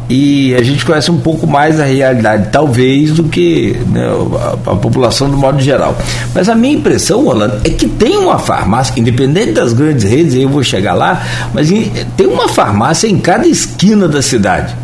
e 0.08 0.54
a 0.54 0.62
gente 0.62 0.86
conhece 0.86 1.10
um 1.10 1.18
pouco 1.18 1.48
mais 1.48 1.80
a 1.80 1.86
realidade, 1.86 2.50
talvez, 2.52 3.12
do 3.12 3.24
que 3.24 3.76
né, 3.88 4.08
a, 4.08 4.72
a, 4.72 4.76
população 4.76 5.30
do 5.30 5.36
modo 5.36 5.60
geral. 5.60 5.98
Mas 6.34 6.48
a 6.48 6.54
minha 6.54 6.76
impressão, 6.76 7.24
Rolando, 7.24 7.60
é 7.64 7.70
que 7.70 7.88
tem 7.88 8.18
uma 8.18 8.38
farmácia, 8.38 9.00
independente 9.00 9.54
das 9.54 9.74
grandes 9.74 10.04
redes, 10.04 10.36
eu 10.36 10.48
vou 10.48 10.64
chegar 10.64 10.94
lá, 10.94 11.24
mas 11.54 11.70
tem 12.16 12.28
uma 12.28 12.48
farmácia 12.48 13.08
em 13.08 13.18
cada 13.18 13.48
esquina 13.48 14.08
da 14.08 14.22
cidade. 14.22 14.76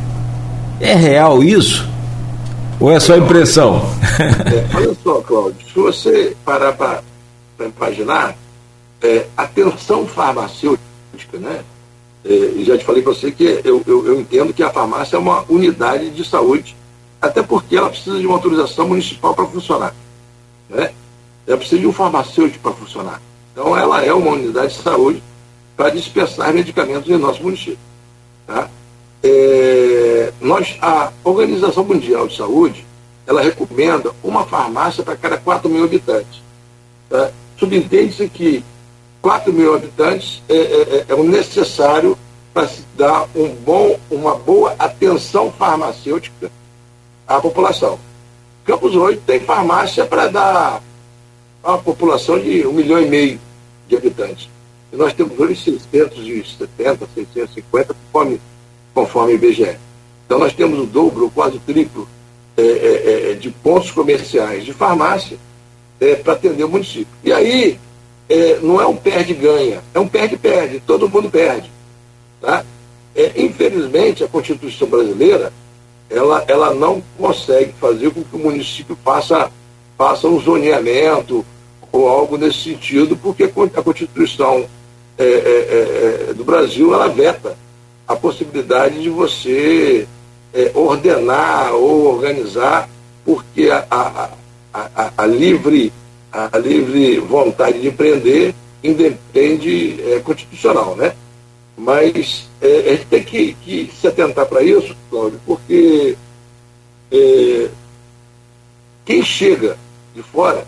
É 0.82 0.96
real 0.96 1.44
isso? 1.44 1.88
Ou 2.80 2.92
é 2.92 3.00
só 3.00 3.16
impressão? 3.16 3.82
É, 4.20 4.76
olha 4.76 4.98
só, 5.04 5.22
Cláudio, 5.22 5.68
se 5.68 5.80
você 5.80 6.36
parar 6.44 6.74
para 6.74 7.04
imaginar, 7.60 8.36
é, 9.02 9.28
a 9.38 9.46
tensão 9.46 10.08
farmacêutica, 10.08 10.82
né? 11.34 11.64
É, 12.26 12.64
já 12.64 12.78
te 12.78 12.84
falei 12.84 13.04
para 13.04 13.14
você 13.14 13.32
que 13.32 13.62
eu, 13.64 13.84
eu, 13.86 14.08
eu, 14.08 14.20
entendo 14.20 14.54
que 14.54 14.64
a 14.64 14.70
farmácia 14.70 15.16
é 15.16 15.20
uma 15.20 15.44
unidade 15.50 16.10
de 16.10 16.24
saúde 16.24 16.76
até 17.22 17.42
porque 17.44 17.76
ela 17.76 17.90
precisa 17.90 18.20
de 18.20 18.26
uma 18.26 18.36
autorização 18.36 18.88
municipal 18.88 19.36
para 19.36 19.46
funcionar. 19.46 19.94
Né? 20.70 20.92
Ela 21.48 21.58
precisa 21.58 21.80
de 21.80 21.88
um 21.88 21.94
farmacêutico 21.94 22.64
para 22.64 22.74
funcionar. 22.74 23.22
Então, 23.52 23.78
ela 23.78 24.04
é 24.04 24.12
uma 24.14 24.32
unidade 24.32 24.74
de 24.74 24.82
saúde 24.82 25.22
para 25.78 25.90
dispensar 25.90 26.54
medicamentos 26.54 27.10
em 27.10 27.18
nosso 27.18 27.44
município. 27.44 27.78
Tá? 28.48 28.70
É, 29.24 30.34
nós, 30.42 30.78
a 30.82 31.12
Organização 31.24 31.84
Mundial 31.84 32.28
de 32.28 32.36
Saúde, 32.38 32.86
ela 33.28 33.42
recomenda 33.42 34.12
uma 34.24 34.46
farmácia 34.46 35.04
para 35.04 35.16
cada 35.16 35.38
4 35.38 35.70
mil 35.70 35.84
habitantes. 35.84 36.42
Tá? 37.10 37.32
Subentende-se 37.58 38.28
que 38.28 38.64
4 39.22 39.54
mil 39.54 39.76
habitantes 39.76 40.42
é, 40.50 40.56
é, 40.56 40.82
é, 40.82 41.06
é 41.10 41.16
o 41.16 41.24
necessário 41.24 42.18
para 42.54 42.68
se 42.68 42.84
dar 42.98 43.28
um 43.36 43.50
bom, 43.50 44.00
uma 44.10 44.36
boa 44.36 44.76
atenção 44.78 45.52
farmacêutica 45.52 46.52
à 47.28 47.40
população. 47.40 48.00
Campos 48.66 48.96
hoje 48.96 49.22
tem 49.26 49.40
farmácia 49.40 50.06
para 50.06 50.28
dar 50.28 50.82
a 51.64 51.78
população 51.78 52.40
de 52.40 52.66
um 52.66 52.74
milhão 52.74 53.00
e 53.02 53.08
meio 53.08 53.40
de 53.88 53.96
habitantes. 53.96 54.50
E 54.92 54.96
nós 54.96 55.14
temos 55.14 55.40
hoje 55.40 55.56
670, 55.56 57.08
650, 57.16 57.94
conforme, 57.94 58.42
conforme 58.94 59.34
o 59.34 59.36
IBGE. 59.36 59.78
Então 60.26 60.40
nós 60.40 60.54
temos 60.54 60.80
o 60.80 60.86
dobro, 60.86 61.32
quase 61.34 61.58
o 61.58 61.60
triplo 61.60 62.08
é, 62.58 62.62
é, 62.62 63.32
é, 63.32 63.34
de 63.34 63.50
pontos 63.50 63.92
comerciais 63.92 64.66
de 64.66 64.74
farmácia 64.74 65.38
é, 66.00 66.16
para 66.16 66.34
atender 66.34 66.64
o 66.64 66.70
município. 66.70 67.08
E 67.24 67.32
aí 67.32 67.80
é, 68.30 68.60
não 68.62 68.80
é 68.82 68.88
um 68.88 68.96
perde-ganha, 68.96 69.82
é 69.94 70.00
um 70.00 70.08
perde-perde, 70.08 70.82
todo 70.86 71.10
mundo 71.10 71.30
perde. 71.30 71.72
Tá? 72.40 72.66
É, 73.16 73.34
infelizmente, 73.42 74.24
a 74.24 74.28
Constituição 74.28 74.88
brasileira 74.88 75.52
ela, 76.10 76.44
ela 76.48 76.74
não 76.74 77.02
consegue 77.18 77.74
fazer 77.80 78.12
com 78.12 78.24
que 78.24 78.36
o 78.36 78.40
município 78.40 78.98
faça, 79.04 79.50
faça 79.98 80.28
um 80.28 80.40
zoneamento 80.40 81.46
ou 81.92 82.08
algo 82.08 82.38
nesse 82.38 82.60
sentido, 82.60 83.16
porque 83.18 83.44
a 83.44 83.82
Constituição 83.82 84.66
é, 85.18 85.24
é, 85.24 85.28
é, 85.28 86.28
é, 86.30 86.34
do 86.34 86.44
Brasil 86.44 86.94
ela 86.94 87.08
veta 87.08 87.58
a 88.12 88.16
possibilidade 88.16 89.02
de 89.02 89.10
você 89.10 90.08
é, 90.54 90.72
ordenar 90.76 91.74
ou 91.74 92.14
organizar, 92.14 92.90
porque 93.24 93.70
a, 93.70 93.86
a, 93.90 94.30
a, 94.74 95.12
a, 95.18 95.26
livre, 95.26 95.94
a 96.32 96.58
livre 96.58 97.20
vontade 97.20 97.80
de 97.80 97.88
empreender 97.88 98.54
independe 98.84 100.00
é, 100.12 100.20
constitucional, 100.20 100.96
né? 100.96 101.14
Mas 101.78 102.50
é, 102.62 102.68
a 102.68 102.92
gente 102.92 103.06
tem 103.06 103.24
que, 103.24 103.54
que 103.54 103.92
se 104.00 104.08
atentar 104.08 104.46
para 104.46 104.62
isso, 104.62 104.96
Cláudio, 105.10 105.40
porque 105.46 106.18
é, 107.12 107.70
quem 109.06 109.24
chega 109.24 109.78
de 110.14 110.22
fora 110.22 110.68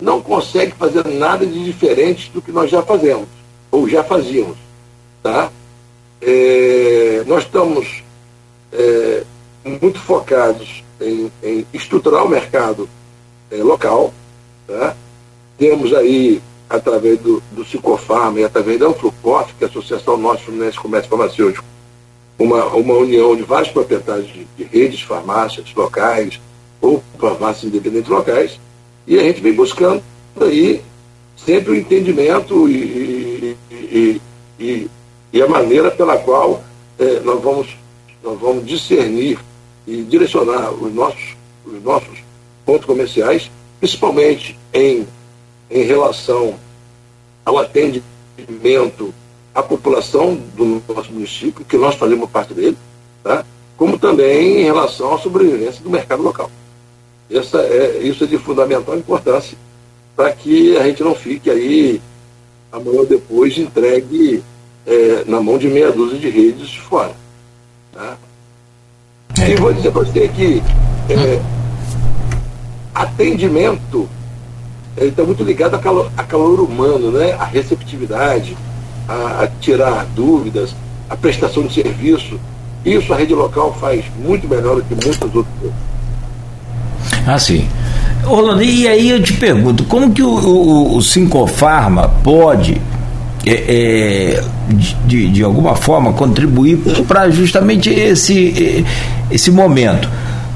não 0.00 0.20
consegue 0.20 0.72
fazer 0.72 1.06
nada 1.06 1.46
de 1.46 1.64
diferente 1.64 2.30
do 2.30 2.42
que 2.42 2.52
nós 2.52 2.70
já 2.70 2.82
fazemos, 2.82 3.28
ou 3.70 3.88
já 3.88 4.04
fazíamos. 4.04 4.56
Tá? 5.22 5.50
Nós 7.28 7.44
estamos 7.44 8.02
é, 8.72 9.22
muito 9.62 10.00
focados 10.00 10.82
em, 10.98 11.30
em, 11.42 11.66
estruturar 11.74 12.24
o 12.24 12.28
mercado 12.28 12.88
é, 13.50 13.56
local. 13.56 14.14
Tá? 14.66 14.96
Temos 15.58 15.92
aí 15.92 16.40
através 16.70 17.18
do, 17.20 17.42
do 17.52 17.66
Cicofarma 17.66 18.40
e 18.40 18.44
através 18.44 18.80
da 18.80 18.86
Anflucof, 18.86 19.52
que 19.52 19.62
é 19.62 19.66
a 19.66 19.70
Associação 19.70 20.16
Norte 20.16 20.44
Fluminense 20.44 20.78
Comércio 20.78 21.10
Farmacêutico, 21.10 21.66
uma, 22.38 22.64
uma 22.68 22.94
união 22.94 23.36
de 23.36 23.42
vários 23.42 23.70
proprietários 23.72 24.28
de, 24.28 24.46
de 24.56 24.64
redes 24.64 25.00
de 25.00 25.06
farmácias 25.06 25.66
locais 25.74 26.40
ou 26.80 27.02
farmácias 27.18 27.64
independentes 27.64 28.08
locais, 28.08 28.58
e 29.06 29.18
a 29.18 29.22
gente 29.22 29.42
vem 29.42 29.52
buscando 29.52 30.02
aí 30.40 30.82
sempre 31.36 31.72
o 31.72 31.76
entendimento 31.76 32.66
e, 32.70 33.54
e, 33.70 34.22
e, 34.58 34.90
e 35.30 35.42
a 35.42 35.46
maneira 35.46 35.90
pela 35.90 36.16
qual 36.16 36.62
é, 36.98 37.20
nós, 37.20 37.42
vamos, 37.42 37.76
nós 38.22 38.38
vamos 38.38 38.66
discernir 38.66 39.38
e 39.86 40.02
direcionar 40.02 40.72
os 40.72 40.92
nossos, 40.92 41.36
os 41.64 41.82
nossos 41.82 42.18
pontos 42.64 42.86
comerciais, 42.86 43.50
principalmente 43.80 44.58
em 44.72 45.06
em 45.70 45.82
relação 45.82 46.54
ao 47.44 47.58
atendimento 47.58 49.12
à 49.54 49.62
população 49.62 50.34
do 50.56 50.82
nosso 50.88 51.12
município, 51.12 51.64
que 51.64 51.76
nós 51.76 51.94
fazemos 51.94 52.30
parte 52.30 52.54
dele, 52.54 52.76
tá? 53.22 53.44
como 53.76 53.98
também 53.98 54.60
em 54.60 54.64
relação 54.64 55.14
à 55.14 55.18
sobrevivência 55.18 55.82
do 55.82 55.90
mercado 55.90 56.22
local. 56.22 56.50
Essa 57.30 57.60
é, 57.60 57.98
isso 58.02 58.24
é 58.24 58.26
de 58.26 58.38
fundamental 58.38 58.96
importância 58.96 59.56
para 60.16 60.32
que 60.32 60.76
a 60.76 60.84
gente 60.84 61.02
não 61.02 61.14
fique 61.14 61.50
aí 61.50 62.00
amanhã 62.72 63.00
ou 63.00 63.06
depois 63.06 63.56
entregue 63.58 64.42
é, 64.88 65.24
na 65.26 65.40
mão 65.40 65.58
de 65.58 65.68
meia 65.68 65.92
dúzia 65.92 66.18
de 66.18 66.30
redes 66.30 66.68
de 66.68 66.80
fora. 66.80 67.12
Tá? 67.92 68.16
E 69.46 69.54
vou 69.56 69.72
dizer 69.72 69.92
para 69.92 70.02
você 70.02 70.28
que 70.28 70.62
é, 71.10 71.40
atendimento 72.94 74.08
está 74.96 75.22
muito 75.22 75.44
ligado 75.44 75.74
a 75.74 75.78
calor, 75.78 76.10
a 76.16 76.24
calor 76.24 76.60
humano, 76.60 77.12
né? 77.12 77.32
a 77.32 77.44
receptividade, 77.44 78.56
a, 79.06 79.44
a, 79.44 79.48
tirar 79.60 80.06
dúvidas, 80.06 80.74
a 81.08 81.16
prestação 81.16 81.64
de 81.64 81.74
serviço. 81.74 82.40
Isso 82.84 83.12
a 83.12 83.16
rede 83.16 83.34
local 83.34 83.76
faz 83.78 84.04
muito 84.18 84.48
melhor 84.48 84.76
do 84.76 84.82
que 84.82 84.94
muitas 84.94 85.34
outras 85.34 85.54
coisas. 85.60 85.76
Ah, 87.26 87.38
sim. 87.38 87.68
Orlando, 88.26 88.62
e 88.62 88.88
aí 88.88 89.10
eu 89.10 89.22
te 89.22 89.34
pergunto, 89.34 89.84
como 89.84 90.12
que 90.12 90.22
o, 90.22 90.30
o, 90.30 90.96
o 90.96 91.02
Sincofarma 91.02 92.08
pode, 92.22 92.80
é, 93.48 93.64
é, 93.68 94.44
de, 95.06 95.28
de 95.28 95.42
alguma 95.42 95.74
forma, 95.74 96.12
contribuir 96.12 96.78
para 97.06 97.30
justamente 97.30 97.90
esse, 97.90 98.84
esse 99.30 99.50
momento? 99.50 100.08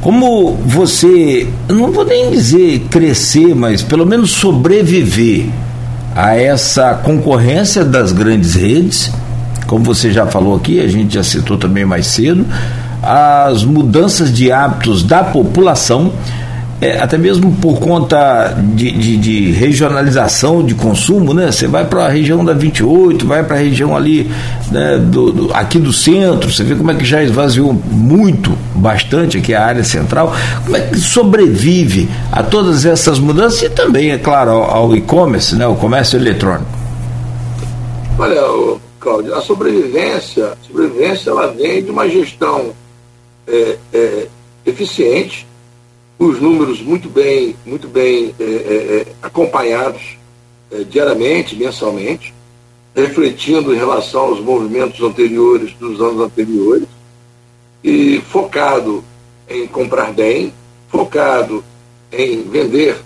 como 0.02 0.56
você, 0.66 1.46
não 1.68 1.92
vou 1.92 2.04
nem 2.04 2.28
dizer 2.28 2.80
crescer, 2.90 3.54
mas 3.54 3.82
pelo 3.82 4.04
menos 4.04 4.32
sobreviver 4.32 5.46
a 6.14 6.34
essa 6.36 6.94
concorrência 6.94 7.84
das 7.84 8.10
grandes 8.10 8.56
redes, 8.56 9.12
como 9.64 9.84
você 9.84 10.12
já 10.12 10.26
falou 10.26 10.56
aqui, 10.56 10.80
a 10.80 10.88
gente 10.88 11.14
já 11.14 11.22
citou 11.22 11.56
também 11.56 11.84
mais 11.84 12.08
cedo, 12.08 12.44
as 13.00 13.64
mudanças 13.64 14.32
de 14.32 14.50
hábitos 14.50 15.04
da 15.04 15.22
população 15.22 16.12
é, 16.82 16.98
até 17.00 17.16
mesmo 17.16 17.54
por 17.62 17.78
conta 17.78 18.56
de, 18.74 18.90
de, 18.90 19.16
de, 19.16 19.52
regionalização 19.52 20.64
de 20.64 20.74
consumo, 20.74 21.32
né? 21.32 21.52
Você 21.52 21.68
vai 21.68 21.86
para 21.86 22.06
a 22.06 22.08
região 22.08 22.44
da 22.44 22.52
28, 22.52 23.24
vai 23.24 23.44
para 23.44 23.54
a 23.54 23.58
região 23.60 23.96
ali 23.96 24.28
né, 24.72 24.98
do, 24.98 25.30
do, 25.30 25.54
aqui 25.54 25.78
do 25.78 25.92
centro, 25.92 26.52
você 26.52 26.64
vê 26.64 26.74
como 26.74 26.90
é 26.90 26.94
que 26.96 27.04
já 27.04 27.22
esvaziou 27.22 27.72
muito, 27.72 28.58
bastante 28.74 29.38
aqui 29.38 29.54
a 29.54 29.64
área 29.64 29.84
central. 29.84 30.34
Como 30.64 30.76
é 30.76 30.80
que 30.80 30.98
sobrevive 30.98 32.10
a 32.32 32.42
todas 32.42 32.84
essas 32.84 33.20
mudanças 33.20 33.62
e 33.62 33.70
também, 33.70 34.10
é 34.10 34.18
claro, 34.18 34.50
ao, 34.50 34.62
ao 34.62 34.96
e-commerce, 34.96 35.54
né? 35.54 35.64
O 35.68 35.76
comércio 35.76 36.18
eletrônico. 36.18 36.66
Olha, 38.18 38.42
Cláudio, 38.98 39.32
a 39.36 39.40
sobrevivência, 39.40 40.46
a 40.46 40.56
sobrevivência 40.66 41.30
ela 41.30 41.46
vem 41.46 41.80
de 41.80 41.92
uma 41.92 42.08
gestão 42.08 42.72
é, 43.46 43.76
é, 43.94 44.26
eficiente 44.66 45.46
os 46.18 46.40
números 46.40 46.80
muito 46.80 47.08
bem, 47.08 47.56
muito 47.66 47.88
bem 47.88 48.34
é, 48.38 48.44
é, 48.44 48.46
é, 48.46 49.06
acompanhados 49.22 50.16
é, 50.70 50.84
diariamente, 50.84 51.56
mensalmente, 51.56 52.32
refletindo 52.94 53.74
em 53.74 53.78
relação 53.78 54.22
aos 54.22 54.40
movimentos 54.40 55.00
anteriores 55.00 55.72
dos 55.74 56.00
anos 56.00 56.20
anteriores, 56.20 56.88
e 57.82 58.20
focado 58.28 59.02
em 59.48 59.66
comprar 59.66 60.12
bem, 60.12 60.52
focado 60.88 61.64
em 62.12 62.42
vender 62.42 62.96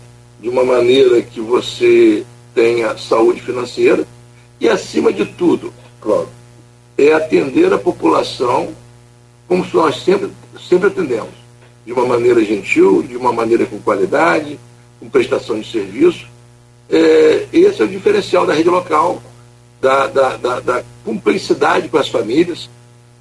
de 0.41 0.49
uma 0.49 0.65
maneira 0.65 1.23
que 1.23 1.41
você 1.41 2.25
tenha 2.55 2.97
saúde 2.99 3.41
financeira 3.41 4.07
e, 4.61 4.69
acima 4.69 5.13
de 5.13 5.25
tudo, 5.25 5.73
Cláudio, 6.01 6.29
é 6.99 7.13
atender 7.13 7.73
a 7.73 7.79
população 7.79 8.75
como 9.49 9.65
nós 9.73 10.03
sempre, 10.03 10.31
sempre 10.69 10.89
atendemos 10.89 11.46
de 11.87 11.93
uma 11.93 12.05
maneira 12.05 12.45
gentil, 12.45 13.01
de 13.03 13.17
uma 13.17 13.33
maneira 13.33 13.65
com 13.65 13.79
qualidade, 13.79 14.59
com 14.99 15.09
prestação 15.09 15.61
de 15.61 15.71
serviço. 15.71 16.27
É, 16.91 17.47
esse 17.53 17.81
é 17.81 17.85
o 17.85 17.89
diferencial 17.89 18.45
da 18.45 18.53
rede 18.53 18.69
local, 18.69 19.23
da, 19.81 20.09
da, 20.09 20.37
da, 20.37 20.61
da 20.61 20.85
cumplicidade 21.05 21.89
com 21.89 21.97
as 21.97 22.09
famílias. 22.09 22.69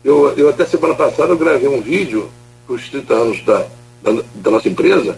Eu, 0.03 0.29
eu 0.35 0.49
até 0.49 0.65
semana 0.65 0.95
passada 0.95 1.31
eu 1.31 1.37
gravei 1.37 1.67
um 1.67 1.79
vídeo 1.79 2.29
para 2.65 2.75
os 2.75 2.89
30 2.89 3.13
anos 3.13 3.45
da, 3.45 3.67
da, 4.01 4.23
da, 4.33 4.51
nossa 4.51 4.67
empresa, 4.67 5.17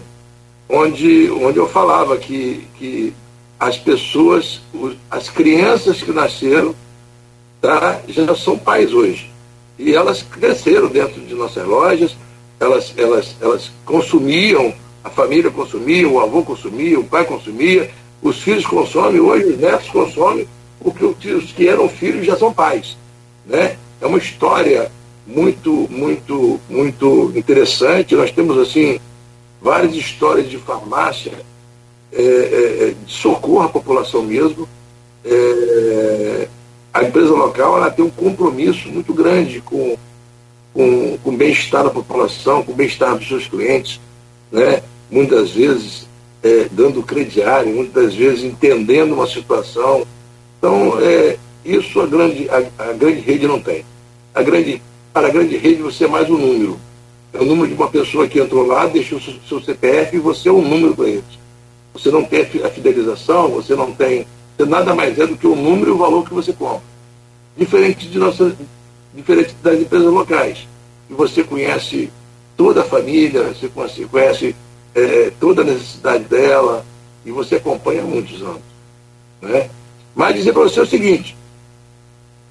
onde, 0.68 1.30
onde 1.30 1.58
eu 1.58 1.68
falava 1.68 2.18
que, 2.18 2.66
que 2.78 3.14
as 3.58 3.78
pessoas, 3.78 4.60
as 5.10 5.30
crianças 5.30 6.02
que 6.02 6.12
nasceram, 6.12 6.74
tá, 7.62 8.00
já 8.08 8.34
são 8.36 8.58
pais 8.58 8.92
hoje. 8.92 9.30
E 9.78 9.94
elas 9.94 10.22
cresceram 10.22 10.88
dentro 10.88 11.20
de 11.20 11.34
nossas 11.34 11.66
lojas, 11.66 12.16
elas, 12.60 12.92
elas, 12.96 13.36
elas 13.40 13.70
consumiam, 13.84 14.72
a 15.02 15.10
família 15.10 15.50
consumia, 15.50 16.08
o 16.08 16.20
avô 16.20 16.42
consumia, 16.42 16.98
o 16.98 17.04
pai 17.04 17.24
consumia, 17.24 17.90
os 18.22 18.40
filhos 18.40 18.66
consomem, 18.66 19.20
hoje 19.20 19.46
os 19.46 19.58
netos 19.58 19.88
consomem, 19.88 20.46
porque 20.80 21.04
os 21.04 21.52
que 21.52 21.68
eram 21.68 21.88
filhos 21.88 22.26
já 22.26 22.36
são 22.36 22.52
pais. 22.52 22.96
Né? 23.46 23.76
É 24.00 24.06
uma 24.06 24.18
história 24.18 24.90
muito, 25.26 25.86
muito, 25.90 26.60
muito 26.68 27.32
interessante. 27.34 28.16
Nós 28.16 28.30
temos 28.30 28.58
assim 28.58 28.98
várias 29.60 29.94
histórias 29.94 30.48
de 30.48 30.58
farmácia, 30.58 31.32
é, 32.12 32.22
é, 32.22 32.94
de 33.04 33.12
socorro 33.12 33.62
à 33.62 33.68
população 33.68 34.22
mesmo. 34.22 34.68
É, 35.24 36.48
a 36.92 37.04
empresa 37.04 37.32
local 37.32 37.76
ela 37.76 37.90
tem 37.90 38.04
um 38.04 38.10
compromisso 38.10 38.88
muito 38.88 39.12
grande 39.12 39.60
com, 39.60 39.96
com, 40.78 41.18
com 41.24 41.30
o 41.30 41.36
bem-estar 41.36 41.82
da 41.82 41.90
população, 41.90 42.62
com 42.62 42.70
o 42.70 42.74
bem-estar 42.76 43.18
dos 43.18 43.26
seus 43.26 43.48
clientes, 43.48 44.00
né? 44.52 44.80
muitas 45.10 45.50
vezes 45.50 46.06
é, 46.40 46.68
dando 46.70 47.02
crediário, 47.02 47.74
muitas 47.74 48.14
vezes 48.14 48.44
entendendo 48.44 49.12
uma 49.12 49.26
situação. 49.26 50.06
Então, 50.56 50.96
é, 51.00 51.36
isso 51.64 52.00
a 52.00 52.06
grande, 52.06 52.48
a, 52.48 52.90
a, 52.90 52.92
grande 52.92 53.18
rede 53.18 53.48
não 53.48 53.60
tem. 53.60 53.84
A 54.32 54.40
grande, 54.40 54.80
para 55.12 55.26
a 55.26 55.30
grande 55.30 55.56
rede 55.56 55.82
você 55.82 56.04
é 56.04 56.08
mais 56.08 56.30
um 56.30 56.38
número. 56.38 56.78
É 57.32 57.40
o 57.40 57.44
número 57.44 57.66
de 57.66 57.74
uma 57.74 57.88
pessoa 57.88 58.28
que 58.28 58.38
entrou 58.38 58.64
lá, 58.64 58.86
deixou 58.86 59.20
seu, 59.20 59.34
seu 59.48 59.60
CPF 59.60 60.14
e 60.14 60.20
você 60.20 60.48
é 60.48 60.52
um 60.52 60.62
número 60.62 60.94
para 60.94 61.08
eles. 61.08 61.38
Você 61.92 62.08
não 62.08 62.22
tem 62.22 62.42
a 62.42 62.70
fidelização, 62.70 63.48
você 63.48 63.74
não 63.74 63.90
tem. 63.90 64.28
Você 64.56 64.64
nada 64.64 64.94
mais 64.94 65.18
é 65.18 65.26
do 65.26 65.36
que 65.36 65.46
o 65.48 65.56
número 65.56 65.90
e 65.90 65.94
o 65.94 65.98
valor 65.98 66.24
que 66.24 66.32
você 66.32 66.52
compra. 66.52 66.86
Diferente, 67.56 68.06
de 68.06 68.16
nossa, 68.16 68.56
diferente 69.14 69.54
das 69.62 69.80
empresas 69.80 70.12
locais. 70.12 70.68
E 71.08 71.14
você 71.14 71.42
conhece 71.42 72.10
toda 72.56 72.82
a 72.82 72.84
família, 72.84 73.54
você 73.54 73.68
conhece, 74.06 74.54
é, 74.94 75.32
toda 75.38 75.62
a 75.62 75.64
necessidade 75.64 76.24
dela, 76.24 76.84
e 77.24 77.30
você 77.30 77.56
acompanha 77.56 78.02
muitos 78.02 78.42
anos. 78.42 78.62
Né? 79.40 79.70
Mas 80.14 80.34
dizer 80.34 80.52
para 80.52 80.62
você 80.62 80.80
o 80.80 80.86
seguinte, 80.86 81.36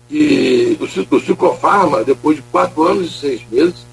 que 0.07 0.77
o, 0.79 1.15
o 1.15 1.19
Cicofarma, 1.19 2.03
depois 2.03 2.37
de 2.37 2.43
quatro 2.43 2.83
anos 2.83 3.07
e 3.07 3.19
seis 3.19 3.41
meses, 3.51 3.85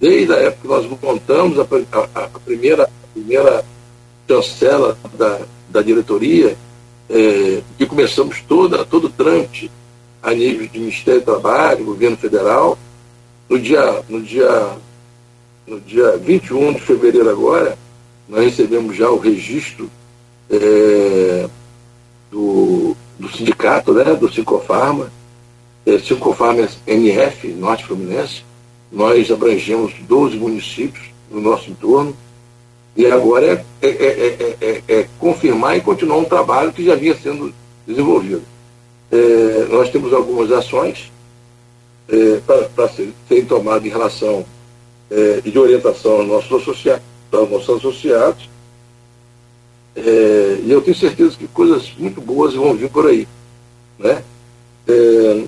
desde 0.00 0.32
a 0.32 0.36
época 0.36 0.62
que 0.62 0.68
nós 0.68 1.00
montamos 1.02 1.58
a, 1.58 1.62
a, 1.62 2.24
a 2.24 2.28
primeira, 2.40 2.84
a 2.84 3.06
primeira 3.12 3.64
chancela 4.28 4.98
da, 5.16 5.40
da 5.68 5.82
diretoria, 5.82 6.56
é, 7.10 7.60
que 7.76 7.86
começamos 7.86 8.40
toda, 8.48 8.84
todo 8.84 9.06
o 9.06 9.10
trâmite 9.10 9.70
a 10.24 10.32
nível 10.32 10.66
de 10.66 10.78
Ministério 10.78 11.20
do 11.20 11.24
Trabalho, 11.26 11.84
Governo 11.84 12.16
Federal, 12.16 12.78
no 13.48 13.58
dia, 13.58 14.02
no 14.08 14.22
dia 14.22 14.76
no 15.66 15.80
dia 15.80 16.16
21 16.18 16.74
de 16.74 16.80
fevereiro 16.80 17.30
agora, 17.30 17.78
nós 18.28 18.44
recebemos 18.44 18.96
já 18.96 19.08
o 19.10 19.18
registro 19.18 19.90
é, 20.50 21.48
do, 22.30 22.96
do 23.18 23.28
sindicato, 23.28 23.92
né, 23.92 24.14
do 24.14 24.32
Sincofarma, 24.32 25.10
é, 25.86 25.98
Sincofarma 25.98 26.68
NF, 26.86 27.48
Norte 27.48 27.84
Fluminense. 27.84 28.44
Nós 28.90 29.30
abrangemos 29.30 29.92
12 30.06 30.36
municípios 30.36 31.06
no 31.30 31.40
nosso 31.40 31.70
entorno. 31.70 32.16
E 32.96 33.06
agora 33.06 33.64
é, 33.82 33.88
é, 33.88 34.56
é, 34.60 34.82
é 34.86 35.08
confirmar 35.18 35.76
e 35.76 35.80
continuar 35.80 36.18
um 36.18 36.24
trabalho 36.24 36.72
que 36.72 36.84
já 36.84 36.94
vinha 36.94 37.16
sendo 37.16 37.52
desenvolvido. 37.86 38.42
Nós 39.70 39.90
temos 39.90 40.12
algumas 40.12 40.50
ações 40.50 41.12
para 42.46 42.88
serem 42.88 43.44
tomadas 43.46 43.84
em 43.84 43.90
relação 43.90 44.44
é, 45.10 45.40
de 45.40 45.58
orientação 45.58 46.20
aos 46.20 46.26
nossos 46.26 46.62
associados, 46.62 47.04
aos 47.32 47.50
nossos 47.50 47.76
associados. 47.76 48.48
É, 49.96 50.60
e 50.64 50.70
eu 50.70 50.80
tenho 50.82 50.96
certeza 50.96 51.36
que 51.36 51.46
coisas 51.46 51.92
muito 51.96 52.20
boas 52.20 52.54
vão 52.54 52.74
vir 52.74 52.90
por 52.90 53.06
aí. 53.06 53.28
Né? 53.98 54.22
É, 54.88 55.44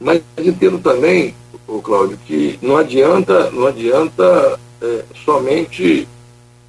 mas 0.00 0.22
entendo 0.38 0.78
também, 0.78 1.34
o 1.66 1.80
Cláudio, 1.80 2.18
que 2.26 2.58
não 2.62 2.76
adianta, 2.76 3.50
não 3.50 3.66
adianta 3.66 4.60
é, 4.80 5.04
somente 5.24 6.06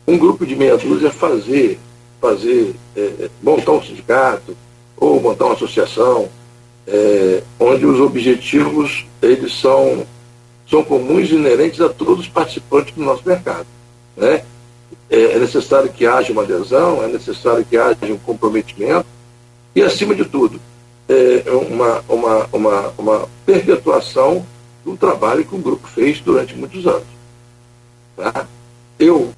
um 0.08 0.18
grupo 0.18 0.46
de 0.46 0.56
meia 0.56 0.78
dúzia 0.78 1.12
fazer, 1.12 1.80
fazer 2.20 2.76
é, 2.96 3.30
montar 3.42 3.74
um 3.74 3.84
sindicato 3.84 4.56
ou 4.98 5.22
montar 5.22 5.46
uma 5.46 5.54
associação, 5.54 6.30
é, 6.88 7.44
onde 7.60 7.86
os 7.86 8.00
objetivos 8.00 9.06
eles 9.22 9.54
são 9.54 10.06
são 10.70 10.84
comuns 10.84 11.30
e 11.30 11.36
inerentes 11.36 11.80
a 11.80 11.90
todos 11.90 12.22
os 12.22 12.28
participantes 12.28 12.94
do 12.96 13.04
nosso 13.04 13.22
mercado. 13.26 13.68
Né? 14.18 14.44
É, 15.10 15.22
é 15.34 15.40
necessário 15.40 15.92
que 15.92 16.06
haja 16.06 16.32
uma 16.34 16.42
adesão, 16.42 17.04
é 17.04 17.08
necessário 17.08 17.64
que 17.64 17.78
haja 17.78 17.98
um 18.12 18.18
comprometimento 18.18 19.06
e, 19.76 19.82
acima 19.82 20.16
de 20.16 20.26
tudo, 20.26 20.60
é 21.08 21.44
uma, 21.52 22.04
uma, 22.10 22.50
uma, 22.52 22.94
uma 22.98 23.30
perpetuação 23.46 24.46
do 24.84 24.98
trabalho 24.98 25.46
que 25.46 25.56
o 25.56 25.60
grupo 25.60 25.88
fez 25.88 26.20
durante 26.20 26.56
muitos 26.56 26.88
anos. 26.88 27.08
Tá? 28.16 28.48
Eu. 28.98 29.30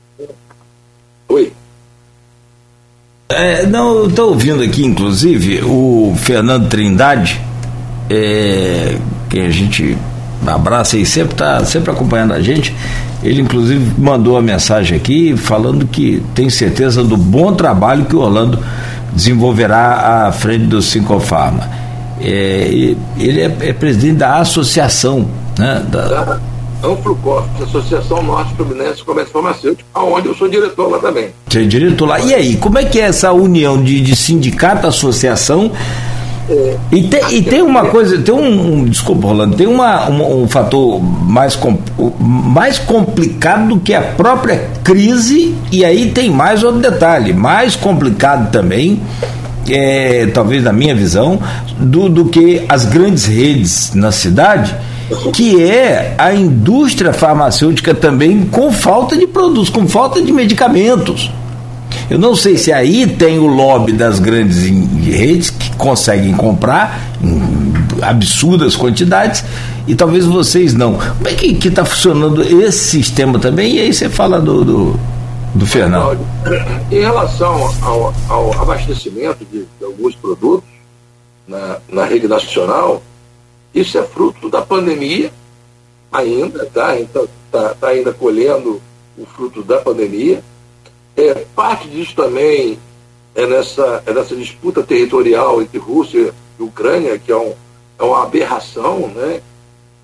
É, 3.37 3.67
não, 3.67 4.07
estou 4.07 4.29
ouvindo 4.29 4.63
aqui, 4.63 4.83
inclusive, 4.83 5.61
o 5.63 6.15
Fernando 6.17 6.67
Trindade, 6.67 7.39
é, 8.09 8.97
que 9.29 9.39
a 9.39 9.49
gente 9.51 9.95
abraça 10.45 10.97
e 10.97 11.05
sempre 11.05 11.33
está 11.33 11.63
sempre 11.63 11.91
acompanhando 11.91 12.33
a 12.33 12.41
gente. 12.41 12.75
Ele 13.21 13.41
inclusive 13.41 13.93
mandou 13.95 14.33
uma 14.33 14.41
mensagem 14.41 14.97
aqui 14.97 15.37
falando 15.37 15.85
que 15.85 16.23
tem 16.33 16.49
certeza 16.49 17.03
do 17.03 17.15
bom 17.15 17.53
trabalho 17.53 18.05
que 18.05 18.15
o 18.15 18.19
Orlando 18.19 18.57
desenvolverá 19.13 20.25
à 20.27 20.31
frente 20.31 20.65
do 20.65 20.81
Sincofarma. 20.81 21.69
É, 22.19 22.95
ele 23.19 23.41
é, 23.41 23.55
é, 23.59 23.73
presidente 23.73 24.17
da 24.17 24.37
associação, 24.37 25.27
né? 25.59 25.83
Da... 25.87 26.39
Anflucorp, 26.83 27.47
Associação 27.61 28.21
Norte 28.23 28.53
Fluminense 28.55 29.03
Comércio 29.03 29.33
Farmacêutico, 29.33 29.89
onde 29.95 30.27
eu 30.27 30.35
sou 30.35 30.47
diretor 30.47 30.89
lá 30.89 30.99
também. 30.99 31.29
Você 31.47 31.61
é 31.61 31.65
diretor 31.65 32.05
lá. 32.07 32.19
E 32.19 32.33
aí, 32.33 32.57
como 32.57 32.77
é 32.77 32.85
que 32.85 32.99
é 32.99 33.03
essa 33.03 33.31
união 33.31 33.81
de, 33.81 34.01
de 34.01 34.15
sindicato, 34.15 34.87
associação 34.87 35.71
e, 36.91 37.03
tem, 37.03 37.21
e 37.31 37.41
tem 37.41 37.61
uma 37.61 37.85
coisa, 37.85 38.17
tem 38.19 38.33
um. 38.33 38.85
Desculpa, 38.85 39.27
Rolando, 39.27 39.57
tem 39.57 39.67
uma, 39.67 40.09
um, 40.09 40.43
um 40.43 40.47
fator 40.47 41.01
mais, 41.01 41.59
mais 42.19 42.79
complicado 42.79 43.67
do 43.67 43.79
que 43.79 43.93
a 43.93 44.01
própria 44.01 44.69
crise, 44.83 45.53
e 45.71 45.83
aí 45.83 46.11
tem 46.11 46.29
mais 46.29 46.63
outro 46.63 46.79
detalhe, 46.79 47.33
mais 47.33 47.75
complicado 47.75 48.49
também, 48.49 49.01
é, 49.69 50.27
talvez 50.27 50.63
na 50.63 50.71
minha 50.71 50.95
visão, 50.95 51.37
do, 51.77 52.07
do 52.07 52.25
que 52.25 52.63
as 52.69 52.85
grandes 52.85 53.25
redes 53.25 53.93
na 53.93 54.11
cidade, 54.13 54.73
que 55.33 55.61
é 55.63 56.15
a 56.17 56.33
indústria 56.33 57.13
farmacêutica 57.13 57.93
também 57.93 58.45
com 58.45 58.71
falta 58.71 59.15
de 59.15 59.27
produtos, 59.27 59.69
com 59.69 59.87
falta 59.87 60.21
de 60.21 60.31
medicamentos. 60.31 61.31
Eu 62.09 62.17
não 62.17 62.35
sei 62.35 62.57
se 62.57 62.71
aí 62.71 63.05
tem 63.05 63.37
o 63.37 63.47
lobby 63.47 63.91
das 63.91 64.19
grandes 64.19 64.63
redes 65.05 65.49
que 65.49 65.75
conseguem 65.75 66.33
comprar 66.33 67.01
em 67.21 67.73
absurdas 68.01 68.75
quantidades 68.75 69.43
e 69.87 69.95
talvez 69.95 70.25
vocês 70.25 70.73
não. 70.73 70.93
Como 70.93 71.27
é 71.27 71.33
que 71.33 71.67
está 71.67 71.83
funcionando 71.83 72.41
esse 72.41 72.89
sistema 72.89 73.39
também? 73.39 73.75
E 73.75 73.79
aí 73.79 73.93
você 73.93 74.09
fala 74.09 74.39
do, 74.39 74.63
do, 74.63 74.99
do 75.53 75.65
Fernando. 75.65 76.19
Em 76.91 76.99
relação 76.99 77.73
ao, 77.81 78.13
ao 78.29 78.61
abastecimento 78.61 79.45
de, 79.51 79.59
de, 79.59 79.85
alguns 79.85 80.15
produtos 80.15 80.69
na, 81.47 81.77
na 81.89 82.05
rede 82.05 82.27
nacional, 82.27 83.01
isso 83.73 83.97
é 83.97 84.03
fruto 84.03 84.49
da 84.49 84.61
pandemia 84.61 85.31
ainda, 86.11 86.65
tá? 86.65 86.99
Então 86.99 87.27
está 87.45 87.73
tá 87.75 87.87
ainda 87.89 88.13
colhendo 88.13 88.81
o 89.17 89.25
fruto 89.25 89.63
da 89.63 89.79
pandemia 89.79 90.43
é, 91.17 91.45
parte 91.55 91.89
disso 91.89 92.15
também 92.15 92.77
é 93.33 93.47
nessa, 93.47 94.03
é 94.05 94.13
nessa 94.13 94.35
disputa 94.35 94.83
territorial 94.83 95.59
entre 95.61 95.79
Rússia 95.79 96.31
e 96.59 96.63
Ucrânia, 96.63 97.17
que 97.17 97.31
é, 97.31 97.35
um, 97.35 97.55
é 97.97 98.03
uma 98.03 98.23
aberração, 98.23 99.07
né? 99.07 99.41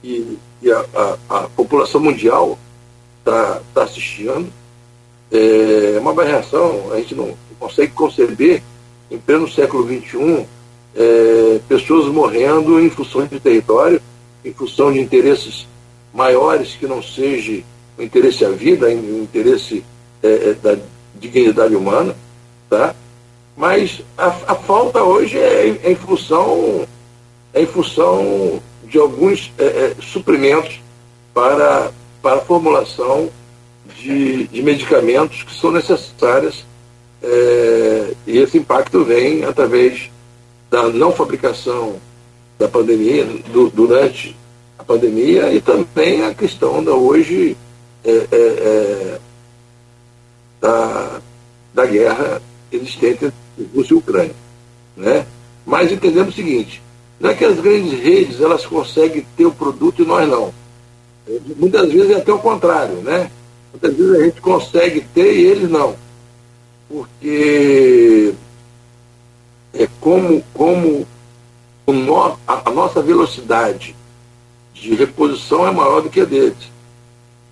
E, 0.03 0.37
e 0.61 0.71
a, 0.71 0.85
a, 0.95 1.17
a, 1.29 1.41
população 1.49 2.01
mundial 2.01 2.57
está 3.19 3.61
tá 3.75 3.83
assistindo. 3.83 4.51
É 5.31 5.97
uma 5.99 6.11
aberração, 6.11 6.91
a 6.91 6.97
gente 6.97 7.13
não 7.13 7.35
consegue 7.59 7.93
conceber, 7.93 8.63
em 9.11 9.19
pleno 9.19 9.47
século 9.47 9.87
XXI, 9.87 10.47
é, 10.95 11.59
pessoas 11.67 12.07
morrendo 12.07 12.79
em 12.79 12.89
função 12.89 13.25
de 13.25 13.39
território, 13.39 14.01
em 14.43 14.53
função 14.53 14.91
de 14.91 14.99
interesses 14.99 15.67
maiores 16.13 16.75
que 16.75 16.85
não 16.85 17.01
seja 17.01 17.63
o 17.97 18.03
interesse 18.03 18.45
à 18.45 18.49
vida, 18.49 18.87
o 18.87 19.23
interesse 19.23 19.83
é, 20.21 20.49
é 20.49 20.53
da, 20.53 20.77
dignidade 21.15 21.75
humana, 21.75 22.15
tá? 22.69 22.95
Mas 23.55 24.01
a, 24.17 24.27
a 24.47 24.55
falta 24.55 25.03
hoje 25.03 25.37
é, 25.37 25.79
é, 25.83 25.91
em 25.91 25.95
função 25.95 26.87
é 27.53 27.61
em 27.61 27.67
função 27.67 28.61
de 28.83 28.97
alguns 28.97 29.51
é, 29.57 29.63
é, 29.63 29.95
suprimentos 30.01 30.81
para 31.33 31.91
para 32.21 32.37
a 32.37 32.41
formulação 32.41 33.29
de, 33.97 34.47
de 34.47 34.63
medicamentos 34.63 35.43
que 35.43 35.53
são 35.53 35.71
necessários 35.71 36.65
é, 37.21 38.13
e 38.25 38.37
esse 38.37 38.57
impacto 38.57 39.03
vem 39.03 39.43
através 39.43 40.09
da 40.73 40.89
não 40.89 41.11
fabricação 41.11 41.97
da 42.57 42.67
pandemia, 42.67 43.25
do, 43.53 43.69
durante 43.69 44.35
a 44.75 44.83
pandemia 44.83 45.53
e 45.53 45.61
também 45.61 46.25
a 46.25 46.33
questão 46.33 46.83
da 46.83 46.93
hoje 46.93 47.55
é, 48.03 48.09
é, 48.09 48.27
é 48.31 49.19
da, 50.59 51.21
da 51.75 51.85
guerra 51.85 52.41
existente 52.71 53.25
entre 53.25 53.33
Rússia 53.75 53.93
e 53.93 53.97
Ucrânia. 53.97 54.35
Né? 54.97 55.27
Mas 55.63 55.91
entendendo 55.91 56.29
o 56.29 56.33
seguinte, 56.33 56.81
não 57.19 57.29
é 57.29 57.35
que 57.35 57.45
as 57.45 57.59
grandes 57.59 57.93
redes 57.99 58.41
elas 58.41 58.65
conseguem 58.65 59.23
ter 59.37 59.45
o 59.45 59.51
produto 59.51 60.01
e 60.01 60.05
nós 60.07 60.27
não. 60.27 60.51
Muitas 61.55 61.93
vezes 61.93 62.09
é 62.09 62.15
até 62.15 62.33
o 62.33 62.39
contrário, 62.39 62.95
né? 62.95 63.29
Muitas 63.71 63.95
vezes 63.95 64.15
a 64.15 64.23
gente 64.23 64.41
consegue 64.41 65.01
ter 65.13 65.33
e 65.35 65.45
eles 65.45 65.69
não. 65.69 65.95
Porque 66.89 68.33
é 69.83 69.89
como, 69.99 70.43
como 70.53 71.05
no, 71.87 72.23
a, 72.23 72.37
a, 72.47 72.71
nossa 72.71 73.01
velocidade 73.01 73.95
de 74.73 74.95
reposição 74.95 75.67
é 75.67 75.71
maior 75.71 76.01
do 76.01 76.09
que 76.09 76.21
a 76.21 76.25
deles. 76.25 76.71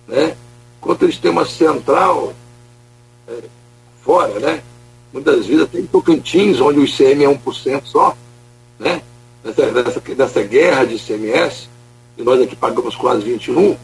Né? 0.08 0.36
Enquanto 0.80 1.02
eles 1.02 1.18
têm 1.18 1.30
uma 1.30 1.44
central 1.44 2.32
é, 3.28 3.38
fora, 4.02 4.38
né? 4.40 4.62
muitas 5.12 5.46
vezes 5.46 5.64
até 5.64 5.78
em 5.78 5.86
Tocantins, 5.86 6.60
onde 6.60 6.80
o 6.80 6.84
ICM 6.84 7.24
é 7.24 7.28
1% 7.28 7.82
só, 7.84 8.16
né? 8.78 9.02
Nessa, 9.44 10.02
nessa 10.16 10.42
guerra 10.42 10.84
de 10.84 10.94
ICMS, 10.94 11.68
e 12.16 12.22
nós 12.22 12.40
aqui 12.40 12.56
pagamos 12.56 12.94
quase 12.96 13.22
21%, 13.24 13.76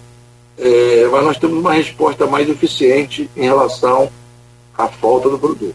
é, 0.57 1.09
mas 1.11 1.25
nós 1.25 1.39
temos 1.39 1.59
uma 1.59 1.73
resposta 1.73 2.27
mais 2.27 2.49
eficiente 2.49 3.29
em 3.37 3.43
relação 3.43 4.11
à 4.77 4.89
falta 4.89 5.29
do 5.29 5.39
produto. 5.39 5.75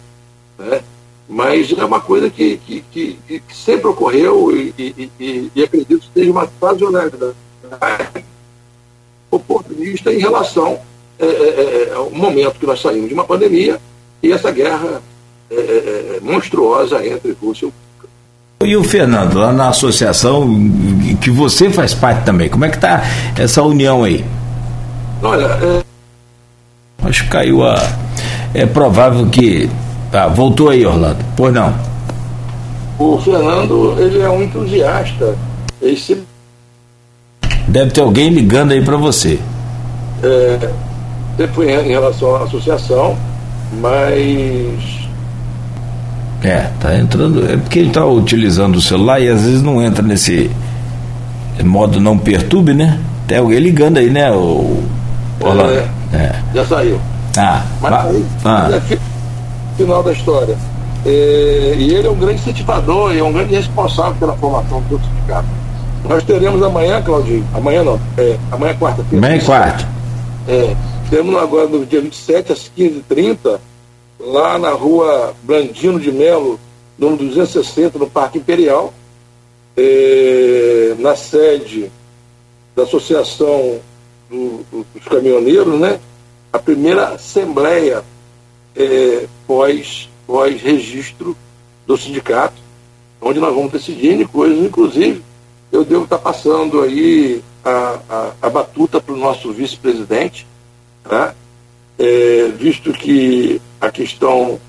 Né? 0.58 0.82
Mas 1.28 1.72
é 1.72 1.86
uma 1.86 2.02
coisa 2.02 2.30
que, 2.30 2.58
que, 2.58 2.84
que, 2.92 3.20
que 3.28 3.56
sempre 3.56 3.88
ocorreu 3.88 4.56
e, 4.56 4.74
e, 4.78 5.12
e, 5.20 5.52
e, 5.56 5.64
acredito 5.64 6.02
que 6.02 6.20
seja 6.20 6.32
uma 6.32 6.50
sazonalidade 6.60 7.36
oportunista 9.32 10.14
em 10.14 10.20
relação 10.20 10.80
é, 11.18 11.26
é, 11.26 11.90
é, 11.90 11.94
ao 11.94 12.12
momento 12.12 12.60
que 12.60 12.66
nós 12.66 12.82
saímos 12.82 13.08
de 13.08 13.14
uma 13.14 13.24
pandemia 13.24 13.80
e 14.22 14.32
essa 14.32 14.52
guerra 14.52 15.02
é, 15.50 15.56
é, 15.56 16.20
monstruosa 16.22 17.06
entre 17.06 17.32
Rússia 17.32 17.68
e 17.68 17.84
e 18.66 18.78
o 18.78 18.84
Fernando, 18.84 19.40
lá 19.40 19.52
na 19.52 19.70
associação 19.70 20.48
que 21.22 21.30
você 21.30 21.70
faz 21.70 21.94
parte 21.94 22.24
também, 22.24 22.50
como 22.50 22.64
é 22.64 22.70
que 22.70 22.76
está 22.76 23.04
essa 23.38 23.62
união 23.62 24.04
aí? 24.06 24.24
Olha, 25.22 25.46
é... 25.46 25.84
acho 27.08 27.24
que 27.24 27.30
caiu 27.30 27.64
a. 27.64 27.76
É 28.54 28.66
provável 28.66 29.28
que. 29.28 29.70
Ah, 30.14 30.28
voltou 30.28 30.70
aí, 30.70 30.86
Orlando. 30.86 31.18
Pois 31.36 31.52
não. 31.52 31.74
O 33.00 33.18
Fernando, 33.18 33.96
ele 33.98 34.22
é 34.22 34.30
um 34.30 34.44
entusiasta. 34.44 35.36
Ele 35.82 35.98
se... 35.98 36.22
Deve 37.68 37.92
ter 37.92 38.02
alguém 38.02 38.30
ligando 38.30 38.74
aí 38.74 38.82
para 38.84 38.96
você. 38.96 39.40
É, 40.22 40.70
foi 41.48 41.72
em 41.72 41.90
relação 41.90 42.36
à 42.36 42.44
associação, 42.44 43.18
mas. 43.82 45.10
É, 46.44 46.70
tá 46.80 46.96
entrando. 46.96 47.52
É 47.52 47.58
porque 47.58 47.80
ele 47.80 47.88
está 47.88 48.06
utilizando 48.06 48.76
o 48.76 48.82
celular 48.82 49.20
e 49.20 49.30
às 49.30 49.42
vezes 49.42 49.64
não 49.64 49.82
entra 49.82 50.04
nesse 50.04 50.52
modo 51.64 52.00
não 52.00 52.18
perturbe, 52.18 52.74
né? 52.74 53.00
Tem 53.28 53.40
alguém 53.40 53.60
ligando 53.60 53.98
aí, 53.98 54.10
né? 54.10 54.32
O, 54.32 54.84
é, 55.42 56.16
é. 56.16 56.36
Já 56.54 56.66
saiu. 56.66 57.00
Ah, 57.36 57.64
Mas 57.82 57.94
aí, 57.94 58.26
ah. 58.46 58.82
Final 59.74 60.04
da 60.04 60.12
história. 60.12 60.58
É, 61.06 61.76
e 61.78 61.94
ele 61.94 62.08
é 62.08 62.10
um 62.10 62.16
grande 62.16 62.36
incentivador 62.36 63.14
e 63.14 63.20
é 63.20 63.24
um 63.24 63.34
grande 63.34 63.56
responsável 63.56 64.16
pela 64.16 64.36
formação 64.38 64.82
do 64.84 65.00
sindicato. 65.00 65.48
Nós 66.08 66.24
teremos 66.24 66.62
amanhã, 66.62 67.02
Claudinho, 67.02 67.46
amanhã 67.54 67.84
não, 67.84 68.00
é, 68.18 68.38
amanhã 68.52 68.72
é 68.72 68.76
quarta-feira. 68.76 69.26
Amanhã 69.26 69.42
é 69.42 69.46
quarta. 69.46 69.88
É, 70.48 70.76
temos 71.10 71.36
agora 71.36 71.68
no 71.68 71.86
dia 71.86 72.02
27 72.02 72.52
às 72.52 72.72
15h30, 72.78 73.60
lá 74.20 74.58
na 74.58 74.72
rua 74.72 75.34
Blandino 75.44 76.00
de 76.00 76.12
Melo, 76.12 76.60
número 76.98 77.26
260, 77.26 78.00
no 78.00 78.10
Parque 78.10 78.38
Imperial, 78.38 78.94
é, 79.76 80.96
na 81.00 81.16
sede 81.16 81.92
da 82.76 82.84
Associação 82.84 83.80
do, 84.30 84.66
dos 84.94 85.08
caminhoneiros, 85.08 85.80
né? 85.80 86.00
A 86.52 86.60
primeira 86.60 87.10
assembleia 87.10 88.04
é, 88.76 89.28
pós, 89.48 90.10
pós 90.26 90.62
registro 90.62 91.36
do 91.86 91.98
sindicato, 91.98 92.62
onde 93.22 93.40
nós 93.40 93.54
vamos 93.54 93.72
decidir 93.72 94.18
de 94.18 94.26
coisas, 94.26 94.58
inclusive 94.58 95.22
eu 95.72 95.84
devo 95.84 96.04
estar 96.04 96.20
passando 96.20 96.82
aí 96.82 97.42
a, 97.66 98.00
a, 98.10 98.32
a 98.44 98.50
batuta 98.50 99.02
para 99.02 99.14
o 99.14 99.18
nosso 99.18 99.52
vice-presidente, 99.52 100.46
tá? 101.04 101.34
É, 101.98 102.48
visto 102.58 102.92
que 102.92 103.62
a 103.80 103.90
questão 103.90 104.60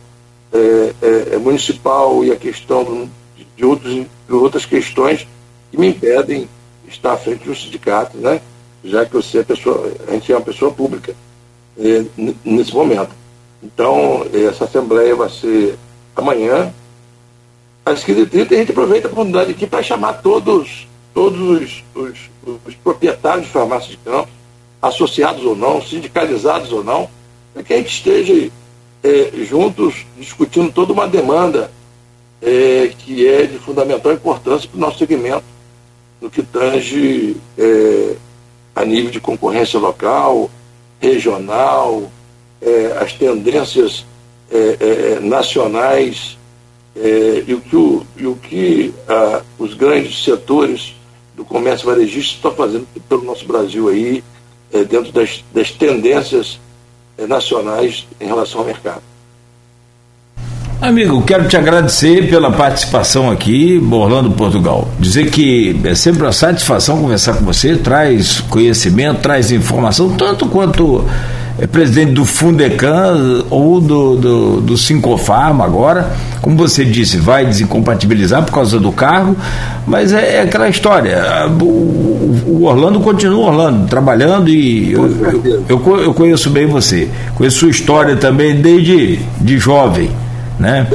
é, 0.53 0.95
é, 1.03 1.35
é 1.35 1.39
municipal 1.39 2.25
e 2.25 2.31
a 2.31 2.37
questão 2.37 3.09
de, 3.57 3.65
outros, 3.65 3.93
de 3.95 4.35
outras 4.35 4.65
questões 4.65 5.27
que 5.71 5.79
me 5.79 5.89
impedem 5.89 6.49
estar 6.89 7.15
à 7.15 7.17
frente 7.17 7.45
do 7.45 7.55
sindicato, 7.55 8.17
né? 8.17 8.41
já 8.85 9.05
que 9.07 9.15
você 9.15 9.39
é 9.39 9.43
pessoa, 9.43 9.91
a 10.07 10.13
gente 10.13 10.31
é 10.31 10.37
uma 10.37 10.45
pessoa 10.45 10.71
pública 10.71 11.15
é, 11.79 12.05
nesse 12.45 12.73
momento. 12.75 13.11
Então, 13.65 14.27
essa 14.33 14.65
assembleia 14.65 15.17
vai 15.17 15.31
ser 15.31 15.79
amanhã, 16.15 16.73
às 17.85 18.05
15h30, 18.05 18.53
a 18.53 18.57
gente 18.57 18.73
aproveita 18.73 19.09
a 19.09 19.11
oportunidade 19.11 19.53
aqui 19.53 19.67
para 19.67 19.83
chamar 19.83 20.15
todos, 20.15 20.87
todos 21.15 21.41
os, 21.41 21.85
os, 21.95 22.19
os, 22.67 22.75
proprietários 22.77 23.47
de 23.47 23.53
farmácia 23.53 23.91
de 23.91 23.97
campo, 23.97 24.29
associados 24.83 25.45
ou 25.45 25.57
não, 25.57 25.81
sindicalizados 25.81 26.73
ou 26.73 26.85
não, 26.85 27.09
para 27.55 27.63
que 27.63 27.73
a 27.73 27.79
gente 27.79 27.89
esteja 27.89 28.51
é, 29.03 29.31
juntos 29.45 30.05
discutindo 30.19 30.71
toda 30.71 30.93
uma 30.93 31.09
demanda 31.09 31.71
é, 32.43 32.93
que 32.99 33.27
é 33.27 33.47
de 33.47 33.59
fundamental 33.59 34.13
importância 34.13 34.69
para 34.69 34.77
o 34.77 34.81
nosso 34.81 34.99
segmento, 34.99 35.45
no 36.21 36.31
que 36.31 36.43
tange 36.43 37.37
é, 37.57 38.15
a 38.77 38.85
nível 38.85 39.11
de 39.11 39.21
concorrência 39.21 39.79
local, 39.79 40.51
regional, 41.01 42.11
é, 42.61 42.97
as 43.01 43.13
tendências 43.13 44.05
é, 44.51 44.77
é, 45.17 45.21
nacionais 45.21 46.39
é, 46.97 47.45
e 47.47 47.55
o 47.55 47.61
que, 47.61 47.77
o, 47.77 48.07
e 48.17 48.27
o 48.27 48.37
que 48.37 48.95
ah, 49.09 49.43
os 49.59 49.75
grandes 49.75 50.23
setores 50.23 50.95
do 51.37 51.45
comércio 51.45 51.87
varejista 51.87 52.37
estão 52.37 52.53
fazendo 52.53 52.87
pelo 53.09 53.25
nosso 53.25 53.45
Brasil 53.47 53.89
aí, 53.89 54.23
é, 54.73 54.85
dentro 54.85 55.13
das, 55.13 55.43
das 55.53 55.71
tendências 55.71 56.61
é, 57.19 57.27
nacionais 57.27 58.07
em 58.21 58.27
relação 58.27 58.61
ao 58.61 58.67
mercado. 58.67 59.03
Amigo, 60.81 61.23
quero 61.23 61.49
te 61.49 61.57
agradecer 61.57 62.29
pela 62.29 62.53
participação 62.53 63.31
aqui, 63.31 63.83
Orlando 63.91 64.33
Portugal. 64.33 64.87
Dizer 64.99 65.31
que 65.31 65.81
é 65.83 65.95
sempre 65.95 66.23
uma 66.23 66.33
satisfação 66.33 67.01
conversar 67.01 67.39
com 67.39 67.45
você, 67.45 67.77
traz 67.77 68.41
conhecimento, 68.41 69.23
traz 69.23 69.51
informação, 69.51 70.15
tanto 70.15 70.47
quanto 70.47 71.05
é 71.59 71.67
presidente 71.67 72.13
do 72.13 72.25
Fundecan 72.25 73.45
ou 73.49 73.81
do, 73.81 74.17
do, 74.17 74.61
do 74.61 74.77
Sincofarma 74.77 75.65
agora. 75.65 76.11
Como 76.43 76.57
você 76.57 76.85
disse, 76.85 77.17
vai 77.17 77.47
desincompatibilizar 77.47 78.45
por 78.45 78.53
causa 78.53 78.79
do 78.81 78.91
cargo, 78.91 79.37
mas 79.87 80.13
é, 80.13 80.37
é 80.37 80.43
aquela 80.43 80.69
história. 80.69 81.23
O, 81.61 81.65
o, 82.47 82.65
Orlando 82.65 83.01
continua 83.01 83.47
Orlando, 83.47 83.87
trabalhando 83.87 84.49
e 84.49 84.93
eu, 84.93 85.07
eu, 85.07 85.63
eu, 85.69 85.97
eu 86.03 86.15
conheço 86.15 86.51
bem 86.51 86.67
você. 86.67 87.09
Conheço 87.37 87.61
sua 87.61 87.71
história 87.71 88.17
também 88.17 88.61
desde 88.61 89.21
de 89.41 89.59
jovem. 89.59 90.11
Né? 90.59 90.87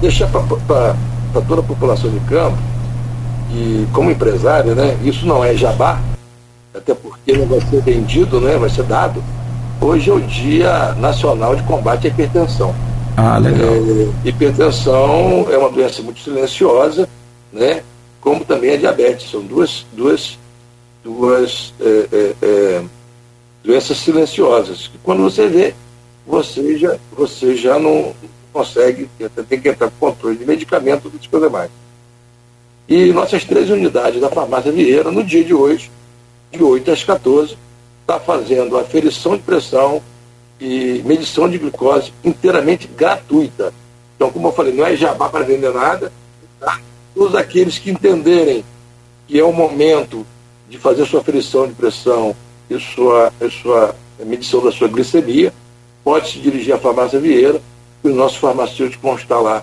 Deixar 0.00 0.26
para 0.28 0.94
toda 1.42 1.60
a 1.60 1.64
população 1.64 2.10
de 2.10 2.20
campo, 2.20 2.56
e 3.50 3.86
como 3.92 4.10
empresário, 4.10 4.74
né, 4.74 4.96
isso 5.02 5.26
não 5.26 5.42
é 5.42 5.54
jabá, 5.54 5.98
até 6.74 6.94
porque 6.94 7.32
não 7.32 7.46
vai 7.46 7.60
ser 7.62 7.80
vendido, 7.82 8.40
né, 8.40 8.56
vai 8.56 8.68
ser 8.68 8.84
dado. 8.84 9.22
Hoje 9.80 10.10
é 10.10 10.12
o 10.12 10.20
Dia 10.20 10.92
Nacional 10.94 11.54
de 11.54 11.62
Combate 11.62 12.08
à 12.08 12.10
Hipertensão. 12.10 12.74
Ah, 13.16 13.38
legal. 13.38 13.68
É, 13.68 14.28
hipertensão 14.28 15.46
é 15.50 15.56
uma 15.56 15.70
doença 15.70 16.02
muito 16.02 16.20
silenciosa, 16.20 17.08
né, 17.52 17.82
como 18.20 18.44
também 18.44 18.72
a 18.72 18.76
diabetes. 18.76 19.30
São 19.30 19.40
duas, 19.40 19.86
duas, 19.92 20.36
duas 21.02 21.72
é, 21.80 22.08
é, 22.12 22.34
é 22.42 22.82
doenças 23.62 23.98
silenciosas. 23.98 24.88
Que 24.88 24.98
quando 24.98 25.22
você 25.22 25.46
vê, 25.46 25.74
você 26.26 26.76
já, 26.76 26.96
você 27.16 27.56
já 27.56 27.78
não, 27.78 28.12
consegue, 28.52 29.08
tem 29.48 29.60
que 29.60 29.68
entrar 29.68 29.90
com 29.90 30.10
controle 30.10 30.36
de 30.36 30.44
medicamento 30.44 31.10
e 31.22 31.28
coisas 31.28 31.52
mais. 31.52 31.70
E 32.88 33.12
nossas 33.12 33.44
três 33.44 33.70
unidades 33.70 34.20
da 34.20 34.28
farmácia 34.28 34.72
Vieira, 34.72 35.12
no 35.12 35.22
dia 35.22 35.44
de 35.44 35.54
hoje, 35.54 35.88
de 36.50 36.62
8 36.62 36.90
às 36.90 37.04
14, 37.04 37.56
está 38.08 38.18
fazendo 38.18 38.78
aferição 38.78 39.36
de 39.36 39.42
pressão 39.42 40.00
e 40.58 41.02
medição 41.04 41.46
de 41.46 41.58
glicose 41.58 42.10
inteiramente 42.24 42.88
gratuita. 42.88 43.70
Então, 44.16 44.30
como 44.30 44.48
eu 44.48 44.52
falei, 44.52 44.72
não 44.72 44.86
é 44.86 44.96
jabá 44.96 45.28
para 45.28 45.44
vender 45.44 45.72
nada. 45.74 46.10
Tá? 46.58 46.80
Todos 47.14 47.34
aqueles 47.34 47.78
que 47.78 47.90
entenderem 47.90 48.64
que 49.26 49.38
é 49.38 49.44
o 49.44 49.52
momento 49.52 50.26
de 50.70 50.78
fazer 50.78 51.04
sua 51.04 51.20
aferição 51.20 51.66
de 51.66 51.74
pressão 51.74 52.34
e 52.70 52.80
sua, 52.80 53.30
e 53.42 53.50
sua 53.50 53.94
medição 54.20 54.64
da 54.64 54.72
sua 54.72 54.88
glicemia, 54.88 55.52
pode 56.02 56.30
se 56.30 56.38
dirigir 56.38 56.74
à 56.74 56.78
farmácia 56.78 57.20
Vieira, 57.20 57.60
e 58.02 58.08
os 58.08 58.14
nossos 58.14 58.38
farmacêuticos 58.38 59.02
vão 59.02 59.16
estar 59.16 59.38
lá 59.38 59.62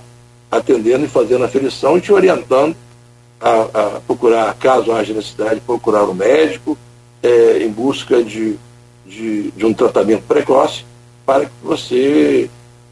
atendendo 0.51 1.05
e 1.05 1.09
fazendo 1.09 1.41
a 1.43 1.47
aferição 1.47 1.97
e 1.97 2.01
te 2.01 2.13
orientando 2.13 2.76
a, 3.41 3.61
a 3.95 4.01
procurar, 4.01 4.53
caso 4.53 4.91
haja 4.91 5.13
necessidade, 5.13 5.59
procurar 5.61 6.03
o 6.03 6.11
um 6.11 6.13
médico 6.13 6.77
é, 7.24 7.64
em 7.64 7.70
busca 7.70 8.24
de, 8.24 8.56
de, 9.06 9.52
de 9.52 9.66
um 9.66 9.74
tratamento 9.74 10.24
precoce 10.24 10.86
para 11.26 11.46
que 11.46 11.52
você 11.64 12.50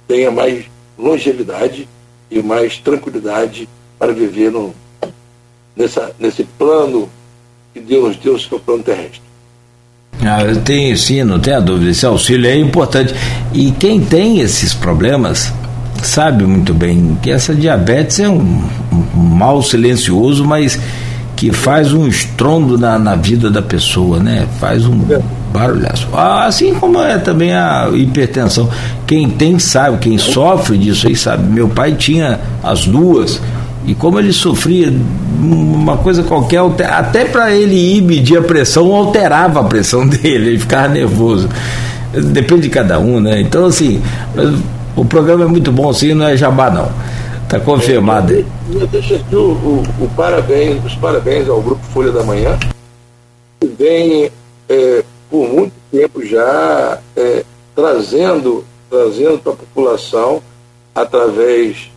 tenha 0.07 0.31
mais 0.31 0.65
longevidade 0.97 1.87
e 2.29 2.41
mais 2.41 2.77
tranquilidade 2.77 3.69
para 3.97 4.11
viver 4.11 4.51
no, 4.51 4.73
nessa, 5.75 6.11
nesse 6.19 6.43
plano 6.43 7.09
que 7.73 7.79
Deus 7.79 8.15
deu, 8.17 8.35
que 8.35 8.53
é 8.53 8.57
o 8.57 8.59
plano 8.59 8.83
terrestre. 8.83 9.21
Ah, 10.21 10.39
tem 10.63 10.95
sim, 10.95 11.23
não 11.23 11.39
tem 11.39 11.53
a 11.53 11.59
dúvida. 11.59 11.91
Esse 11.91 12.05
auxílio 12.05 12.49
é 12.49 12.55
importante. 12.55 13.13
E 13.53 13.71
quem 13.71 14.03
tem 14.03 14.39
esses 14.39 14.73
problemas 14.73 15.51
sabe 16.01 16.43
muito 16.45 16.73
bem 16.73 17.17
que 17.21 17.31
essa 17.31 17.55
diabetes 17.55 18.19
é 18.19 18.29
um, 18.29 18.63
um 19.15 19.19
mal 19.19 19.61
silencioso, 19.63 20.45
mas 20.45 20.79
que 21.35 21.51
faz 21.51 21.93
um 21.93 22.07
estrondo 22.07 22.77
na, 22.77 22.97
na 22.97 23.15
vida 23.15 23.49
da 23.49 23.61
pessoa, 23.61 24.19
né? 24.19 24.47
Faz 24.59 24.85
um 24.85 24.99
barulhaço. 25.51 26.07
Assim 26.13 26.73
como 26.75 26.99
é 26.99 27.17
também 27.17 27.53
a 27.53 27.89
hipertensão. 27.93 28.69
Quem 29.05 29.29
tem 29.29 29.59
sabe, 29.59 29.97
quem 29.97 30.17
sofre 30.17 30.77
disso 30.77 31.07
aí 31.07 31.15
sabe. 31.15 31.51
Meu 31.51 31.69
pai 31.69 31.93
tinha 31.93 32.39
as 32.63 32.85
duas 32.85 33.41
e 33.85 33.93
como 33.93 34.17
ele 34.17 34.31
sofria 34.31 34.93
uma 35.39 35.97
coisa 35.97 36.23
qualquer, 36.23 36.61
até 36.89 37.25
para 37.25 37.51
ele 37.51 37.75
ir 37.75 38.01
medir 38.01 38.37
a 38.37 38.41
pressão, 38.41 38.93
alterava 38.93 39.59
a 39.59 39.63
pressão 39.63 40.07
dele, 40.07 40.49
ele 40.49 40.59
ficava 40.59 40.87
nervoso. 40.87 41.49
Depende 42.13 42.63
de 42.63 42.69
cada 42.69 42.99
um, 42.99 43.19
né? 43.19 43.41
Então, 43.41 43.65
assim, 43.65 44.01
o 44.95 45.03
programa 45.03 45.43
é 45.45 45.47
muito 45.47 45.71
bom, 45.71 45.91
sim, 45.91 46.13
não 46.13 46.27
é 46.27 46.37
jabá, 46.37 46.69
não. 46.69 46.89
Está 47.53 47.63
confirmado 47.63 48.33
aí. 48.33 48.43
Eu 48.73 48.87
deixo 48.87 49.13
aqui 49.13 49.35
o, 49.35 49.51
o, 49.51 49.83
o, 50.03 50.09
parabéns, 50.15 50.83
os 50.83 50.95
parabéns 50.95 51.47
ao 51.47 51.61
Grupo 51.61 51.83
Folha 51.85 52.11
da 52.11 52.23
Manhã, 52.23 52.57
que 53.59 53.67
vem 53.67 54.31
é, 54.67 55.03
por 55.29 55.47
muito 55.47 55.73
tempo 55.91 56.25
já 56.25 56.99
é, 57.15 57.45
trazendo, 57.75 58.65
trazendo 58.89 59.37
para 59.37 59.53
a 59.53 59.55
população, 59.55 60.41
através 60.95 61.91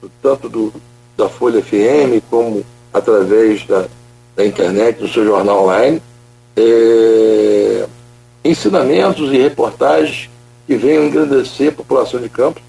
do, 0.00 0.10
tanto 0.22 0.48
do, 0.48 0.72
da 1.14 1.28
Folha 1.28 1.60
FM, 1.60 2.24
como 2.30 2.64
através 2.90 3.66
da, 3.66 3.84
da 4.34 4.46
internet, 4.46 4.98
do 4.98 5.08
seu 5.08 5.26
jornal 5.26 5.64
online, 5.64 6.00
é, 6.56 7.86
ensinamentos 8.42 9.30
e 9.30 9.36
reportagens 9.36 10.30
que 10.66 10.74
venham 10.74 11.04
engrandecer 11.04 11.68
a 11.68 11.72
população 11.72 12.18
de 12.18 12.30
Campos. 12.30 12.62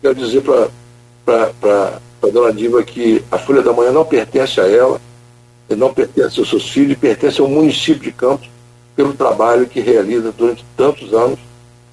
Quero 0.00 0.14
dizer 0.14 0.40
para 0.40 0.70
a 1.26 1.98
dona 2.32 2.52
Diva 2.52 2.82
que 2.82 3.24
a 3.30 3.38
Folha 3.38 3.62
da 3.62 3.72
Manhã 3.72 3.90
não 3.90 4.04
pertence 4.04 4.60
a 4.60 4.66
ela, 4.68 5.00
não 5.70 5.92
pertence 5.92 6.38
aos 6.38 6.48
seus 6.48 6.68
filhos, 6.70 6.96
pertence 6.96 7.40
ao 7.40 7.48
município 7.48 8.02
de 8.02 8.12
Campos, 8.12 8.48
pelo 8.94 9.12
trabalho 9.12 9.66
que 9.66 9.80
realiza 9.80 10.32
durante 10.32 10.64
tantos 10.76 11.12
anos, 11.12 11.38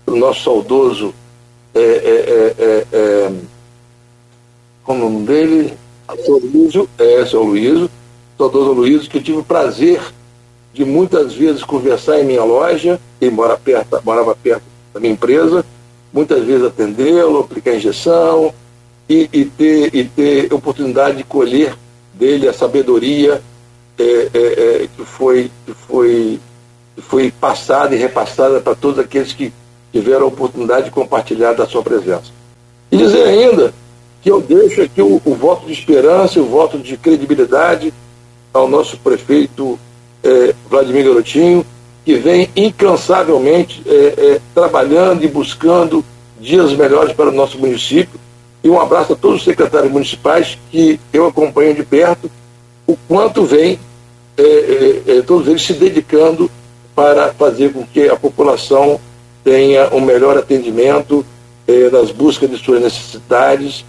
o 0.05 0.15
nosso 0.15 0.43
saudoso, 0.43 1.13
é, 1.73 1.81
é, 1.81 2.55
é, 2.57 2.87
é, 2.91 3.31
como 4.83 5.03
é 5.03 5.05
o 5.05 5.09
nome 5.09 5.25
dele? 5.25 5.73
Luísio, 6.53 6.87
é, 6.97 7.25
seu 7.25 7.43
Luísio, 7.43 7.89
saudoso 8.37 8.71
Luísio, 8.71 9.09
que 9.09 9.17
eu 9.17 9.23
tive 9.23 9.39
o 9.39 9.43
prazer 9.43 10.01
de 10.73 10.85
muitas 10.85 11.33
vezes 11.33 11.63
conversar 11.63 12.19
em 12.19 12.25
minha 12.25 12.43
loja, 12.43 12.99
ele 13.19 13.31
mora 13.31 13.57
perto, 13.57 13.99
morava 14.03 14.35
perto 14.35 14.63
da 14.93 14.99
minha 14.99 15.13
empresa, 15.13 15.65
muitas 16.11 16.43
vezes 16.43 16.65
atendê-lo, 16.65 17.39
aplicar 17.39 17.75
injeção 17.75 18.53
e, 19.09 19.29
e, 19.31 19.45
ter, 19.45 19.93
e 19.93 20.03
ter 20.05 20.53
oportunidade 20.53 21.17
de 21.17 21.23
colher 21.23 21.75
dele 22.13 22.47
a 22.47 22.53
sabedoria 22.53 23.41
é, 23.97 24.03
é, 24.03 24.83
é, 24.83 24.87
que, 24.95 25.03
foi, 25.05 25.51
que, 25.65 25.73
foi, 25.73 26.39
que 26.95 27.01
foi 27.01 27.31
passada 27.31 27.95
e 27.95 27.97
repassada 27.97 28.59
para 28.59 28.75
todos 28.75 28.99
aqueles 28.99 29.33
que 29.33 29.53
tiveram 29.91 30.25
a 30.25 30.27
oportunidade 30.27 30.85
de 30.85 30.91
compartilhar 30.91 31.53
da 31.53 31.67
sua 31.67 31.83
presença. 31.83 32.31
E 32.91 32.97
dizer 32.97 33.23
ainda 33.23 33.73
que 34.21 34.31
eu 34.31 34.41
deixo 34.41 34.81
aqui 34.81 35.01
o, 35.01 35.21
o 35.23 35.35
voto 35.35 35.65
de 35.67 35.73
esperança, 35.73 36.39
o 36.39 36.45
voto 36.45 36.79
de 36.79 36.97
credibilidade 36.97 37.93
ao 38.53 38.67
nosso 38.67 38.97
prefeito 38.97 39.77
é, 40.23 40.55
Vladimir 40.69 41.05
Garotinho, 41.05 41.65
que 42.05 42.15
vem 42.15 42.49
incansavelmente 42.55 43.83
é, 43.85 44.39
trabalhando 44.53 45.23
e 45.23 45.27
buscando 45.27 46.03
dias 46.39 46.73
melhores 46.73 47.13
para 47.13 47.29
o 47.29 47.33
nosso 47.33 47.57
município. 47.57 48.19
E 48.63 48.69
um 48.69 48.79
abraço 48.79 49.13
a 49.13 49.15
todos 49.15 49.39
os 49.39 49.43
secretários 49.43 49.91
municipais 49.91 50.57
que 50.71 50.99
eu 51.11 51.27
acompanho 51.27 51.75
de 51.75 51.83
perto, 51.83 52.31
o 52.87 52.95
quanto 53.07 53.45
vem 53.45 53.79
é, 54.37 54.41
é, 54.41 55.17
é, 55.17 55.21
todos 55.21 55.47
eles 55.47 55.61
se 55.61 55.73
dedicando 55.73 56.49
para 56.95 57.33
fazer 57.33 57.73
com 57.73 57.85
que 57.85 58.07
a 58.07 58.15
população 58.15 58.99
tenha 59.43 59.93
um 59.93 60.01
melhor 60.01 60.37
atendimento 60.37 61.25
nas 61.91 62.11
buscas 62.11 62.49
de 62.49 62.57
suas 62.57 62.81
necessidades. 62.81 63.85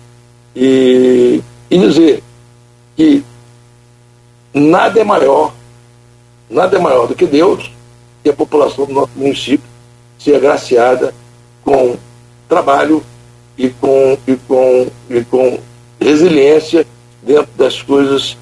E, 0.57 1.43
e 1.71 1.79
dizer 1.79 2.23
que 2.97 3.25
nada 4.53 5.01
é 5.01 5.05
maior, 5.05 5.53
nada 6.49 6.77
é 6.77 6.81
maior 6.81 7.07
do 7.07 7.15
que 7.15 7.27
Deus 7.27 7.71
e 8.25 8.31
a 8.31 8.33
população 8.33 8.87
do 8.87 8.93
nosso 8.93 9.11
município 9.17 9.69
ser 10.19 10.37
agraciada 10.37 11.13
com 11.65 11.97
trabalho 12.49 13.05
e 13.57 13.69
com, 13.69 14.19
e 14.27 14.37
com, 14.49 14.87
e 15.11 15.21
com 15.23 15.59
resiliência 16.01 16.87
dentro 17.23 17.49
das 17.57 17.81
coisas, 17.83 18.37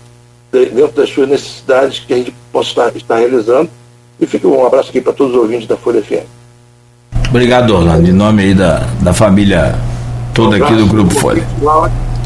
dentro 0.50 0.92
das 0.92 1.10
suas 1.10 1.28
necessidades 1.28 2.00
que 2.00 2.12
a 2.12 2.16
gente 2.16 2.34
possa 2.52 2.68
estar, 2.70 2.96
estar 2.96 3.16
realizando. 3.16 3.70
E 4.20 4.26
fica 4.26 4.46
um 4.46 4.64
abraço 4.64 4.90
aqui 4.90 5.00
para 5.00 5.12
todos 5.12 5.34
os 5.34 5.40
ouvintes 5.40 5.66
da 5.66 5.76
Folha 5.76 6.02
FM. 6.02 6.26
Obrigado, 7.28 7.74
Orlando, 7.74 8.08
em 8.08 8.12
nome 8.12 8.42
aí 8.42 8.54
da, 8.54 8.86
da 9.00 9.12
família 9.12 9.74
toda 10.34 10.56
aqui 10.56 10.74
do 10.74 10.86
Grupo 10.86 11.14
Folha. 11.14 11.42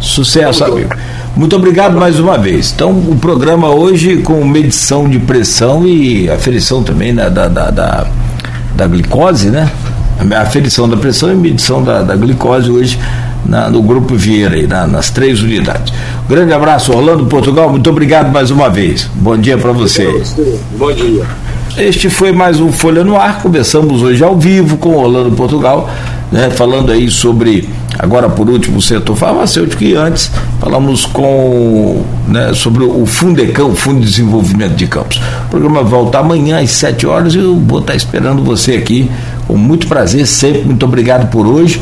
Sucesso, 0.01 0.65
amigo. 0.65 0.91
Muito 1.37 1.55
obrigado 1.55 1.97
mais 1.97 2.19
uma 2.19 2.39
vez. 2.39 2.73
Então, 2.73 2.91
o 2.91 3.17
programa 3.17 3.69
hoje 3.69 4.23
com 4.23 4.45
medição 4.45 5.09
de 5.09 5.19
pressão 5.19 5.87
e 5.87 6.31
aferição 6.31 6.83
também 6.83 7.15
da, 7.15 7.29
da, 7.29 7.49
da, 7.49 8.07
da 8.75 8.87
glicose, 8.87 9.51
né? 9.51 9.71
A 10.19 10.41
aferição 10.41 10.89
da 10.89 10.97
pressão 10.97 11.31
e 11.33 11.37
medição 11.37 11.83
da, 11.83 12.03
da 12.03 12.17
glicose 12.17 12.71
hoje 12.71 12.99
na, 13.45 13.71
no 13.71 13.83
Grupo 13.83 14.15
Vieira, 14.15 14.57
aí, 14.57 14.67
na, 14.67 14.87
nas 14.87 15.11
três 15.11 15.43
unidades. 15.43 15.93
Grande 16.29 16.53
abraço, 16.53 16.93
Orlando 16.93 17.27
Portugal. 17.27 17.71
Muito 17.71 17.89
obrigado 17.89 18.33
mais 18.33 18.51
uma 18.51 18.69
vez. 18.69 19.09
Bom 19.15 19.37
dia 19.37 19.57
para 19.57 19.73
você. 19.73 20.23
Bom 20.77 20.93
dia. 20.93 21.25
Este 21.77 22.09
foi 22.09 22.33
mais 22.33 22.59
um 22.59 22.73
Folha 22.73 23.05
no 23.05 23.17
Ar. 23.17 23.43
Começamos 23.43 24.03
hoje 24.03 24.25
ao 24.25 24.37
vivo 24.37 24.79
com 24.79 24.97
Orlando 24.97 25.37
Portugal, 25.37 25.91
né, 26.33 26.49
falando 26.49 26.91
aí 26.91 27.11
sobre, 27.11 27.69
agora 27.99 28.31
por 28.31 28.49
último, 28.49 28.79
o 28.79 28.83
setor 28.83 29.15
farmacêutico 29.15 29.85
e 29.85 29.95
antes 29.95 30.31
falamos 30.59 31.05
com 31.05 32.03
né, 32.27 32.55
sobre 32.55 32.83
o 32.83 33.05
Fundecão, 33.05 33.75
Fundo 33.75 34.01
de 34.01 34.07
Desenvolvimento 34.07 34.75
de 34.75 34.87
Campos. 34.87 35.21
O 35.47 35.51
programa 35.51 35.83
volta 35.83 36.19
amanhã 36.19 36.61
às 36.61 36.71
7 36.71 37.07
horas 37.07 37.35
e 37.35 37.39
eu 37.39 37.55
vou 37.57 37.81
estar 37.81 37.95
esperando 37.95 38.43
você 38.43 38.73
aqui 38.73 39.11
com 39.47 39.57
muito 39.57 39.87
prazer, 39.87 40.27
sempre. 40.27 40.65
Muito 40.65 40.85
obrigado 40.85 41.31
por 41.31 41.47
hoje. 41.47 41.81